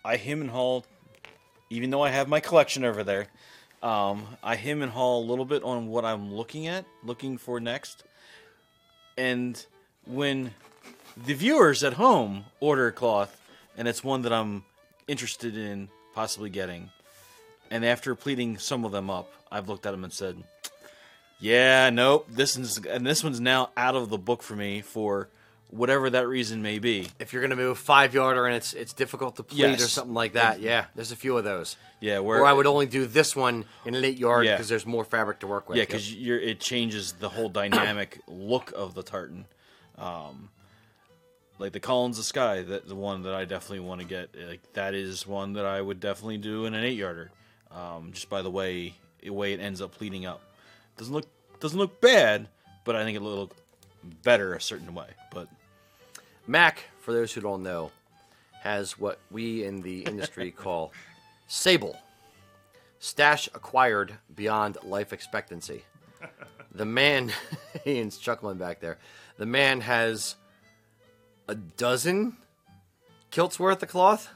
I 0.05 0.17
him 0.17 0.41
and 0.41 0.49
haul, 0.49 0.85
even 1.69 1.89
though 1.89 2.01
I 2.01 2.09
have 2.09 2.27
my 2.27 2.39
collection 2.39 2.83
over 2.83 3.03
there. 3.03 3.27
Um, 3.81 4.25
I 4.41 4.55
him 4.55 4.81
and 4.81 4.91
haul 4.91 5.23
a 5.23 5.27
little 5.27 5.45
bit 5.45 5.63
on 5.63 5.87
what 5.87 6.05
I'm 6.05 6.33
looking 6.33 6.67
at, 6.67 6.85
looking 7.03 7.37
for 7.37 7.59
next. 7.59 8.03
And 9.17 9.63
when 10.05 10.53
the 11.17 11.33
viewers 11.33 11.83
at 11.83 11.93
home 11.93 12.45
order 12.59 12.87
a 12.87 12.91
cloth, 12.91 13.39
and 13.77 13.87
it's 13.87 14.03
one 14.03 14.21
that 14.23 14.33
I'm 14.33 14.63
interested 15.07 15.57
in 15.57 15.89
possibly 16.13 16.49
getting, 16.49 16.89
and 17.71 17.85
after 17.85 18.15
pleating 18.15 18.57
some 18.57 18.85
of 18.85 18.91
them 18.91 19.09
up, 19.09 19.31
I've 19.51 19.67
looked 19.69 19.85
at 19.85 19.91
them 19.91 20.03
and 20.03 20.13
said, 20.13 20.43
"Yeah, 21.39 21.89
nope, 21.89 22.27
this 22.29 22.57
is 22.57 22.77
and 22.85 23.05
this 23.05 23.23
one's 23.23 23.39
now 23.39 23.69
out 23.77 23.95
of 23.95 24.09
the 24.09 24.17
book 24.17 24.41
for 24.43 24.55
me 24.55 24.81
for 24.81 25.29
whatever 25.69 26.09
that 26.09 26.27
reason 26.27 26.61
may 26.61 26.79
be." 26.79 27.09
If 27.19 27.33
you're 27.33 27.41
gonna 27.41 27.55
move 27.55 27.77
five 27.77 28.13
yarder 28.13 28.45
and 28.45 28.55
it's 28.55 28.73
it's 28.73 28.93
difficult 28.93 29.35
to 29.37 29.43
pleat 29.43 29.65
or 29.81 29.87
something 29.87 30.13
like 30.13 30.33
that, 30.33 30.59
yeah, 30.61 30.85
there's 30.95 31.11
a 31.11 31.15
few 31.15 31.37
of 31.37 31.43
those. 31.43 31.75
Yeah, 31.99 32.19
where 32.19 32.41
Or 32.41 32.45
I 32.45 32.53
would 32.53 32.67
only 32.67 32.85
do 32.85 33.05
this 33.05 33.35
one 33.35 33.65
in 33.85 33.95
an 33.95 34.03
eight 34.03 34.17
yard 34.17 34.45
Yeah. 34.45 34.53
because 34.55 34.67
there's 34.69 34.85
more 34.85 35.05
fabric 35.05 35.39
to 35.39 35.47
work 35.47 35.69
with. 35.69 35.77
Yeah, 35.77 35.85
because 35.85 36.13
you're 36.13 36.39
it 36.39 36.59
changes 36.59 37.13
the 37.13 37.29
whole 37.29 37.49
dynamic 37.49 38.19
look 38.27 38.71
of 38.75 38.93
the 38.93 39.03
tartan. 39.03 39.45
Um, 39.97 40.49
like 41.59 41.71
the 41.71 41.79
Collins 41.79 42.19
of 42.19 42.25
Sky, 42.25 42.61
that 42.63 42.87
the 42.87 42.95
one 42.95 43.23
that 43.23 43.33
I 43.33 43.45
definitely 43.45 43.81
want 43.81 44.01
to 44.01 44.07
get. 44.07 44.29
Like 44.47 44.73
that 44.73 44.93
is 44.93 45.27
one 45.27 45.53
that 45.53 45.65
I 45.65 45.81
would 45.81 45.99
definitely 45.99 46.37
do 46.37 46.65
in 46.65 46.73
an 46.73 46.83
eight 46.83 46.97
yarder. 46.97 47.31
Um, 47.71 48.11
just 48.13 48.29
by 48.29 48.41
the 48.41 48.51
way, 48.51 48.95
the 49.21 49.31
way 49.31 49.53
it 49.53 49.59
ends 49.59 49.81
up 49.81 49.91
pleating 49.91 50.25
up, 50.25 50.41
doesn't 50.97 51.13
look 51.13 51.27
Doesn't 51.59 51.79
look 51.79 52.01
bad, 52.01 52.47
but 52.83 52.95
I 52.95 53.03
think 53.03 53.15
it'll 53.15 53.35
look 53.35 53.55
better 54.23 54.53
a 54.53 54.61
certain 54.61 54.93
way. 54.93 55.07
But 55.31 55.47
Mac, 56.45 56.83
for 56.99 57.13
those 57.13 57.31
who 57.33 57.41
don't 57.41 57.63
know, 57.63 57.91
has 58.61 58.99
what 58.99 59.19
we 59.31 59.63
in 59.63 59.81
the 59.81 60.01
industry 60.01 60.51
call 60.55 60.91
Sable. 61.47 61.97
Stash 62.99 63.47
acquired 63.53 64.15
beyond 64.33 64.77
life 64.83 65.13
expectancy. 65.13 65.83
The 66.75 66.85
man, 66.85 67.31
Ian's 67.85 68.17
chuckling 68.17 68.57
back 68.57 68.79
there. 68.79 68.97
The 69.37 69.45
man 69.45 69.81
has 69.81 70.35
a 71.47 71.55
dozen 71.55 72.37
kilts 73.31 73.59
worth 73.59 73.81
of 73.83 73.89
cloth, 73.89 74.29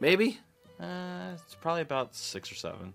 maybe 0.00 0.40
uh, 0.80 1.32
it's 1.34 1.54
probably 1.54 1.82
about 1.82 2.14
six 2.14 2.50
or 2.52 2.54
seven 2.54 2.94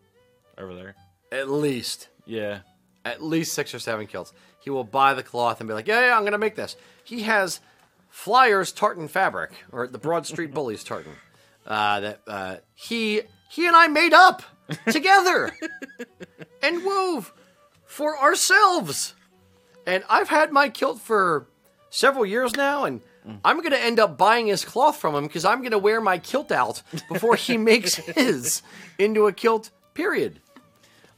over 0.58 0.74
there. 0.74 0.96
at 1.32 1.50
least. 1.50 2.10
Yeah. 2.26 2.60
at 3.04 3.22
least 3.24 3.54
six 3.54 3.74
or 3.74 3.80
seven 3.80 4.06
kilts. 4.08 4.32
He 4.60 4.70
will 4.70 4.84
buy 4.84 5.16
the 5.16 5.24
cloth 5.24 5.60
and 5.60 5.68
be 5.68 5.74
like, 5.74 5.88
yeah, 5.88 6.08
yeah, 6.08 6.16
I'm 6.16 6.22
going 6.22 6.34
to 6.34 6.38
make 6.38 6.56
this. 6.56 6.76
He 7.04 7.24
has 7.24 7.60
Flyers 8.10 8.72
tartan 8.72 9.08
fabric, 9.08 9.52
or 9.72 9.88
the 9.88 9.98
Broad 9.98 10.28
Street 10.28 10.54
Bullies 10.54 10.84
tartan, 10.84 11.14
uh, 11.66 12.00
that 12.02 12.22
uh, 12.28 12.56
he 12.76 13.22
he 13.50 13.66
and 13.68 13.76
I 13.76 13.88
made 13.88 14.14
up 14.14 14.44
together 14.92 15.52
and 16.62 16.86
wove 16.86 17.34
for 17.86 18.18
ourselves. 18.20 19.16
And 19.88 20.04
I've 20.10 20.30
had 20.30 20.52
my 20.52 20.70
kilt 20.70 21.00
for 21.02 21.48
several 21.90 22.26
years 22.26 22.56
now, 22.56 22.84
and 22.86 23.02
I'm 23.46 23.58
going 23.58 23.72
to 23.72 23.80
end 23.82 24.00
up 24.00 24.18
buying 24.18 24.48
his 24.48 24.66
cloth 24.66 24.98
from 24.98 25.14
him 25.14 25.24
because 25.28 25.46
I'm 25.46 25.60
going 25.60 25.72
to 25.72 25.78
wear 25.78 26.02
my 26.02 26.18
kilt 26.18 26.52
out 26.52 26.82
before 27.12 27.36
he 27.36 27.56
makes 27.72 27.96
his 27.96 28.62
into 28.98 29.28
a 29.28 29.34
kilt. 29.34 29.70
Period. 29.94 30.40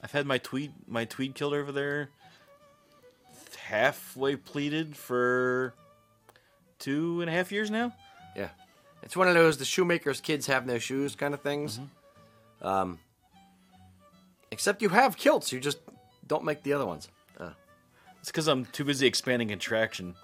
I've 0.02 0.12
had 0.12 0.26
my 0.26 0.38
tweed 0.38 0.74
my 0.88 1.06
tweed 1.06 1.34
kilt 1.36 1.54
over 1.54 1.72
there 1.72 2.10
halfway 3.58 4.36
pleated 4.36 4.96
for 4.96 5.74
two 6.80 7.22
and 7.22 7.30
a 7.30 7.34
half 7.34 7.52
years 7.52 7.72
now. 7.72 7.94
Yeah, 8.36 8.50
it's 9.02 9.16
one 9.16 9.28
of 9.28 9.34
those 9.34 9.58
the 9.58 9.66
shoemaker's 9.66 10.20
kids 10.20 10.48
have 10.48 10.66
no 10.66 10.80
shoes 10.80 11.16
kind 11.16 11.34
of 11.34 11.42
things. 11.42 11.80
Um, 12.62 13.00
except 14.52 14.82
you 14.82 14.90
have 14.90 15.16
kilts, 15.18 15.52
you 15.52 15.60
just 15.60 15.78
don't 16.28 16.44
make 16.44 16.64
the 16.64 16.74
other 16.74 16.86
ones. 16.86 17.08
Uh, 17.40 17.52
It's 18.20 18.30
because 18.30 18.48
I'm 18.48 18.66
too 18.66 18.84
busy 18.84 19.08
expanding 19.08 19.48
contraction. 19.50 20.16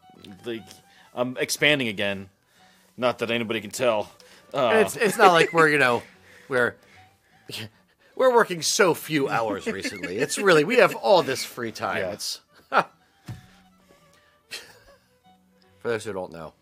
Like 0.45 0.63
I'm 1.13 1.37
expanding 1.37 1.87
again. 1.87 2.29
Not 2.97 3.19
that 3.19 3.31
anybody 3.31 3.61
can 3.61 3.71
tell. 3.71 4.11
Uh, 4.53 4.83
it's 4.85 4.95
it's 4.95 5.17
not 5.17 5.31
like 5.31 5.53
we're 5.53 5.69
you 5.69 5.77
know 5.77 6.03
we're 6.47 6.75
we're 8.15 8.33
working 8.33 8.61
so 8.61 8.93
few 8.93 9.29
hours 9.29 9.65
recently. 9.67 10.17
It's 10.17 10.37
really 10.37 10.63
we 10.63 10.77
have 10.77 10.95
all 10.95 11.23
this 11.23 11.43
free 11.45 11.71
time. 11.71 11.97
Yeah. 11.97 12.11
It's 12.11 12.41
for 12.69 12.85
those 15.83 16.03
who 16.03 16.13
don't 16.13 16.31
know, 16.31 16.53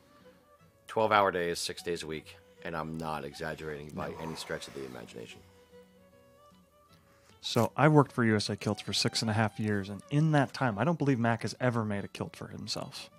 twelve 0.88 1.12
hour 1.12 1.32
days, 1.32 1.60
six 1.60 1.82
days 1.82 2.04
a 2.04 2.08
week, 2.08 2.38
and 2.64 2.76
I'm 2.76 2.98
not 2.98 3.26
exaggerating 3.26 3.90
by 3.90 4.12
any 4.22 4.36
stretch 4.36 4.68
of 4.68 4.74
the 4.76 4.86
imagination. 4.86 5.40
So 7.42 7.72
I 7.78 7.88
worked 7.88 8.12
for 8.12 8.26
USA 8.26 8.56
Kilts 8.56 8.82
for 8.82 8.92
six 8.94 9.22
and 9.22 9.32
a 9.32 9.34
half 9.34 9.60
years, 9.60 9.90
and 9.90 10.02
in 10.10 10.32
that 10.34 10.54
time, 10.54 10.78
I 10.78 10.84
don't 10.84 10.98
believe 10.98 11.18
Mac 11.18 11.44
has 11.44 11.56
ever 11.62 11.86
made 11.86 12.04
a 12.04 12.10
kilt 12.10 12.36
for 12.36 12.48
himself. 12.48 13.10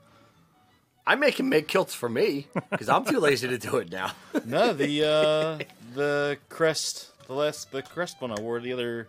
I 1.09 1.15
make 1.15 1.41
him 1.41 1.49
make 1.49 1.69
kilts 1.69 1.95
for 1.95 2.09
me 2.09 2.47
because 2.71 2.89
I'm 2.89 3.05
too 3.05 3.19
lazy 3.19 3.49
to 3.49 3.57
do 3.57 3.79
it 3.79 3.91
now. 3.91 4.13
no, 4.45 4.75
the 4.75 5.05
uh, 5.05 5.65
the 5.95 6.37
crest, 6.51 7.11
the 7.27 7.33
last 7.33 7.73
the 7.73 7.83
crest 7.83 8.21
one 8.21 8.31
I 8.31 8.41
wore 8.41 8.61
the 8.61 8.75
other 8.75 9.09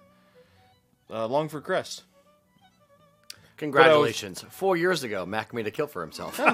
uh, 1.12 1.28
Longford 1.28 1.66
crest. 1.66 2.04
Congratulations! 3.58 4.46
Four 4.50 4.78
years 4.78 5.04
ago, 5.04 5.26
Mac 5.26 5.54
made 5.54 5.68
a 5.68 5.72
kilt 5.72 5.92
for 5.92 6.02
himself. 6.02 6.40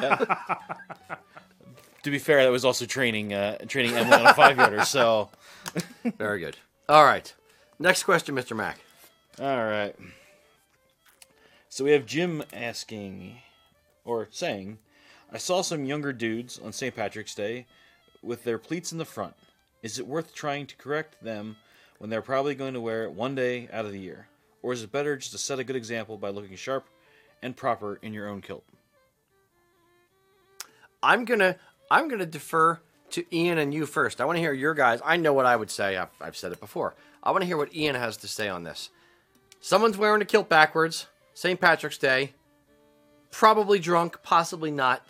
To 2.04 2.12
be 2.12 2.20
fair, 2.20 2.44
that 2.44 2.52
was 2.52 2.64
also 2.64 2.86
training 2.86 3.34
uh, 3.34 3.58
training 3.68 3.96
Emily 3.96 4.14
on 4.16 4.28
a 4.28 4.34
five 4.36 4.58
yarder. 4.58 4.86
So 4.86 5.32
Very 6.18 6.40
good. 6.40 6.58
All 6.88 7.04
right. 7.04 7.34
Next 7.80 8.04
question, 8.04 8.36
Mr. 8.36 8.56
Mac. 8.56 8.80
all 9.40 9.66
right. 9.66 9.96
So 11.68 11.84
we 11.84 11.92
have 11.92 12.06
Jim 12.06 12.44
asking 12.54 13.38
or 14.06 14.28
saying, 14.32 14.78
I 15.32 15.38
saw 15.38 15.62
some 15.62 15.86
younger 15.86 16.14
dudes 16.14 16.60
on 16.60 16.72
St. 16.72 16.96
Patrick's 16.96 17.36
Day 17.36 17.66
with 18.22 18.44
their 18.44 18.58
pleats 18.58 18.92
in 18.92 18.98
the 18.98 19.06
front. 19.06 19.34
Is 19.82 20.00
it 20.00 20.08
worth 20.08 20.34
trying 20.34 20.66
to 20.68 20.76
correct 20.76 21.24
them 21.24 21.58
when 21.98 22.10
they're 22.10 22.22
probably 22.22 22.56
going 22.56 22.74
to 22.74 22.82
wear 22.82 23.04
it 23.04 23.12
one 23.12 23.36
day 23.36 23.70
out 23.72 23.86
of 23.86 23.92
the 23.92 24.00
year? 24.00 24.28
Or 24.62 24.74
is 24.74 24.82
it 24.82 24.92
better 24.92 25.16
just 25.16 25.32
to 25.32 25.38
set 25.38 25.60
a 25.60 25.64
good 25.64 25.76
example 25.76 26.18
by 26.18 26.30
looking 26.30 26.56
sharp 26.56 26.88
and 27.42 27.56
proper 27.56 28.00
in 28.02 28.14
your 28.14 28.28
own 28.28 28.42
kilt? 28.42 28.64
I'm 31.04 31.26
gonna 31.26 31.58
I'm 31.92 32.08
gonna 32.08 32.26
defer 32.26 32.80
to 33.12 33.24
Ian 33.32 33.60
and 33.60 33.74
you 33.74 33.86
first. 33.86 34.20
I 34.20 34.26
want 34.26 34.38
to 34.38 34.42
hear 34.42 34.54
your 34.54 34.74
guys. 34.74 35.02
I 35.06 35.18
know 35.18 35.34
what 35.34 35.46
I 35.46 35.56
would 35.56 35.70
say. 35.70 35.98
I've, 35.98 36.10
I've 36.20 36.36
said 36.36 36.52
it 36.52 36.60
before. 36.60 36.96
I 37.22 37.32
want 37.32 37.44
to 37.44 37.46
hear 37.46 37.58
what 37.58 37.76
Ian 37.76 37.96
has 37.96 38.18
to 38.18 38.28
say 38.28 38.50
on 38.50 38.64
this. 38.64 38.90
Someone's 39.62 39.98
wearing 39.98 40.22
a 40.22 40.26
kilt 40.26 40.50
backwards. 40.50 41.08
St. 41.36 41.60
Patrick's 41.60 41.98
Day. 41.98 42.34
Probably 43.30 43.78
drunk. 43.78 44.24
Possibly 44.24 44.72
not. 44.72 45.06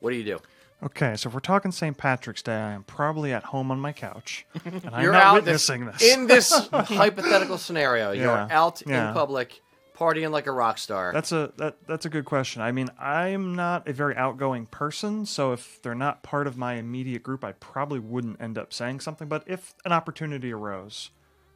What 0.00 0.10
do 0.10 0.16
you 0.16 0.24
do? 0.24 0.38
Okay, 0.80 1.16
so 1.16 1.28
if 1.28 1.34
we're 1.34 1.40
talking 1.40 1.72
St. 1.72 1.96
Patrick's 1.96 2.42
Day, 2.42 2.54
I 2.54 2.72
am 2.72 2.84
probably 2.84 3.32
at 3.32 3.42
home 3.42 3.72
on 3.72 3.80
my 3.80 3.92
couch, 3.92 4.46
and 4.64 4.80
I'm 4.92 5.02
You're 5.02 5.12
not 5.12 5.22
out 5.22 5.34
witnessing 5.34 5.86
this. 5.86 6.02
in 6.02 6.28
this 6.28 6.52
hypothetical 6.72 7.58
scenario. 7.58 8.12
You're 8.12 8.30
out 8.30 8.82
yeah. 8.86 9.08
in 9.08 9.14
public, 9.14 9.60
partying 9.96 10.30
like 10.30 10.46
a 10.46 10.52
rock 10.52 10.78
star. 10.78 11.12
That's 11.12 11.32
a 11.32 11.52
that 11.56 11.78
that's 11.88 12.06
a 12.06 12.08
good 12.08 12.24
question. 12.24 12.62
I 12.62 12.70
mean, 12.70 12.90
I'm 12.96 13.56
not 13.56 13.88
a 13.88 13.92
very 13.92 14.14
outgoing 14.14 14.66
person, 14.66 15.26
so 15.26 15.52
if 15.52 15.82
they're 15.82 15.96
not 15.96 16.22
part 16.22 16.46
of 16.46 16.56
my 16.56 16.74
immediate 16.74 17.24
group, 17.24 17.44
I 17.44 17.52
probably 17.52 17.98
wouldn't 17.98 18.40
end 18.40 18.56
up 18.56 18.72
saying 18.72 19.00
something. 19.00 19.26
But 19.26 19.42
if 19.48 19.74
an 19.84 19.90
opportunity 19.90 20.52
arose, 20.52 21.10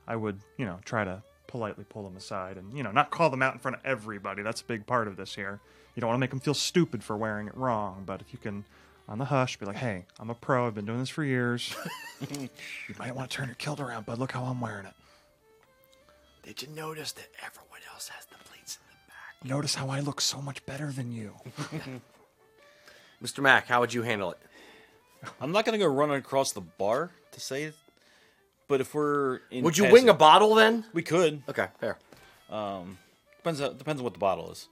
I 0.08 0.16
would, 0.16 0.40
you 0.58 0.66
know, 0.66 0.80
try 0.84 1.04
to 1.04 1.22
politely 1.46 1.84
pull 1.88 2.02
them 2.02 2.16
aside 2.16 2.56
and 2.56 2.74
you 2.74 2.82
know 2.82 2.90
not 2.90 3.10
call 3.10 3.28
them 3.30 3.42
out 3.42 3.52
in 3.52 3.60
front 3.60 3.76
of 3.76 3.82
everybody. 3.84 4.42
That's 4.42 4.62
a 4.62 4.64
big 4.64 4.84
part 4.84 5.06
of 5.06 5.16
this 5.16 5.36
here. 5.36 5.60
You 5.94 6.00
don't 6.00 6.08
want 6.08 6.16
to 6.16 6.20
make 6.20 6.30
them 6.30 6.40
feel 6.40 6.54
stupid 6.54 7.04
for 7.04 7.16
wearing 7.16 7.48
it 7.48 7.56
wrong, 7.56 8.04
but 8.06 8.20
if 8.20 8.32
you 8.32 8.38
can. 8.38 8.64
On 9.08 9.18
the 9.18 9.24
hush, 9.24 9.56
be 9.58 9.66
like, 9.66 9.76
"Hey, 9.76 10.06
I'm 10.20 10.30
a 10.30 10.34
pro. 10.34 10.66
I've 10.66 10.76
been 10.76 10.86
doing 10.86 11.00
this 11.00 11.08
for 11.08 11.24
years. 11.24 11.74
you 12.30 12.48
might 13.00 13.14
want 13.14 13.30
to 13.30 13.36
turn 13.36 13.48
your 13.48 13.56
kilt 13.56 13.80
around, 13.80 14.06
but 14.06 14.16
Look 14.18 14.30
how 14.30 14.44
I'm 14.44 14.60
wearing 14.60 14.86
it. 14.86 14.94
Did 16.44 16.62
you 16.62 16.68
notice 16.68 17.10
that 17.12 17.26
everyone 17.44 17.80
else 17.92 18.08
has 18.08 18.24
the 18.26 18.36
pleats 18.48 18.76
in 18.76 18.82
the 18.88 19.08
back? 19.08 19.50
Notice 19.56 19.74
how 19.74 19.88
I 19.90 19.98
look 20.00 20.20
so 20.20 20.40
much 20.40 20.64
better 20.66 20.92
than 20.92 21.10
you." 21.12 21.34
Mr. 23.22 23.40
Mac, 23.40 23.66
how 23.66 23.80
would 23.80 23.92
you 23.92 24.02
handle 24.02 24.30
it? 24.30 24.38
I'm 25.40 25.52
not 25.52 25.64
going 25.64 25.78
to 25.78 25.84
go 25.84 25.90
running 25.92 26.16
across 26.16 26.52
the 26.52 26.60
bar 26.60 27.10
to 27.32 27.40
say 27.40 27.64
it, 27.64 27.74
but 28.68 28.80
if 28.80 28.94
we're 28.94 29.40
in 29.50 29.62
Would 29.64 29.76
you 29.76 29.84
passing- 29.84 29.92
wing 29.94 30.08
a 30.08 30.14
bottle 30.14 30.54
then? 30.54 30.84
We 30.92 31.02
could. 31.02 31.42
Okay, 31.48 31.66
fair. 31.80 31.98
Um, 32.50 32.98
depends. 33.38 33.60
On, 33.60 33.76
depends 33.76 34.00
on 34.00 34.04
what 34.04 34.12
the 34.14 34.18
bottle 34.20 34.50
is. 34.52 34.68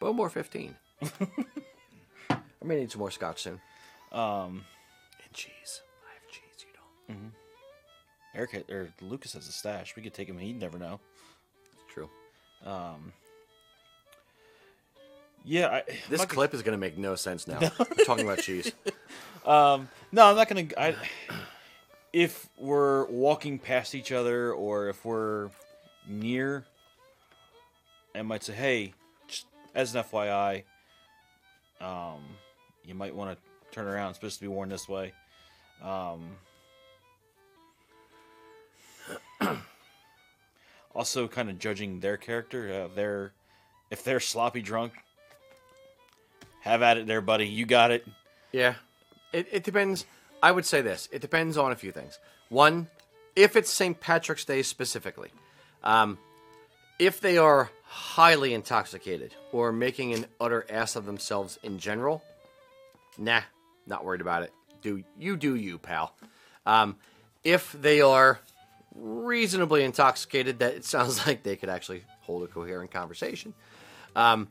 Bowmore 0.00 0.30
15. 0.30 0.74
I 2.30 2.36
may 2.64 2.76
need 2.80 2.90
some 2.90 3.00
more 3.00 3.10
scotch 3.10 3.42
soon. 3.42 3.60
Um, 4.12 4.64
And 5.24 5.32
cheese. 5.32 5.82
I 6.04 6.12
have 6.14 6.30
cheese, 6.30 6.42
you 6.60 6.66
don't. 6.74 7.16
Mm-hmm. 7.16 7.28
Eric 8.34 8.50
had- 8.52 8.70
or 8.70 8.90
Lucas 9.00 9.32
has 9.34 9.48
a 9.48 9.52
stash. 9.52 9.94
We 9.96 10.02
could 10.02 10.14
take 10.14 10.28
him. 10.28 10.38
He'd 10.38 10.60
never 10.60 10.78
know. 10.78 11.00
It's 11.72 11.92
true. 11.94 12.10
Um, 12.64 13.12
yeah. 15.44 15.68
I, 15.68 15.82
This 16.08 16.20
I'm 16.20 16.24
not 16.24 16.28
clip 16.28 16.54
is 16.54 16.62
going 16.62 16.72
to 16.76 16.80
make 16.80 16.98
no 16.98 17.14
sense 17.14 17.46
now. 17.46 17.58
We're 17.78 18.04
talking 18.04 18.24
about 18.26 18.38
cheese. 18.40 18.72
gonna- 19.44 19.56
um, 19.74 19.88
no, 20.12 20.26
I'm 20.26 20.36
not 20.36 20.48
gonna. 20.48 20.66
I, 20.76 20.96
if 22.12 22.48
we're 22.58 23.04
walking 23.06 23.58
past 23.58 23.94
each 23.94 24.10
other, 24.12 24.52
or 24.52 24.88
if 24.88 25.04
we're 25.04 25.50
near, 26.08 26.64
I 28.14 28.22
might 28.22 28.42
say, 28.42 28.54
"Hey, 28.54 28.86
just 28.86 28.94
as 29.76 29.94
an 29.94 30.02
FYI, 30.02 30.64
um, 31.80 32.20
you 32.84 32.96
might 32.96 33.14
want 33.14 33.38
to 33.38 33.72
turn 33.72 33.86
around. 33.86 34.10
It's 34.10 34.18
supposed 34.18 34.38
to 34.38 34.42
be 34.42 34.48
worn 34.48 34.68
this 34.68 34.88
way." 34.88 35.12
Um, 35.80 36.30
also, 40.94 41.28
kind 41.28 41.48
of 41.48 41.60
judging 41.60 42.00
their 42.00 42.16
character. 42.16 42.88
Uh, 42.90 42.94
their 42.94 43.32
if 43.90 44.02
they're 44.02 44.18
sloppy 44.20 44.62
drunk, 44.62 44.92
have 46.60 46.82
at 46.82 46.96
it, 46.96 47.06
there, 47.06 47.20
buddy. 47.20 47.46
You 47.46 47.64
got 47.66 47.90
it. 47.90 48.06
Yeah. 48.52 48.74
It, 49.32 49.46
it 49.52 49.64
depends. 49.64 50.04
I 50.42 50.50
would 50.52 50.66
say 50.66 50.82
this. 50.82 51.08
It 51.12 51.20
depends 51.20 51.56
on 51.56 51.72
a 51.72 51.76
few 51.76 51.92
things. 51.92 52.18
One, 52.48 52.88
if 53.34 53.56
it's 53.56 53.70
St. 53.70 53.98
Patrick's 54.00 54.44
Day 54.44 54.62
specifically, 54.62 55.30
um, 55.82 56.18
if 56.98 57.20
they 57.20 57.38
are 57.38 57.70
highly 57.96 58.52
intoxicated 58.52 59.34
or 59.52 59.72
making 59.72 60.12
an 60.12 60.26
utter 60.38 60.66
ass 60.68 60.96
of 60.96 61.06
themselves 61.06 61.58
in 61.62 61.78
general, 61.78 62.22
nah, 63.16 63.40
not 63.86 64.04
worried 64.04 64.20
about 64.20 64.42
it. 64.42 64.52
Do 64.82 65.02
you 65.18 65.36
do 65.38 65.54
you, 65.54 65.78
pal? 65.78 66.14
Um, 66.66 66.96
if 67.42 67.72
they 67.72 68.02
are 68.02 68.38
reasonably 68.94 69.82
intoxicated, 69.82 70.58
that 70.58 70.74
it 70.74 70.84
sounds 70.84 71.26
like 71.26 71.42
they 71.42 71.56
could 71.56 71.70
actually 71.70 72.04
hold 72.20 72.42
a 72.42 72.46
coherent 72.48 72.90
conversation. 72.90 73.54
Um, 74.14 74.48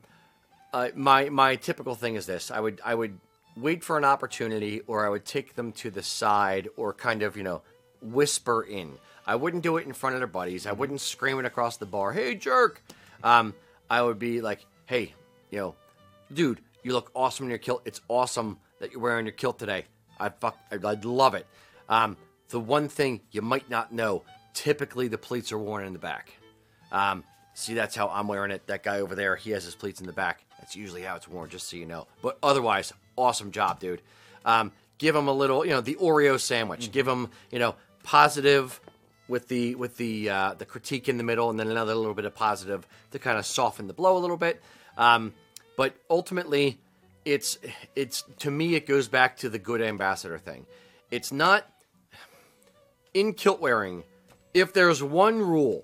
uh, 0.74 0.90
my 0.96 1.30
my 1.30 1.56
typical 1.56 1.94
thing 1.94 2.16
is 2.16 2.26
this: 2.26 2.50
I 2.50 2.60
would 2.60 2.82
I 2.84 2.96
would 2.96 3.20
wait 3.56 3.84
for 3.84 3.96
an 3.96 4.06
opportunity, 4.06 4.82
or 4.88 5.06
I 5.06 5.10
would 5.10 5.24
take 5.24 5.54
them 5.54 5.72
to 5.74 5.92
the 5.92 6.02
side, 6.02 6.68
or 6.78 6.94
kind 6.94 7.22
of 7.22 7.38
you 7.38 7.44
know 7.44 7.62
whisper 8.02 8.64
in. 8.64 8.94
I 9.28 9.36
wouldn't 9.36 9.62
do 9.62 9.78
it 9.78 9.86
in 9.86 9.94
front 9.94 10.16
of 10.16 10.20
their 10.20 10.28
buddies. 10.28 10.66
I 10.66 10.72
wouldn't 10.72 11.02
scream 11.02 11.38
it 11.38 11.46
across 11.46 11.78
the 11.78 11.86
bar. 11.86 12.12
Hey, 12.12 12.34
jerk! 12.34 12.82
Um, 13.26 13.54
I 13.90 14.02
would 14.02 14.20
be 14.20 14.40
like, 14.40 14.66
hey, 14.86 15.14
you 15.50 15.58
know, 15.58 15.76
dude, 16.34 16.62
you 16.84 16.94
look 16.94 17.12
awesome 17.14 17.48
in 17.48 17.50
your 17.50 17.60
kilt. 17.60 17.82
It's 17.84 18.00
awesome 18.08 18.60
that 18.80 18.92
you're 18.92 19.02
wearing 19.02 19.26
your 19.26 19.34
kilt 19.34 19.60
today. 19.60 19.86
I 20.20 20.30
fuck, 20.30 20.58
I'd, 20.72 20.86
I'd 20.86 21.04
love 21.04 21.34
it. 21.34 21.46
Um, 21.90 22.16
the 22.50 22.60
one 22.60 22.88
thing 22.88 23.22
you 23.32 23.42
might 23.42 23.70
not 23.70 23.92
know, 23.92 24.24
typically 24.54 25.08
the 25.08 25.18
pleats 25.18 25.52
are 25.52 25.58
worn 25.58 25.86
in 25.86 25.94
the 25.94 26.00
back. 26.00 26.32
Um, 26.92 27.24
see, 27.56 27.74
that's 27.74 27.96
how 27.96 28.08
I'm 28.10 28.28
wearing 28.28 28.52
it. 28.52 28.68
That 28.68 28.84
guy 28.84 29.00
over 29.00 29.16
there, 29.16 29.36
he 29.36 29.52
has 29.52 29.66
his 29.66 29.76
pleats 29.76 30.00
in 30.00 30.08
the 30.08 30.14
back. 30.14 30.46
That's 30.60 30.76
usually 30.76 31.02
how 31.02 31.16
it's 31.16 31.28
worn, 31.28 31.50
just 31.50 31.68
so 31.68 31.78
you 31.78 31.86
know. 31.86 32.08
But 32.22 32.38
otherwise, 32.44 32.94
awesome 33.16 33.52
job, 33.52 33.80
dude. 33.80 34.02
Um, 34.46 34.72
give 35.00 35.16
him 35.16 35.28
a 35.28 35.34
little, 35.34 35.66
you 35.66 35.72
know, 35.72 35.82
the 35.82 35.96
Oreo 35.96 36.40
sandwich. 36.40 36.92
Give 36.92 37.08
him, 37.08 37.30
you 37.52 37.60
know, 37.60 37.76
positive 38.04 38.80
with 39.28 39.48
the 39.48 39.76
with 39.76 39.98
the 39.98 40.30
uh, 40.30 40.54
the 40.54 40.66
critique 40.66 41.10
in 41.10 41.18
the 41.18 41.24
middle, 41.24 41.50
and 41.50 41.60
then 41.60 41.70
another 41.70 41.96
little 41.96 42.14
bit 42.14 42.26
of 42.26 42.36
positive 42.36 42.88
to 43.12 43.20
kind 43.20 43.38
of 43.38 43.46
soften 43.46 43.88
the 43.88 43.94
blow 43.94 44.18
a 44.18 44.20
little 44.20 44.38
bit. 44.38 44.62
Um, 44.98 45.34
but 45.78 45.96
ultimately, 46.10 46.80
it's 47.26 47.58
it's 47.96 48.24
to 48.40 48.52
me 48.52 48.76
it 48.76 48.88
goes 48.88 49.08
back 49.08 49.38
to 49.38 49.50
the 49.50 49.60
good 49.60 49.82
ambassador 49.82 50.38
thing. 50.38 50.66
It's 51.12 51.32
not 51.32 51.70
in 53.14 53.34
kilt 53.34 53.60
wearing. 53.60 54.04
If 54.54 54.74
there's 54.74 55.04
one 55.04 55.40
rule, 55.40 55.84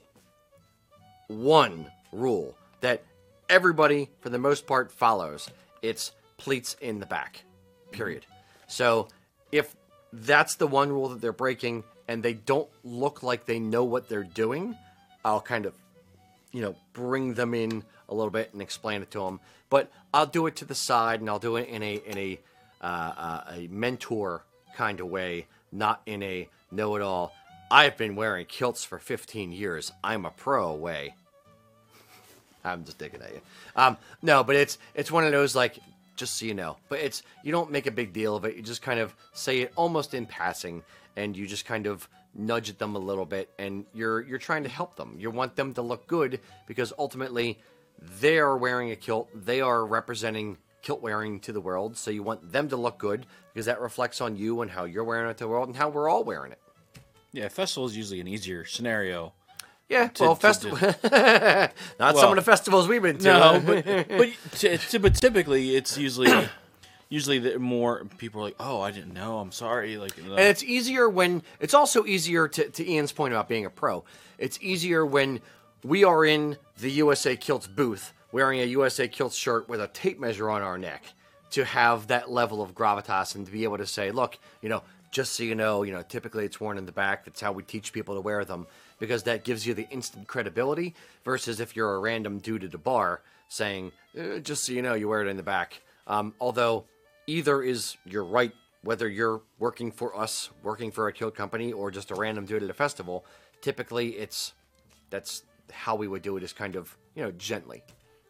one 1.28 1.92
rule 2.12 2.56
that 2.80 3.04
everybody 3.50 4.10
for 4.22 4.30
the 4.30 4.38
most 4.38 4.66
part 4.66 4.92
follows, 4.92 5.50
it's 5.82 6.14
pleats 6.38 6.76
in 6.80 7.00
the 7.00 7.06
back. 7.06 7.44
Period. 7.92 8.26
So 8.68 9.10
if 9.52 9.76
that's 10.14 10.56
the 10.56 10.68
one 10.68 10.90
rule 10.90 11.10
that 11.10 11.22
they're 11.22 11.34
breaking 11.34 11.84
and 12.08 12.22
they 12.24 12.34
don't 12.34 12.70
look 12.84 13.24
like 13.24 13.46
they 13.46 13.60
know 13.60 13.84
what 13.84 14.10
they're 14.10 14.24
doing, 14.24 14.76
I'll 15.24 15.42
kind 15.42 15.66
of 15.66 15.74
you 16.52 16.62
know, 16.62 16.76
bring 16.94 17.34
them 17.34 17.54
in 17.54 17.84
a 18.10 18.14
little 18.14 18.32
bit 18.32 18.52
and 18.54 18.62
explain 18.62 19.02
it 19.02 19.12
to 19.12 19.20
them. 19.20 19.40
But 19.70 19.92
I'll 20.14 20.26
do 20.26 20.48
it 20.48 20.56
to 20.58 20.66
the 20.66 20.76
side, 20.76 21.22
and 21.22 21.30
I'll 21.30 21.40
do 21.40 21.56
it 21.56 21.70
in 21.70 21.82
a 21.82 21.96
in 21.96 22.18
a 22.18 22.40
uh, 22.82 22.86
uh, 22.86 23.44
a 23.52 23.68
mentor 23.68 24.44
kind 24.76 25.00
of 25.00 25.08
way, 25.08 25.48
not 25.72 26.02
in 26.06 26.24
a 26.24 26.50
know-it-all. 26.72 27.34
I've 27.70 27.96
been 27.96 28.16
wearing 28.16 28.46
kilts 28.48 28.84
for 28.84 29.00
15 29.00 29.52
years. 29.52 29.92
I'm 30.04 30.26
a 30.26 30.32
pro 30.32 30.74
way. 30.74 31.16
I'm 32.66 32.84
just 32.84 32.98
digging 32.98 33.22
at 33.22 33.34
you. 33.34 33.42
Um, 33.76 33.98
no, 34.22 34.44
but 34.44 34.56
it's 34.56 34.78
it's 34.94 35.12
one 35.12 35.24
of 35.24 35.32
those 35.32 35.56
like 35.56 35.80
just 36.18 36.38
so 36.38 36.46
you 36.46 36.54
know. 36.54 36.78
But 36.90 37.00
it's 37.00 37.24
you 37.44 37.54
don't 37.54 37.72
make 37.72 37.88
a 37.88 37.92
big 37.92 38.12
deal 38.12 38.36
of 38.36 38.44
it. 38.44 38.56
You 38.56 38.62
just 38.62 38.82
kind 38.82 39.00
of 39.00 39.16
say 39.32 39.60
it 39.60 39.72
almost 39.78 40.14
in 40.14 40.26
passing, 40.26 40.84
and 41.16 41.36
you 41.36 41.48
just 41.48 41.66
kind 41.66 41.88
of 41.88 42.08
nudge 42.34 42.70
at 42.70 42.80
them 42.80 42.96
a 42.96 43.00
little 43.00 43.26
bit, 43.26 43.50
and 43.60 43.86
you're 43.94 44.22
you're 44.22 44.40
trying 44.40 44.64
to 44.64 44.70
help 44.70 44.96
them. 44.96 45.16
You 45.20 45.32
want 45.32 45.56
them 45.56 45.74
to 45.76 45.82
look 45.82 46.08
good 46.08 46.40
because 46.68 46.94
ultimately 46.98 47.60
they 48.20 48.40
are 48.40 48.58
wearing 48.58 48.92
a 48.92 48.96
kilt. 48.96 49.30
They 49.34 49.62
are 49.62 49.86
representing 49.86 50.58
kilt 50.82 51.02
wearing 51.02 51.40
to 51.42 51.52
the 51.52 51.62
world. 51.62 51.98
So 51.98 52.10
you 52.12 52.24
want 52.24 52.52
them 52.52 52.70
to 52.70 52.76
look 52.78 52.98
good 52.98 53.26
because 53.54 53.66
that 53.68 53.80
reflects 53.80 54.22
on 54.22 54.36
you 54.38 54.62
and 54.62 54.72
how 54.72 54.86
you're 54.86 55.04
wearing 55.04 55.30
it 55.30 55.38
to 55.38 55.44
the 55.44 55.48
world 55.50 55.68
and 55.68 55.78
how 55.78 55.90
we're 55.90 56.10
all 56.10 56.24
wearing 56.24 56.52
it. 56.52 56.60
Yeah, 57.34 57.48
festival 57.50 57.86
is 57.88 57.96
usually 57.96 58.20
an 58.20 58.28
easier 58.28 58.66
scenario. 58.66 59.34
Yeah, 59.88 60.08
To- 60.08 60.24
well, 60.24 60.36
festival. 60.36 60.78
Not 62.00 62.16
some 62.18 62.30
of 62.30 62.36
the 62.36 62.42
festivals 62.44 62.88
we've 62.88 63.02
been 63.02 63.18
to. 63.20 63.24
No, 63.24 63.62
but 63.66 63.86
but, 64.08 65.02
but 65.02 65.16
typically 65.16 65.76
it's 65.76 65.98
usually 65.98 66.32
usually 67.12 67.40
the 67.40 67.60
more 67.60 68.06
people 68.18 68.42
are 68.42 68.46
like, 68.46 68.56
oh, 68.60 68.80
I 68.82 68.90
didn't 68.90 69.14
know. 69.14 69.38
I'm 69.40 69.52
sorry. 69.52 69.98
Like, 69.98 70.18
uh, 70.18 70.32
And 70.32 70.48
it's 70.48 70.64
easier 70.64 71.10
when 71.10 71.44
it's 71.60 71.74
also 71.74 72.06
easier 72.06 72.48
to, 72.48 72.70
to 72.70 72.90
Ian's 72.90 73.12
point 73.12 73.34
about 73.34 73.50
being 73.50 73.66
a 73.66 73.70
pro. 73.70 74.04
It's 74.40 74.58
easier 74.62 75.06
when 75.06 75.42
we 75.84 76.06
are 76.06 76.26
in 76.26 76.58
the 76.80 76.90
USA 76.92 77.36
Kilts 77.36 77.68
booth 77.68 78.14
wearing 78.32 78.62
a 78.62 78.66
USA 78.66 79.10
Kilts 79.10 79.36
shirt 79.36 79.68
with 79.68 79.82
a 79.82 79.90
tape 79.90 80.20
measure 80.20 80.50
on 80.50 80.62
our 80.62 80.78
neck 80.78 81.04
to 81.52 81.66
have 81.66 82.08
that 82.08 82.32
level 82.32 82.62
of 82.62 82.74
gravitas 82.74 83.36
and 83.36 83.46
to 83.46 83.52
be 83.52 83.66
able 83.66 83.78
to 83.78 83.86
say, 83.86 84.10
look, 84.12 84.40
you 84.62 84.70
know, 84.70 84.82
just 85.12 85.34
so 85.34 85.44
you 85.44 85.54
know, 85.54 85.84
you 85.84 85.92
know, 85.92 86.02
typically 86.02 86.46
it's 86.46 86.62
worn 86.62 86.78
in 86.78 86.86
the 86.86 86.94
back. 86.94 87.26
That's 87.26 87.42
how 87.42 87.52
we 87.52 87.64
teach 87.64 87.92
people 87.92 88.16
to 88.16 88.22
wear 88.22 88.46
them 88.46 88.68
because 89.00 89.24
that 89.24 89.44
gives 89.44 89.68
you 89.68 89.74
the 89.74 89.90
instant 89.90 90.30
credibility 90.30 90.96
versus 91.26 91.60
if 91.60 91.76
you're 91.76 91.94
a 91.96 92.00
random 92.00 92.40
dude 92.40 92.64
at 92.64 92.74
a 92.74 92.78
bar 92.78 93.22
saying, 93.50 93.92
eh, 94.16 94.40
just 94.40 94.64
so 94.64 94.72
you 94.72 94.82
know, 94.82 94.94
you 94.94 95.10
wear 95.10 95.22
it 95.22 95.28
in 95.28 95.36
the 95.36 95.44
back. 95.44 95.82
Um, 96.08 96.34
although 96.40 96.86
either 97.32 97.62
is 97.64 97.98
you're 98.06 98.24
right 98.26 98.54
whether 98.84 99.08
you're 99.08 99.42
working 99.60 99.92
for 99.92 100.18
us 100.18 100.50
working 100.64 100.92
for 100.92 101.08
a 101.08 101.14
kilt 101.14 101.36
company 101.36 101.72
or 101.72 101.92
just 101.92 102.12
a 102.12 102.16
random 102.16 102.46
dude 102.46 102.64
at 102.64 102.70
a 102.70 102.74
festival 102.74 103.26
typically 103.62 104.10
it's 104.10 104.54
that's 105.10 105.44
how 105.72 105.96
we 105.96 106.08
would 106.08 106.22
do 106.22 106.38
it 106.38 106.44
is 106.44 106.54
kind 106.54 106.76
of 106.76 106.98
you 107.16 107.24
know 107.24 107.32
gently. 107.32 107.84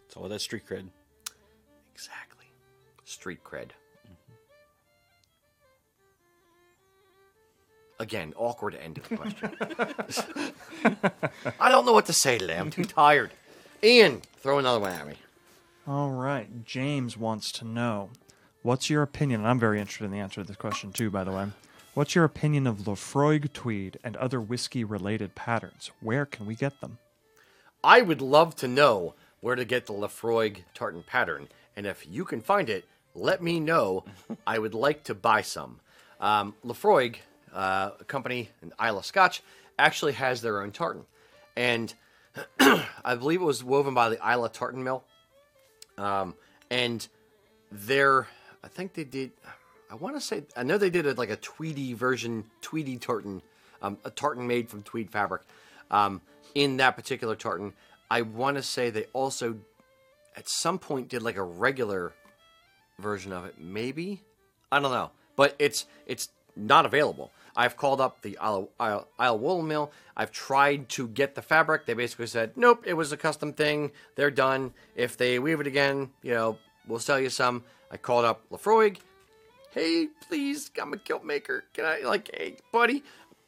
It's 0.06 0.16
all 0.18 0.28
that 0.28 0.42
street 0.42 0.64
cred. 0.68 0.88
exactly. 1.94 2.46
Street 3.06 3.44
cred. 3.44 3.70
Mm-hmm. 4.06 4.34
Again 8.00 8.34
awkward 8.38 8.76
end 8.76 8.98
of 8.98 9.10
the 9.10 9.18
question. 9.18 9.52
I 11.60 11.70
don't 11.70 11.86
know 11.86 11.94
what 11.94 12.08
to 12.08 12.14
say 12.14 12.38
today. 12.38 12.58
I'm 12.58 12.72
too 12.72 12.86
tired. 12.86 13.32
Ian 13.84 14.22
throw 14.38 14.60
another 14.60 14.80
one 14.80 14.92
at 14.92 15.08
me. 15.08 15.16
All 15.88 16.12
right. 16.12 16.64
James 16.66 17.18
wants 17.18 17.52
to 17.54 17.66
know 17.66 18.10
what's 18.64 18.90
your 18.90 19.02
opinion? 19.02 19.42
And 19.42 19.50
I'm 19.50 19.60
very 19.60 19.80
interested 19.80 20.06
in 20.06 20.12
the 20.12 20.20
answer 20.20 20.42
to 20.42 20.48
this 20.48 20.58
question, 20.58 20.92
too, 20.92 21.10
by 21.10 21.24
the 21.24 21.32
way. 21.32 21.48
What's 21.94 22.16
your 22.16 22.24
opinion 22.24 22.68
of 22.68 22.80
Laphroaig 22.80 23.52
tweed 23.52 24.00
and 24.04 24.16
other 24.16 24.40
whiskey 24.40 24.84
related 24.84 25.36
patterns? 25.36 25.92
Where 26.00 26.26
can 26.26 26.46
we 26.46 26.56
get 26.56 26.80
them? 26.80 27.00
I 27.84 28.02
would 28.02 28.22
love 28.22 28.56
to 28.58 28.68
know 28.68 29.16
where 29.42 29.56
to 29.56 29.66
get 29.66 29.88
the 29.88 29.94
Laphroaig 29.94 30.64
tartan 30.74 31.04
pattern, 31.04 31.50
and 31.76 31.86
if 31.86 32.06
you 32.08 32.24
can 32.24 32.42
find 32.42 32.70
it, 32.70 32.86
let 33.14 33.42
me 33.42 33.60
know. 33.60 34.06
I 34.48 34.60
would 34.60 34.74
like 34.74 35.04
to 35.06 35.16
buy 35.16 35.42
some. 35.42 35.80
Um, 36.20 36.56
Laphroaig, 36.64 37.18
uh, 37.54 37.92
a 38.00 38.04
company 38.06 38.50
in 38.62 38.72
Isle 38.80 39.00
of 39.00 39.06
Scotch, 39.06 39.42
actually 39.78 40.14
has 40.14 40.42
their 40.42 40.62
own 40.62 40.72
tartan, 40.72 41.06
and 41.56 41.94
I 42.60 43.16
believe 43.16 43.42
it 43.42 43.46
was 43.46 43.64
woven 43.64 43.94
by 43.94 44.10
the 44.10 44.18
Islay 44.26 44.50
Tartan 44.50 44.84
Mill. 44.84 45.04
Um, 45.98 46.36
and 46.70 47.06
they're, 47.72 48.28
I 48.64 48.68
think 48.68 48.94
they 48.94 49.04
did. 49.04 49.32
I 49.90 49.96
want 49.96 50.16
to 50.16 50.22
say, 50.22 50.44
I 50.56 50.64
know 50.64 50.78
they 50.78 50.90
did 50.90 51.06
it 51.06 51.18
like 51.18 51.30
a 51.30 51.36
tweedy 51.36 51.94
version, 51.94 52.46
tweedy 52.62 52.98
tartan, 52.98 53.42
um, 53.82 53.98
a 54.06 54.10
tartan 54.10 54.48
made 54.48 54.70
from 54.70 54.84
tweed 54.84 55.10
fabric. 55.10 55.42
Um, 55.90 56.22
in 56.56 56.78
that 56.78 56.96
particular 56.96 57.36
tartan, 57.36 57.74
I 58.10 58.22
want 58.22 58.58
to 58.58 58.64
say 58.64 58.90
they 58.90 59.06
also, 59.14 59.58
at 60.36 60.48
some 60.48 60.80
point, 60.80 61.10
did 61.10 61.22
like 61.22 61.38
a 61.38 61.44
regular 61.44 62.14
version 63.00 63.34
of 63.34 63.46
it. 63.46 63.56
Maybe 63.60 64.22
I 64.72 64.80
don't 64.80 64.92
know, 64.92 65.12
but 65.36 65.56
it's 65.60 65.86
it's 66.06 66.30
not 66.56 66.86
available. 66.86 67.32
I've 67.56 67.76
called 67.76 68.00
up 68.00 68.22
the 68.22 68.38
Isle, 68.38 68.70
Isle, 68.80 69.08
Isle 69.20 69.40
Wool 69.40 69.62
Mill. 69.62 69.92
I've 70.16 70.32
tried 70.32 70.88
to 70.90 71.08
get 71.08 71.36
the 71.36 71.42
fabric. 71.42 71.86
They 71.86 71.94
basically 71.94 72.28
said, 72.28 72.56
nope, 72.56 72.84
it 72.86 72.94
was 72.94 73.12
a 73.12 73.18
custom 73.18 73.52
thing. 73.52 73.92
They're 74.16 74.32
done. 74.32 74.74
If 74.96 75.18
they 75.18 75.38
weave 75.40 75.60
it 75.60 75.68
again, 75.68 76.12
you 76.22 76.34
know, 76.34 76.58
we'll 76.88 77.00
sell 77.00 77.20
you 77.20 77.30
some. 77.30 77.64
I 77.92 77.98
called 77.98 78.26
up 78.26 78.50
Laphroaig. 78.50 78.98
Hey, 79.72 80.08
please, 80.28 80.72
I'm 80.82 80.94
a 80.94 80.98
kilt 80.98 81.26
maker. 81.26 81.66
Can 81.74 81.86
I, 81.86 82.00
like, 82.06 82.30
hey, 82.34 82.58
buddy? 82.72 83.04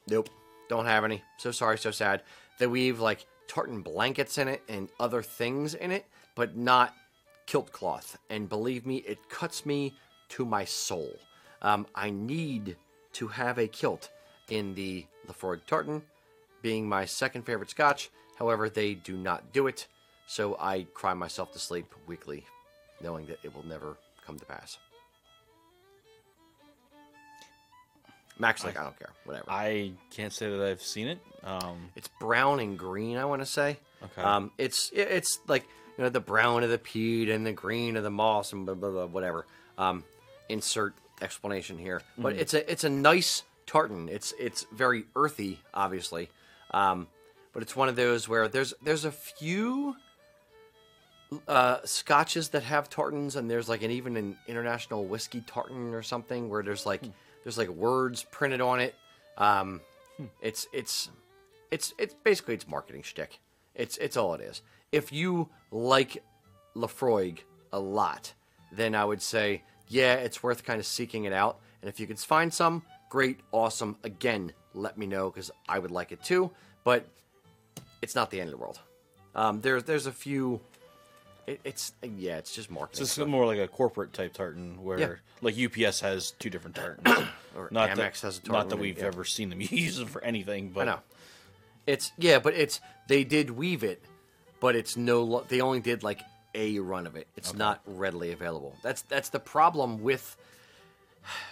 Nope, 0.07 0.29
don't 0.69 0.85
have 0.85 1.05
any. 1.05 1.23
So 1.37 1.51
sorry, 1.51 1.77
so 1.77 1.91
sad. 1.91 2.23
They 2.59 2.67
weave, 2.67 2.99
like, 2.99 3.25
tartan 3.47 3.81
blankets 3.81 4.37
in 4.37 4.47
it 4.47 4.61
and 4.67 4.89
other 4.99 5.21
things 5.21 5.73
in 5.73 5.91
it, 5.91 6.05
but 6.35 6.57
not 6.57 6.93
kilt 7.45 7.71
cloth. 7.71 8.17
And 8.29 8.49
believe 8.49 8.85
me, 8.85 8.97
it 8.97 9.29
cuts 9.29 9.65
me 9.65 9.95
to 10.29 10.45
my 10.45 10.65
soul. 10.65 11.17
Um, 11.61 11.87
I 11.95 12.09
need 12.09 12.75
to 13.13 13.27
have 13.27 13.57
a 13.57 13.67
kilt 13.67 14.09
in 14.49 14.75
the 14.75 15.05
Laphroaig 15.27 15.65
tartan, 15.65 16.01
being 16.61 16.87
my 16.87 17.05
second 17.05 17.43
favorite 17.43 17.69
scotch. 17.69 18.09
However, 18.37 18.69
they 18.69 18.93
do 18.93 19.15
not 19.15 19.53
do 19.53 19.67
it, 19.67 19.87
so 20.27 20.57
I 20.59 20.87
cry 20.93 21.13
myself 21.13 21.53
to 21.53 21.59
sleep 21.59 21.93
weekly, 22.07 22.45
knowing 23.01 23.25
that 23.27 23.39
it 23.43 23.53
will 23.55 23.65
never 23.65 23.97
come 24.25 24.37
to 24.39 24.45
pass. 24.45 24.77
Max, 28.39 28.63
like, 28.65 28.79
I 28.79 28.83
don't 28.83 28.97
care, 28.97 29.11
whatever. 29.25 29.45
I 29.47 29.91
can't 30.09 30.33
say 30.33 30.49
that 30.49 30.59
I've 30.65 30.81
seen 30.81 31.07
it. 31.07 31.19
Um, 31.43 31.91
It's 31.95 32.07
brown 32.19 32.59
and 32.59 32.77
green, 32.79 33.17
I 33.17 33.25
want 33.25 33.41
to 33.41 33.45
say. 33.45 33.77
Okay. 34.03 34.21
Um, 34.21 34.51
it's 34.57 34.89
it- 34.91 35.07
it's 35.11 35.39
like 35.47 35.63
you 35.97 36.03
know 36.03 36.09
the 36.09 36.19
brown 36.19 36.63
of 36.63 36.69
the 36.69 36.79
peat 36.79 37.29
and 37.29 37.45
the 37.45 37.51
green 37.53 37.95
of 37.95 38.03
the 38.03 38.09
moss 38.09 38.51
and 38.51 38.65
blah 38.65 38.75
blah, 38.75 38.89
blah 38.89 39.05
whatever. 39.05 39.45
Um, 39.77 40.03
insert 40.49 40.93
explanation 41.21 41.77
here, 41.77 41.99
Mm-hmm. 41.99 42.21
but 42.23 42.33
it's 42.35 42.53
a 42.53 42.69
it's 42.69 42.83
a 42.83 42.89
nice 42.89 43.43
tartan. 43.67 44.09
It's 44.09 44.33
it's 44.39 44.65
very 44.71 45.05
earthy, 45.15 45.59
obviously, 45.73 46.29
um, 46.71 47.07
but 47.53 47.61
it's 47.61 47.75
one 47.75 47.87
of 47.87 47.95
those 47.95 48.27
where 48.27 48.47
there's 48.47 48.73
there's 48.81 49.05
a 49.05 49.11
few 49.11 49.95
uh, 51.47 51.79
scotches 51.85 52.49
that 52.49 52.63
have 52.63 52.89
tartans, 52.89 53.35
and 53.35 53.49
there's 53.49 53.69
like 53.69 53.83
an 53.83 53.91
even 53.91 54.17
an 54.17 54.37
international 54.47 55.05
whiskey 55.05 55.41
tartan 55.41 55.93
or 55.93 56.01
something 56.01 56.49
where 56.49 56.63
there's 56.63 56.85
like 56.85 57.01
there's 57.43 57.57
like 57.57 57.69
words 57.69 58.23
printed 58.31 58.61
on 58.61 58.79
it. 58.79 58.95
Um, 59.37 59.81
It's 60.41 60.67
it's 60.71 61.09
it's 61.71 61.93
it's 61.97 62.13
basically 62.23 62.53
it's 62.53 62.67
marketing 62.67 63.01
shtick. 63.03 63.39
It's 63.75 63.97
it's 63.97 64.15
all 64.15 64.35
it 64.35 64.41
is. 64.41 64.61
If 64.91 65.11
you 65.11 65.49
like 65.71 66.23
Laphroaig 66.75 67.39
a 67.71 67.79
lot, 67.79 68.33
then 68.71 68.93
I 68.93 69.03
would 69.05 69.21
say 69.21 69.63
yeah, 69.87 70.13
it's 70.15 70.43
worth 70.43 70.63
kind 70.63 70.79
of 70.79 70.85
seeking 70.85 71.25
it 71.25 71.33
out. 71.33 71.59
And 71.81 71.89
if 71.89 71.99
you 71.99 72.07
can 72.07 72.15
find 72.15 72.53
some, 72.53 72.83
great, 73.09 73.39
awesome. 73.51 73.97
Again, 74.03 74.53
let 74.73 74.97
me 74.97 75.05
know 75.05 75.29
because 75.29 75.51
I 75.67 75.79
would 75.79 75.91
like 75.91 76.11
it 76.11 76.23
too. 76.23 76.51
But 76.83 77.05
it's 78.01 78.15
not 78.15 78.29
the 78.29 78.39
end 78.39 78.49
of 78.49 78.51
the 78.51 78.57
world. 78.57 78.79
Um, 79.35 79.61
there's 79.61 79.83
there's 79.83 80.05
a 80.05 80.11
few. 80.11 80.61
It, 81.45 81.59
it's 81.63 81.93
yeah, 82.01 82.37
it's 82.37 82.53
just 82.55 82.71
marketing. 82.71 83.03
Is 83.03 83.11
stuff. 83.11 83.27
more 83.27 83.45
like 83.45 83.59
a 83.59 83.67
corporate 83.67 84.13
type 84.13 84.33
tartan 84.33 84.81
where 84.83 84.99
Yeah. 84.99 85.13
like 85.41 85.55
UPS 85.57 85.99
has 86.01 86.31
two 86.31 86.49
different 86.49 86.75
tartans. 86.75 87.27
Or 87.55 87.67
not 87.69 87.89
Amex 87.91 87.95
that, 87.95 88.21
has 88.21 88.39
a 88.39 88.47
Not 88.47 88.53
tartan, 88.53 88.69
that 88.69 88.75
we've 88.79 88.97
yeah. 88.97 89.05
ever 89.05 89.23
seen 89.23 89.49
them 89.51 89.61
use 89.61 89.97
them 89.97 90.07
for 90.07 90.23
anything, 90.23 90.69
but 90.69 90.87
I 90.87 90.91
know. 90.93 90.99
It's 91.85 92.11
yeah, 92.17 92.39
but 92.39 92.55
it's 92.55 92.79
they 93.07 93.23
did 93.23 93.51
weave 93.51 93.83
it, 93.83 94.01
but 94.59 94.75
it's 94.75 94.97
no. 94.97 95.21
lo- 95.21 95.45
They 95.47 95.61
only 95.61 95.79
did 95.79 96.01
like 96.01 96.21
a 96.55 96.79
run 96.79 97.05
of 97.05 97.15
it. 97.15 97.27
It's 97.35 97.53
not 97.53 97.81
readily 97.85 98.31
available. 98.31 98.75
That's 98.81 99.03
that's 99.03 99.29
the 99.29 99.39
problem 99.39 100.01
with 100.01 100.35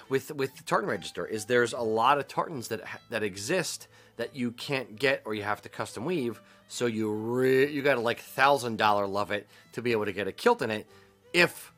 with 0.09 0.31
with 0.35 0.55
the 0.57 0.63
tartan 0.63 0.89
register 0.89 1.25
is 1.25 1.45
there's 1.45 1.73
a 1.73 1.81
lot 1.81 2.17
of 2.17 2.27
tartans 2.27 2.69
that 2.69 2.81
that 3.09 3.21
exist 3.23 3.87
that 4.17 4.35
you 4.35 4.51
can't 4.51 4.97
get 4.97 5.21
or 5.25 5.33
you 5.33 5.43
have 5.43 5.61
to 5.61 5.69
custom 5.69 6.05
weave. 6.05 6.41
So 6.71 6.85
you 6.85 7.11
re- 7.11 7.69
you 7.69 7.81
got 7.81 7.95
to 7.95 7.99
like 7.99 8.21
thousand 8.21 8.77
dollar 8.77 9.05
love 9.05 9.31
it 9.31 9.45
to 9.73 9.81
be 9.81 9.91
able 9.91 10.05
to 10.05 10.13
get 10.13 10.29
a 10.29 10.31
kilt 10.31 10.61
in 10.61 10.71
it. 10.71 10.87
If 11.33 11.73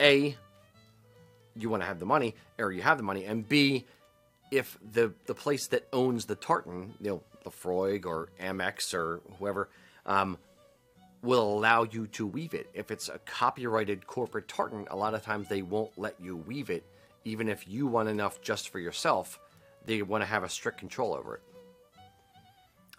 a 0.00 0.34
you 1.54 1.68
want 1.68 1.82
to 1.82 1.86
have 1.86 2.00
the 2.00 2.06
money 2.06 2.34
or 2.58 2.72
you 2.72 2.80
have 2.80 2.96
the 2.96 3.02
money, 3.02 3.26
and 3.26 3.46
b 3.46 3.84
if 4.50 4.78
the 4.92 5.12
the 5.26 5.34
place 5.34 5.66
that 5.66 5.86
owns 5.92 6.24
the 6.24 6.34
tartan, 6.34 6.94
you 6.98 7.10
know, 7.10 7.22
Laphroaig 7.44 8.06
or 8.06 8.30
Amex 8.40 8.94
or 8.94 9.20
whoever, 9.38 9.68
um, 10.06 10.38
will 11.20 11.52
allow 11.58 11.82
you 11.82 12.06
to 12.06 12.26
weave 12.26 12.54
it. 12.54 12.70
If 12.72 12.90
it's 12.90 13.10
a 13.10 13.18
copyrighted 13.18 14.06
corporate 14.06 14.48
tartan, 14.48 14.86
a 14.90 14.96
lot 14.96 15.12
of 15.12 15.22
times 15.22 15.46
they 15.48 15.60
won't 15.60 15.92
let 15.98 16.18
you 16.18 16.36
weave 16.38 16.70
it, 16.70 16.84
even 17.26 17.50
if 17.50 17.68
you 17.68 17.86
want 17.86 18.08
enough 18.08 18.40
just 18.40 18.70
for 18.70 18.78
yourself. 18.78 19.38
They 19.84 20.00
want 20.00 20.22
to 20.22 20.26
have 20.26 20.42
a 20.42 20.48
strict 20.48 20.78
control 20.78 21.12
over 21.12 21.34
it. 21.34 21.42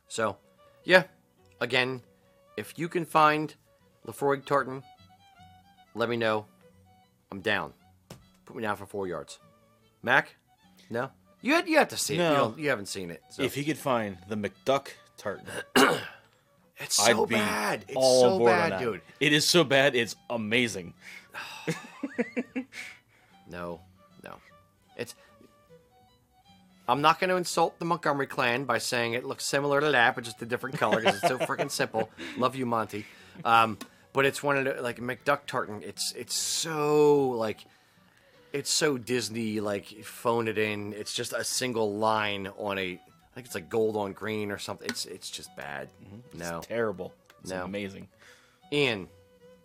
So, 0.09 0.37
yeah, 0.87 1.03
again, 1.59 2.01
if 2.55 2.79
you 2.79 2.87
can 2.87 3.03
find 3.03 3.53
Laphroaig 4.07 4.45
tartan, 4.45 4.83
let 5.93 6.07
me 6.07 6.15
know. 6.15 6.45
I'm 7.29 7.41
down. 7.41 7.73
Put 8.45 8.55
me 8.55 8.63
down 8.63 8.77
for 8.77 8.85
four 8.85 9.05
yards. 9.05 9.39
Mac, 10.01 10.33
no. 10.89 11.11
You 11.41 11.53
had 11.55 11.67
you 11.67 11.77
have 11.77 11.89
to 11.89 11.97
see 11.97 12.13
it. 12.15 12.17
You, 12.17 12.23
No. 12.23 12.55
you 12.57 12.69
haven't 12.69 12.87
seen 12.87 13.11
it. 13.11 13.21
So. 13.29 13.43
if 13.43 13.53
he 13.53 13.65
could 13.65 13.77
find 13.77 14.17
the 14.29 14.37
McDuck 14.37 14.87
tartan, 15.17 15.45
it's 16.77 16.95
so 16.95 17.23
I'd 17.23 17.29
bad. 17.29 17.85
It's 17.89 17.97
all 17.97 18.21
so 18.21 18.29
on 18.31 18.37
board 18.39 18.53
on 18.53 18.69
bad, 18.69 18.79
dude. 18.79 19.01
It 19.19 19.33
is 19.33 19.45
so 19.47 19.65
bad, 19.65 19.93
it's 19.93 20.15
amazing. 20.29 20.93
No, 23.49 23.79
I'm 26.87 27.01
not 27.01 27.19
going 27.19 27.29
to 27.29 27.35
insult 27.35 27.79
the 27.79 27.85
Montgomery 27.85 28.27
clan 28.27 28.63
by 28.65 28.77
saying 28.77 29.13
it 29.13 29.25
looks 29.25 29.45
similar 29.45 29.81
to 29.81 29.91
that, 29.91 30.15
but 30.15 30.23
just 30.23 30.41
a 30.41 30.45
different 30.45 30.77
color 30.77 30.99
because 31.01 31.15
it's 31.17 31.27
so 31.27 31.37
freaking 31.37 31.69
simple. 31.71 32.09
Love 32.37 32.55
you, 32.55 32.65
Monty. 32.65 33.05
Um, 33.43 33.77
but 34.13 34.25
it's 34.25 34.41
one 34.41 34.57
of 34.57 34.63
the 34.65 34.81
like 34.81 34.97
McDuck 34.99 35.41
tartan. 35.47 35.83
It's 35.83 36.13
it's 36.13 36.33
so 36.33 37.29
like 37.29 37.65
it's 38.53 38.71
so 38.73 38.97
Disney 38.97 39.59
like 39.59 39.85
phone 40.03 40.47
it 40.47 40.57
in. 40.57 40.93
It's 40.93 41.13
just 41.13 41.33
a 41.33 41.43
single 41.43 41.95
line 41.97 42.47
on 42.57 42.77
a. 42.79 42.93
I 42.93 43.35
think 43.35 43.45
it's 43.45 43.53
like 43.55 43.69
gold 43.69 43.95
on 43.97 44.13
green 44.13 44.49
or 44.51 44.57
something. 44.57 44.87
It's 44.89 45.05
it's 45.05 45.29
just 45.29 45.55
bad. 45.55 45.89
No, 46.33 46.61
Terrible. 46.61 47.13
It's 47.41 47.51
No. 47.51 47.65
amazing. 47.65 48.07
Ian, 48.73 49.07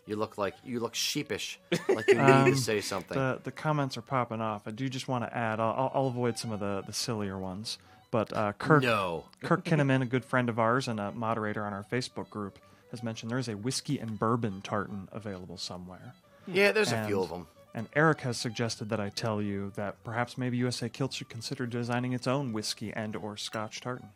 you 0.07 0.17
look 0.17 0.37
like 0.39 0.55
you 0.65 0.81
look 0.81 0.95
sheepish, 0.95 1.59
like 1.89 2.07
you 2.09 2.15
need 2.15 2.21
Um, 2.21 2.45
to 2.51 2.57
say 2.57 2.81
something. 2.81 3.17
The 3.17 3.41
the 3.43 3.53
comments 3.53 3.97
are 3.97 4.03
popping 4.03 4.41
off. 4.41 4.63
I 4.67 4.71
do 4.71 4.89
just 4.89 5.09
want 5.09 5.25
to 5.25 5.37
add. 5.37 5.61
I'll, 5.61 5.91
I'll- 5.95 6.07
avoid 6.09 6.39
some 6.39 6.51
of 6.53 6.61
the 6.61 6.83
the 6.87 6.93
sillier 6.93 7.39
ones. 7.39 7.79
But 8.11 8.31
uh, 8.37 8.53
Kirk 8.53 8.83
no. 8.83 9.25
Kirk 9.43 9.65
Kinnaman, 9.65 10.03
a 10.03 10.07
good 10.07 10.25
friend 10.25 10.49
of 10.51 10.59
ours 10.59 10.87
and 10.87 11.01
a 11.01 11.13
moderator 11.13 11.65
on 11.65 11.73
our 11.73 11.85
Facebook 11.91 12.29
group, 12.29 12.59
has 12.91 13.03
mentioned 13.03 13.31
there 13.31 13.39
is 13.39 13.49
a 13.49 13.57
whiskey 13.57 13.99
and 13.99 14.19
bourbon 14.19 14.61
tartan 14.61 15.09
available 15.13 15.57
somewhere. 15.57 16.13
Yeah, 16.47 16.73
there's 16.73 16.93
a 16.93 17.07
few 17.07 17.23
of 17.23 17.31
them. 17.31 17.47
And 17.75 17.89
Eric 17.97 18.21
has 18.21 18.37
suggested 18.37 18.91
that 18.91 19.01
I 19.01 19.09
tell 19.09 19.41
you 19.41 19.73
that 19.77 20.03
perhaps 20.05 20.37
maybe 20.37 20.59
USA 20.59 20.91
Kilt 20.91 21.15
should 21.15 21.31
consider 21.31 21.65
designing 21.67 22.13
its 22.13 22.27
own 22.27 22.53
whiskey 22.53 22.93
and 22.93 23.17
or 23.17 23.39
Scotch 23.39 23.81
tartan. 23.81 24.11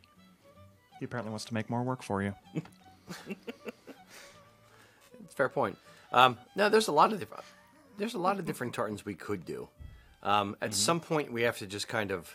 He 0.98 1.06
apparently 1.06 1.30
wants 1.30 1.46
to 1.46 1.54
make 1.54 1.70
more 1.70 1.82
work 1.82 2.02
for 2.02 2.22
you. 2.22 2.34
Fair 5.35 5.48
point. 5.48 5.78
Um, 6.12 6.39
no, 6.55 6.69
there's 6.69 6.89
a 6.89 6.93
lot 6.93 7.12
of 7.12 7.20
different. 7.20 7.44
There's 7.98 8.15
a 8.15 8.19
lot 8.19 8.39
of 8.39 8.44
different 8.44 8.74
tartans 8.74 9.05
we 9.05 9.15
could 9.15 9.44
do. 9.44 9.69
Um, 10.23 10.57
at 10.61 10.74
some 10.74 11.01
point, 11.01 11.32
we 11.32 11.43
have 11.43 11.59
to 11.59 11.66
just 11.66 11.89
kind 11.89 12.11
of 12.11 12.35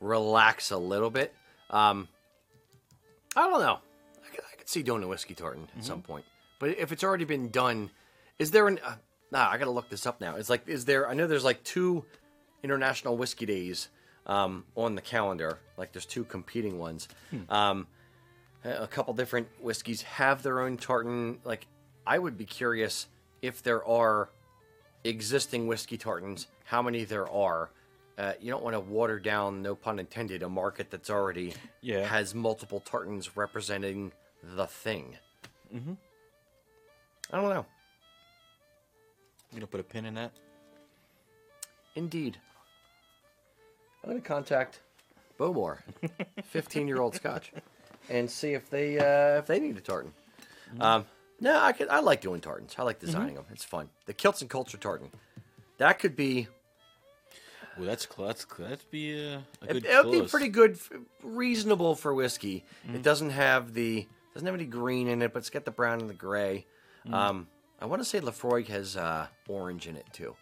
relax 0.00 0.70
a 0.70 0.78
little 0.78 1.10
bit. 1.10 1.34
Um, 1.68 2.08
I 3.36 3.48
don't 3.48 3.60
know. 3.60 3.78
I 4.24 4.34
could, 4.34 4.44
I 4.52 4.56
could 4.56 4.68
see 4.68 4.82
doing 4.82 5.02
a 5.02 5.08
whiskey 5.08 5.34
tartan 5.34 5.68
at 5.76 5.84
some 5.84 6.02
point, 6.02 6.24
but 6.58 6.70
if 6.78 6.90
it's 6.90 7.04
already 7.04 7.24
been 7.24 7.50
done, 7.50 7.90
is 8.38 8.50
there 8.50 8.66
an? 8.66 8.80
Uh, 8.84 8.94
nah, 9.30 9.48
I 9.48 9.58
gotta 9.58 9.70
look 9.70 9.88
this 9.88 10.06
up 10.06 10.20
now. 10.20 10.36
It's 10.36 10.50
like, 10.50 10.66
is 10.66 10.84
there? 10.84 11.08
I 11.08 11.14
know 11.14 11.26
there's 11.26 11.44
like 11.44 11.62
two 11.62 12.04
international 12.62 13.16
whiskey 13.16 13.46
days 13.46 13.88
um, 14.26 14.64
on 14.74 14.94
the 14.94 15.00
calendar. 15.02 15.58
Like 15.76 15.92
there's 15.92 16.06
two 16.06 16.24
competing 16.24 16.78
ones. 16.78 17.08
Um, 17.48 17.86
a 18.64 18.86
couple 18.86 19.14
different 19.14 19.48
whiskeys 19.60 20.02
have 20.02 20.42
their 20.42 20.60
own 20.60 20.76
tartan. 20.76 21.38
Like, 21.44 21.66
I 22.06 22.18
would 22.18 22.36
be 22.36 22.44
curious 22.44 23.06
if 23.42 23.62
there 23.62 23.84
are 23.86 24.28
existing 25.04 25.66
whiskey 25.66 25.96
tartans, 25.96 26.46
how 26.64 26.82
many 26.82 27.04
there 27.04 27.28
are. 27.30 27.70
Uh, 28.18 28.34
you 28.40 28.50
don't 28.50 28.62
want 28.62 28.74
to 28.74 28.80
water 28.80 29.18
down, 29.18 29.62
no 29.62 29.74
pun 29.74 29.98
intended, 29.98 30.42
a 30.42 30.48
market 30.48 30.90
that's 30.90 31.08
already 31.08 31.54
Yeah. 31.80 32.04
has 32.04 32.34
multiple 32.34 32.80
tartans 32.80 33.34
representing 33.36 34.12
the 34.42 34.66
thing. 34.66 35.16
Mm-hmm. 35.74 35.94
I 37.32 37.40
don't 37.40 37.48
know. 37.48 37.64
You 39.50 39.56
gonna 39.58 39.66
put 39.66 39.80
a 39.80 39.84
pin 39.84 40.04
in 40.04 40.14
that? 40.14 40.32
Indeed. 41.94 42.38
I'm 44.04 44.14
to 44.14 44.20
contact 44.20 44.80
Bowmore, 45.38 45.78
15 46.44 46.88
year 46.88 47.00
old 47.00 47.14
Scotch, 47.14 47.52
and 48.10 48.30
see 48.30 48.52
if 48.54 48.68
they 48.70 48.98
uh, 48.98 49.38
if 49.38 49.46
they 49.46 49.60
need 49.60 49.76
a 49.76 49.80
tartan. 49.80 50.12
Um, 50.80 51.06
no, 51.40 51.58
I 51.58 51.72
could. 51.72 51.88
I 51.88 52.00
like 52.00 52.20
doing 52.20 52.40
tartans. 52.40 52.74
I 52.78 52.82
like 52.82 52.98
designing 52.98 53.34
them. 53.36 53.46
It's 53.50 53.64
fun. 53.64 53.88
The 54.06 54.12
kilts 54.12 54.40
and 54.40 54.50
culture 54.50 54.76
tartan. 54.76 55.10
That 55.78 55.98
could 55.98 56.14
be. 56.16 56.48
Well, 57.78 57.86
that's 57.86 58.06
cl- 58.06 58.26
that's 58.28 58.44
cl- 58.46 58.68
that'd 58.68 58.90
be 58.90 59.18
a, 59.18 59.42
a 59.62 59.66
good. 59.72 59.84
it 59.86 60.04
would 60.04 60.12
be 60.12 60.18
close. 60.18 60.30
pretty 60.30 60.48
good, 60.48 60.72
f- 60.72 60.90
reasonable 61.22 61.94
for 61.94 62.12
whiskey. 62.14 62.64
It 62.92 63.02
doesn't 63.02 63.30
have 63.30 63.72
the 63.72 64.06
doesn't 64.34 64.44
have 64.46 64.54
any 64.54 64.66
green 64.66 65.08
in 65.08 65.22
it, 65.22 65.32
but 65.32 65.38
it's 65.38 65.50
got 65.50 65.64
the 65.64 65.70
brown 65.70 66.00
and 66.00 66.10
the 66.10 66.14
gray. 66.14 66.66
Um, 67.10 67.46
I 67.80 67.86
want 67.86 68.02
to 68.02 68.04
say 68.04 68.20
Laphroaig 68.20 68.66
has 68.68 68.96
uh, 68.96 69.26
orange 69.48 69.86
in 69.86 69.96
it 69.96 70.04
too, 70.12 70.36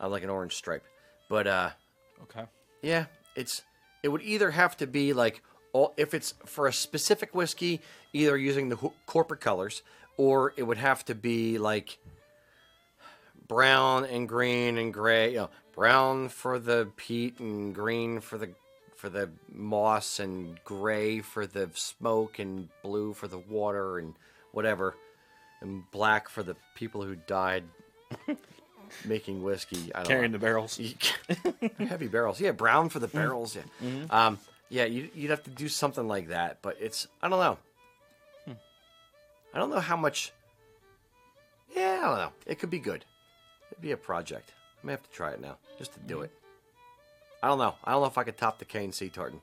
uh, 0.00 0.08
like 0.08 0.22
an 0.22 0.30
orange 0.30 0.54
stripe. 0.54 0.84
But 1.28 1.46
uh, 1.48 1.70
Okay. 2.24 2.44
Yeah, 2.82 3.06
it's 3.34 3.62
it 4.04 4.08
would 4.08 4.22
either 4.22 4.50
have 4.52 4.76
to 4.76 4.86
be 4.86 5.12
like 5.14 5.42
all 5.74 5.92
if 5.98 6.14
it's 6.14 6.32
for 6.46 6.66
a 6.66 6.72
specific 6.72 7.34
whiskey, 7.34 7.82
either 8.14 8.38
using 8.38 8.70
the 8.70 8.76
ho- 8.76 8.94
corporate 9.06 9.40
colors, 9.42 9.82
or 10.16 10.54
it 10.56 10.62
would 10.62 10.78
have 10.78 11.04
to 11.06 11.14
be 11.14 11.58
like 11.58 11.98
brown 13.48 14.04
and 14.06 14.28
green 14.28 14.78
and 14.78 14.94
gray. 14.94 15.30
You 15.32 15.36
know, 15.36 15.50
brown 15.74 16.28
for 16.30 16.58
the 16.58 16.88
peat 16.96 17.38
and 17.40 17.74
green 17.74 18.20
for 18.20 18.38
the 18.38 18.50
for 18.96 19.08
the 19.10 19.28
moss 19.52 20.18
and 20.20 20.58
gray 20.64 21.20
for 21.20 21.46
the 21.46 21.68
smoke 21.74 22.38
and 22.38 22.68
blue 22.82 23.12
for 23.12 23.28
the 23.28 23.38
water 23.38 23.98
and 23.98 24.14
whatever, 24.52 24.94
and 25.60 25.82
black 25.90 26.28
for 26.28 26.42
the 26.42 26.56
people 26.76 27.02
who 27.02 27.16
died 27.16 27.64
making 29.04 29.42
whiskey. 29.42 29.92
I 29.94 29.98
don't 29.98 30.06
Carrying 30.06 30.30
know. 30.32 30.38
the 30.38 30.42
barrels. 30.46 30.80
heavy 31.78 32.06
barrels. 32.06 32.40
Yeah, 32.40 32.52
brown 32.52 32.88
for 32.88 33.00
the 33.00 33.08
barrels. 33.08 33.56
Yeah, 33.56 33.90
um, 34.10 34.38
yeah. 34.68 34.84
You, 34.84 35.08
you'd 35.14 35.30
have 35.30 35.44
to 35.44 35.50
do 35.50 35.68
something 35.68 36.06
like 36.06 36.28
that, 36.28 36.58
but 36.62 36.76
it's 36.80 37.06
I 37.22 37.28
don't 37.28 37.40
know. 37.40 37.58
Hmm. 38.46 38.58
I 39.54 39.58
don't 39.58 39.70
know 39.70 39.80
how 39.80 39.96
much. 39.96 40.32
Yeah, 41.74 41.98
I 42.02 42.06
don't 42.06 42.18
know. 42.18 42.32
It 42.46 42.58
could 42.58 42.70
be 42.70 42.78
good. 42.78 43.04
It'd 43.70 43.82
be 43.82 43.92
a 43.92 43.96
project. 43.96 44.52
I 44.82 44.86
may 44.86 44.92
have 44.92 45.02
to 45.02 45.10
try 45.10 45.30
it 45.32 45.40
now 45.40 45.56
just 45.78 45.92
to 45.94 46.00
do 46.00 46.16
mm-hmm. 46.16 46.24
it. 46.24 46.32
I 47.42 47.48
don't 47.48 47.58
know. 47.58 47.74
I 47.84 47.92
don't 47.92 48.00
know 48.00 48.06
if 48.06 48.16
I 48.16 48.24
could 48.24 48.38
top 48.38 48.58
the 48.58 48.64
K 48.64 48.84
and 48.84 48.94
C 48.94 49.08
tartan, 49.08 49.40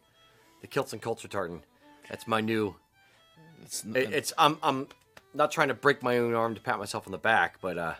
the 0.62 0.68
kilts 0.68 0.94
and 0.94 1.02
culture 1.02 1.28
tartan. 1.28 1.62
That's 2.10 2.28
my 2.28 2.42
new. 2.42 2.76
It's, 3.64 3.84
It, 3.84 4.08
uh, 4.08 4.10
it's 4.12 4.34
I'm 4.38 4.58
I'm 4.64 4.88
not 5.34 5.52
trying 5.52 5.68
to 5.68 5.74
break 5.74 6.02
my 6.02 6.18
own 6.18 6.34
arm 6.34 6.56
to 6.56 6.62
pat 6.62 6.80
myself 6.80 7.08
on 7.08 7.12
the 7.12 7.18
back, 7.18 7.62
but 7.62 7.78
uh, 7.78 7.94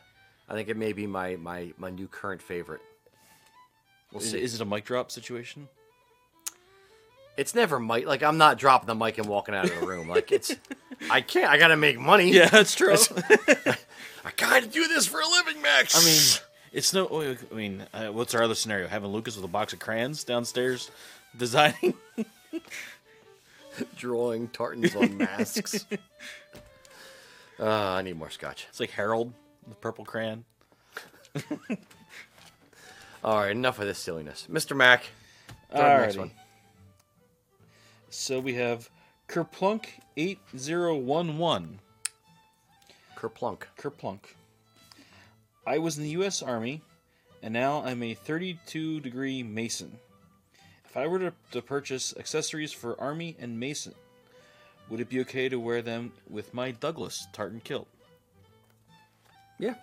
I 0.50 0.54
think 0.54 0.70
it 0.70 0.78
may 0.78 0.94
be 0.94 1.08
my 1.08 1.36
my 1.36 1.74
my 1.78 1.90
new 1.90 2.08
current 2.08 2.42
favorite. 2.42 2.82
We'll 4.12 4.22
is, 4.22 4.32
see. 4.32 4.42
is 4.42 4.56
it 4.56 4.62
a 4.62 4.66
mic 4.66 4.86
drop 4.86 5.12
situation? 5.12 5.68
It's 7.42 7.56
never 7.56 7.80
mic. 7.80 8.06
Like 8.06 8.22
I'm 8.24 8.38
not 8.38 8.58
dropping 8.60 8.88
the 8.88 8.96
mic 8.96 9.18
and 9.18 9.28
walking 9.28 9.56
out 9.56 9.66
of 9.66 9.80
the 9.80 9.86
room. 9.86 10.08
Like 10.08 10.32
it's. 10.32 10.56
I 11.10 11.22
can't. 11.22 11.50
I 11.52 11.58
gotta 11.58 11.76
make 11.76 12.00
money. 12.00 12.32
Yeah, 12.32 12.48
that's 12.48 12.76
true. 12.76 12.94
I 14.24 14.32
gotta 14.38 14.68
do 14.68 14.88
this 14.88 15.08
for 15.08 15.20
a 15.20 15.28
living, 15.28 15.62
Max. 15.62 15.96
I 16.00 16.06
mean, 16.06 16.52
it's 16.72 16.94
no. 16.94 17.36
I 17.52 17.54
mean, 17.56 17.84
uh, 17.94 18.08
what's 18.10 18.36
our 18.36 18.44
other 18.44 18.54
scenario? 18.54 18.88
Having 18.88 19.10
Lucas 19.10 19.36
with 19.36 19.44
a 19.44 19.50
box 19.50 19.74
of 19.74 19.80
crayons 19.80 20.24
downstairs, 20.24 20.92
designing. 21.38 21.96
drawing 23.98 24.48
tartans 24.50 24.96
on 24.96 25.18
masks. 25.18 25.86
uh, 27.60 27.66
I 27.66 28.04
need 28.04 28.18
more 28.18 28.30
scotch. 28.30 28.68
It's 28.70 28.80
like 28.80 28.92
Harold, 28.92 29.34
the 29.68 29.76
purple 29.76 30.06
crayon. 30.06 30.46
All 33.24 33.38
right, 33.38 33.52
enough 33.52 33.80
of 33.80 33.86
this 33.88 33.98
silliness, 33.98 34.48
Mr. 34.52 34.76
Mac. 34.76 35.06
Throw 35.72 35.82
the 35.82 35.98
next 35.98 36.16
Alrighty. 36.16 36.20
one. 36.20 36.32
So 38.14 38.42
we 38.42 38.56
have 38.56 38.90
Kerplunk 39.30 39.86
eight 40.18 40.40
zero 40.58 40.98
one 40.98 41.38
one. 41.38 41.80
Kerplunk. 43.16 43.62
Kerplunk. 43.80 44.20
I 45.66 45.78
was 45.78 45.96
in 45.96 46.04
the 46.04 46.10
U.S. 46.10 46.42
Army, 46.42 46.82
and 47.42 47.54
now 47.54 47.82
I'm 47.86 48.04
a 48.04 48.14
32 48.14 49.00
degree 49.00 49.44
Mason. 49.44 49.98
If 50.84 50.98
I 50.98 51.08
were 51.08 51.20
to, 51.20 51.34
to 51.52 51.62
purchase 51.62 52.14
accessories 52.18 52.74
for 52.74 53.00
Army 53.00 53.38
and 53.40 53.58
Mason, 53.58 53.96
would 54.90 55.00
it 55.00 55.08
be 55.08 55.22
okay 55.22 55.48
to 55.48 55.58
wear 55.58 55.82
them 55.82 56.12
with 56.30 56.54
my 56.54 56.72
Douglas 56.72 57.28
tartan 57.32 57.62
kilt? 57.62 57.88
Yeah, 59.58 59.76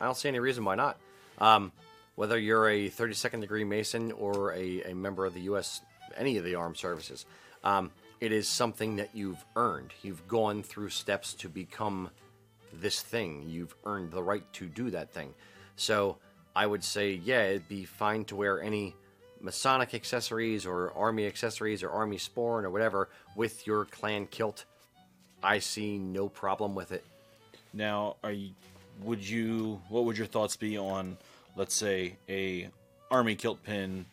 I 0.00 0.04
don't 0.04 0.16
see 0.16 0.28
any 0.28 0.38
reason 0.38 0.64
why 0.64 0.76
not. 0.76 0.98
Um, 1.38 1.72
whether 2.14 2.38
you're 2.38 2.68
a 2.68 2.88
32nd 2.88 3.40
degree 3.40 3.64
Mason 3.64 4.12
or 4.12 4.52
a, 4.52 4.82
a 4.82 4.94
member 4.94 5.26
of 5.26 5.34
the 5.34 5.40
U.S., 5.40 5.80
any 6.16 6.36
of 6.36 6.44
the 6.44 6.54
armed 6.54 6.76
services, 6.76 7.26
um, 7.66 7.90
it 8.20 8.30
is 8.30 8.48
something 8.48 8.96
that 8.96 9.10
you've 9.12 9.44
earned. 9.56 9.92
You've 10.02 10.26
gone 10.28 10.62
through 10.62 10.90
steps 10.90 11.34
to 11.34 11.48
become 11.48 12.10
this 12.72 13.02
thing. 13.02 13.42
You've 13.48 13.74
earned 13.84 14.12
the 14.12 14.22
right 14.22 14.44
to 14.54 14.66
do 14.66 14.88
that 14.90 15.12
thing. 15.12 15.34
So 15.74 16.18
I 16.54 16.64
would 16.64 16.84
say, 16.84 17.20
yeah, 17.24 17.42
it'd 17.42 17.68
be 17.68 17.84
fine 17.84 18.24
to 18.26 18.36
wear 18.36 18.62
any 18.62 18.94
Masonic 19.40 19.94
accessories 19.94 20.64
or 20.64 20.92
Army 20.92 21.26
accessories 21.26 21.82
or 21.82 21.90
Army 21.90 22.18
Sporran 22.18 22.62
or 22.62 22.70
whatever 22.70 23.08
with 23.34 23.66
your 23.66 23.84
clan 23.84 24.28
kilt. 24.28 24.64
I 25.42 25.58
see 25.58 25.98
no 25.98 26.28
problem 26.28 26.76
with 26.76 26.92
it. 26.92 27.04
Now, 27.74 28.16
are 28.22 28.32
you? 28.32 28.52
Would 29.02 29.28
you? 29.28 29.82
What 29.88 30.04
would 30.04 30.16
your 30.16 30.28
thoughts 30.28 30.56
be 30.56 30.78
on, 30.78 31.18
let's 31.56 31.74
say, 31.74 32.16
a 32.28 32.70
army 33.10 33.34
kilt 33.34 33.62
pin, 33.62 34.06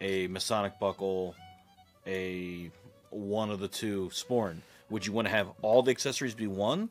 a 0.00 0.28
Masonic 0.28 0.78
buckle, 0.78 1.34
a 2.06 2.70
one 3.10 3.50
of 3.50 3.60
the 3.60 3.68
two 3.68 4.08
sporran? 4.12 4.58
Would 4.90 5.06
you 5.06 5.12
want 5.12 5.26
to 5.26 5.30
have 5.30 5.48
all 5.62 5.82
the 5.82 5.90
accessories 5.90 6.34
be 6.34 6.46
one, 6.46 6.88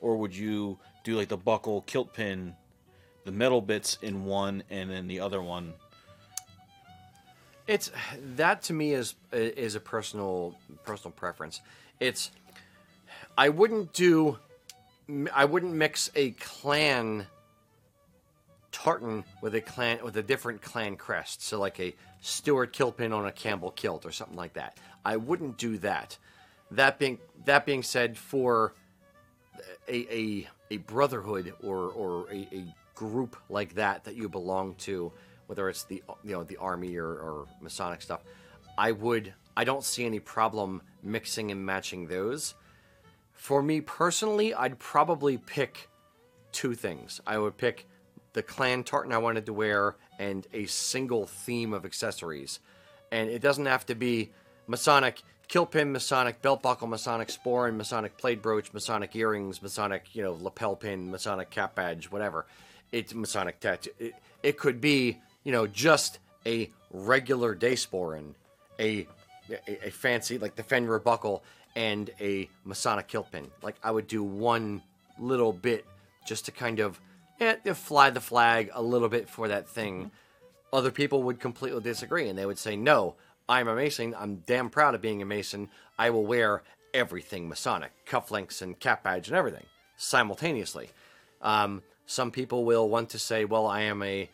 or 0.00 0.16
would 0.16 0.34
you 0.34 0.78
do 1.02 1.16
like 1.16 1.28
the 1.28 1.36
buckle, 1.36 1.82
kilt 1.82 2.12
pin, 2.14 2.54
the 3.24 3.32
metal 3.32 3.60
bits 3.60 3.98
in 4.02 4.24
one, 4.24 4.62
and 4.70 4.90
then 4.90 5.06
the 5.08 5.20
other 5.20 5.42
one? 5.42 5.74
It's 7.66 7.90
that 8.36 8.62
to 8.64 8.72
me 8.72 8.92
is 8.92 9.14
is 9.32 9.74
a 9.74 9.80
personal 9.80 10.54
personal 10.84 11.12
preference. 11.12 11.60
It's 12.00 12.30
I 13.38 13.48
wouldn't 13.48 13.92
do 13.92 14.38
I 15.32 15.44
wouldn't 15.44 15.72
mix 15.72 16.10
a 16.14 16.32
clan 16.32 17.26
tartan 18.74 19.24
with 19.40 19.54
a 19.54 19.60
clan 19.60 20.00
with 20.02 20.16
a 20.16 20.22
different 20.22 20.60
clan 20.60 20.96
crest. 20.96 21.42
So 21.42 21.60
like 21.60 21.78
a 21.78 21.94
Stewart 22.20 22.72
kilt 22.72 22.96
pin 22.96 23.12
on 23.12 23.24
a 23.26 23.32
Campbell 23.32 23.70
kilt 23.70 24.04
or 24.04 24.10
something 24.10 24.36
like 24.36 24.54
that. 24.54 24.78
I 25.04 25.16
wouldn't 25.16 25.56
do 25.58 25.78
that. 25.78 26.18
That 26.72 26.98
being 26.98 27.18
that 27.44 27.64
being 27.64 27.82
said, 27.82 28.18
for 28.18 28.74
a 29.88 30.12
a, 30.12 30.48
a 30.72 30.76
brotherhood 30.78 31.54
or 31.62 31.88
or 31.90 32.28
a, 32.30 32.48
a 32.52 32.64
group 32.94 33.36
like 33.48 33.74
that 33.74 34.04
that 34.04 34.16
you 34.16 34.28
belong 34.28 34.74
to, 34.76 35.12
whether 35.46 35.68
it's 35.68 35.84
the 35.84 36.02
you 36.24 36.32
know 36.32 36.42
the 36.42 36.56
army 36.56 36.96
or, 36.96 37.06
or 37.06 37.46
Masonic 37.60 38.02
stuff, 38.02 38.22
I 38.76 38.90
would 38.90 39.32
I 39.56 39.62
don't 39.62 39.84
see 39.84 40.04
any 40.04 40.18
problem 40.18 40.82
mixing 41.02 41.52
and 41.52 41.64
matching 41.64 42.08
those. 42.08 42.54
For 43.34 43.62
me 43.62 43.80
personally, 43.80 44.52
I'd 44.52 44.78
probably 44.80 45.38
pick 45.38 45.88
two 46.50 46.74
things. 46.74 47.20
I 47.26 47.38
would 47.38 47.56
pick 47.56 47.86
the 48.34 48.42
clan 48.42 48.84
tartan 48.84 49.12
I 49.12 49.18
wanted 49.18 49.46
to 49.46 49.52
wear 49.52 49.96
and 50.18 50.46
a 50.52 50.66
single 50.66 51.26
theme 51.26 51.72
of 51.72 51.84
accessories. 51.84 52.60
And 53.10 53.30
it 53.30 53.40
doesn't 53.40 53.66
have 53.66 53.86
to 53.86 53.94
be 53.94 54.32
Masonic 54.66 55.22
kill 55.48 55.66
pin, 55.66 55.92
Masonic 55.92 56.42
belt 56.42 56.62
buckle, 56.62 56.88
Masonic 56.88 57.28
sporran, 57.28 57.76
Masonic 57.76 58.16
plaid 58.18 58.42
brooch, 58.42 58.72
Masonic 58.72 59.14
earrings, 59.16 59.62
Masonic, 59.62 60.14
you 60.14 60.22
know, 60.22 60.36
lapel 60.40 60.76
pin, 60.76 61.10
Masonic 61.10 61.50
cap 61.50 61.74
badge, 61.74 62.10
whatever. 62.10 62.46
It's 62.92 63.14
Masonic 63.14 63.60
tattoo. 63.60 63.90
It, 63.98 64.14
it 64.42 64.58
could 64.58 64.80
be, 64.80 65.18
you 65.44 65.52
know, 65.52 65.66
just 65.66 66.18
a 66.44 66.70
regular 66.90 67.54
day 67.54 67.74
sporran, 67.74 68.34
a, 68.78 69.06
a, 69.50 69.88
a 69.88 69.90
fancy, 69.90 70.38
like 70.38 70.56
the 70.56 70.62
Fenrir 70.62 70.98
buckle, 70.98 71.44
and 71.76 72.10
a 72.20 72.48
Masonic 72.64 73.08
kilt 73.08 73.30
pin. 73.30 73.50
Like, 73.62 73.76
I 73.82 73.90
would 73.90 74.06
do 74.06 74.22
one 74.22 74.82
little 75.18 75.52
bit 75.52 75.84
just 76.26 76.46
to 76.46 76.52
kind 76.52 76.80
of 76.80 77.00
eh, 77.40 77.72
fly 77.74 78.10
the 78.10 78.20
flag 78.20 78.70
a 78.72 78.82
little 78.82 79.08
bit 79.08 79.28
for 79.28 79.48
that 79.48 79.68
thing. 79.68 80.10
Other 80.72 80.90
people 80.90 81.22
would 81.24 81.40
completely 81.40 81.80
disagree 81.80 82.28
and 82.28 82.38
they 82.38 82.46
would 82.46 82.58
say, 82.58 82.76
No, 82.76 83.14
I'm 83.48 83.68
a 83.68 83.74
Mason. 83.74 84.14
I'm 84.18 84.42
damn 84.46 84.70
proud 84.70 84.94
of 84.94 85.02
being 85.02 85.22
a 85.22 85.26
Mason. 85.26 85.68
I 85.98 86.10
will 86.10 86.26
wear 86.26 86.62
everything 86.92 87.48
Masonic, 87.48 87.92
cufflinks 88.06 88.62
and 88.62 88.78
cap 88.78 89.02
badge 89.02 89.28
and 89.28 89.36
everything 89.36 89.66
simultaneously. 89.96 90.90
Um, 91.42 91.82
some 92.06 92.30
people 92.30 92.64
will 92.64 92.88
want 92.88 93.10
to 93.10 93.18
say, 93.18 93.44
Well, 93.44 93.66
I 93.66 93.82
am 93.82 94.02
a 94.02 94.28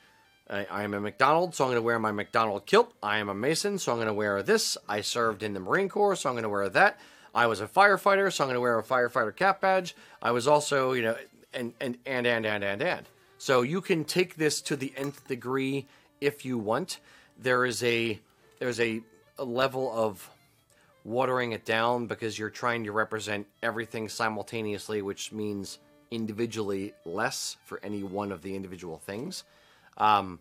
I, 0.50 0.66
I 0.70 0.82
am 0.82 0.94
a 0.94 1.00
McDonald, 1.00 1.54
so 1.54 1.64
I'm 1.64 1.70
going 1.70 1.76
to 1.76 1.82
wear 1.82 1.98
my 1.98 2.12
McDonald 2.12 2.66
kilt. 2.66 2.92
I 3.02 3.18
am 3.18 3.28
a 3.28 3.34
Mason, 3.34 3.78
so 3.78 3.92
I'm 3.92 3.98
going 3.98 4.08
to 4.08 4.14
wear 4.14 4.42
this. 4.42 4.76
I 4.88 5.00
served 5.00 5.42
in 5.42 5.54
the 5.54 5.60
Marine 5.60 5.88
Corps, 5.88 6.16
so 6.16 6.28
I'm 6.28 6.34
going 6.34 6.42
to 6.42 6.48
wear 6.48 6.68
that. 6.68 6.98
I 7.34 7.46
was 7.46 7.60
a 7.60 7.66
firefighter, 7.66 8.32
so 8.32 8.42
I'm 8.42 8.48
going 8.48 8.56
to 8.56 8.60
wear 8.60 8.78
a 8.78 8.82
firefighter 8.82 9.34
cap 9.34 9.60
badge. 9.60 9.94
I 10.20 10.32
was 10.32 10.48
also, 10.48 10.92
you 10.92 11.02
know, 11.02 11.16
and 11.52 11.72
and 11.80 11.98
and 12.06 12.26
and 12.26 12.46
and 12.46 12.64
and 12.64 12.82
and. 12.82 13.06
So 13.38 13.62
you 13.62 13.80
can 13.80 14.04
take 14.04 14.36
this 14.36 14.60
to 14.62 14.76
the 14.76 14.92
nth 14.96 15.26
degree 15.26 15.86
if 16.20 16.44
you 16.44 16.58
want. 16.58 16.98
There 17.38 17.64
is 17.64 17.82
a 17.82 18.20
there's 18.58 18.80
a, 18.80 19.00
a 19.38 19.44
level 19.44 19.90
of 19.92 20.28
watering 21.04 21.52
it 21.52 21.64
down 21.64 22.06
because 22.06 22.38
you're 22.38 22.50
trying 22.50 22.84
to 22.84 22.92
represent 22.92 23.46
everything 23.62 24.08
simultaneously, 24.08 25.00
which 25.00 25.32
means 25.32 25.78
individually 26.10 26.92
less 27.04 27.56
for 27.64 27.80
any 27.82 28.02
one 28.02 28.32
of 28.32 28.42
the 28.42 28.54
individual 28.54 28.98
things. 28.98 29.44
Um, 29.96 30.40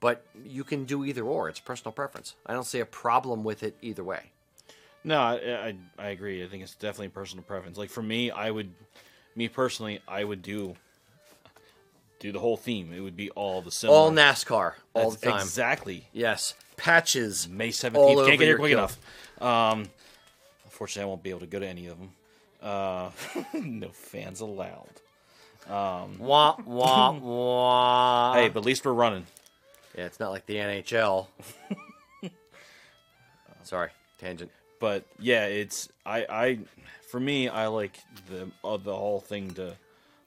but 0.00 0.24
you 0.44 0.64
can 0.64 0.84
do 0.84 1.04
either 1.04 1.24
or. 1.24 1.48
It's 1.48 1.60
personal 1.60 1.92
preference. 1.92 2.34
I 2.44 2.52
don't 2.52 2.66
see 2.66 2.80
a 2.80 2.86
problem 2.86 3.44
with 3.44 3.62
it 3.62 3.76
either 3.80 4.04
way. 4.04 4.30
No, 5.04 5.20
I, 5.20 5.34
I 5.68 5.76
I 5.98 6.08
agree. 6.08 6.44
I 6.44 6.48
think 6.48 6.62
it's 6.62 6.74
definitely 6.74 7.08
personal 7.08 7.44
preference. 7.44 7.78
Like 7.78 7.90
for 7.90 8.02
me, 8.02 8.30
I 8.30 8.50
would, 8.50 8.74
me 9.36 9.48
personally, 9.48 10.00
I 10.08 10.24
would 10.24 10.42
do 10.42 10.76
do 12.18 12.32
the 12.32 12.38
whole 12.40 12.56
theme. 12.56 12.92
It 12.94 13.00
would 13.00 13.16
be 13.16 13.30
all 13.30 13.60
the 13.62 13.70
similar. 13.70 13.98
All 13.98 14.10
NASCAR, 14.10 14.74
all 14.94 15.10
That's 15.10 15.22
the 15.22 15.30
time. 15.30 15.40
Exactly. 15.42 16.08
Yes, 16.12 16.54
patches. 16.76 17.48
May 17.48 17.66
all 17.68 17.72
seventeenth. 17.72 18.18
over 18.18 18.26
Can't 18.28 18.38
get 18.38 18.44
here 18.46 18.48
your 18.52 18.58
quick 18.58 18.72
kilt. 18.72 18.96
enough. 19.40 19.72
Um, 19.72 19.88
unfortunately, 20.64 21.02
I 21.02 21.06
won't 21.06 21.22
be 21.22 21.30
able 21.30 21.40
to 21.40 21.46
go 21.46 21.58
to 21.58 21.66
any 21.66 21.86
of 21.86 21.98
them. 21.98 22.12
Uh, 22.62 23.10
no 23.54 23.88
fans 23.90 24.40
allowed. 24.40 24.88
Wah 26.18 26.56
wah 26.64 27.12
wah. 27.12 28.34
hey, 28.34 28.48
but 28.48 28.60
at 28.60 28.66
least 28.66 28.84
we're 28.84 28.92
running. 28.92 29.26
yeah, 29.96 30.04
it's 30.06 30.20
not 30.20 30.30
like 30.30 30.46
the 30.46 30.56
NHL. 30.56 31.26
Sorry, 33.64 33.90
tangent. 34.18 34.50
But 34.78 35.04
yeah, 35.18 35.46
it's 35.46 35.88
I 36.04 36.26
I 36.30 36.58
for 37.16 37.20
me 37.20 37.48
I 37.48 37.68
like 37.68 37.98
the 38.28 38.50
uh, 38.62 38.76
the 38.76 38.94
whole 38.94 39.20
thing 39.20 39.52
to 39.52 39.74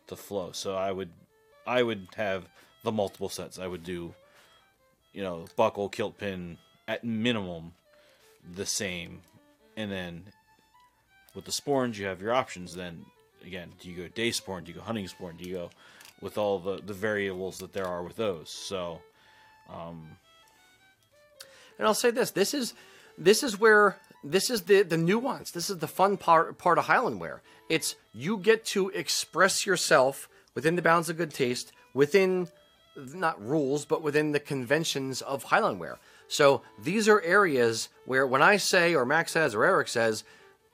to 0.07 0.15
flow. 0.15 0.49
So 0.53 0.73
I 0.73 0.91
would 0.91 1.11
I 1.67 1.83
would 1.83 2.07
have 2.15 2.49
the 2.81 2.91
multiple 2.91 3.29
sets. 3.29 3.59
I 3.59 3.67
would 3.67 3.83
do 3.83 4.15
you 5.13 5.21
know 5.21 5.45
buckle, 5.55 5.87
kilt 5.87 6.17
pin 6.17 6.57
at 6.87 7.03
minimum 7.03 7.73
the 8.55 8.65
same, 8.65 9.21
and 9.77 9.91
then 9.91 10.23
with 11.35 11.45
the 11.45 11.51
sporrans 11.51 11.95
you 11.99 12.07
have 12.07 12.23
your 12.23 12.33
options. 12.33 12.73
Then 12.73 13.05
again, 13.45 13.71
do 13.79 13.87
you 13.87 13.95
go 13.95 14.07
day 14.07 14.31
sporran? 14.31 14.63
Do 14.63 14.71
you 14.71 14.79
go 14.79 14.83
hunting 14.83 15.05
sporran? 15.05 15.37
Do 15.37 15.47
you 15.47 15.57
go 15.57 15.69
with 16.21 16.39
all 16.39 16.57
the 16.57 16.81
the 16.83 16.95
variables 16.95 17.59
that 17.59 17.71
there 17.71 17.85
are 17.85 18.01
with 18.01 18.15
those? 18.15 18.49
So 18.49 18.99
And 21.77 21.85
I'll 21.85 21.93
say 21.93 22.09
this: 22.09 22.31
this 22.31 22.55
is 22.55 22.73
this 23.15 23.43
is 23.43 23.59
where 23.59 23.95
this 24.23 24.49
is 24.49 24.63
the 24.63 24.83
the 24.83 24.97
nuance. 24.97 25.51
This 25.51 25.69
is 25.69 25.77
the 25.77 25.87
fun 25.87 26.17
part 26.17 26.57
part 26.57 26.77
of 26.77 26.85
Highland 26.85 27.19
wear. 27.19 27.41
It's 27.69 27.95
you 28.13 28.37
get 28.37 28.65
to 28.65 28.89
express 28.89 29.65
yourself 29.65 30.27
within 30.55 30.75
the 30.75 30.81
bounds 30.81 31.09
of 31.09 31.17
good 31.17 31.33
taste, 31.33 31.71
within 31.93 32.47
not 32.95 33.41
rules, 33.41 33.85
but 33.85 34.01
within 34.01 34.31
the 34.31 34.39
conventions 34.39 35.21
of 35.21 35.43
Highland 35.43 35.79
wear. 35.79 35.99
So 36.27 36.61
these 36.77 37.07
are 37.07 37.21
areas 37.21 37.89
where 38.05 38.27
when 38.27 38.41
I 38.41 38.57
say, 38.57 38.93
or 38.93 39.05
Max 39.05 39.31
says, 39.31 39.55
or 39.55 39.63
Eric 39.63 39.87
says, 39.87 40.23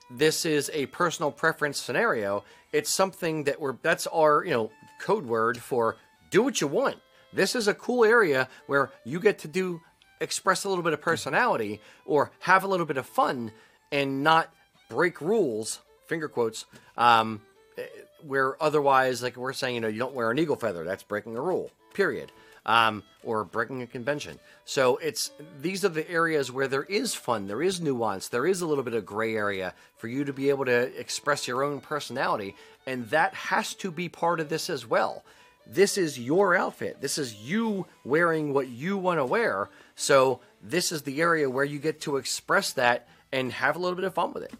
this 0.09 0.45
is 0.45 0.69
a 0.73 0.87
personal 0.87 1.31
preference 1.31 1.79
scenario, 1.79 2.43
it's 2.71 2.93
something 2.93 3.43
that 3.45 3.59
we're 3.59 3.75
that's 3.81 4.07
our 4.07 4.43
you 4.43 4.51
know 4.51 4.71
code 4.99 5.25
word 5.25 5.57
for 5.57 5.97
do 6.31 6.41
what 6.41 6.61
you 6.61 6.67
want. 6.67 6.97
This 7.33 7.55
is 7.55 7.67
a 7.67 7.73
cool 7.73 8.05
area 8.05 8.47
where 8.67 8.91
you 9.03 9.19
get 9.19 9.39
to 9.39 9.47
do 9.47 9.81
express 10.19 10.63
a 10.63 10.69
little 10.69 10.83
bit 10.83 10.93
of 10.93 11.01
personality 11.01 11.81
or 12.05 12.31
have 12.39 12.63
a 12.63 12.67
little 12.67 12.85
bit 12.85 12.97
of 12.97 13.05
fun 13.05 13.51
and 13.91 14.23
not 14.23 14.53
break 14.89 15.21
rules 15.21 15.79
finger 16.07 16.27
quotes 16.27 16.65
um, 16.97 17.41
eh, 17.77 17.83
where 18.25 18.61
otherwise 18.61 19.21
like 19.23 19.35
we're 19.35 19.53
saying 19.53 19.75
you 19.75 19.81
know 19.81 19.87
you 19.87 19.99
don't 19.99 20.13
wear 20.13 20.31
an 20.31 20.39
eagle 20.39 20.55
feather 20.55 20.83
that's 20.83 21.03
breaking 21.03 21.35
a 21.35 21.41
rule 21.41 21.71
period 21.93 22.31
um, 22.65 23.03
or 23.23 23.43
breaking 23.43 23.81
a 23.81 23.87
convention. 23.87 24.39
So 24.65 24.97
it's 24.97 25.31
these 25.61 25.85
are 25.85 25.89
the 25.89 26.09
areas 26.09 26.51
where 26.51 26.67
there 26.67 26.83
is 26.83 27.13
fun 27.13 27.47
there 27.47 27.61
is 27.61 27.81
nuance 27.81 28.27
there 28.29 28.47
is 28.47 28.61
a 28.61 28.67
little 28.67 28.83
bit 28.83 28.93
of 28.93 29.05
gray 29.05 29.35
area 29.35 29.73
for 29.97 30.07
you 30.07 30.23
to 30.23 30.33
be 30.33 30.49
able 30.49 30.65
to 30.65 30.99
express 30.99 31.47
your 31.47 31.63
own 31.63 31.79
personality 31.79 32.55
and 32.87 33.07
that 33.09 33.33
has 33.33 33.73
to 33.75 33.91
be 33.91 34.09
part 34.09 34.39
of 34.39 34.49
this 34.49 34.69
as 34.69 34.85
well 34.85 35.23
this 35.67 35.97
is 35.97 36.19
your 36.19 36.55
outfit. 36.55 37.01
This 37.01 37.17
is 37.17 37.35
you 37.35 37.85
wearing 38.03 38.53
what 38.53 38.67
you 38.67 38.97
want 38.97 39.19
to 39.19 39.25
wear. 39.25 39.69
So 39.95 40.39
this 40.61 40.91
is 40.91 41.01
the 41.03 41.21
area 41.21 41.49
where 41.49 41.65
you 41.65 41.79
get 41.79 42.01
to 42.01 42.17
express 42.17 42.71
that 42.73 43.07
and 43.31 43.51
have 43.51 43.75
a 43.75 43.79
little 43.79 43.95
bit 43.95 44.05
of 44.05 44.13
fun 44.13 44.33
with 44.33 44.43
it. 44.43 44.53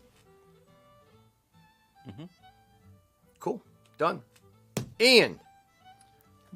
Mm-hmm. 2.10 2.24
Cool. 3.40 3.62
Done. 3.98 4.22
Ian, 5.00 5.40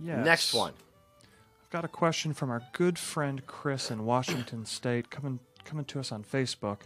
Yes. 0.01 0.25
next 0.25 0.53
one. 0.53 0.73
I've 1.21 1.69
got 1.71 1.85
a 1.85 1.89
question 1.89 2.33
from 2.33 2.49
our 2.49 2.61
good 2.73 2.97
friend 2.97 3.45
Chris 3.45 3.91
in 3.91 4.05
Washington 4.05 4.65
State 4.65 5.09
coming 5.09 5.39
coming 5.65 5.85
to 5.85 5.99
us 5.99 6.11
on 6.11 6.23
Facebook. 6.23 6.77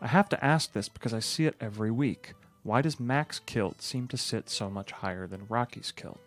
I 0.00 0.06
have 0.06 0.28
to 0.30 0.42
ask 0.44 0.72
this 0.72 0.88
because 0.88 1.12
I 1.12 1.18
see 1.20 1.44
it 1.46 1.56
every 1.60 1.90
week. 1.90 2.32
Why 2.62 2.80
does 2.80 2.98
Mac's 3.00 3.38
kilt 3.40 3.82
seem 3.82 4.06
to 4.08 4.16
sit 4.16 4.48
so 4.48 4.70
much 4.70 4.92
higher 4.92 5.26
than 5.26 5.46
Rocky's 5.48 5.92
kilt? 5.92 6.20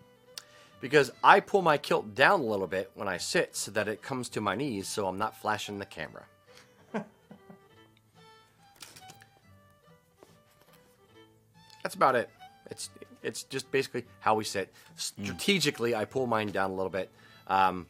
Because 0.84 1.12
I 1.24 1.40
pull 1.40 1.62
my 1.62 1.78
kilt 1.78 2.14
down 2.14 2.42
a 2.42 2.44
little 2.44 2.68
bit 2.68 2.92
when 2.94 3.08
I 3.08 3.16
sit 3.16 3.56
so 3.56 3.72
that 3.72 3.88
it 3.88 4.02
comes 4.02 4.28
to 4.28 4.42
my 4.42 4.54
knees 4.54 4.86
so 4.86 5.08
I'm 5.08 5.18
not 5.18 5.34
flashing 5.40 5.80
the 5.80 5.86
camera. 5.86 6.26
That's 11.84 11.96
about 11.96 12.16
it. 12.16 12.30
It's 12.70 12.90
it's 13.22 13.44
just 13.44 13.72
basically 13.72 14.04
how 14.20 14.36
we 14.36 14.44
sit. 14.44 14.74
Strategically, 14.98 15.96
I 15.96 16.04
pull 16.04 16.28
mine 16.28 16.50
down 16.50 16.72
a 16.72 16.74
little 16.74 16.90
bit. 16.90 17.10
Um, 17.48 17.88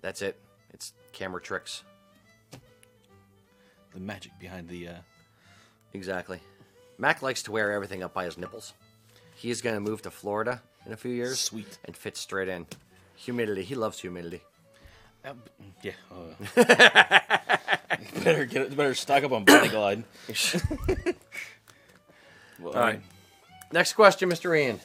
that's 0.00 0.22
it. 0.22 0.38
It's 0.70 0.92
camera 1.10 1.40
tricks. 1.40 1.82
The 3.92 3.98
magic 3.98 4.30
behind 4.38 4.68
the. 4.68 4.86
Uh, 4.88 4.94
Exactly. 5.94 6.38
Mac 6.96 7.22
likes 7.22 7.42
to 7.44 7.50
wear 7.50 7.72
everything 7.72 8.04
up 8.04 8.14
by 8.14 8.24
his 8.24 8.38
nipples. 8.38 8.74
He 9.34 9.50
is 9.50 9.62
going 9.62 9.74
to 9.74 9.80
move 9.80 10.02
to 10.02 10.12
Florida 10.12 10.62
in 10.88 10.94
a 10.94 10.96
few 10.96 11.12
years. 11.12 11.38
Sweet. 11.38 11.78
And 11.84 11.96
fits 11.96 12.18
straight 12.18 12.48
in. 12.48 12.66
Humidity. 13.14 13.62
He 13.62 13.76
loves 13.76 14.00
humidity. 14.00 14.40
uh, 15.24 15.34
yeah. 15.82 15.92
Uh, 16.10 16.34
better 18.24 18.44
get 18.46 18.76
better 18.76 18.94
stock 18.94 19.22
up 19.22 19.32
on 19.32 19.44
Body 19.44 19.68
Glide. 19.68 20.04
well, 22.58 22.74
All 22.74 22.80
right. 22.80 23.00
Next 23.72 23.92
question, 23.92 24.30
Mr. 24.30 24.58
Ian. 24.58 24.80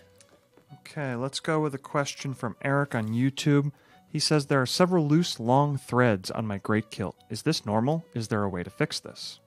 Okay, 0.82 1.16
let's 1.16 1.40
go 1.40 1.60
with 1.62 1.74
a 1.74 1.80
question 1.80 2.34
from 2.34 2.56
Eric 2.62 2.94
on 2.94 3.10
YouTube. 3.10 3.72
He 4.10 4.20
says 4.20 4.48
there 4.48 4.62
are 4.62 4.68
several 4.68 5.08
loose 5.08 5.40
long 5.40 5.78
threads 5.78 6.30
on 6.30 6.46
my 6.46 6.58
great 6.58 6.92
kilt. 6.92 7.16
Is 7.30 7.44
this 7.44 7.66
normal? 7.66 8.06
Is 8.14 8.28
there 8.28 8.44
a 8.44 8.50
way 8.50 8.64
to 8.64 8.70
fix 8.70 9.00
this? 9.00 9.40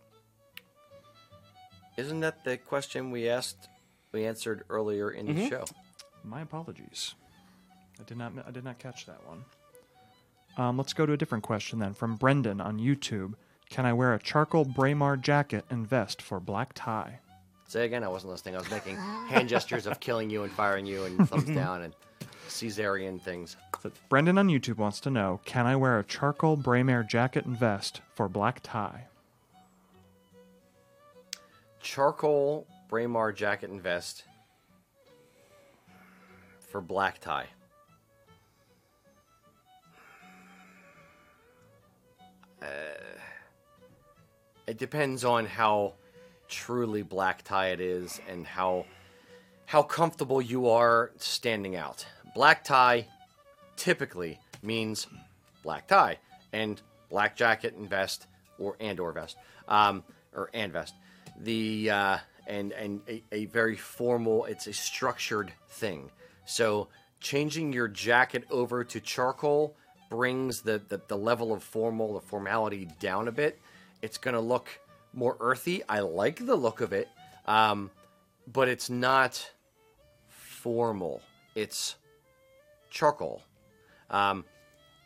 Isn't 1.96 2.20
that 2.20 2.44
the 2.44 2.56
question 2.56 3.10
we 3.10 3.28
asked, 3.28 3.68
we 4.12 4.26
answered 4.26 4.64
earlier 4.68 5.10
in 5.10 5.26
the 5.26 5.48
show? 5.48 5.64
My 6.26 6.40
apologies. 6.40 7.14
I 8.00 8.02
did 8.02 8.18
not 8.18 8.32
I 8.46 8.50
did 8.50 8.64
not 8.64 8.78
catch 8.78 9.06
that 9.06 9.24
one. 9.26 9.44
Um, 10.56 10.76
let's 10.76 10.92
go 10.92 11.06
to 11.06 11.12
a 11.12 11.16
different 11.16 11.44
question 11.44 11.78
then 11.78 11.94
from 11.94 12.16
Brendan 12.16 12.60
on 12.60 12.78
YouTube. 12.78 13.34
Can 13.70 13.86
I 13.86 13.92
wear 13.92 14.14
a 14.14 14.18
charcoal 14.18 14.64
Braemar 14.64 15.16
jacket 15.16 15.64
and 15.70 15.86
vest 15.86 16.20
for 16.20 16.40
black 16.40 16.72
tie? 16.74 17.20
Say 17.68 17.84
again, 17.84 18.04
I 18.04 18.08
wasn't 18.08 18.32
listening. 18.32 18.56
I 18.56 18.58
was 18.58 18.70
making 18.70 18.96
hand 18.96 19.48
gestures 19.48 19.86
of 19.86 20.00
killing 20.00 20.30
you 20.30 20.44
and 20.44 20.52
firing 20.52 20.86
you 20.86 21.04
and 21.04 21.28
thumbs 21.28 21.44
down 21.54 21.82
and 21.82 21.94
Caesarian 22.48 23.18
things. 23.18 23.56
So 23.82 23.92
Brendan 24.08 24.38
on 24.38 24.48
YouTube 24.48 24.78
wants 24.78 25.00
to 25.00 25.10
know 25.10 25.40
Can 25.44 25.66
I 25.66 25.76
wear 25.76 25.98
a 25.98 26.04
charcoal 26.04 26.56
Braemar 26.56 27.04
jacket 27.04 27.44
and 27.44 27.58
vest 27.58 28.00
for 28.14 28.28
black 28.28 28.60
tie? 28.62 29.06
Charcoal 31.80 32.66
Braemar 32.88 33.32
jacket 33.32 33.70
and 33.70 33.80
vest 33.80 34.24
for 36.66 36.80
black 36.80 37.20
tie. 37.20 37.46
Uh, 42.60 42.66
it 44.66 44.78
depends 44.78 45.24
on 45.24 45.46
how 45.46 45.94
truly 46.48 47.02
black 47.02 47.42
tie 47.42 47.68
it 47.68 47.80
is 47.80 48.20
and 48.28 48.46
how 48.46 48.86
how 49.66 49.82
comfortable 49.82 50.40
you 50.40 50.68
are 50.68 51.10
standing 51.16 51.74
out. 51.76 52.06
Black 52.34 52.62
tie 52.62 53.06
typically 53.76 54.38
means 54.62 55.06
black 55.62 55.86
tie 55.88 56.18
and 56.52 56.80
black 57.10 57.36
jacket 57.36 57.74
and 57.74 57.88
vest 57.88 58.26
or 58.58 58.76
and 58.80 59.00
or 59.00 59.12
vest 59.12 59.36
um, 59.68 60.02
or 60.34 60.50
and 60.54 60.72
vest 60.72 60.94
the 61.40 61.90
uh, 61.90 62.18
and 62.46 62.72
and 62.72 63.00
a, 63.08 63.22
a 63.32 63.44
very 63.46 63.76
formal 63.76 64.44
it's 64.46 64.66
a 64.66 64.72
structured 64.72 65.52
thing 65.68 66.10
so 66.46 66.88
changing 67.20 67.72
your 67.72 67.88
jacket 67.88 68.44
over 68.50 68.82
to 68.84 69.00
charcoal 69.00 69.76
brings 70.08 70.62
the, 70.62 70.80
the, 70.88 71.00
the 71.08 71.16
level 71.16 71.52
of 71.52 71.62
formal 71.62 72.14
the 72.14 72.20
formality 72.20 72.88
down 73.00 73.28
a 73.28 73.32
bit 73.32 73.60
it's 74.02 74.16
going 74.16 74.34
to 74.34 74.40
look 74.40 74.68
more 75.12 75.36
earthy 75.40 75.82
i 75.88 76.00
like 76.00 76.46
the 76.46 76.56
look 76.56 76.80
of 76.80 76.92
it 76.92 77.08
um, 77.46 77.90
but 78.52 78.68
it's 78.68 78.88
not 78.88 79.50
formal 80.28 81.20
it's 81.54 81.96
charcoal 82.90 83.42
um, 84.10 84.44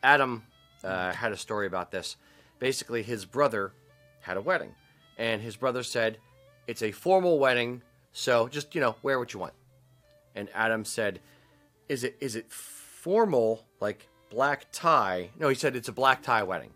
Adam 0.03 0.45
uh, 0.85 1.12
had 1.12 1.33
a 1.33 1.37
story 1.37 1.67
about 1.67 1.91
this. 1.91 2.17
Basically, 2.59 3.03
his 3.03 3.25
brother 3.25 3.73
had 4.21 4.37
a 4.37 4.41
wedding, 4.41 4.75
and 5.19 5.41
his 5.41 5.57
brother 5.57 5.83
said, 5.83 6.19
"It's 6.67 6.83
a 6.83 6.93
formal 6.93 7.39
wedding, 7.39 7.83
so 8.12 8.49
just 8.49 8.75
you 8.75 8.81
know 8.81 8.97
wear 9.03 9.19
what 9.19 9.33
you 9.33 9.41
want." 9.41 9.55
And 10.35 10.48
Adam 10.55 10.85
said, 10.85 11.20
"Is 11.89 12.05
it 12.05 12.16
is 12.20 12.36
it 12.36 12.51
formal 12.51 13.65
like 13.81 14.09
black 14.31 14.66
tie?" 14.73 15.31
No, 15.39 15.48
he 15.48 15.55
said 15.55 15.77
it's 15.77 15.89
a 15.89 15.93
black 15.93 16.23
tie 16.23 16.43
wedding, 16.43 16.70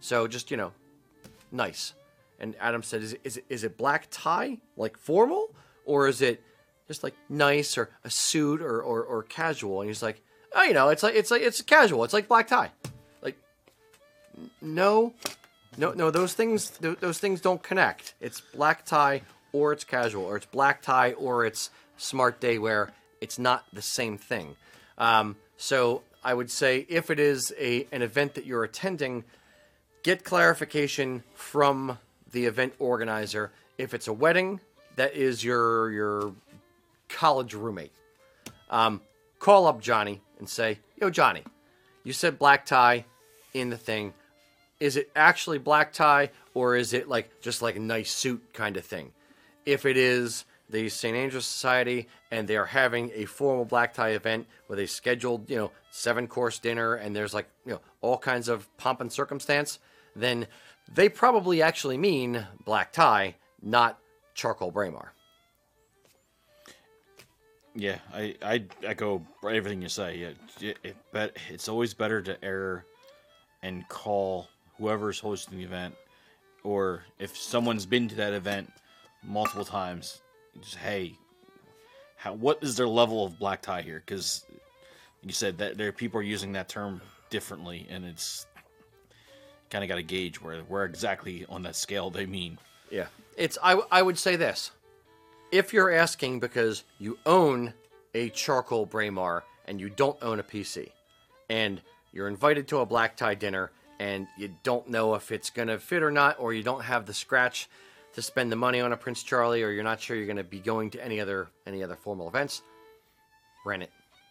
so 0.00 0.26
just 0.28 0.50
you 0.50 0.56
know, 0.56 0.72
nice. 1.50 1.94
And 2.38 2.56
Adam 2.60 2.82
said, 2.82 3.02
"Is 3.02 3.12
it 3.12 3.20
is 3.24 3.36
it, 3.36 3.44
is 3.48 3.64
it 3.64 3.76
black 3.76 4.06
tie 4.10 4.58
like 4.76 4.96
formal, 4.96 5.54
or 5.84 6.08
is 6.08 6.22
it 6.22 6.42
just 6.88 7.02
like 7.02 7.14
nice 7.28 7.76
or 7.76 7.90
a 8.04 8.10
suit 8.10 8.62
or, 8.62 8.80
or, 8.80 9.02
or 9.02 9.22
casual?" 9.24 9.80
And 9.80 9.90
he's 9.90 10.02
like, 10.02 10.22
"Oh, 10.54 10.62
you 10.62 10.72
know, 10.72 10.88
it's 10.88 11.02
like 11.02 11.14
it's 11.14 11.30
like 11.30 11.42
it's 11.42 11.60
casual. 11.62 12.04
It's 12.04 12.14
like 12.14 12.28
black 12.28 12.46
tie." 12.46 12.70
Like, 13.22 13.36
no, 14.62 15.12
no, 15.76 15.92
no. 15.92 16.10
Those 16.10 16.32
things 16.32 16.70
th- 16.70 16.98
those 17.00 17.18
things 17.18 17.40
don't 17.40 17.62
connect. 17.62 18.14
It's 18.20 18.40
black 18.40 18.86
tie 18.86 19.22
or 19.52 19.72
it's 19.72 19.84
casual, 19.84 20.24
or 20.24 20.36
it's 20.36 20.46
black 20.46 20.80
tie 20.80 21.12
or 21.12 21.44
it's 21.44 21.70
smart 21.96 22.40
day 22.40 22.58
wear. 22.58 22.92
It's 23.20 23.38
not 23.38 23.64
the 23.72 23.82
same 23.82 24.18
thing. 24.18 24.56
Um, 24.98 25.36
so 25.56 26.02
I 26.22 26.34
would 26.34 26.50
say 26.50 26.86
if 26.88 27.10
it 27.10 27.18
is 27.18 27.52
a 27.58 27.86
an 27.92 28.02
event 28.02 28.34
that 28.34 28.46
you're 28.46 28.64
attending, 28.64 29.24
get 30.02 30.24
clarification 30.24 31.22
from 31.34 31.98
the 32.32 32.46
event 32.46 32.74
organizer. 32.78 33.50
If 33.78 33.94
it's 33.94 34.08
a 34.08 34.12
wedding, 34.12 34.60
that 34.96 35.14
is 35.14 35.42
your 35.42 35.90
your 35.90 36.32
college 37.08 37.54
roommate. 37.54 37.92
Um, 38.68 39.00
call 39.38 39.66
up 39.66 39.80
Johnny 39.80 40.20
and 40.38 40.48
say, 40.48 40.78
"Yo, 41.00 41.10
Johnny, 41.10 41.42
you 42.04 42.12
said 42.12 42.38
black 42.38 42.66
tie 42.66 43.04
in 43.52 43.70
the 43.70 43.76
thing. 43.76 44.14
Is 44.78 44.96
it 44.96 45.10
actually 45.14 45.58
black 45.58 45.92
tie 45.92 46.30
or 46.54 46.76
is 46.76 46.92
it 46.92 47.08
like 47.08 47.40
just 47.40 47.62
like 47.62 47.76
a 47.76 47.80
nice 47.80 48.10
suit 48.10 48.42
kind 48.52 48.76
of 48.76 48.84
thing? 48.84 49.12
If 49.66 49.84
it 49.84 49.96
is 49.96 50.44
the 50.70 50.88
St. 50.88 51.16
Andrews 51.16 51.46
Society 51.46 52.08
and 52.30 52.46
they 52.46 52.56
are 52.56 52.66
having 52.66 53.10
a 53.14 53.24
formal 53.24 53.64
black 53.64 53.94
tie 53.94 54.10
event 54.10 54.46
with 54.68 54.78
a 54.78 54.86
scheduled, 54.86 55.50
you 55.50 55.56
know, 55.56 55.70
seven 55.90 56.26
course 56.26 56.58
dinner 56.58 56.94
and 56.94 57.14
there's 57.14 57.34
like, 57.34 57.48
you 57.64 57.72
know, 57.72 57.80
all 58.00 58.18
kinds 58.18 58.48
of 58.48 58.74
pomp 58.76 59.00
and 59.00 59.12
circumstance, 59.12 59.78
then 60.14 60.46
they 60.92 61.08
probably 61.08 61.62
actually 61.62 61.98
mean 61.98 62.46
black 62.64 62.92
tie, 62.92 63.36
not 63.62 63.98
charcoal 64.34 64.70
Braemar. 64.70 65.12
Yeah, 67.74 67.98
I 68.12 68.34
I 68.42 68.64
echo 68.82 69.24
everything 69.44 69.80
you 69.80 69.88
say. 69.88 70.16
Yeah, 70.16 70.68
it, 70.68 70.78
it, 70.82 70.96
but 71.12 71.36
it's 71.48 71.68
always 71.68 71.94
better 71.94 72.20
to 72.20 72.44
err 72.44 72.84
and 73.62 73.88
call 73.88 74.48
whoever's 74.76 75.20
hosting 75.20 75.58
the 75.58 75.64
event, 75.64 75.94
or 76.64 77.04
if 77.20 77.36
someone's 77.36 77.86
been 77.86 78.08
to 78.08 78.16
that 78.16 78.32
event 78.32 78.72
multiple 79.22 79.64
times, 79.64 80.20
just 80.60 80.76
hey, 80.76 81.14
how 82.16 82.34
what 82.34 82.62
is 82.62 82.76
their 82.76 82.88
level 82.88 83.24
of 83.24 83.38
black 83.38 83.62
tie 83.62 83.82
here? 83.82 84.02
Because 84.04 84.44
you 85.22 85.32
said 85.32 85.58
that 85.58 85.76
there 85.76 85.92
people 85.92 86.20
are 86.20 86.24
using 86.24 86.52
that 86.52 86.68
term 86.68 87.00
differently, 87.30 87.86
and 87.90 88.04
it's 88.04 88.46
kind 89.70 89.84
of 89.84 89.88
got 89.88 89.96
to 89.96 90.02
gauge 90.02 90.40
where 90.40 90.60
where 90.62 90.84
exactly 90.84 91.46
on 91.48 91.62
that 91.62 91.76
scale 91.76 92.10
they 92.10 92.26
mean. 92.26 92.58
Yeah. 92.90 93.06
It's 93.36 93.56
I 93.62 93.80
I 93.90 94.02
would 94.02 94.18
say 94.18 94.36
this. 94.36 94.72
If 95.52 95.72
you're 95.72 95.90
asking 95.90 96.40
because 96.40 96.84
you 96.98 97.18
own 97.26 97.74
a 98.14 98.28
charcoal 98.30 98.86
Braemar 98.86 99.44
and 99.66 99.80
you 99.80 99.88
don't 99.88 100.16
own 100.22 100.40
a 100.40 100.42
PC 100.42 100.90
and 101.48 101.80
you're 102.12 102.28
invited 102.28 102.68
to 102.68 102.78
a 102.78 102.86
black 102.86 103.16
tie 103.16 103.34
dinner 103.34 103.70
and 103.98 104.26
you 104.36 104.54
don't 104.62 104.88
know 104.88 105.14
if 105.14 105.30
it's 105.30 105.50
going 105.50 105.68
to 105.68 105.78
fit 105.78 106.02
or 106.02 106.10
not 106.10 106.38
or 106.38 106.52
you 106.52 106.62
don't 106.62 106.82
have 106.82 107.06
the 107.06 107.14
scratch 107.14 107.68
to 108.14 108.22
spend 108.22 108.50
the 108.50 108.56
money 108.56 108.80
on 108.80 108.92
a 108.92 108.96
Prince 108.96 109.22
Charlie 109.22 109.62
or 109.62 109.70
you're 109.70 109.84
not 109.84 110.00
sure 110.00 110.16
you're 110.16 110.26
going 110.26 110.36
to 110.36 110.44
be 110.44 110.58
going 110.58 110.90
to 110.90 111.04
any 111.04 111.20
other 111.20 111.48
any 111.66 111.82
other 111.82 111.96
formal 111.96 112.28
events, 112.28 112.62
rent 113.64 113.82
it. 113.82 113.90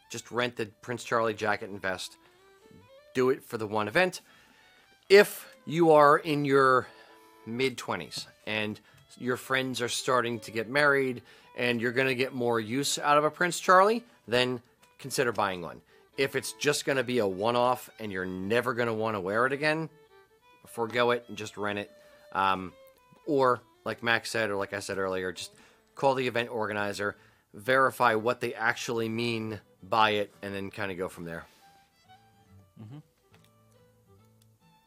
Just 0.09 0.31
rent 0.31 0.55
the 0.55 0.65
Prince 0.81 1.03
Charlie 1.03 1.33
jacket 1.33 1.69
and 1.69 1.81
vest. 1.81 2.17
Do 3.13 3.29
it 3.29 3.43
for 3.43 3.57
the 3.57 3.67
one 3.67 3.87
event. 3.87 4.21
If 5.07 5.55
you 5.65 5.91
are 5.91 6.17
in 6.17 6.45
your 6.45 6.87
mid 7.45 7.77
20s 7.77 8.25
and 8.45 8.79
your 9.17 9.37
friends 9.37 9.81
are 9.81 9.89
starting 9.89 10.39
to 10.41 10.51
get 10.51 10.69
married 10.69 11.21
and 11.57 11.81
you're 11.81 11.91
going 11.91 12.07
to 12.07 12.15
get 12.15 12.33
more 12.33 12.59
use 12.59 12.97
out 12.99 13.17
of 13.17 13.23
a 13.23 13.31
Prince 13.31 13.59
Charlie, 13.59 14.03
then 14.27 14.61
consider 14.97 15.31
buying 15.31 15.61
one. 15.61 15.81
If 16.17 16.35
it's 16.35 16.53
just 16.53 16.85
going 16.85 16.97
to 16.97 17.03
be 17.03 17.19
a 17.19 17.27
one 17.27 17.55
off 17.55 17.89
and 17.99 18.11
you're 18.11 18.25
never 18.25 18.73
going 18.73 18.87
to 18.87 18.93
want 18.93 19.15
to 19.15 19.19
wear 19.19 19.45
it 19.45 19.53
again, 19.53 19.89
forego 20.67 21.11
it 21.11 21.25
and 21.27 21.37
just 21.37 21.57
rent 21.57 21.79
it. 21.79 21.91
Um, 22.33 22.73
or, 23.25 23.61
like 23.89 24.03
Max 24.03 24.29
said, 24.29 24.51
or 24.51 24.55
like 24.55 24.71
I 24.73 24.81
said 24.81 24.99
earlier, 24.99 25.31
just 25.31 25.51
call 25.95 26.13
the 26.13 26.27
event 26.27 26.51
organizer, 26.51 27.17
verify 27.55 28.13
what 28.13 28.39
they 28.39 28.53
actually 28.53 29.09
mean 29.09 29.59
by 29.81 30.11
it, 30.11 30.31
and 30.43 30.53
then 30.53 30.69
kind 30.69 30.91
of 30.91 30.97
go 30.99 31.09
from 31.09 31.25
there. 31.25 31.43
Mm-hmm. 32.79 32.99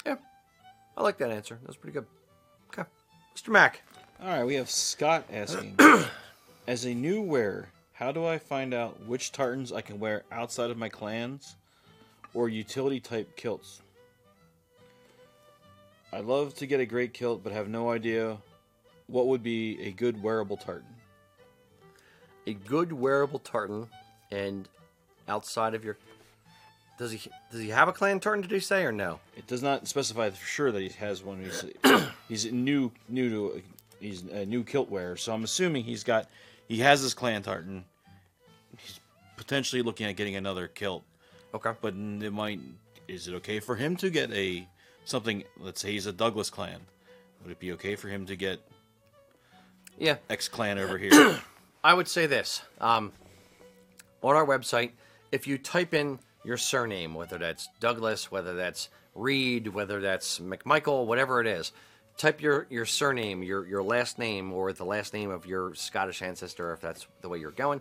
Yeah, 0.07 0.15
I 0.97 1.03
like 1.03 1.19
that 1.19 1.33
answer. 1.33 1.59
That 1.61 1.67
was 1.67 1.77
pretty 1.77 1.95
good. 1.95 2.07
Okay. 2.69 2.89
Mr. 3.37 3.49
Mack. 3.49 3.83
All 4.23 4.29
right, 4.29 4.45
we 4.45 4.55
have 4.55 4.71
Scott 4.71 5.25
asking, 5.33 5.77
as 6.69 6.85
a 6.85 6.95
new 6.95 7.23
wearer, 7.23 7.71
how 7.95 8.13
do 8.13 8.25
I 8.25 8.39
find 8.39 8.73
out 8.73 9.05
which 9.05 9.33
tartans 9.33 9.73
I 9.73 9.81
can 9.81 9.99
wear 9.99 10.23
outside 10.31 10.71
of 10.71 10.79
my 10.79 10.89
clans 10.89 11.57
or 12.35 12.49
utility 12.49 13.01
type 13.01 13.35
kilts? 13.35 13.83
I 16.13 16.21
love 16.21 16.55
to 16.57 16.67
get 16.69 16.79
a 16.79 16.87
great 16.87 17.13
kilt, 17.13 17.43
but 17.43 17.53
have 17.53 17.69
no 17.69 17.91
idea 17.91 18.39
what 19.13 19.27
would 19.27 19.43
be 19.43 19.81
a 19.83 19.93
good 19.93 20.23
wearable 20.23 20.57
tartan. 20.57 20.89
a 22.47 22.55
good 22.55 22.93
wearable 22.93 23.39
tartan 23.39 23.87
and 24.31 24.69
outside 25.29 25.75
of 25.75 25.85
your 25.85 25.97
does 26.99 27.13
he 27.13 27.31
does 27.51 27.61
he 27.61 27.69
have 27.69 27.89
a 27.89 27.93
clan 27.93 28.19
tartan 28.21 28.43
did 28.43 28.51
he 28.51 28.59
say 28.61 28.85
or 28.85 28.93
no 28.93 29.21
It 29.37 29.47
does 29.47 29.63
not 29.63 29.87
specify 29.87 30.31
for 30.31 30.47
sure 30.47 30.73
that 30.73 30.81
he 30.81 30.89
has 30.89 31.23
one. 31.23 31.43
He's, 31.43 31.65
he's 32.29 32.53
new, 32.53 32.91
new 33.09 33.31
to 33.31 33.63
he's 34.01 34.23
a 34.23 34.45
new 34.45 34.65
kilt 34.65 34.91
wearer, 34.91 35.17
so 35.17 35.33
I'm 35.33 35.45
assuming 35.45 35.85
he's 35.85 36.05
got 36.05 36.29
he 36.69 36.79
has 36.79 37.01
his 37.01 37.15
clan 37.15 37.43
tartan. 37.43 37.85
He's 38.79 39.01
potentially 39.37 39.83
looking 39.83 40.07
at 40.07 40.17
getting 40.17 40.37
another 40.37 40.69
kilt. 40.69 41.05
okay 41.55 41.73
but 41.81 41.95
it 41.95 42.33
might 42.33 42.61
is 43.09 43.29
it 43.29 43.35
okay 43.35 43.61
for 43.61 43.77
him 43.77 43.97
to 43.97 44.09
get 44.11 44.31
a 44.33 44.67
something 45.05 45.43
let's 45.59 45.81
say 45.81 45.93
he's 45.93 46.07
a 46.07 46.13
douglas 46.13 46.51
clan 46.51 46.81
would 47.43 47.53
it 47.53 47.59
be 47.59 47.73
okay 47.73 47.97
for 47.97 48.09
him 48.09 48.25
to 48.27 48.37
get 48.37 48.61
yeah. 50.03 50.17
X 50.29 50.49
clan 50.49 50.79
over 50.79 50.99
here. 50.99 51.41
I 51.85 51.95
would 51.95 52.09
say 52.09 52.27
this 52.27 52.63
um, 52.81 53.13
on 54.23 54.37
our 54.37 54.47
website 54.47 54.91
if 55.31 55.47
you 55.47 55.59
type 55.59 55.95
in 55.95 56.19
your 56.45 56.57
surname 56.57 57.15
whether 57.15 57.39
that's 57.39 57.69
douglas 57.81 58.31
whether 58.31 58.55
that's 58.55 58.89
reed 59.15 59.69
whether 59.69 60.01
that's 60.01 60.39
mcmichael 60.39 61.07
whatever 61.07 61.41
it 61.41 61.47
is 61.47 61.73
type 62.17 62.41
your, 62.41 62.67
your 62.69 62.85
surname 62.85 63.43
your, 63.43 63.67
your 63.67 63.83
last 63.83 64.19
name 64.19 64.53
or 64.53 64.73
the 64.73 64.85
last 64.85 65.13
name 65.13 65.31
of 65.31 65.47
your 65.47 65.75
scottish 65.75 66.23
ancestor 66.23 66.73
if 66.73 66.81
that's 66.81 67.07
the 67.21 67.29
way 67.29 67.39
you're 67.39 67.51
going 67.53 67.81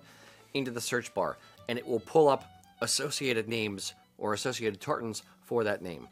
into 0.53 0.72
the 0.72 0.81
search 0.81 1.14
bar 1.14 1.38
and 1.69 1.77
it 1.77 1.88
will 1.88 1.99
pull 1.99 2.27
up 2.27 2.45
associated 2.81 3.48
names 3.48 3.93
or 4.18 4.34
associated 4.34 4.80
tartans 4.80 5.23
for 5.43 5.64
that 5.64 5.81
name. 5.81 6.07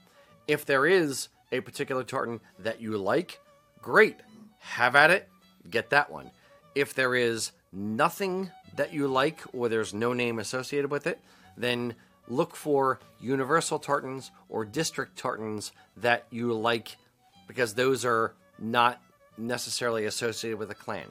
If 0.47 0.65
there 0.65 0.85
is 0.85 1.29
a 1.51 1.61
particular 1.61 2.03
tartan 2.03 2.39
that 2.59 2.81
you 2.81 2.97
like 2.97 3.39
great. 3.81 4.17
Have 4.59 4.95
at 4.95 5.09
it 5.09 5.29
get 5.69 5.89
that 5.91 6.11
one 6.11 6.31
if 6.75 6.93
there 6.93 7.15
is 7.15 7.51
nothing 7.71 8.51
that 8.75 8.93
you 8.93 9.07
like 9.07 9.41
or 9.53 9.69
there's 9.69 9.93
no 9.93 10.13
name 10.13 10.39
associated 10.39 10.89
with 10.89 11.07
it, 11.07 11.19
then 11.57 11.95
look 12.27 12.55
for 12.55 12.99
universal 13.19 13.79
tartans 13.79 14.31
or 14.49 14.63
district 14.65 15.17
tartans 15.17 15.71
that 15.97 16.25
you 16.29 16.53
like 16.53 16.95
because 17.47 17.73
those 17.73 18.05
are 18.05 18.33
not 18.59 19.01
necessarily 19.37 20.05
associated 20.05 20.57
with 20.57 20.69
a 20.71 20.75
clan. 20.75 21.07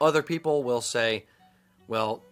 Other 0.00 0.22
people 0.22 0.62
will 0.62 0.80
say, 0.80 1.26
well, 1.86 2.22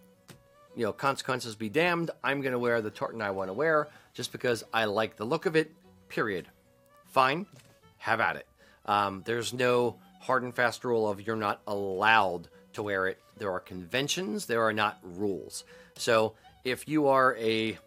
you 0.75 0.85
know, 0.85 0.91
consequences 0.91 1.55
be 1.55 1.69
damned. 1.69 2.11
I'm 2.23 2.41
going 2.41 2.53
to 2.53 2.59
wear 2.59 2.81
the 2.81 2.89
tartan 2.89 3.21
I 3.21 3.31
want 3.31 3.49
to 3.49 3.53
wear 3.53 3.89
just 4.13 4.31
because 4.31 4.63
I 4.73 4.85
like 4.85 5.17
the 5.17 5.25
look 5.25 5.45
of 5.45 5.55
it, 5.55 5.71
period. 6.07 6.47
Fine, 7.07 7.45
have 7.97 8.19
at 8.19 8.37
it. 8.37 8.47
Um, 8.85 9.21
there's 9.25 9.53
no 9.53 9.97
hard 10.19 10.43
and 10.43 10.53
fast 10.53 10.83
rule 10.83 11.09
of 11.09 11.25
you're 11.25 11.35
not 11.35 11.61
allowed 11.67 12.47
to 12.73 12.83
wear 12.83 13.07
it. 13.07 13.19
There 13.37 13.51
are 13.51 13.59
conventions, 13.59 14.45
there 14.45 14.61
are 14.63 14.73
not 14.73 14.99
rules. 15.03 15.63
So 15.95 16.33
if 16.63 16.87
you 16.87 17.07
are 17.07 17.35
a, 17.37 17.77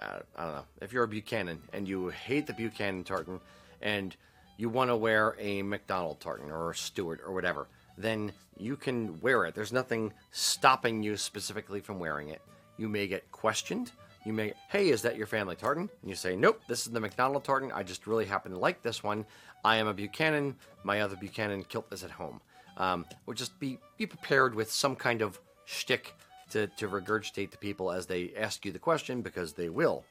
uh, 0.00 0.18
don't 0.36 0.54
know, 0.54 0.64
if 0.80 0.92
you're 0.92 1.04
a 1.04 1.08
Buchanan 1.08 1.62
and 1.72 1.86
you 1.86 2.08
hate 2.08 2.46
the 2.46 2.54
Buchanan 2.54 3.04
tartan 3.04 3.40
and 3.80 4.16
you 4.56 4.68
want 4.68 4.90
to 4.90 4.96
wear 4.96 5.36
a 5.38 5.62
McDonald 5.62 6.20
tartan 6.20 6.50
or 6.50 6.70
a 6.70 6.74
Stewart 6.74 7.20
or 7.24 7.32
whatever, 7.32 7.68
then 7.98 8.32
you 8.56 8.76
can 8.76 9.20
wear 9.20 9.44
it. 9.44 9.54
There's 9.54 9.72
nothing 9.72 10.12
stopping 10.30 11.02
you 11.02 11.16
specifically 11.16 11.80
from 11.80 11.98
wearing 11.98 12.28
it. 12.28 12.40
You 12.78 12.88
may 12.88 13.06
get 13.06 13.30
questioned. 13.32 13.92
You 14.24 14.32
may, 14.32 14.52
hey, 14.68 14.90
is 14.90 15.02
that 15.02 15.16
your 15.16 15.26
family 15.26 15.56
tartan? 15.56 15.90
And 16.00 16.10
you 16.10 16.14
say, 16.14 16.36
nope, 16.36 16.62
this 16.68 16.86
is 16.86 16.92
the 16.92 17.00
McDonald 17.00 17.44
tartan. 17.44 17.72
I 17.72 17.82
just 17.82 18.06
really 18.06 18.24
happen 18.24 18.52
to 18.52 18.58
like 18.58 18.82
this 18.82 19.02
one. 19.02 19.26
I 19.64 19.76
am 19.76 19.88
a 19.88 19.94
Buchanan. 19.94 20.56
My 20.84 21.00
other 21.00 21.16
Buchanan 21.16 21.64
kilt 21.64 21.92
is 21.92 22.04
at 22.04 22.10
home. 22.10 22.40
Um, 22.76 23.04
or 23.26 23.34
just 23.34 23.58
be 23.58 23.78
be 23.98 24.06
prepared 24.06 24.54
with 24.54 24.72
some 24.72 24.96
kind 24.96 25.22
of 25.22 25.38
shtick 25.66 26.14
to, 26.50 26.68
to 26.68 26.88
regurgitate 26.88 27.50
to 27.50 27.58
people 27.58 27.90
as 27.90 28.06
they 28.06 28.32
ask 28.36 28.64
you 28.64 28.72
the 28.72 28.78
question 28.78 29.22
because 29.22 29.52
they 29.52 29.68
will. 29.68 30.04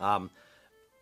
Um, 0.00 0.30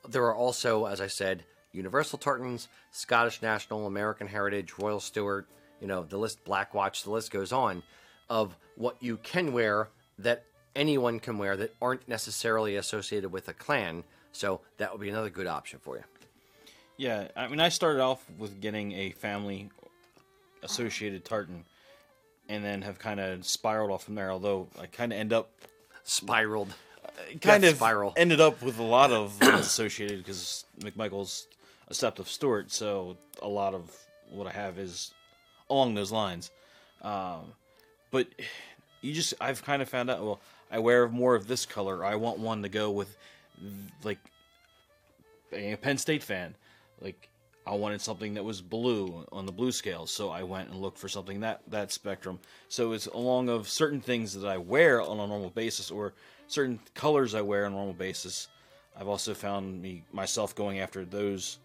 there 0.09 0.25
are 0.25 0.35
also, 0.35 0.87
as 0.87 1.01
I 1.01 1.07
said, 1.07 1.45
Universal 1.73 2.19
Tartans, 2.19 2.69
Scottish 2.91 3.43
National, 3.43 3.87
American 3.87 4.27
Heritage, 4.27 4.75
Royal 4.79 5.01
Stewart, 5.01 5.47
you 5.81 5.87
know, 5.87 6.03
the 6.03 6.19
list, 6.19 6.45
Black 6.45 6.75
Watch, 6.75 7.03
the 7.05 7.11
list 7.11 7.31
goes 7.31 7.53
on 7.53 7.83
of 8.29 8.57
what 8.77 8.97
you 9.01 9.17
can 9.19 9.53
wear 9.53 9.89
that 10.19 10.45
anyone 10.77 11.21
can 11.21 11.39
wear 11.39 11.57
that 11.57 11.75
aren't 11.81 12.09
necessarily 12.09 12.77
associated 12.77 13.33
with 13.33 13.49
a 13.49 13.53
clan. 13.53 14.05
So 14.33 14.61
that 14.79 14.93
would 14.93 15.01
be 15.01 15.09
another 15.09 15.31
good 15.31 15.47
option 15.47 15.79
for 15.81 15.97
you. 15.97 16.05
yeah 16.97 17.29
i 17.35 17.49
mean 17.49 17.61
i 17.61 17.69
started 17.69 18.01
off 18.01 18.25
with 18.39 18.61
getting 18.61 18.93
a 18.93 19.11
family 19.11 19.71
associated 20.63 21.25
tartan 21.25 21.65
and 22.49 22.65
then 22.65 22.83
have 22.83 22.99
kind 22.99 23.19
of 23.21 23.45
spiraled 23.47 23.91
off 23.91 24.05
from 24.05 24.15
there 24.15 24.31
although 24.31 24.69
i 24.79 24.87
kind 24.87 25.13
of 25.13 25.19
end 25.19 25.33
up 25.33 25.51
Spiraled. 26.05 26.73
kind 27.41 27.63
Death 27.63 27.73
of 27.73 27.77
spiral. 27.77 28.13
ended 28.17 28.41
up 28.41 28.63
with 28.63 28.79
a 28.79 28.83
lot 28.83 29.11
of 29.13 29.37
associated 29.43 30.19
because 30.19 30.65
McMichael's 30.81 31.47
a 31.89 31.93
sept 31.93 32.19
of 32.19 32.29
Stewart, 32.29 32.71
so 32.73 33.17
a 33.43 33.49
lot 33.49 33.75
of 33.75 33.95
what 34.31 34.47
I 34.47 34.51
have 34.53 34.79
is 34.79 35.13
along 35.69 35.95
those 35.95 36.11
lines. 36.11 36.51
Um, 37.03 37.53
but 38.11 38.29
you 39.03 39.13
just 39.13 39.35
I've 39.41 39.63
kind 39.65 39.83
of 39.83 39.89
found 39.89 40.09
out. 40.11 40.23
Well, 40.23 40.41
I 40.71 40.79
wear 40.79 41.09
more 41.09 41.35
of 41.35 41.47
this 41.47 41.67
color. 41.67 42.05
I 42.05 42.15
want 42.17 42.39
one 42.39 42.63
to 42.63 42.69
go 42.69 42.91
with 42.91 43.17
like 44.05 44.19
being 45.51 45.73
a 45.73 45.77
Penn 45.77 45.99
State 45.99 46.23
fan. 46.23 46.55
Like 47.01 47.29
I 47.67 47.75
wanted 47.75 48.01
something 48.01 48.35
that 48.35 48.45
was 48.45 48.61
blue 48.61 49.27
on 49.33 49.47
the 49.47 49.53
blue 49.53 49.73
scale, 49.73 50.07
so 50.07 50.31
I 50.31 50.43
went 50.43 50.71
and 50.71 50.81
looked 50.81 50.99
for 50.99 51.09
something 51.09 51.41
that 51.41 51.63
that 51.69 51.93
spectrum. 51.93 52.39
So 52.69 52.93
it's 52.93 53.07
along 53.07 53.49
of 53.49 53.69
certain 53.69 54.01
things 54.01 54.35
that 54.35 54.49
I 54.49 54.57
wear 54.57 55.03
on 55.03 55.19
a 55.19 55.27
normal 55.27 55.51
basis, 55.51 55.91
or 55.91 56.15
certain 56.47 56.81
colors 56.95 57.35
I 57.35 57.43
wear 57.43 57.67
on 57.67 57.73
a 57.73 57.75
normal 57.75 57.95
basis. 57.95 58.49
I've 58.99 59.09
also 59.09 59.35
found 59.35 59.81
me 59.81 60.03
myself 60.13 60.55
going 60.55 60.81
after 60.81 61.05
those 61.05 61.59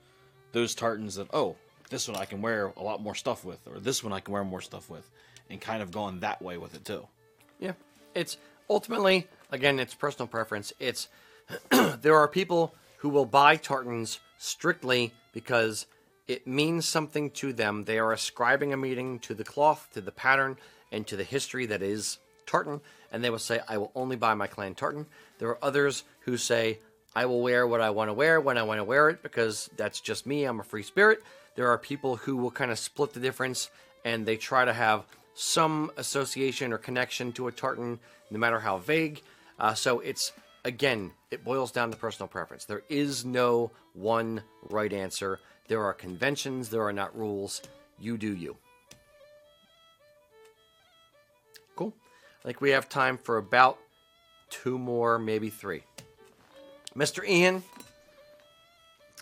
those 0.52 0.74
tartans 0.74 1.16
that 1.16 1.28
oh 1.34 1.56
this 1.90 2.08
one 2.08 2.18
I 2.18 2.26
can 2.26 2.42
wear 2.42 2.74
a 2.78 2.84
lot 2.84 3.02
more 3.02 3.16
stuff 3.16 3.46
with, 3.46 3.60
or 3.68 3.80
this 3.80 4.04
one 4.04 4.14
I 4.14 4.20
can 4.20 4.34
wear 4.34 4.44
more 4.44 4.62
stuff 4.62 4.90
with, 4.90 5.10
and 5.50 5.62
kind 5.62 5.82
of 5.84 5.92
going 5.92 6.20
that 6.22 6.42
way 6.42 6.58
with 6.58 6.76
it 6.76 6.84
too. 6.84 7.08
Yeah, 7.60 7.74
it's 8.14 8.38
ultimately 8.70 9.28
again 9.52 9.80
it's 9.80 9.94
personal 9.94 10.28
preference. 10.28 10.74
It's 10.80 11.08
there 11.70 12.16
are 12.16 12.28
people 12.28 12.74
who 12.98 13.10
will 13.10 13.26
buy 13.26 13.56
tartans 13.56 14.20
strictly 14.38 15.14
because 15.32 15.86
it 16.28 16.48
means 16.48 16.88
something 16.88 17.30
to 17.32 17.54
them. 17.54 17.84
They 17.84 18.00
are 18.00 18.12
ascribing 18.12 18.74
a 18.74 18.78
meaning 18.78 19.20
to 19.20 19.34
the 19.34 19.44
cloth, 19.44 19.90
to 19.94 20.02
the 20.02 20.12
pattern, 20.12 20.58
and 20.92 21.06
to 21.08 21.16
the 21.16 21.24
history 21.24 21.68
that 21.68 21.84
is 21.84 22.18
tartan, 22.46 22.82
and 23.12 23.24
they 23.24 23.30
will 23.30 23.40
say, 23.40 23.60
"I 23.68 23.78
will 23.78 23.92
only 23.96 24.16
buy 24.16 24.34
my 24.34 24.48
clan 24.48 24.76
tartan." 24.76 25.06
There 25.38 25.50
are 25.50 25.64
others 25.64 26.04
who 26.22 26.38
say, 26.38 26.80
"I 27.16 27.26
will 27.26 27.42
wear 27.42 27.68
what 27.68 27.82
I 27.82 27.92
want 27.92 28.10
to 28.10 28.14
wear 28.14 28.40
when 28.40 28.58
I 28.58 28.64
want 28.64 28.80
to 28.80 28.84
wear 28.84 29.10
it 29.10 29.22
because 29.22 29.70
that's 29.78 30.00
just 30.00 30.26
me. 30.26 30.46
I'm 30.46 30.60
a 30.60 30.64
free 30.64 30.84
spirit." 30.84 31.22
There 31.56 31.70
are 31.70 31.78
people 31.78 32.18
who 32.18 32.36
will 32.38 32.52
kind 32.52 32.72
of 32.72 32.80
split 32.80 33.14
the 33.14 33.20
difference, 33.20 33.70
and 34.04 34.26
they 34.26 34.38
try 34.38 34.66
to 34.66 34.74
have 34.74 35.06
some 35.36 35.92
association 35.98 36.74
or 36.74 36.78
connection 36.78 37.32
to 37.34 37.48
a 37.48 37.52
tartan, 37.52 38.00
no 38.32 38.40
matter 38.40 38.60
how 38.60 38.78
vague. 38.78 39.22
Uh, 39.60 39.74
so 39.74 40.00
it's 40.00 40.32
again, 40.64 41.12
it 41.30 41.44
boils 41.44 41.72
down 41.72 41.92
to 41.92 41.98
personal 41.98 42.28
preference. 42.28 42.66
There 42.66 42.84
is 42.90 43.24
no 43.24 43.72
one 43.94 44.42
right 44.70 44.92
answer. 44.92 45.40
There 45.68 45.84
are 45.84 45.94
conventions, 45.94 46.70
there 46.70 46.84
are 46.84 46.94
not 46.94 47.16
rules. 47.18 47.62
You 48.00 48.18
do 48.18 48.36
you. 48.36 48.58
Cool. 51.76 51.94
I 52.44 52.48
think 52.48 52.62
we 52.62 52.72
have 52.72 52.90
time 52.90 53.18
for 53.18 53.38
about 53.38 53.78
two 54.50 54.78
more, 54.78 55.18
maybe 55.20 55.50
three. 55.50 55.84
Mr. 56.96 57.28
Ian, 57.28 57.64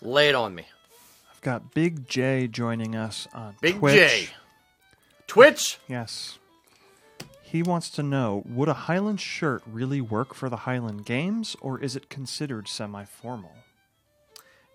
lay 0.02 0.28
it 0.28 0.34
on 0.34 0.54
me. 0.54 0.64
I've 1.32 1.40
got 1.40 1.74
Big 1.74 2.08
J 2.08 2.46
joining 2.46 2.94
us 2.94 3.26
on 3.34 3.56
Big 3.60 3.78
Twitch. 3.78 3.94
J. 3.94 4.28
Twitch? 5.26 5.78
Yes. 5.88 6.38
He 7.42 7.62
wants 7.62 7.88
to 7.90 8.02
know 8.02 8.42
Would 8.46 8.68
a 8.68 8.74
Highland 8.74 9.20
shirt 9.20 9.62
really 9.66 10.00
work 10.00 10.34
for 10.34 10.48
the 10.48 10.56
Highland 10.56 11.04
Games, 11.04 11.56
or 11.60 11.78
is 11.80 11.94
it 11.94 12.08
considered 12.08 12.66
semi 12.68 13.04
formal? 13.04 13.52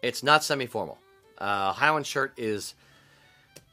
It's 0.02 0.24
not 0.24 0.44
semi-formal. 0.44 0.98
Uh, 1.38 1.74
Highland 1.74 2.08
shirt 2.08 2.34
is 2.38 2.74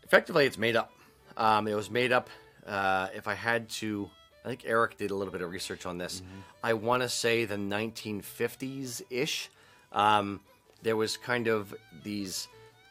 effectively 0.02 0.46
it's 0.46 0.58
made 0.58 0.76
up. 0.76 0.92
Um, 1.36 1.68
it 1.68 1.74
was 1.74 1.90
made 1.90 2.12
up. 2.12 2.30
Uh, 2.66 3.08
if 3.14 3.28
I 3.28 3.34
had 3.34 3.68
to, 3.70 4.10
I 4.44 4.48
think 4.48 4.62
Eric 4.66 4.96
did 4.96 5.10
a 5.10 5.14
little 5.14 5.32
bit 5.32 5.40
of 5.40 5.50
research 5.50 5.86
on 5.86 5.98
this. 5.98 6.22
I 6.64 6.72
want 6.72 7.02
to 7.02 7.08
say 7.08 7.44
the 7.44 7.56
1950s 7.56 9.02
ish. 9.10 9.50
Um, 9.92 10.40
there 10.82 10.96
was 10.96 11.16
kind 11.16 11.46
of 11.46 11.74
these 12.02 12.48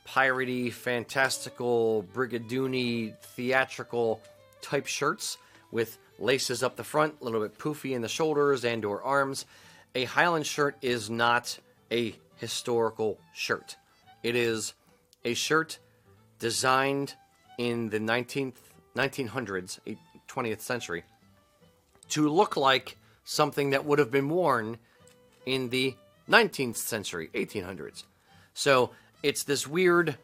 piratey, 0.08 0.72
fantastical, 0.72 2.06
brigadoony, 2.14 3.18
theatrical 3.20 4.22
type 4.62 4.88
shirts 4.88 5.38
with 5.72 5.98
laces 6.20 6.64
up 6.64 6.76
the 6.76 6.84
front, 6.84 7.16
a 7.22 7.24
little 7.24 7.42
bit 7.42 7.58
poofy 7.58 7.94
in 7.94 8.02
the 8.02 8.08
shoulders 8.08 8.64
and 8.64 8.86
or 8.86 9.02
arms. 9.04 9.46
A 9.94 10.06
Highland 10.06 10.46
shirt 10.46 10.78
is 10.82 11.10
not 11.10 11.60
a 11.92 12.16
historical 12.38 13.18
shirt. 13.34 13.76
It 14.24 14.36
is 14.36 14.74
a 15.24 15.34
shirt 15.34 15.80
designed 16.40 17.16
in 17.58 17.90
the 17.90 18.00
19th 18.00 18.56
1900s, 18.96 19.80
eh, 19.88 19.96
20th 20.28 20.62
century 20.62 21.04
to 22.10 22.30
look 22.30 22.56
like 22.56 22.98
something 23.24 23.72
that 23.72 23.86
would 23.86 24.00
have 24.00 24.12
been 24.12 24.30
worn 24.30 24.78
in 25.46 25.70
the 25.70 25.96
19th 26.30 26.78
century, 26.78 27.30
1800s. 27.34 28.04
So 28.54 28.92
it's 29.24 29.44
this 29.44 29.68
weird, 29.68 30.18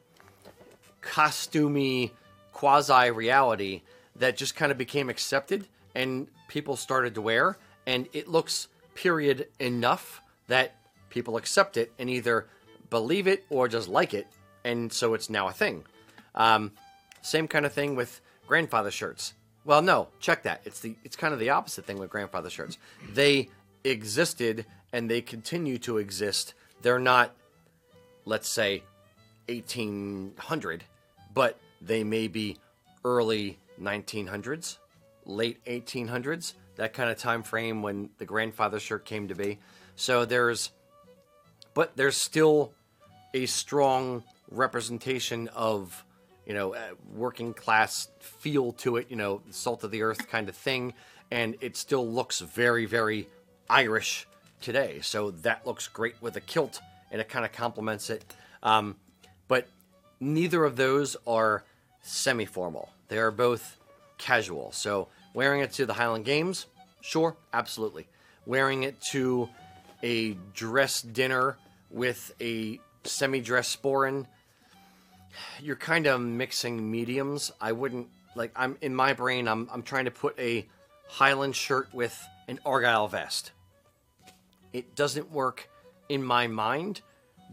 costumey, 1.02 2.12
quasi 2.54 3.12
reality 3.12 3.82
that 4.16 4.38
just 4.38 4.56
kind 4.56 4.72
of 4.72 4.78
became 4.78 5.10
accepted 5.10 5.68
and 5.96 6.28
people 6.48 6.76
started 6.76 7.16
to 7.16 7.22
wear. 7.22 7.58
And 7.86 8.08
it 8.14 8.28
looks 8.28 8.68
period 8.94 9.48
enough 9.60 10.22
that 10.48 10.76
people 11.10 11.38
accept 11.38 11.78
it 11.78 11.92
and 11.98 12.10
either 12.10 12.48
believe 12.90 13.28
it 13.28 13.46
or 13.50 13.68
just 13.68 13.88
like 13.88 14.14
it. 14.14 14.28
And 14.64 14.92
so 14.94 15.14
it's 15.14 15.30
now 15.30 15.48
a 15.48 15.52
thing. 15.52 15.84
Um, 16.36 16.72
same 17.22 17.48
kind 17.48 17.66
of 17.66 17.74
thing 17.74 17.96
with 17.96 18.22
grandfather 18.48 18.92
shirts. 18.92 19.34
Well, 19.66 19.82
no, 19.82 20.08
check 20.20 20.44
that. 20.44 20.62
It's 20.66 20.80
the 20.80 20.96
it's 21.04 21.16
kind 21.16 21.34
of 21.34 21.40
the 21.40 21.52
opposite 21.52 21.86
thing 21.86 22.00
with 22.00 22.10
grandfather 22.10 22.50
shirts. 22.50 22.78
They 23.14 23.50
existed 23.84 24.66
and 24.92 25.10
they 25.10 25.22
continue 25.22 25.78
to 25.80 25.98
exist. 25.98 26.54
They're 26.82 27.00
not, 27.00 27.36
let's 28.26 28.50
say, 28.50 28.84
1800, 29.50 30.84
but 31.34 31.60
they 31.82 32.04
may 32.04 32.28
be 32.28 32.58
early 33.04 33.58
1900s, 33.82 34.78
late 35.26 35.64
1800s, 35.66 36.54
that 36.76 36.94
kind 36.94 37.10
of 37.10 37.18
time 37.18 37.44
frame 37.44 37.82
when 37.82 38.10
the 38.18 38.26
grandfather 38.26 38.80
shirt 38.80 39.06
came 39.06 39.28
to 39.28 39.36
be. 39.36 39.60
So 39.96 40.26
there's, 40.26 40.72
but 41.74 41.96
there's 41.96 42.18
still 42.18 42.74
a 43.34 43.46
strong 43.46 44.24
representation 44.50 45.48
of 45.50 46.04
you 46.46 46.54
know, 46.54 46.74
uh, 46.74 46.80
working 47.16 47.54
class 47.54 48.10
feel 48.20 48.74
to 48.74 48.98
it, 48.98 49.08
you 49.10 49.16
know, 49.16 49.42
salt 49.52 49.84
of 49.84 49.92
the 49.92 50.02
earth 50.02 50.28
kind 50.28 50.50
of 50.50 50.56
thing. 50.56 50.94
And 51.30 51.56
it 51.62 51.78
still 51.78 52.08
looks 52.08 52.40
very, 52.40 52.86
very 52.86 53.28
Irish 53.70 54.28
today. 54.60 55.00
So 55.02 55.32
that 55.32 55.66
looks 55.66 55.88
great 55.88 56.16
with 56.22 56.36
a 56.36 56.42
kilt 56.42 56.82
and 57.12 57.22
it 57.22 57.30
kind 57.30 57.46
of 57.46 57.52
complements 57.52 58.10
it. 58.10 58.24
Um, 58.64 58.96
but 59.48 59.68
neither 60.20 60.64
of 60.64 60.76
those 60.76 61.16
are 61.28 61.64
semi 62.02 62.46
formal, 62.46 62.90
they 63.08 63.18
are 63.18 63.32
both 63.32 63.78
casual. 64.18 64.72
So 64.72 65.08
wearing 65.34 65.62
it 65.62 65.74
to 65.74 65.86
the 65.86 65.94
Highland 65.94 66.26
Games, 66.26 66.66
sure, 67.02 67.36
absolutely. 67.54 68.08
Wearing 68.46 68.84
it 68.84 69.00
to 69.12 69.50
a 70.02 70.34
dress 70.54 71.02
dinner 71.02 71.58
with 71.92 72.34
a 72.42 72.80
semi 73.04 73.42
dress 73.42 73.76
sporran 73.76 74.26
you're 75.62 75.76
kind 75.76 76.08
of 76.08 76.22
mixing 76.22 76.90
mediums. 76.90 77.52
I 77.60 77.72
wouldn't 77.72 78.08
like 78.36 78.52
I'm 78.56 78.78
in 78.82 78.96
my 78.96 79.14
brain 79.14 79.48
I'm 79.48 79.70
I'm 79.72 79.84
trying 79.84 80.06
to 80.06 80.12
put 80.12 80.38
a 80.40 80.68
Highland 81.08 81.56
shirt 81.56 81.94
with 81.94 82.22
an 82.48 82.60
Argyle 82.66 83.08
vest. 83.08 83.52
It 84.74 84.96
doesn't 84.96 85.32
work 85.32 85.70
in 86.12 86.24
my 86.24 86.46
mind. 86.46 87.02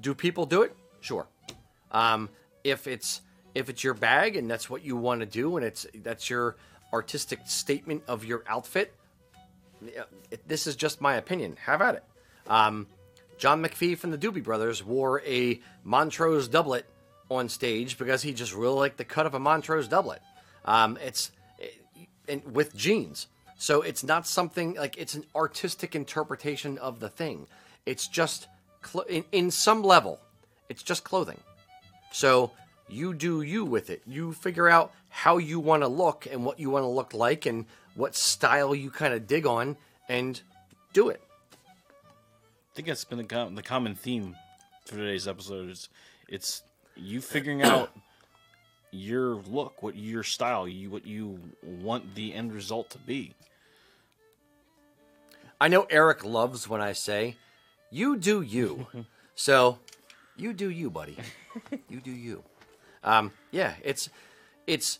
Do 0.00 0.14
people 0.14 0.44
do 0.44 0.62
it? 0.62 0.76
Sure. 1.00 1.28
Um, 1.92 2.28
if 2.64 2.88
it's 2.88 3.20
if 3.54 3.70
it's 3.70 3.82
your 3.84 3.94
bag 3.94 4.36
and 4.36 4.50
that's 4.50 4.68
what 4.68 4.84
you 4.84 4.96
want 4.96 5.20
to 5.20 5.26
do 5.26 5.56
and 5.56 5.64
it's 5.64 5.86
that's 6.02 6.28
your 6.28 6.56
artistic 6.92 7.40
statement 7.46 8.02
of 8.08 8.24
your 8.24 8.42
outfit, 8.48 8.92
this 10.46 10.66
is 10.66 10.74
just 10.74 11.00
my 11.00 11.14
opinion. 11.14 11.56
Have 11.64 11.80
at 11.80 11.94
it. 11.94 12.04
Um, 12.48 12.88
John 13.38 13.62
McFee 13.62 13.96
from 13.96 14.10
the 14.10 14.18
Doobie 14.18 14.42
Brothers 14.42 14.84
wore 14.84 15.22
a 15.22 15.60
Montrose 15.84 16.48
doublet 16.48 16.84
on 17.30 17.48
stage 17.48 17.96
because 17.96 18.22
he 18.22 18.32
just 18.32 18.54
really 18.54 18.74
liked 18.74 18.96
the 18.96 19.04
cut 19.04 19.26
of 19.26 19.34
a 19.34 19.38
Montrose 19.38 19.86
doublet. 19.86 20.20
Um, 20.64 20.98
it's 21.00 21.30
and 22.28 22.44
with 22.52 22.76
jeans, 22.76 23.28
so 23.56 23.82
it's 23.82 24.02
not 24.02 24.26
something 24.26 24.74
like 24.74 24.98
it's 24.98 25.14
an 25.14 25.24
artistic 25.34 25.94
interpretation 25.94 26.76
of 26.78 26.98
the 26.98 27.08
thing. 27.08 27.46
It's 27.88 28.06
just 28.06 28.48
cl- 28.84 29.06
in, 29.06 29.24
in 29.32 29.50
some 29.50 29.82
level, 29.82 30.20
it's 30.68 30.82
just 30.82 31.04
clothing. 31.04 31.40
So 32.12 32.50
you 32.86 33.14
do 33.14 33.40
you 33.40 33.64
with 33.64 33.88
it. 33.88 34.02
You 34.06 34.34
figure 34.34 34.68
out 34.68 34.92
how 35.08 35.38
you 35.38 35.58
want 35.58 35.82
to 35.84 35.88
look 35.88 36.26
and 36.30 36.44
what 36.44 36.60
you 36.60 36.68
want 36.68 36.82
to 36.82 36.88
look 36.88 37.14
like 37.14 37.46
and 37.46 37.64
what 37.94 38.14
style 38.14 38.74
you 38.74 38.90
kind 38.90 39.14
of 39.14 39.26
dig 39.26 39.46
on 39.46 39.78
and 40.06 40.38
do 40.92 41.08
it. 41.08 41.22
I 41.62 42.74
think 42.74 42.88
that's 42.88 43.04
been 43.04 43.18
the, 43.18 43.24
com- 43.24 43.54
the 43.54 43.62
common 43.62 43.94
theme 43.94 44.36
for 44.84 44.96
today's 44.96 45.26
episode. 45.26 45.70
Is 45.70 45.88
it's 46.28 46.62
you 46.94 47.22
figuring 47.22 47.62
out 47.62 47.90
your 48.90 49.36
look, 49.36 49.82
what 49.82 49.96
your 49.96 50.22
style, 50.22 50.68
you 50.68 50.90
what 50.90 51.06
you 51.06 51.40
want 51.62 52.14
the 52.14 52.34
end 52.34 52.52
result 52.52 52.90
to 52.90 52.98
be. 52.98 53.32
I 55.58 55.68
know 55.68 55.86
Eric 55.88 56.22
loves 56.22 56.68
when 56.68 56.82
I 56.82 56.92
say, 56.92 57.36
"You 57.90 58.16
do 58.16 58.42
you." 58.42 58.86
so, 59.34 59.78
you 60.36 60.52
do 60.52 60.70
you, 60.70 60.90
buddy. 60.90 61.16
you 61.88 62.00
do 62.00 62.12
you. 62.12 62.44
Um, 63.02 63.32
yeah, 63.50 63.74
it's 63.82 64.08
it's 64.66 64.98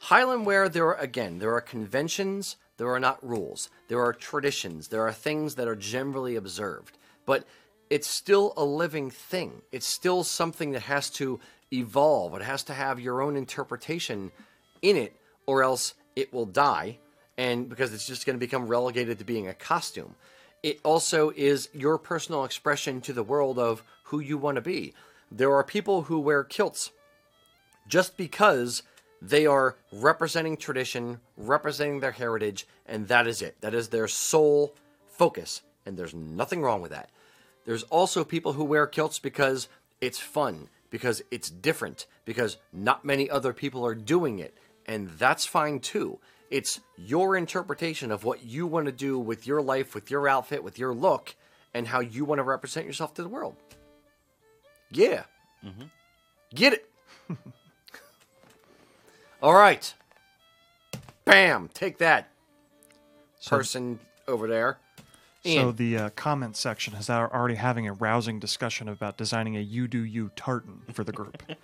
Highland 0.00 0.46
wear. 0.46 0.68
There 0.68 0.86
are 0.86 0.94
again, 0.94 1.38
there 1.38 1.54
are 1.54 1.60
conventions. 1.60 2.56
There 2.76 2.90
are 2.90 3.00
not 3.00 3.26
rules. 3.26 3.68
There 3.88 4.00
are 4.00 4.12
traditions. 4.12 4.88
There 4.88 5.06
are 5.06 5.12
things 5.12 5.56
that 5.56 5.68
are 5.68 5.76
generally 5.76 6.36
observed, 6.36 6.96
but 7.26 7.44
it's 7.90 8.06
still 8.06 8.54
a 8.56 8.64
living 8.64 9.10
thing. 9.10 9.62
It's 9.72 9.86
still 9.86 10.24
something 10.24 10.70
that 10.70 10.82
has 10.82 11.10
to 11.10 11.40
evolve. 11.72 12.34
It 12.34 12.42
has 12.42 12.62
to 12.64 12.72
have 12.72 13.00
your 13.00 13.20
own 13.20 13.36
interpretation 13.36 14.30
in 14.80 14.96
it, 14.96 15.14
or 15.46 15.62
else 15.62 15.94
it 16.16 16.32
will 16.32 16.46
die. 16.46 16.98
And 17.36 17.68
because 17.68 17.92
it's 17.92 18.06
just 18.06 18.26
going 18.26 18.36
to 18.36 18.40
become 18.40 18.66
relegated 18.66 19.18
to 19.18 19.24
being 19.24 19.48
a 19.48 19.54
costume. 19.54 20.14
It 20.62 20.80
also 20.84 21.30
is 21.30 21.68
your 21.72 21.98
personal 21.98 22.44
expression 22.44 23.00
to 23.02 23.12
the 23.12 23.22
world 23.22 23.58
of 23.58 23.82
who 24.04 24.20
you 24.20 24.36
want 24.36 24.56
to 24.56 24.60
be. 24.60 24.94
There 25.30 25.54
are 25.54 25.64
people 25.64 26.02
who 26.02 26.18
wear 26.18 26.44
kilts 26.44 26.90
just 27.88 28.16
because 28.16 28.82
they 29.22 29.46
are 29.46 29.76
representing 29.92 30.56
tradition, 30.56 31.20
representing 31.36 32.00
their 32.00 32.12
heritage, 32.12 32.66
and 32.86 33.08
that 33.08 33.26
is 33.26 33.42
it. 33.42 33.60
That 33.60 33.74
is 33.74 33.88
their 33.88 34.08
sole 34.08 34.74
focus, 35.08 35.62
and 35.84 35.96
there's 35.96 36.14
nothing 36.14 36.62
wrong 36.62 36.80
with 36.80 36.90
that. 36.90 37.10
There's 37.66 37.82
also 37.84 38.24
people 38.24 38.54
who 38.54 38.64
wear 38.64 38.86
kilts 38.86 39.18
because 39.18 39.68
it's 40.00 40.18
fun, 40.18 40.68
because 40.90 41.22
it's 41.30 41.50
different, 41.50 42.06
because 42.24 42.56
not 42.72 43.04
many 43.04 43.28
other 43.28 43.52
people 43.52 43.84
are 43.84 43.94
doing 43.94 44.38
it, 44.38 44.56
and 44.86 45.10
that's 45.10 45.44
fine 45.44 45.80
too. 45.80 46.18
It's 46.50 46.80
your 46.96 47.36
interpretation 47.36 48.10
of 48.10 48.24
what 48.24 48.44
you 48.44 48.66
want 48.66 48.86
to 48.86 48.92
do 48.92 49.18
with 49.18 49.46
your 49.46 49.62
life, 49.62 49.94
with 49.94 50.10
your 50.10 50.28
outfit, 50.28 50.64
with 50.64 50.78
your 50.78 50.92
look, 50.92 51.36
and 51.72 51.86
how 51.86 52.00
you 52.00 52.24
want 52.24 52.40
to 52.40 52.42
represent 52.42 52.86
yourself 52.86 53.14
to 53.14 53.22
the 53.22 53.28
world. 53.28 53.54
Yeah. 54.90 55.24
Get 56.54 56.72
it. 56.72 56.90
All 59.42 59.54
right. 59.54 59.94
Bam. 61.24 61.70
Take 61.72 61.98
that, 61.98 62.30
person 63.46 64.00
over 64.26 64.48
there. 64.48 64.78
So 65.44 65.72
the 65.72 65.96
uh, 65.96 66.10
comment 66.10 66.56
section 66.56 66.94
is 66.94 67.08
already 67.08 67.54
having 67.54 67.88
a 67.88 67.94
rousing 67.94 68.40
discussion 68.40 68.88
about 68.88 69.16
designing 69.16 69.56
a 69.56 69.60
"You 69.60 69.88
Do 69.88 70.04
You" 70.04 70.30
tartan 70.36 70.82
for 70.92 71.02
the 71.02 71.12
group. 71.12 71.42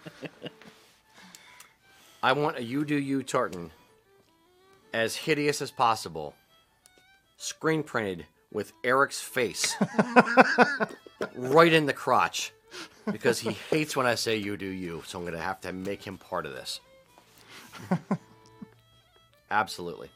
I 2.23 2.33
want 2.33 2.57
a 2.57 2.65
you 2.65 2.85
do 2.85 2.97
you 2.97 3.23
tartan 3.23 3.71
as 4.97 5.14
hideous 5.14 5.60
as 5.60 5.70
possible, 5.70 6.35
screen 7.36 7.82
printed 7.82 8.24
with 8.51 8.73
Eric's 8.82 9.20
face 9.20 9.77
right 11.36 11.70
in 11.70 11.85
the 11.85 11.93
crotch 11.93 12.51
because 13.12 13.39
he 13.39 13.51
hates 13.51 13.94
when 13.94 14.06
I 14.06 14.14
say 14.14 14.39
you 14.39 14.56
do 14.56 14.66
you, 14.66 15.02
so 15.06 15.18
I'm 15.18 15.24
going 15.24 15.36
to 15.36 15.40
have 15.40 15.60
to 15.60 15.73
make 15.74 16.02
him 16.02 16.16
part 16.16 16.47
of 16.47 16.55
this. 16.55 16.81
Absolutely. 19.51 20.09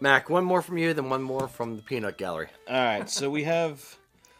Mac, 0.00 0.30
one 0.30 0.44
more 0.44 0.62
from 0.62 0.78
you, 0.78 0.94
then 0.94 1.10
one 1.10 1.22
more 1.22 1.46
from 1.46 1.76
the 1.76 1.82
Peanut 1.82 2.16
Gallery. 2.16 2.48
All 2.66 2.74
right, 2.74 3.08
so 3.08 3.28
we 3.28 3.44
have 3.44 3.98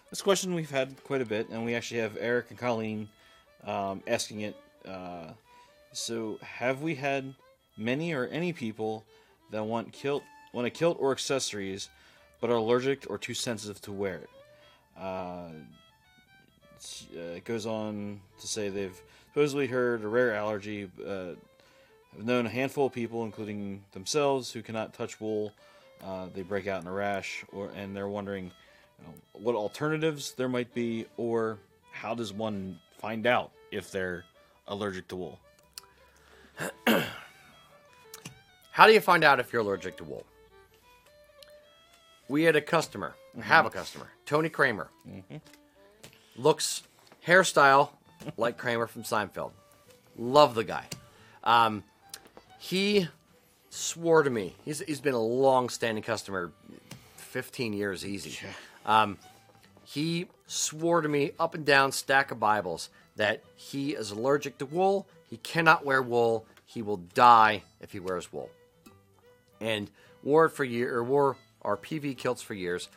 this 0.09 0.23
question 0.23 0.55
we've 0.55 0.70
had 0.70 1.05
quite 1.05 1.20
a 1.20 1.27
bit, 1.27 1.51
and 1.51 1.66
we 1.66 1.74
actually 1.74 2.01
have 2.01 2.16
Eric 2.18 2.47
and 2.48 2.59
Colleen 2.59 3.10
um, 3.62 4.02
asking 4.06 4.40
it. 4.40 4.56
Uh, 4.89 5.32
so, 5.93 6.39
have 6.40 6.81
we 6.81 6.94
had 6.94 7.35
many 7.77 8.12
or 8.12 8.27
any 8.27 8.53
people 8.53 9.05
that 9.51 9.65
want 9.65 9.93
kilt, 9.93 10.23
want 10.53 10.66
a 10.66 10.70
kilt 10.70 10.97
or 11.01 11.12
accessories, 11.12 11.89
but 12.40 12.51
are 12.51 12.57
allergic 12.57 13.07
or 13.09 13.19
too 13.19 13.35
sensitive 13.35 13.81
to 13.82 13.93
wear 13.93 14.16
it? 14.16 14.31
Uh, 14.98 15.48
uh, 17.15 17.36
it 17.36 17.44
goes 17.44 17.66
on 17.66 18.20
to 18.40 18.47
say 18.47 18.69
they've 18.69 19.01
supposedly 19.28 19.66
heard 19.66 20.03
a 20.03 20.09
rare 20.09 20.35
allergy. 20.35 20.90
Uh, 21.05 21.32
have 22.16 22.24
known 22.24 22.47
a 22.47 22.51
handful 22.51 22.86
of 22.86 22.93
people, 22.93 23.24
including 23.24 23.85
themselves, 23.93 24.51
who 24.51 24.62
cannot 24.62 24.94
touch 24.94 25.20
wool. 25.20 25.53
Uh, 26.03 26.27
they 26.35 26.43
break 26.43 26.66
out 26.66 26.81
in 26.82 26.89
a 26.89 26.93
rash, 26.93 27.44
or 27.53 27.70
and 27.77 27.94
they're 27.94 28.09
wondering 28.09 28.51
you 28.98 29.07
know, 29.07 29.15
what 29.32 29.55
alternatives 29.55 30.32
there 30.32 30.48
might 30.48 30.73
be, 30.74 31.07
or 31.16 31.59
how 31.93 32.15
does 32.15 32.32
one 32.32 32.78
find 32.98 33.27
out 33.27 33.51
if 33.70 33.90
they're 33.90 34.24
allergic 34.69 35.09
to 35.09 35.16
wool? 35.16 35.40
How 38.77 38.86
do 38.86 38.93
you 38.93 39.01
find 39.01 39.24
out 39.24 39.40
if 39.40 39.55
you're 39.55 39.62
allergic 39.62 39.97
to 39.97 40.05
wool? 40.05 40.27
We 42.28 42.43
had 42.43 42.57
a 42.57 42.61
customer, 42.61 43.15
have 43.40 43.65
a 43.65 43.70
customer, 43.70 44.11
Tony 44.27 44.51
Kramer. 44.51 44.90
Looks, 46.36 46.82
hairstyle 47.27 47.89
like 48.36 48.59
Kramer 48.59 48.86
from 48.86 49.03
Seinfeld. 49.03 49.53
Love 50.19 50.55
the 50.55 50.62
guy. 50.62 50.85
Um, 51.43 51.85
he 52.59 53.09
swore 53.70 54.23
to 54.23 54.28
me, 54.28 54.55
he's, 54.62 54.81
he's 54.81 55.01
been 55.01 55.15
a 55.15 55.23
long 55.23 55.70
standing 55.70 56.05
customer, 56.05 56.53
15 57.16 57.73
years 57.73 58.05
easy. 58.05 58.39
Um, 58.85 59.16
he 59.85 60.28
swore 60.48 61.01
to 61.01 61.09
me 61.09 61.32
up 61.40 61.55
and 61.55 61.65
down 61.65 61.93
stack 61.93 62.31
of 62.31 62.39
Bibles 62.39 62.90
that 63.16 63.43
he 63.55 63.93
is 63.93 64.11
allergic 64.11 64.59
to 64.59 64.66
wool. 64.66 65.09
He 65.31 65.39
cannot 65.39 65.86
wear 65.86 66.03
wool. 66.03 66.44
He 66.66 66.82
will 66.82 66.98
die 66.98 67.62
if 67.81 67.93
he 67.93 68.01
wears 68.01 68.31
wool. 68.31 68.51
And 69.61 69.91
wore 70.23 70.47
it 70.47 70.51
for 70.51 70.65
year 70.65 70.97
or 70.97 71.05
wore 71.05 71.37
our 71.62 71.77
PV 71.77 72.16
kilts 72.16 72.43
for 72.43 72.55
years. 72.55 72.89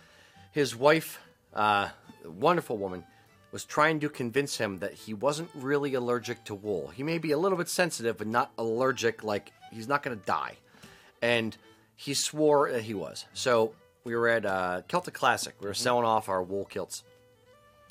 His 0.51 0.75
wife, 0.75 1.19
uh, 1.53 1.89
wonderful 2.25 2.77
woman, 2.77 3.03
was 3.51 3.65
trying 3.65 3.99
to 4.01 4.09
convince 4.09 4.57
him 4.57 4.79
that 4.79 4.93
he 4.93 5.13
wasn't 5.13 5.49
really 5.55 5.93
allergic 5.95 6.43
to 6.45 6.55
wool. 6.55 6.89
He 6.89 7.03
may 7.03 7.17
be 7.17 7.31
a 7.31 7.37
little 7.37 7.57
bit 7.57 7.69
sensitive, 7.69 8.17
but 8.17 8.27
not 8.27 8.51
allergic. 8.57 9.23
Like 9.23 9.51
he's 9.71 9.87
not 9.87 10.03
going 10.03 10.19
to 10.19 10.25
die. 10.25 10.57
And 11.21 11.55
he 11.95 12.13
swore 12.13 12.71
that 12.71 12.83
he 12.83 12.93
was. 12.93 13.25
So 13.33 13.73
we 14.03 14.15
were 14.15 14.27
at 14.27 14.45
uh, 14.45 14.81
Celtic 14.87 15.13
Classic. 15.13 15.53
We 15.59 15.67
were 15.67 15.73
selling 15.73 16.05
off 16.05 16.29
our 16.29 16.43
wool 16.43 16.65
kilts 16.65 17.03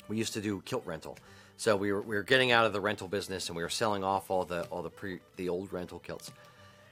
we 0.09 0.17
used 0.17 0.33
to 0.33 0.41
do 0.41 0.61
kilt 0.65 0.85
rental. 0.85 1.17
So 1.55 1.77
we 1.77 1.93
were, 1.93 2.01
we 2.01 2.15
were 2.15 2.23
getting 2.23 2.51
out 2.51 2.65
of 2.65 2.73
the 2.73 2.81
rental 2.81 3.07
business 3.07 3.47
and 3.47 3.55
we 3.55 3.63
were 3.63 3.69
selling 3.69 4.03
off 4.03 4.29
all 4.29 4.43
the 4.43 4.63
all 4.63 4.81
the 4.81 4.89
pre 4.89 5.19
the 5.37 5.47
old 5.47 5.71
rental 5.71 5.99
kilts. 5.99 6.31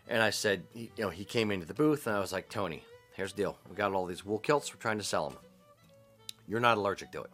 And 0.10 0.22
I 0.22 0.30
said, 0.30 0.64
you 0.74 0.90
know, 0.98 1.10
he 1.10 1.26
came 1.26 1.52
into 1.52 1.66
the 1.66 1.74
booth 1.74 2.08
and 2.08 2.16
I 2.16 2.20
was 2.20 2.32
like, 2.32 2.50
Tony, 2.50 2.84
here's 3.16 3.34
the 3.34 3.44
deal. 3.44 3.58
We 3.70 3.76
got 3.76 3.94
all 3.94 4.06
these 4.06 4.26
wool 4.26 4.40
kilts. 4.40 4.74
We're 4.74 4.80
trying 4.80 5.00
to 5.00 5.04
sell 5.04 5.30
them. 5.30 5.40
You're 6.48 6.62
not 6.62 6.78
allergic 6.78 7.12
to 7.12 7.24
it. 7.24 7.32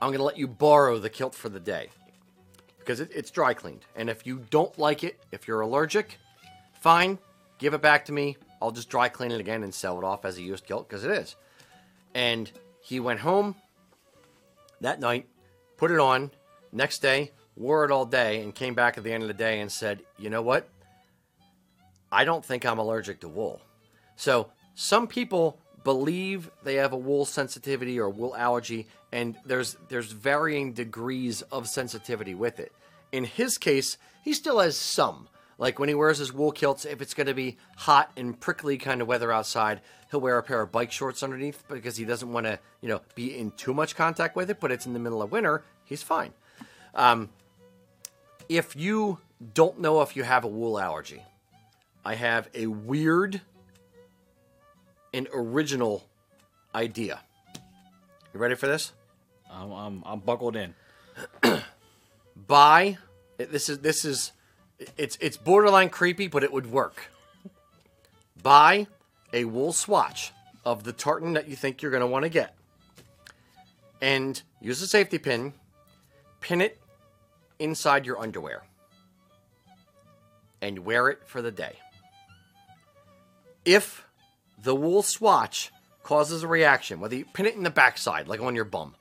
I'm 0.00 0.08
going 0.08 0.18
to 0.18 0.24
let 0.24 0.38
you 0.38 0.48
borrow 0.48 0.98
the 0.98 1.10
kilt 1.10 1.34
for 1.34 1.48
the 1.48 1.60
day 1.60 1.88
because 2.78 3.00
it, 3.00 3.10
it's 3.14 3.30
dry 3.30 3.52
cleaned. 3.52 3.84
And 3.94 4.08
if 4.08 4.26
you 4.26 4.44
don't 4.50 4.76
like 4.78 5.04
it, 5.04 5.18
if 5.32 5.46
you're 5.46 5.60
allergic, 5.60 6.18
fine, 6.80 7.18
give 7.58 7.74
it 7.74 7.82
back 7.82 8.04
to 8.06 8.12
me. 8.12 8.36
I'll 8.62 8.70
just 8.70 8.88
dry 8.88 9.08
clean 9.08 9.32
it 9.32 9.40
again 9.40 9.62
and 9.62 9.74
sell 9.74 9.98
it 9.98 10.04
off 10.04 10.24
as 10.24 10.38
a 10.38 10.42
used 10.42 10.66
kilt 10.66 10.88
because 10.88 11.04
it 11.04 11.10
is. 11.10 11.36
And 12.14 12.50
he 12.80 13.00
went 13.00 13.20
home 13.20 13.54
that 14.80 15.00
night, 15.00 15.26
put 15.76 15.90
it 15.90 15.98
on. 15.98 16.30
Next 16.72 17.00
day, 17.00 17.32
wore 17.56 17.84
it 17.84 17.90
all 17.90 18.04
day, 18.04 18.42
and 18.42 18.54
came 18.54 18.74
back 18.74 18.98
at 18.98 19.04
the 19.04 19.12
end 19.12 19.22
of 19.22 19.28
the 19.28 19.34
day 19.34 19.60
and 19.60 19.70
said, 19.70 20.02
"You 20.18 20.30
know 20.30 20.42
what? 20.42 20.68
I 22.10 22.24
don't 22.24 22.44
think 22.44 22.64
I'm 22.64 22.78
allergic 22.78 23.20
to 23.20 23.28
wool." 23.28 23.60
So 24.16 24.50
some 24.74 25.06
people 25.06 25.58
believe 25.84 26.50
they 26.64 26.74
have 26.74 26.92
a 26.92 26.96
wool 26.96 27.24
sensitivity 27.24 28.00
or 28.00 28.10
wool 28.10 28.34
allergy, 28.36 28.88
and 29.12 29.36
there's 29.44 29.76
there's 29.88 30.10
varying 30.12 30.72
degrees 30.72 31.42
of 31.42 31.68
sensitivity 31.68 32.34
with 32.34 32.58
it. 32.58 32.72
In 33.12 33.24
his 33.24 33.56
case, 33.56 33.96
he 34.24 34.32
still 34.32 34.58
has 34.58 34.76
some. 34.76 35.28
Like 35.58 35.78
when 35.78 35.88
he 35.88 35.94
wears 35.94 36.18
his 36.18 36.32
wool 36.32 36.52
kilts, 36.52 36.84
if 36.84 37.00
it's 37.00 37.14
going 37.14 37.28
to 37.28 37.34
be 37.34 37.56
hot 37.76 38.10
and 38.16 38.38
prickly 38.38 38.76
kind 38.76 39.00
of 39.00 39.08
weather 39.08 39.32
outside, 39.32 39.80
he'll 40.10 40.20
wear 40.20 40.36
a 40.36 40.42
pair 40.42 40.60
of 40.60 40.70
bike 40.70 40.92
shorts 40.92 41.22
underneath 41.22 41.64
because 41.68 41.96
he 41.96 42.04
doesn't 42.04 42.30
want 42.30 42.44
to, 42.44 42.58
you 42.82 42.88
know, 42.88 43.00
be 43.14 43.38
in 43.38 43.52
too 43.52 43.72
much 43.72 43.96
contact 43.96 44.36
with 44.36 44.50
it. 44.50 44.60
But 44.60 44.72
it's 44.72 44.86
in 44.86 44.92
the 44.92 44.98
middle 44.98 45.22
of 45.22 45.32
winter, 45.32 45.64
he's 45.84 46.02
fine. 46.02 46.32
Um, 46.94 47.30
if 48.48 48.76
you 48.76 49.18
don't 49.54 49.80
know 49.80 50.02
if 50.02 50.16
you 50.16 50.24
have 50.24 50.44
a 50.44 50.48
wool 50.48 50.78
allergy, 50.78 51.22
I 52.06 52.14
have 52.14 52.48
a 52.54 52.68
weird 52.68 53.40
and 55.12 55.26
original 55.34 56.06
idea. 56.72 57.18
You 58.32 58.38
ready 58.38 58.54
for 58.54 58.68
this? 58.68 58.92
I'm, 59.50 59.72
I'm, 59.72 60.02
I'm 60.06 60.20
buckled 60.20 60.54
in. 60.54 60.76
buy 62.46 62.98
this 63.38 63.68
is 63.68 63.80
this 63.80 64.04
is 64.04 64.30
it's 64.96 65.18
it's 65.20 65.36
borderline 65.36 65.88
creepy 65.88 66.28
but 66.28 66.44
it 66.44 66.52
would 66.52 66.70
work 66.70 67.08
buy 68.40 68.86
a 69.32 69.44
wool 69.46 69.72
swatch 69.72 70.32
of 70.64 70.84
the 70.84 70.92
tartan 70.92 71.32
that 71.32 71.48
you 71.48 71.56
think 71.56 71.82
you're 71.82 71.90
going 71.90 72.02
to 72.02 72.06
want 72.06 72.22
to 72.22 72.28
get 72.28 72.54
and 74.00 74.42
use 74.60 74.80
a 74.80 74.86
safety 74.86 75.18
pin 75.18 75.54
pin 76.40 76.60
it 76.60 76.78
inside 77.58 78.06
your 78.06 78.18
underwear 78.18 78.62
and 80.60 80.78
wear 80.80 81.08
it 81.08 81.20
for 81.26 81.40
the 81.40 81.50
day 81.50 81.76
if 83.66 84.06
the 84.62 84.74
wool 84.74 85.02
swatch 85.02 85.70
causes 86.02 86.42
a 86.42 86.48
reaction 86.48 87.00
whether 87.00 87.16
you 87.16 87.24
pin 87.34 87.44
it 87.44 87.54
in 87.54 87.64
the 87.64 87.70
backside 87.70 88.28
like 88.28 88.40
on 88.40 88.54
your 88.54 88.64
bum 88.64 88.94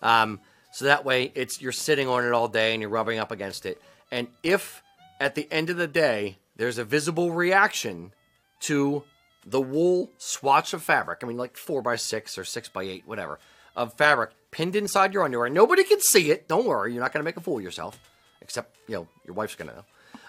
um, 0.00 0.40
so 0.72 0.86
that 0.86 1.04
way 1.04 1.30
it's 1.34 1.60
you're 1.60 1.70
sitting 1.70 2.08
on 2.08 2.24
it 2.24 2.32
all 2.32 2.48
day 2.48 2.72
and 2.72 2.80
you're 2.80 2.90
rubbing 2.90 3.18
up 3.18 3.30
against 3.30 3.66
it. 3.66 3.80
And 4.10 4.26
if 4.42 4.82
at 5.20 5.34
the 5.34 5.46
end 5.50 5.70
of 5.70 5.76
the 5.76 5.86
day 5.86 6.38
there's 6.56 6.78
a 6.78 6.84
visible 6.84 7.30
reaction 7.30 8.12
to 8.60 9.04
the 9.44 9.60
wool 9.60 10.10
swatch 10.18 10.72
of 10.72 10.82
fabric, 10.82 11.20
I 11.22 11.26
mean 11.26 11.36
like 11.36 11.56
four 11.56 11.82
by 11.82 11.96
six 11.96 12.38
or 12.38 12.44
six 12.44 12.68
by 12.68 12.82
eight, 12.84 13.04
whatever, 13.06 13.38
of 13.76 13.94
fabric 13.94 14.30
pinned 14.50 14.74
inside 14.74 15.12
your 15.12 15.24
underwear, 15.24 15.48
nobody 15.48 15.84
can 15.84 16.00
see 16.00 16.30
it. 16.30 16.48
Don't 16.48 16.66
worry, 16.66 16.92
you're 16.92 17.02
not 17.02 17.12
gonna 17.12 17.24
make 17.24 17.36
a 17.36 17.40
fool 17.40 17.58
of 17.58 17.62
yourself. 17.62 17.98
Except, 18.40 18.74
you 18.88 18.94
know, 18.96 19.06
your 19.24 19.34
wife's 19.34 19.54
gonna 19.54 19.74
know. 19.74 19.84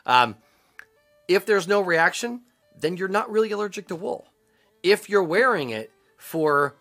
Um, 0.05 0.35
if 1.27 1.45
there's 1.45 1.67
no 1.69 1.81
reaction, 1.81 2.41
then 2.79 2.97
you're 2.97 3.07
not 3.07 3.31
really 3.31 3.51
allergic 3.51 3.87
to 3.87 3.95
wool. 3.95 4.25
If 4.81 5.09
you're 5.09 5.23
wearing 5.23 5.69
it 5.69 5.91
for 6.17 6.75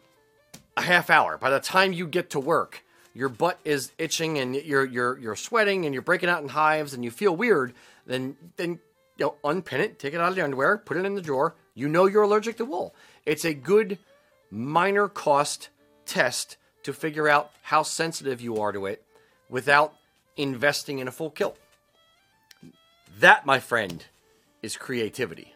a 0.76 0.82
half 0.82 1.10
hour. 1.10 1.38
By 1.38 1.50
the 1.50 1.60
time 1.60 1.92
you 1.92 2.06
get 2.06 2.30
to 2.30 2.40
work, 2.40 2.84
your 3.14 3.28
butt 3.28 3.58
is 3.64 3.92
itching 3.98 4.38
and 4.38 4.54
you're 4.54 4.84
you're 4.84 5.18
you're 5.18 5.36
sweating 5.36 5.84
and 5.84 5.92
you're 5.92 6.02
breaking 6.02 6.28
out 6.28 6.42
in 6.42 6.48
hives 6.48 6.94
and 6.94 7.04
you 7.04 7.10
feel 7.10 7.34
weird. 7.34 7.74
Then 8.06 8.36
then 8.56 8.80
you 9.18 9.26
know 9.26 9.34
unpin 9.44 9.80
it, 9.80 9.98
take 9.98 10.14
it 10.14 10.20
out 10.20 10.30
of 10.30 10.34
the 10.34 10.44
underwear, 10.44 10.78
put 10.78 10.96
it 10.96 11.04
in 11.04 11.14
the 11.14 11.22
drawer. 11.22 11.54
You 11.74 11.88
know 11.88 12.06
you're 12.06 12.22
allergic 12.22 12.56
to 12.58 12.64
wool. 12.64 12.94
It's 13.26 13.44
a 13.44 13.54
good 13.54 13.98
minor 14.50 15.08
cost 15.08 15.68
test 16.06 16.56
to 16.82 16.92
figure 16.92 17.28
out 17.28 17.50
how 17.62 17.82
sensitive 17.82 18.40
you 18.40 18.56
are 18.58 18.72
to 18.72 18.86
it 18.86 19.04
without 19.48 19.94
investing 20.36 20.98
in 20.98 21.08
a 21.08 21.12
full 21.12 21.30
kilt. 21.30 21.58
That, 23.18 23.46
my 23.46 23.60
friend, 23.60 24.04
is 24.62 24.76
creativity. 24.76 25.54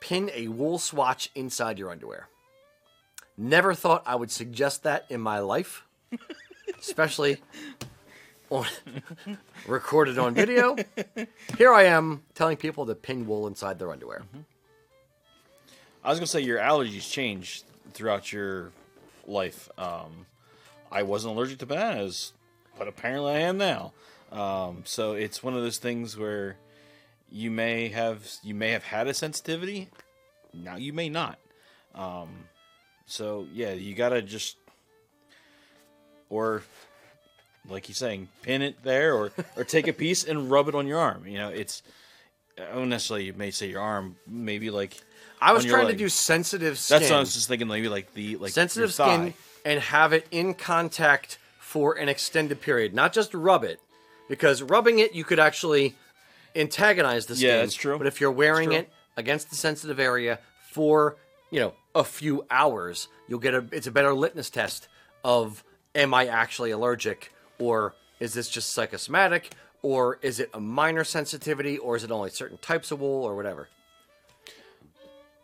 Pin 0.00 0.30
a 0.34 0.48
wool 0.48 0.78
swatch 0.78 1.30
inside 1.34 1.78
your 1.78 1.90
underwear. 1.90 2.28
Never 3.36 3.74
thought 3.74 4.02
I 4.06 4.14
would 4.14 4.30
suggest 4.30 4.82
that 4.84 5.04
in 5.10 5.20
my 5.20 5.40
life, 5.40 5.84
especially 6.78 7.38
on 8.50 8.66
recorded 9.66 10.18
on 10.18 10.34
video. 10.34 10.76
Here 11.58 11.72
I 11.72 11.84
am 11.84 12.22
telling 12.34 12.56
people 12.56 12.86
to 12.86 12.94
pin 12.94 13.26
wool 13.26 13.46
inside 13.46 13.78
their 13.78 13.90
underwear. 13.90 14.22
I 16.04 16.10
was 16.10 16.18
gonna 16.18 16.26
say 16.26 16.40
your 16.40 16.58
allergies 16.58 17.10
change 17.10 17.62
throughout 17.92 18.32
your 18.32 18.70
life. 19.26 19.68
Um, 19.76 20.26
I 20.90 21.02
wasn't 21.02 21.34
allergic 21.36 21.58
to 21.58 21.66
bananas, 21.66 22.32
but 22.78 22.86
apparently 22.88 23.32
I 23.32 23.40
am 23.40 23.58
now. 23.58 23.92
Um, 24.30 24.82
so 24.84 25.12
it's 25.12 25.42
one 25.42 25.54
of 25.54 25.62
those 25.62 25.78
things 25.78 26.16
where 26.16 26.56
you 27.30 27.50
may 27.50 27.88
have 27.88 28.28
you 28.42 28.54
may 28.54 28.70
have 28.70 28.84
had 28.84 29.06
a 29.06 29.14
sensitivity, 29.14 29.88
now 30.54 30.76
you 30.76 30.92
may 30.92 31.08
not. 31.08 31.38
Um, 31.94 32.28
so 33.06 33.46
yeah, 33.52 33.72
you 33.72 33.94
gotta 33.94 34.22
just 34.22 34.56
or 36.28 36.62
like 37.68 37.86
he's 37.86 37.98
saying, 37.98 38.28
pin 38.42 38.62
it 38.62 38.82
there, 38.82 39.14
or 39.14 39.32
or 39.56 39.64
take 39.64 39.88
a 39.88 39.92
piece 40.04 40.24
and 40.24 40.50
rub 40.50 40.68
it 40.68 40.74
on 40.74 40.86
your 40.86 40.98
arm. 40.98 41.26
You 41.26 41.38
know, 41.38 41.48
it's 41.48 41.82
I 42.58 42.74
don't 42.74 42.88
necessarily 42.88 43.26
you 43.26 43.32
may 43.32 43.50
say 43.50 43.68
your 43.68 43.82
arm, 43.82 44.16
maybe 44.26 44.70
like 44.70 44.96
I 45.40 45.52
was 45.52 45.64
trying 45.64 45.88
to 45.88 45.96
do 45.96 46.08
sensitive 46.08 46.78
skin. 46.78 47.00
That's 47.00 47.10
what 47.10 47.16
I 47.16 47.20
was 47.20 47.34
just 47.34 47.48
thinking. 47.48 47.68
Maybe 47.68 47.88
like 47.88 48.14
the 48.14 48.36
like 48.36 48.52
sensitive 48.52 48.92
skin 48.92 49.34
and 49.64 49.80
have 49.80 50.12
it 50.12 50.26
in 50.30 50.54
contact 50.54 51.38
for 51.58 51.94
an 51.94 52.08
extended 52.08 52.60
period, 52.60 52.94
not 52.94 53.12
just 53.12 53.34
rub 53.34 53.64
it, 53.64 53.80
because 54.28 54.62
rubbing 54.62 54.98
it 54.98 55.14
you 55.14 55.24
could 55.24 55.38
actually 55.38 55.94
antagonize 56.56 57.26
the 57.26 57.36
skin. 57.36 57.48
Yeah, 57.48 57.58
that's 57.58 57.74
true. 57.74 57.98
But 57.98 58.06
if 58.06 58.20
you're 58.20 58.32
wearing 58.32 58.72
it 58.72 58.90
against 59.16 59.50
the 59.50 59.56
sensitive 59.56 60.00
area 60.00 60.40
for 60.70 61.16
you 61.50 61.60
know 61.60 61.74
a 61.94 62.04
few 62.04 62.46
hours, 62.50 63.08
you'll 63.28 63.38
get 63.38 63.54
a 63.54 63.64
it's 63.72 63.86
a 63.86 63.92
better 63.92 64.14
litmus 64.14 64.50
test 64.50 64.88
of 65.24 65.64
am 65.94 66.14
I 66.14 66.26
actually 66.26 66.70
allergic 66.70 67.32
or 67.58 67.94
is 68.20 68.34
this 68.34 68.48
just 68.48 68.72
psychosomatic 68.72 69.50
or 69.82 70.18
is 70.22 70.40
it 70.40 70.50
a 70.54 70.60
minor 70.60 71.04
sensitivity 71.04 71.78
or 71.78 71.96
is 71.96 72.04
it 72.04 72.10
only 72.10 72.30
certain 72.30 72.58
types 72.58 72.90
of 72.90 73.00
wool 73.00 73.24
or 73.24 73.36
whatever. 73.36 73.68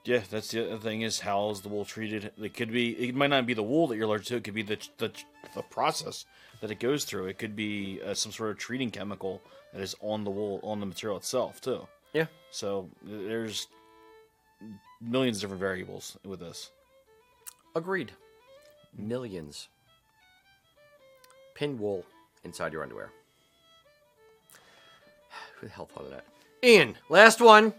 Yeah, 0.04 0.22
that's 0.28 0.50
the 0.50 0.66
other 0.66 0.78
thing 0.78 1.02
is 1.02 1.20
how 1.20 1.50
is 1.50 1.60
the 1.60 1.68
wool 1.68 1.84
treated? 1.84 2.32
It 2.36 2.54
could 2.54 2.72
be. 2.72 2.90
It 2.90 3.14
might 3.14 3.30
not 3.30 3.46
be 3.46 3.54
the 3.54 3.62
wool 3.62 3.86
that 3.86 3.96
you're 3.96 4.06
allergic 4.06 4.26
to. 4.28 4.36
It 4.36 4.44
could 4.44 4.54
be 4.54 4.62
the 4.62 4.78
the, 4.98 5.12
the 5.54 5.62
process 5.62 6.24
that 6.62 6.70
it 6.70 6.78
goes 6.78 7.04
through. 7.04 7.26
It 7.26 7.38
could 7.38 7.54
be 7.54 8.00
uh, 8.06 8.14
some 8.14 8.32
sort 8.32 8.50
of 8.50 8.56
treating 8.56 8.90
chemical 8.90 9.42
that 9.74 9.82
is 9.82 9.94
on 10.00 10.24
the 10.24 10.30
wool 10.30 10.60
on 10.62 10.80
the 10.80 10.86
material 10.86 11.18
itself 11.18 11.60
too. 11.60 11.86
Yeah. 12.14 12.26
So 12.50 12.88
there's 13.02 13.66
millions 15.00 15.38
of 15.38 15.42
different 15.42 15.60
variables 15.60 16.16
with 16.24 16.40
this. 16.40 16.70
Agreed. 17.74 18.12
Millions. 18.96 19.68
Pin 21.54 21.78
wool 21.78 22.06
inside 22.44 22.72
your 22.72 22.82
underwear. 22.82 23.10
Who 25.60 25.66
the 25.66 25.72
hell 25.72 25.86
thought 25.92 26.04
of 26.04 26.10
that? 26.10 26.24
Ian, 26.62 26.96
last 27.08 27.40
one 27.40 27.74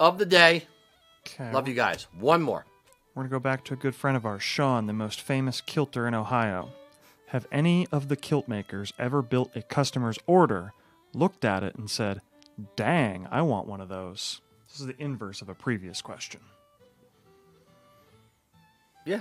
of 0.00 0.16
the 0.16 0.26
day. 0.26 0.66
Okay. 1.26 1.52
Love 1.52 1.68
you 1.68 1.74
guys. 1.74 2.06
One 2.18 2.40
more. 2.40 2.64
We're 3.14 3.24
going 3.24 3.30
to 3.30 3.34
go 3.34 3.40
back 3.40 3.62
to 3.64 3.74
a 3.74 3.76
good 3.76 3.94
friend 3.94 4.16
of 4.16 4.24
ours, 4.24 4.42
Sean, 4.42 4.86
the 4.86 4.94
most 4.94 5.20
famous 5.20 5.60
kilter 5.60 6.08
in 6.08 6.14
Ohio. 6.14 6.70
Have 7.32 7.46
any 7.50 7.86
of 7.90 8.08
the 8.08 8.16
kilt 8.16 8.46
makers 8.46 8.92
ever 8.98 9.22
built 9.22 9.56
a 9.56 9.62
customer's 9.62 10.18
order, 10.26 10.74
looked 11.14 11.46
at 11.46 11.62
it, 11.62 11.74
and 11.76 11.90
said, 11.90 12.20
Dang, 12.76 13.26
I 13.30 13.40
want 13.40 13.66
one 13.66 13.80
of 13.80 13.88
those? 13.88 14.42
This 14.68 14.80
is 14.80 14.86
the 14.86 15.02
inverse 15.02 15.40
of 15.40 15.48
a 15.48 15.54
previous 15.54 16.02
question. 16.02 16.40
Yeah. 19.06 19.20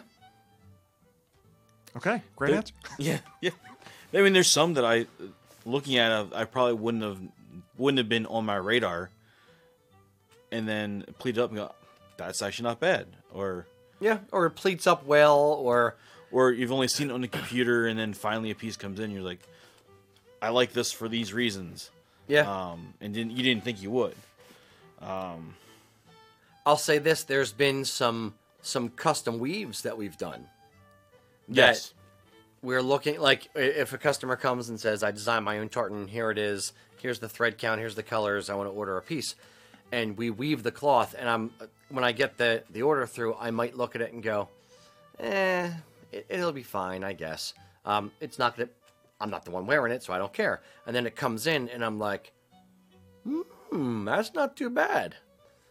Okay, 1.95 2.21
great 2.35 2.49
There- 2.49 2.57
answer. 2.57 2.73
Yeah, 2.99 3.19
yeah. 3.41 3.51
I 4.13 4.21
mean, 4.21 4.33
there's 4.33 4.51
some 4.51 4.73
that 4.73 4.83
I, 4.83 5.05
looking 5.65 5.97
at, 5.97 6.11
uh, 6.11 6.25
I 6.35 6.43
probably 6.43 6.73
wouldn't 6.73 7.03
have, 7.03 7.19
wouldn't 7.77 7.97
have 7.97 8.09
been 8.09 8.25
on 8.25 8.45
my 8.45 8.55
radar. 8.57 9.09
And 10.51 10.67
then 10.67 11.05
plead 11.17 11.37
up 11.37 11.49
and 11.51 11.59
go, 11.59 11.71
that's 12.17 12.41
actually 12.41 12.63
not 12.63 12.81
bad. 12.81 13.07
Or, 13.33 13.67
Yeah. 14.01 14.19
Or 14.33 14.45
it 14.47 14.51
pleats 14.51 14.85
up 14.85 15.05
well, 15.05 15.37
or 15.39 15.95
or 16.31 16.51
you've 16.51 16.71
only 16.71 16.87
seen 16.87 17.09
it 17.09 17.13
on 17.13 17.21
the 17.21 17.27
computer, 17.27 17.87
and 17.87 17.97
then 17.99 18.13
finally 18.13 18.51
a 18.51 18.55
piece 18.55 18.77
comes 18.77 18.99
in, 18.99 19.11
you're 19.11 19.21
like, 19.21 19.39
I 20.41 20.49
like 20.49 20.73
this 20.73 20.91
for 20.91 21.07
these 21.07 21.33
reasons. 21.33 21.91
yeah. 22.27 22.49
Um, 22.49 22.93
and 23.01 23.13
didn't 23.13 23.31
you 23.31 23.43
didn't 23.43 23.63
think 23.63 23.81
you 23.81 23.91
would. 23.91 24.15
I'll 26.65 26.77
say 26.77 26.97
this: 26.99 27.23
there's 27.23 27.51
been 27.51 27.85
some 27.85 28.35
some 28.61 28.89
custom 28.89 29.39
weaves 29.39 29.81
that 29.83 29.97
we've 29.97 30.17
done. 30.17 30.45
Yes. 31.47 31.93
we're 32.61 32.81
looking 32.81 33.19
like 33.19 33.49
if 33.55 33.91
a 33.93 33.97
customer 33.97 34.35
comes 34.35 34.69
and 34.69 34.79
says, 34.79 35.03
"I 35.03 35.11
designed 35.11 35.45
my 35.45 35.59
own 35.59 35.69
tartan. 35.69 36.07
Here 36.07 36.29
it 36.31 36.37
is. 36.37 36.73
Here's 37.01 37.19
the 37.19 37.27
thread 37.29 37.57
count. 37.57 37.79
Here's 37.79 37.95
the 37.95 38.03
colors. 38.03 38.49
I 38.49 38.55
want 38.55 38.69
to 38.69 38.73
order 38.73 38.97
a 38.97 39.01
piece," 39.01 39.35
and 39.91 40.17
we 40.17 40.29
weave 40.29 40.63
the 40.63 40.71
cloth. 40.71 41.15
And 41.17 41.27
I'm 41.27 41.51
when 41.89 42.03
I 42.03 42.11
get 42.11 42.37
the 42.37 42.63
the 42.69 42.83
order 42.83 43.05
through, 43.07 43.35
I 43.35 43.51
might 43.51 43.75
look 43.75 43.95
at 43.95 44.01
it 44.01 44.13
and 44.13 44.21
go, 44.21 44.47
"Eh, 45.19 45.71
it, 46.11 46.25
it'll 46.29 46.51
be 46.51 46.63
fine, 46.63 47.03
I 47.03 47.13
guess." 47.13 47.53
Um, 47.85 48.11
it's 48.19 48.37
not 48.39 48.57
that 48.57 48.69
I'm 49.19 49.29
not 49.29 49.45
the 49.45 49.51
one 49.51 49.65
wearing 49.65 49.91
it, 49.91 50.03
so 50.03 50.13
I 50.13 50.17
don't 50.17 50.33
care. 50.33 50.61
And 50.85 50.95
then 50.95 51.05
it 51.05 51.15
comes 51.15 51.47
in, 51.47 51.69
and 51.69 51.83
I'm 51.83 51.99
like, 51.99 52.31
"Hmm, 53.25 54.05
that's 54.05 54.33
not 54.33 54.55
too 54.57 54.69
bad." 54.69 55.15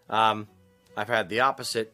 Um, 0.08 0.48
I've 0.96 1.08
had 1.08 1.28
the 1.28 1.40
opposite 1.40 1.92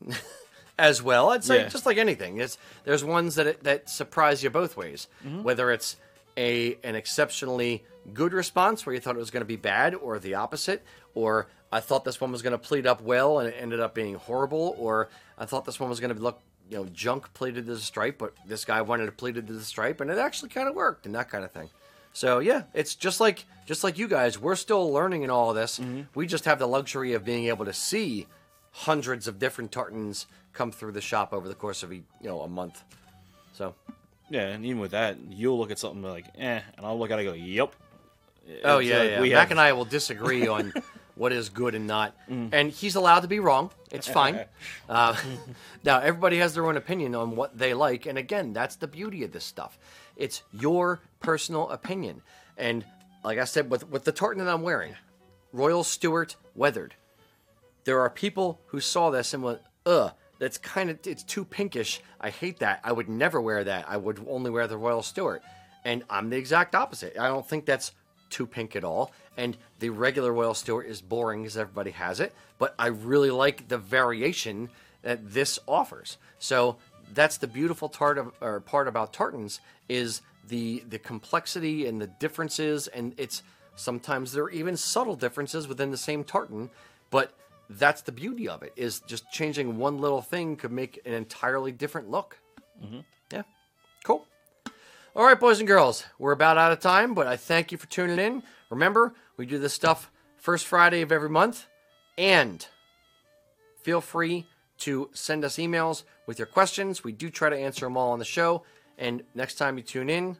as 0.78 1.02
well. 1.02 1.30
I'd 1.30 1.44
say 1.44 1.62
Yeah. 1.62 1.68
just 1.68 1.86
like 1.86 1.96
anything, 1.98 2.38
it's 2.38 2.58
there's 2.84 3.04
ones 3.04 3.34
that 3.36 3.62
that 3.64 3.88
surprise 3.88 4.42
you 4.42 4.50
both 4.50 4.76
ways. 4.76 5.08
Mm-hmm. 5.24 5.42
Whether 5.42 5.70
it's 5.70 5.96
a 6.36 6.78
an 6.84 6.94
exceptionally 6.94 7.84
good 8.12 8.32
response 8.32 8.84
where 8.86 8.94
you 8.94 9.00
thought 9.00 9.16
it 9.16 9.18
was 9.18 9.30
going 9.30 9.40
to 9.42 9.46
be 9.46 9.56
bad, 9.56 9.94
or 9.94 10.18
the 10.18 10.34
opposite, 10.34 10.82
or 11.14 11.48
I 11.72 11.80
thought 11.80 12.04
this 12.04 12.20
one 12.20 12.30
was 12.30 12.42
going 12.42 12.52
to 12.52 12.58
pleat 12.58 12.86
up 12.86 13.00
well 13.02 13.38
and 13.40 13.48
it 13.48 13.56
ended 13.58 13.80
up 13.80 13.94
being 13.94 14.14
horrible, 14.14 14.76
or 14.78 15.08
I 15.38 15.46
thought 15.46 15.64
this 15.64 15.80
one 15.80 15.90
was 15.90 15.98
going 16.00 16.14
to 16.14 16.20
look 16.22 16.40
you 16.70 16.76
know 16.78 16.84
junk 16.92 17.32
pleated 17.34 17.66
to 17.66 17.74
the 17.74 17.80
stripe, 17.80 18.18
but 18.18 18.34
this 18.46 18.64
guy 18.64 18.82
wanted 18.82 19.08
it 19.08 19.16
pleated 19.16 19.46
to 19.48 19.52
the 19.52 19.62
stripe, 19.64 20.00
and 20.00 20.10
it 20.10 20.18
actually 20.18 20.48
kind 20.48 20.68
of 20.68 20.74
worked, 20.74 21.06
and 21.06 21.14
that 21.14 21.28
kind 21.30 21.44
of 21.44 21.50
thing. 21.52 21.70
So 22.12 22.38
yeah, 22.38 22.62
it's 22.74 22.94
just 22.94 23.20
like 23.20 23.44
just 23.66 23.84
like 23.84 23.98
you 23.98 24.08
guys. 24.08 24.38
We're 24.38 24.56
still 24.56 24.92
learning 24.92 25.22
in 25.22 25.30
all 25.30 25.50
of 25.50 25.56
this. 25.56 25.78
Mm-hmm. 25.78 26.02
We 26.14 26.26
just 26.26 26.44
have 26.46 26.58
the 26.58 26.66
luxury 26.68 27.12
of 27.12 27.24
being 27.24 27.46
able 27.46 27.64
to 27.66 27.72
see 27.72 28.26
hundreds 28.72 29.26
of 29.28 29.38
different 29.38 29.72
tartans 29.72 30.26
come 30.52 30.70
through 30.72 30.92
the 30.92 31.00
shop 31.00 31.32
over 31.32 31.48
the 31.48 31.54
course 31.54 31.82
of 31.82 31.90
a, 31.92 31.96
you 31.96 32.04
know 32.22 32.40
a 32.42 32.48
month. 32.48 32.82
So 33.52 33.74
Yeah, 34.30 34.48
and 34.48 34.64
even 34.64 34.80
with 34.80 34.90
that, 34.92 35.16
you'll 35.30 35.58
look 35.58 35.70
at 35.70 35.78
something 35.78 36.02
like, 36.02 36.26
eh, 36.38 36.60
and 36.76 36.86
I'll 36.86 36.98
look 36.98 37.10
at 37.10 37.18
it 37.18 37.26
and 37.26 37.36
go, 37.38 37.44
yep. 37.44 37.74
oh 38.64 38.78
It's 38.78 38.88
yeah, 38.88 38.98
like 38.98 39.10
yeah. 39.10 39.20
we 39.20 39.30
Mac 39.30 39.38
have- 39.38 39.50
and 39.52 39.60
I 39.60 39.72
will 39.72 39.84
disagree 39.84 40.46
on 40.48 40.72
what 41.16 41.32
is 41.32 41.48
good 41.48 41.74
and 41.74 41.86
not, 41.86 42.14
and 42.28 42.70
he's 42.70 42.94
allowed 42.94 43.20
to 43.20 43.28
be 43.28 43.40
wrong. 43.40 43.70
It's 43.90 44.06
fine. 44.20 44.44
uh, 44.88 45.16
now 45.84 45.98
everybody 46.00 46.38
has 46.38 46.54
their 46.54 46.66
own 46.66 46.76
opinion 46.76 47.14
on 47.14 47.34
what 47.36 47.58
they 47.58 47.74
like, 47.74 48.06
and 48.06 48.16
again, 48.18 48.52
that's 48.52 48.76
the 48.76 48.86
beauty 48.86 49.24
of 49.24 49.32
this 49.32 49.44
stuff. 49.44 49.78
It's 50.16 50.42
your 50.52 51.00
personal 51.20 51.68
opinion, 51.70 52.22
and 52.56 52.84
like 53.24 53.38
I 53.38 53.44
said, 53.44 53.70
with 53.70 53.88
with 53.90 54.04
the 54.04 54.12
tartan 54.12 54.44
that 54.44 54.52
I'm 54.52 54.62
wearing, 54.62 54.94
Royal 55.52 55.82
Stewart 55.84 56.36
weathered. 56.54 56.94
there 57.84 58.00
are 58.00 58.10
people 58.10 58.60
who 58.66 58.80
saw 58.80 59.10
this 59.10 59.32
and 59.34 59.42
went, 59.42 59.60
ugh, 59.84 60.12
that's 60.38 60.58
kind 60.58 60.90
of, 60.90 60.98
it's 61.06 61.22
too 61.22 61.44
pinkish. 61.44 62.00
I 62.20 62.30
hate 62.30 62.58
that. 62.58 62.80
I 62.84 62.92
would 62.92 63.08
never 63.08 63.40
wear 63.40 63.62
that. 63.64 63.86
I 63.88 63.96
would 63.96 64.24
only 64.28 64.50
wear 64.50 64.66
the 64.66 64.76
Royal 64.76 65.02
Stewart. 65.02 65.42
And 65.84 66.02
I'm 66.10 66.28
the 66.30 66.36
exact 66.36 66.74
opposite. 66.74 67.16
I 67.18 67.28
don't 67.28 67.48
think 67.48 67.64
that's 67.64 67.92
too 68.28 68.46
pink 68.46 68.74
at 68.76 68.82
all. 68.84 69.12
And 69.36 69.56
the 69.80 69.90
regular 69.90 70.32
Royal 70.32 70.54
Stewart 70.54 70.86
is 70.86 71.00
boring 71.00 71.42
because 71.42 71.56
everybody 71.56 71.90
has 71.92 72.20
it. 72.20 72.34
But 72.58 72.74
I 72.78 72.86
really 72.86 73.30
like 73.30 73.68
the 73.68 73.78
variation 73.78 74.70
that 75.02 75.32
this 75.32 75.58
offers. 75.66 76.18
So 76.38 76.76
that's 77.12 77.38
the 77.38 77.46
beautiful 77.46 77.88
tart 77.88 78.18
of, 78.18 78.32
or 78.40 78.60
part 78.60 78.88
about 78.88 79.12
tartans 79.12 79.60
is 79.88 80.22
the 80.48 80.82
the 80.88 80.98
complexity 80.98 81.86
and 81.86 82.00
the 82.00 82.06
differences 82.06 82.86
and 82.88 83.14
it's 83.16 83.42
sometimes 83.74 84.32
there 84.32 84.44
are 84.44 84.50
even 84.50 84.76
subtle 84.76 85.16
differences 85.16 85.66
within 85.66 85.90
the 85.90 85.96
same 85.96 86.22
tartan 86.22 86.70
but 87.10 87.32
that's 87.70 88.02
the 88.02 88.12
beauty 88.12 88.48
of 88.48 88.62
it 88.62 88.72
is 88.76 89.00
just 89.00 89.28
changing 89.32 89.76
one 89.76 89.98
little 89.98 90.22
thing 90.22 90.54
could 90.54 90.70
make 90.70 91.00
an 91.04 91.12
entirely 91.12 91.72
different 91.72 92.10
look 92.10 92.38
mm-hmm. 92.82 93.00
Yeah, 93.32 93.42
cool. 94.04 94.26
All 95.14 95.24
right, 95.24 95.38
boys 95.38 95.58
and 95.58 95.66
girls, 95.66 96.04
we're 96.18 96.32
about 96.32 96.58
out 96.58 96.72
of 96.72 96.80
time, 96.80 97.14
but 97.14 97.26
I 97.26 97.36
thank 97.36 97.72
you 97.72 97.78
for 97.78 97.86
tuning 97.86 98.18
in. 98.18 98.42
Remember, 98.70 99.14
we 99.36 99.46
do 99.46 99.58
this 99.58 99.72
stuff 99.74 100.10
first 100.36 100.66
Friday 100.66 101.02
of 101.02 101.12
every 101.12 101.28
month, 101.28 101.66
and 102.16 102.66
feel 103.82 104.00
free 104.00 104.46
to 104.78 105.10
send 105.12 105.44
us 105.44 105.56
emails 105.56 106.02
with 106.26 106.38
your 106.38 106.46
questions. 106.46 107.02
We 107.04 107.12
do 107.12 107.30
try 107.30 107.48
to 107.50 107.56
answer 107.56 107.86
them 107.86 107.96
all 107.96 108.12
on 108.12 108.18
the 108.18 108.24
show, 108.24 108.62
and 108.98 109.22
next 109.34 109.54
time 109.54 109.76
you 109.76 109.82
tune 109.82 110.10
in, 110.10 110.36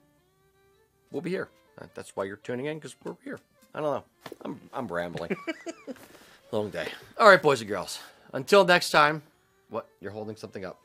we'll 1.11 1.23
be 1.23 1.31
here. 1.31 1.49
Uh, 1.81 1.87
That's 1.95 2.15
why 2.17 2.25
you're 2.25 2.37
tuning 2.37 2.67
in 2.67 2.79
because 2.79 2.97
we're 3.05 3.17
here. 3.25 3.39
I 3.75 3.81
don't 3.81 3.95
know. 3.95 4.05
I'm 4.45 4.61
I'm 4.73 4.87
rambling. 4.89 5.37
Long 6.53 6.71
day. 6.71 6.89
All 7.19 7.29
right, 7.29 7.43
boys 7.43 7.61
and 7.61 7.69
girls. 7.69 7.99
Until 8.33 8.65
next 8.65 8.91
time. 8.91 9.23
What? 9.69 9.89
You're 10.01 10.13
holding 10.13 10.37
something 10.37 10.65
up. 10.65 10.79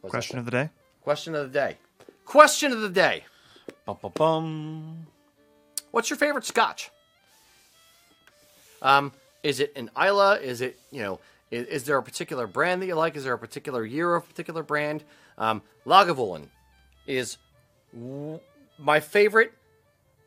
What's 0.00 0.12
Question 0.12 0.38
of 0.38 0.44
the 0.44 0.50
day. 0.50 0.70
Question 1.02 1.34
of 1.34 1.52
the 1.52 1.58
day. 1.58 1.76
Question 2.24 2.72
of 2.72 2.80
the 2.80 2.88
day. 2.88 3.24
Bum, 3.84 3.98
bum, 4.00 4.12
bum. 4.14 5.06
What's 5.90 6.08
your 6.08 6.16
favorite 6.16 6.44
scotch? 6.44 6.90
Um, 8.84 9.12
is 9.42 9.58
it 9.58 9.72
an 9.74 9.90
Islay? 9.96 10.44
Is 10.44 10.60
it, 10.60 10.78
you 10.92 11.02
know, 11.02 11.18
is, 11.50 11.66
is 11.66 11.84
there 11.84 11.98
a 11.98 12.02
particular 12.02 12.46
brand 12.46 12.82
that 12.82 12.86
you 12.86 12.94
like? 12.94 13.16
Is 13.16 13.24
there 13.24 13.32
a 13.32 13.38
particular 13.38 13.84
year 13.84 14.14
of 14.14 14.22
a 14.22 14.26
particular 14.26 14.62
brand? 14.62 15.02
Um, 15.36 15.62
Lagavulin 15.84 16.46
is 17.06 17.38
w- 17.92 18.38
my 18.78 19.00
favorite. 19.00 19.52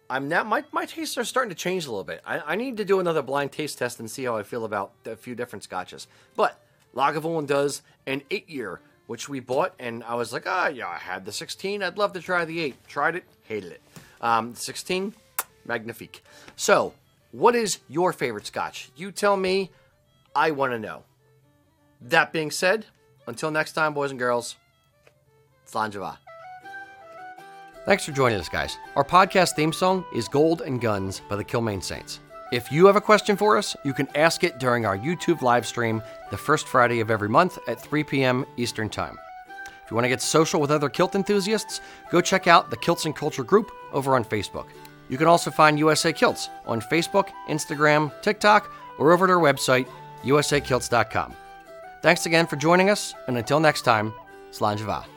I'm 0.10 0.30
now 0.30 0.44
my 0.44 0.64
my 0.72 0.86
tastes 0.86 1.18
are 1.18 1.24
starting 1.24 1.50
to 1.50 1.56
change 1.56 1.86
a 1.86 1.90
little 1.90 2.04
bit. 2.04 2.22
I, 2.26 2.40
I 2.40 2.56
need 2.56 2.78
to 2.78 2.86
do 2.86 3.00
another 3.00 3.22
blind 3.22 3.52
taste 3.52 3.78
test 3.78 4.00
and 4.00 4.10
see 4.10 4.24
how 4.24 4.38
I 4.38 4.44
feel 4.44 4.66
about 4.66 4.92
a 5.06 5.16
few 5.16 5.36
different 5.36 5.64
scotches. 5.64 6.08
But 6.36 6.60
Lagavulin 6.96 7.46
does 7.46 7.82
an 8.06 8.22
eight 8.32 8.50
year, 8.50 8.80
which 9.08 9.28
we 9.28 9.40
bought, 9.40 9.74
and 9.80 10.04
I 10.04 10.16
was 10.16 10.32
like, 10.32 10.44
ah, 10.48 10.68
yeah, 10.68 10.88
I 10.88 10.98
had 10.98 11.26
the 11.26 11.32
16. 11.32 11.84
I'd 11.84 11.98
love 11.98 12.14
to 12.14 12.22
try 12.22 12.46
the 12.46 12.60
eight. 12.60 12.76
Tried 12.88 13.16
it, 13.16 13.24
hated 13.44 13.74
it. 13.74 13.82
Um, 14.22 14.56
16, 14.56 15.14
magnifique. 15.66 16.24
So, 16.56 16.94
what 17.38 17.56
is 17.56 17.80
your 17.88 18.14
favorite 18.14 18.48
scotch? 18.48 18.90
You 18.96 19.12
tell 19.12 19.38
me. 19.38 19.72
I 20.36 20.52
want 20.52 20.74
to 20.74 20.80
know. 20.80 21.04
That 22.02 22.32
being 22.32 22.52
said, 22.52 22.86
until 23.26 23.50
next 23.50 23.74
time, 23.74 23.94
boys 23.94 24.12
and 24.12 24.20
girls, 24.20 24.56
Slanjava. 25.68 26.18
Thanks 27.86 28.06
for 28.06 28.12
joining 28.12 28.40
us, 28.40 28.50
guys. 28.50 28.78
Our 28.96 29.04
podcast 29.04 29.54
theme 29.54 29.74
song 29.74 30.06
is 30.14 30.28
Gold 30.28 30.62
and 30.62 30.82
Guns 30.82 31.22
by 31.30 31.36
the 31.36 31.44
Kilmaine 31.44 31.84
Saints. 31.84 32.20
If 32.52 32.72
you 32.72 32.86
have 32.86 32.96
a 32.96 33.02
question 33.02 33.36
for 33.36 33.58
us, 33.58 33.76
you 33.84 33.94
can 33.94 34.08
ask 34.16 34.44
it 34.44 34.60
during 34.60 34.86
our 34.86 34.98
YouTube 34.98 35.42
live 35.42 35.66
stream 35.66 36.02
the 36.32 36.38
first 36.38 36.68
Friday 36.68 37.00
of 37.00 37.10
every 37.10 37.30
month 37.30 37.58
at 37.68 37.82
3 37.82 38.04
p.m. 38.04 38.46
Eastern 38.58 38.90
Time. 38.90 39.18
If 39.84 39.92
you 39.92 39.96
want 39.96 40.06
to 40.06 40.10
get 40.10 40.22
social 40.22 40.60
with 40.60 40.72
other 40.72 40.90
kilt 40.90 41.16
enthusiasts, 41.16 41.82
go 42.12 42.20
check 42.20 42.48
out 42.48 42.70
the 42.70 42.78
Kilts 42.78 43.06
and 43.06 43.16
Culture 43.16 43.44
group 43.44 43.72
over 43.92 44.16
on 44.16 44.24
Facebook. 44.24 44.68
You 45.10 45.18
can 45.18 45.28
also 45.28 45.52
find 45.52 45.80
USA 45.80 46.12
Kilts 46.12 46.50
on 46.66 46.82
Facebook, 46.82 47.30
Instagram, 47.48 48.12
TikTok, 48.22 48.72
or 49.00 49.12
over 49.12 49.26
at 49.26 49.32
our 49.32 49.40
website, 49.40 49.88
usakilts.com. 50.24 51.36
Thanks 52.02 52.26
again 52.26 52.48
for 52.48 52.56
joining 52.56 52.90
us, 52.90 53.14
and 53.28 53.38
until 53.38 53.60
next 53.60 53.84
time, 53.84 54.14
Slanjava. 54.52 55.17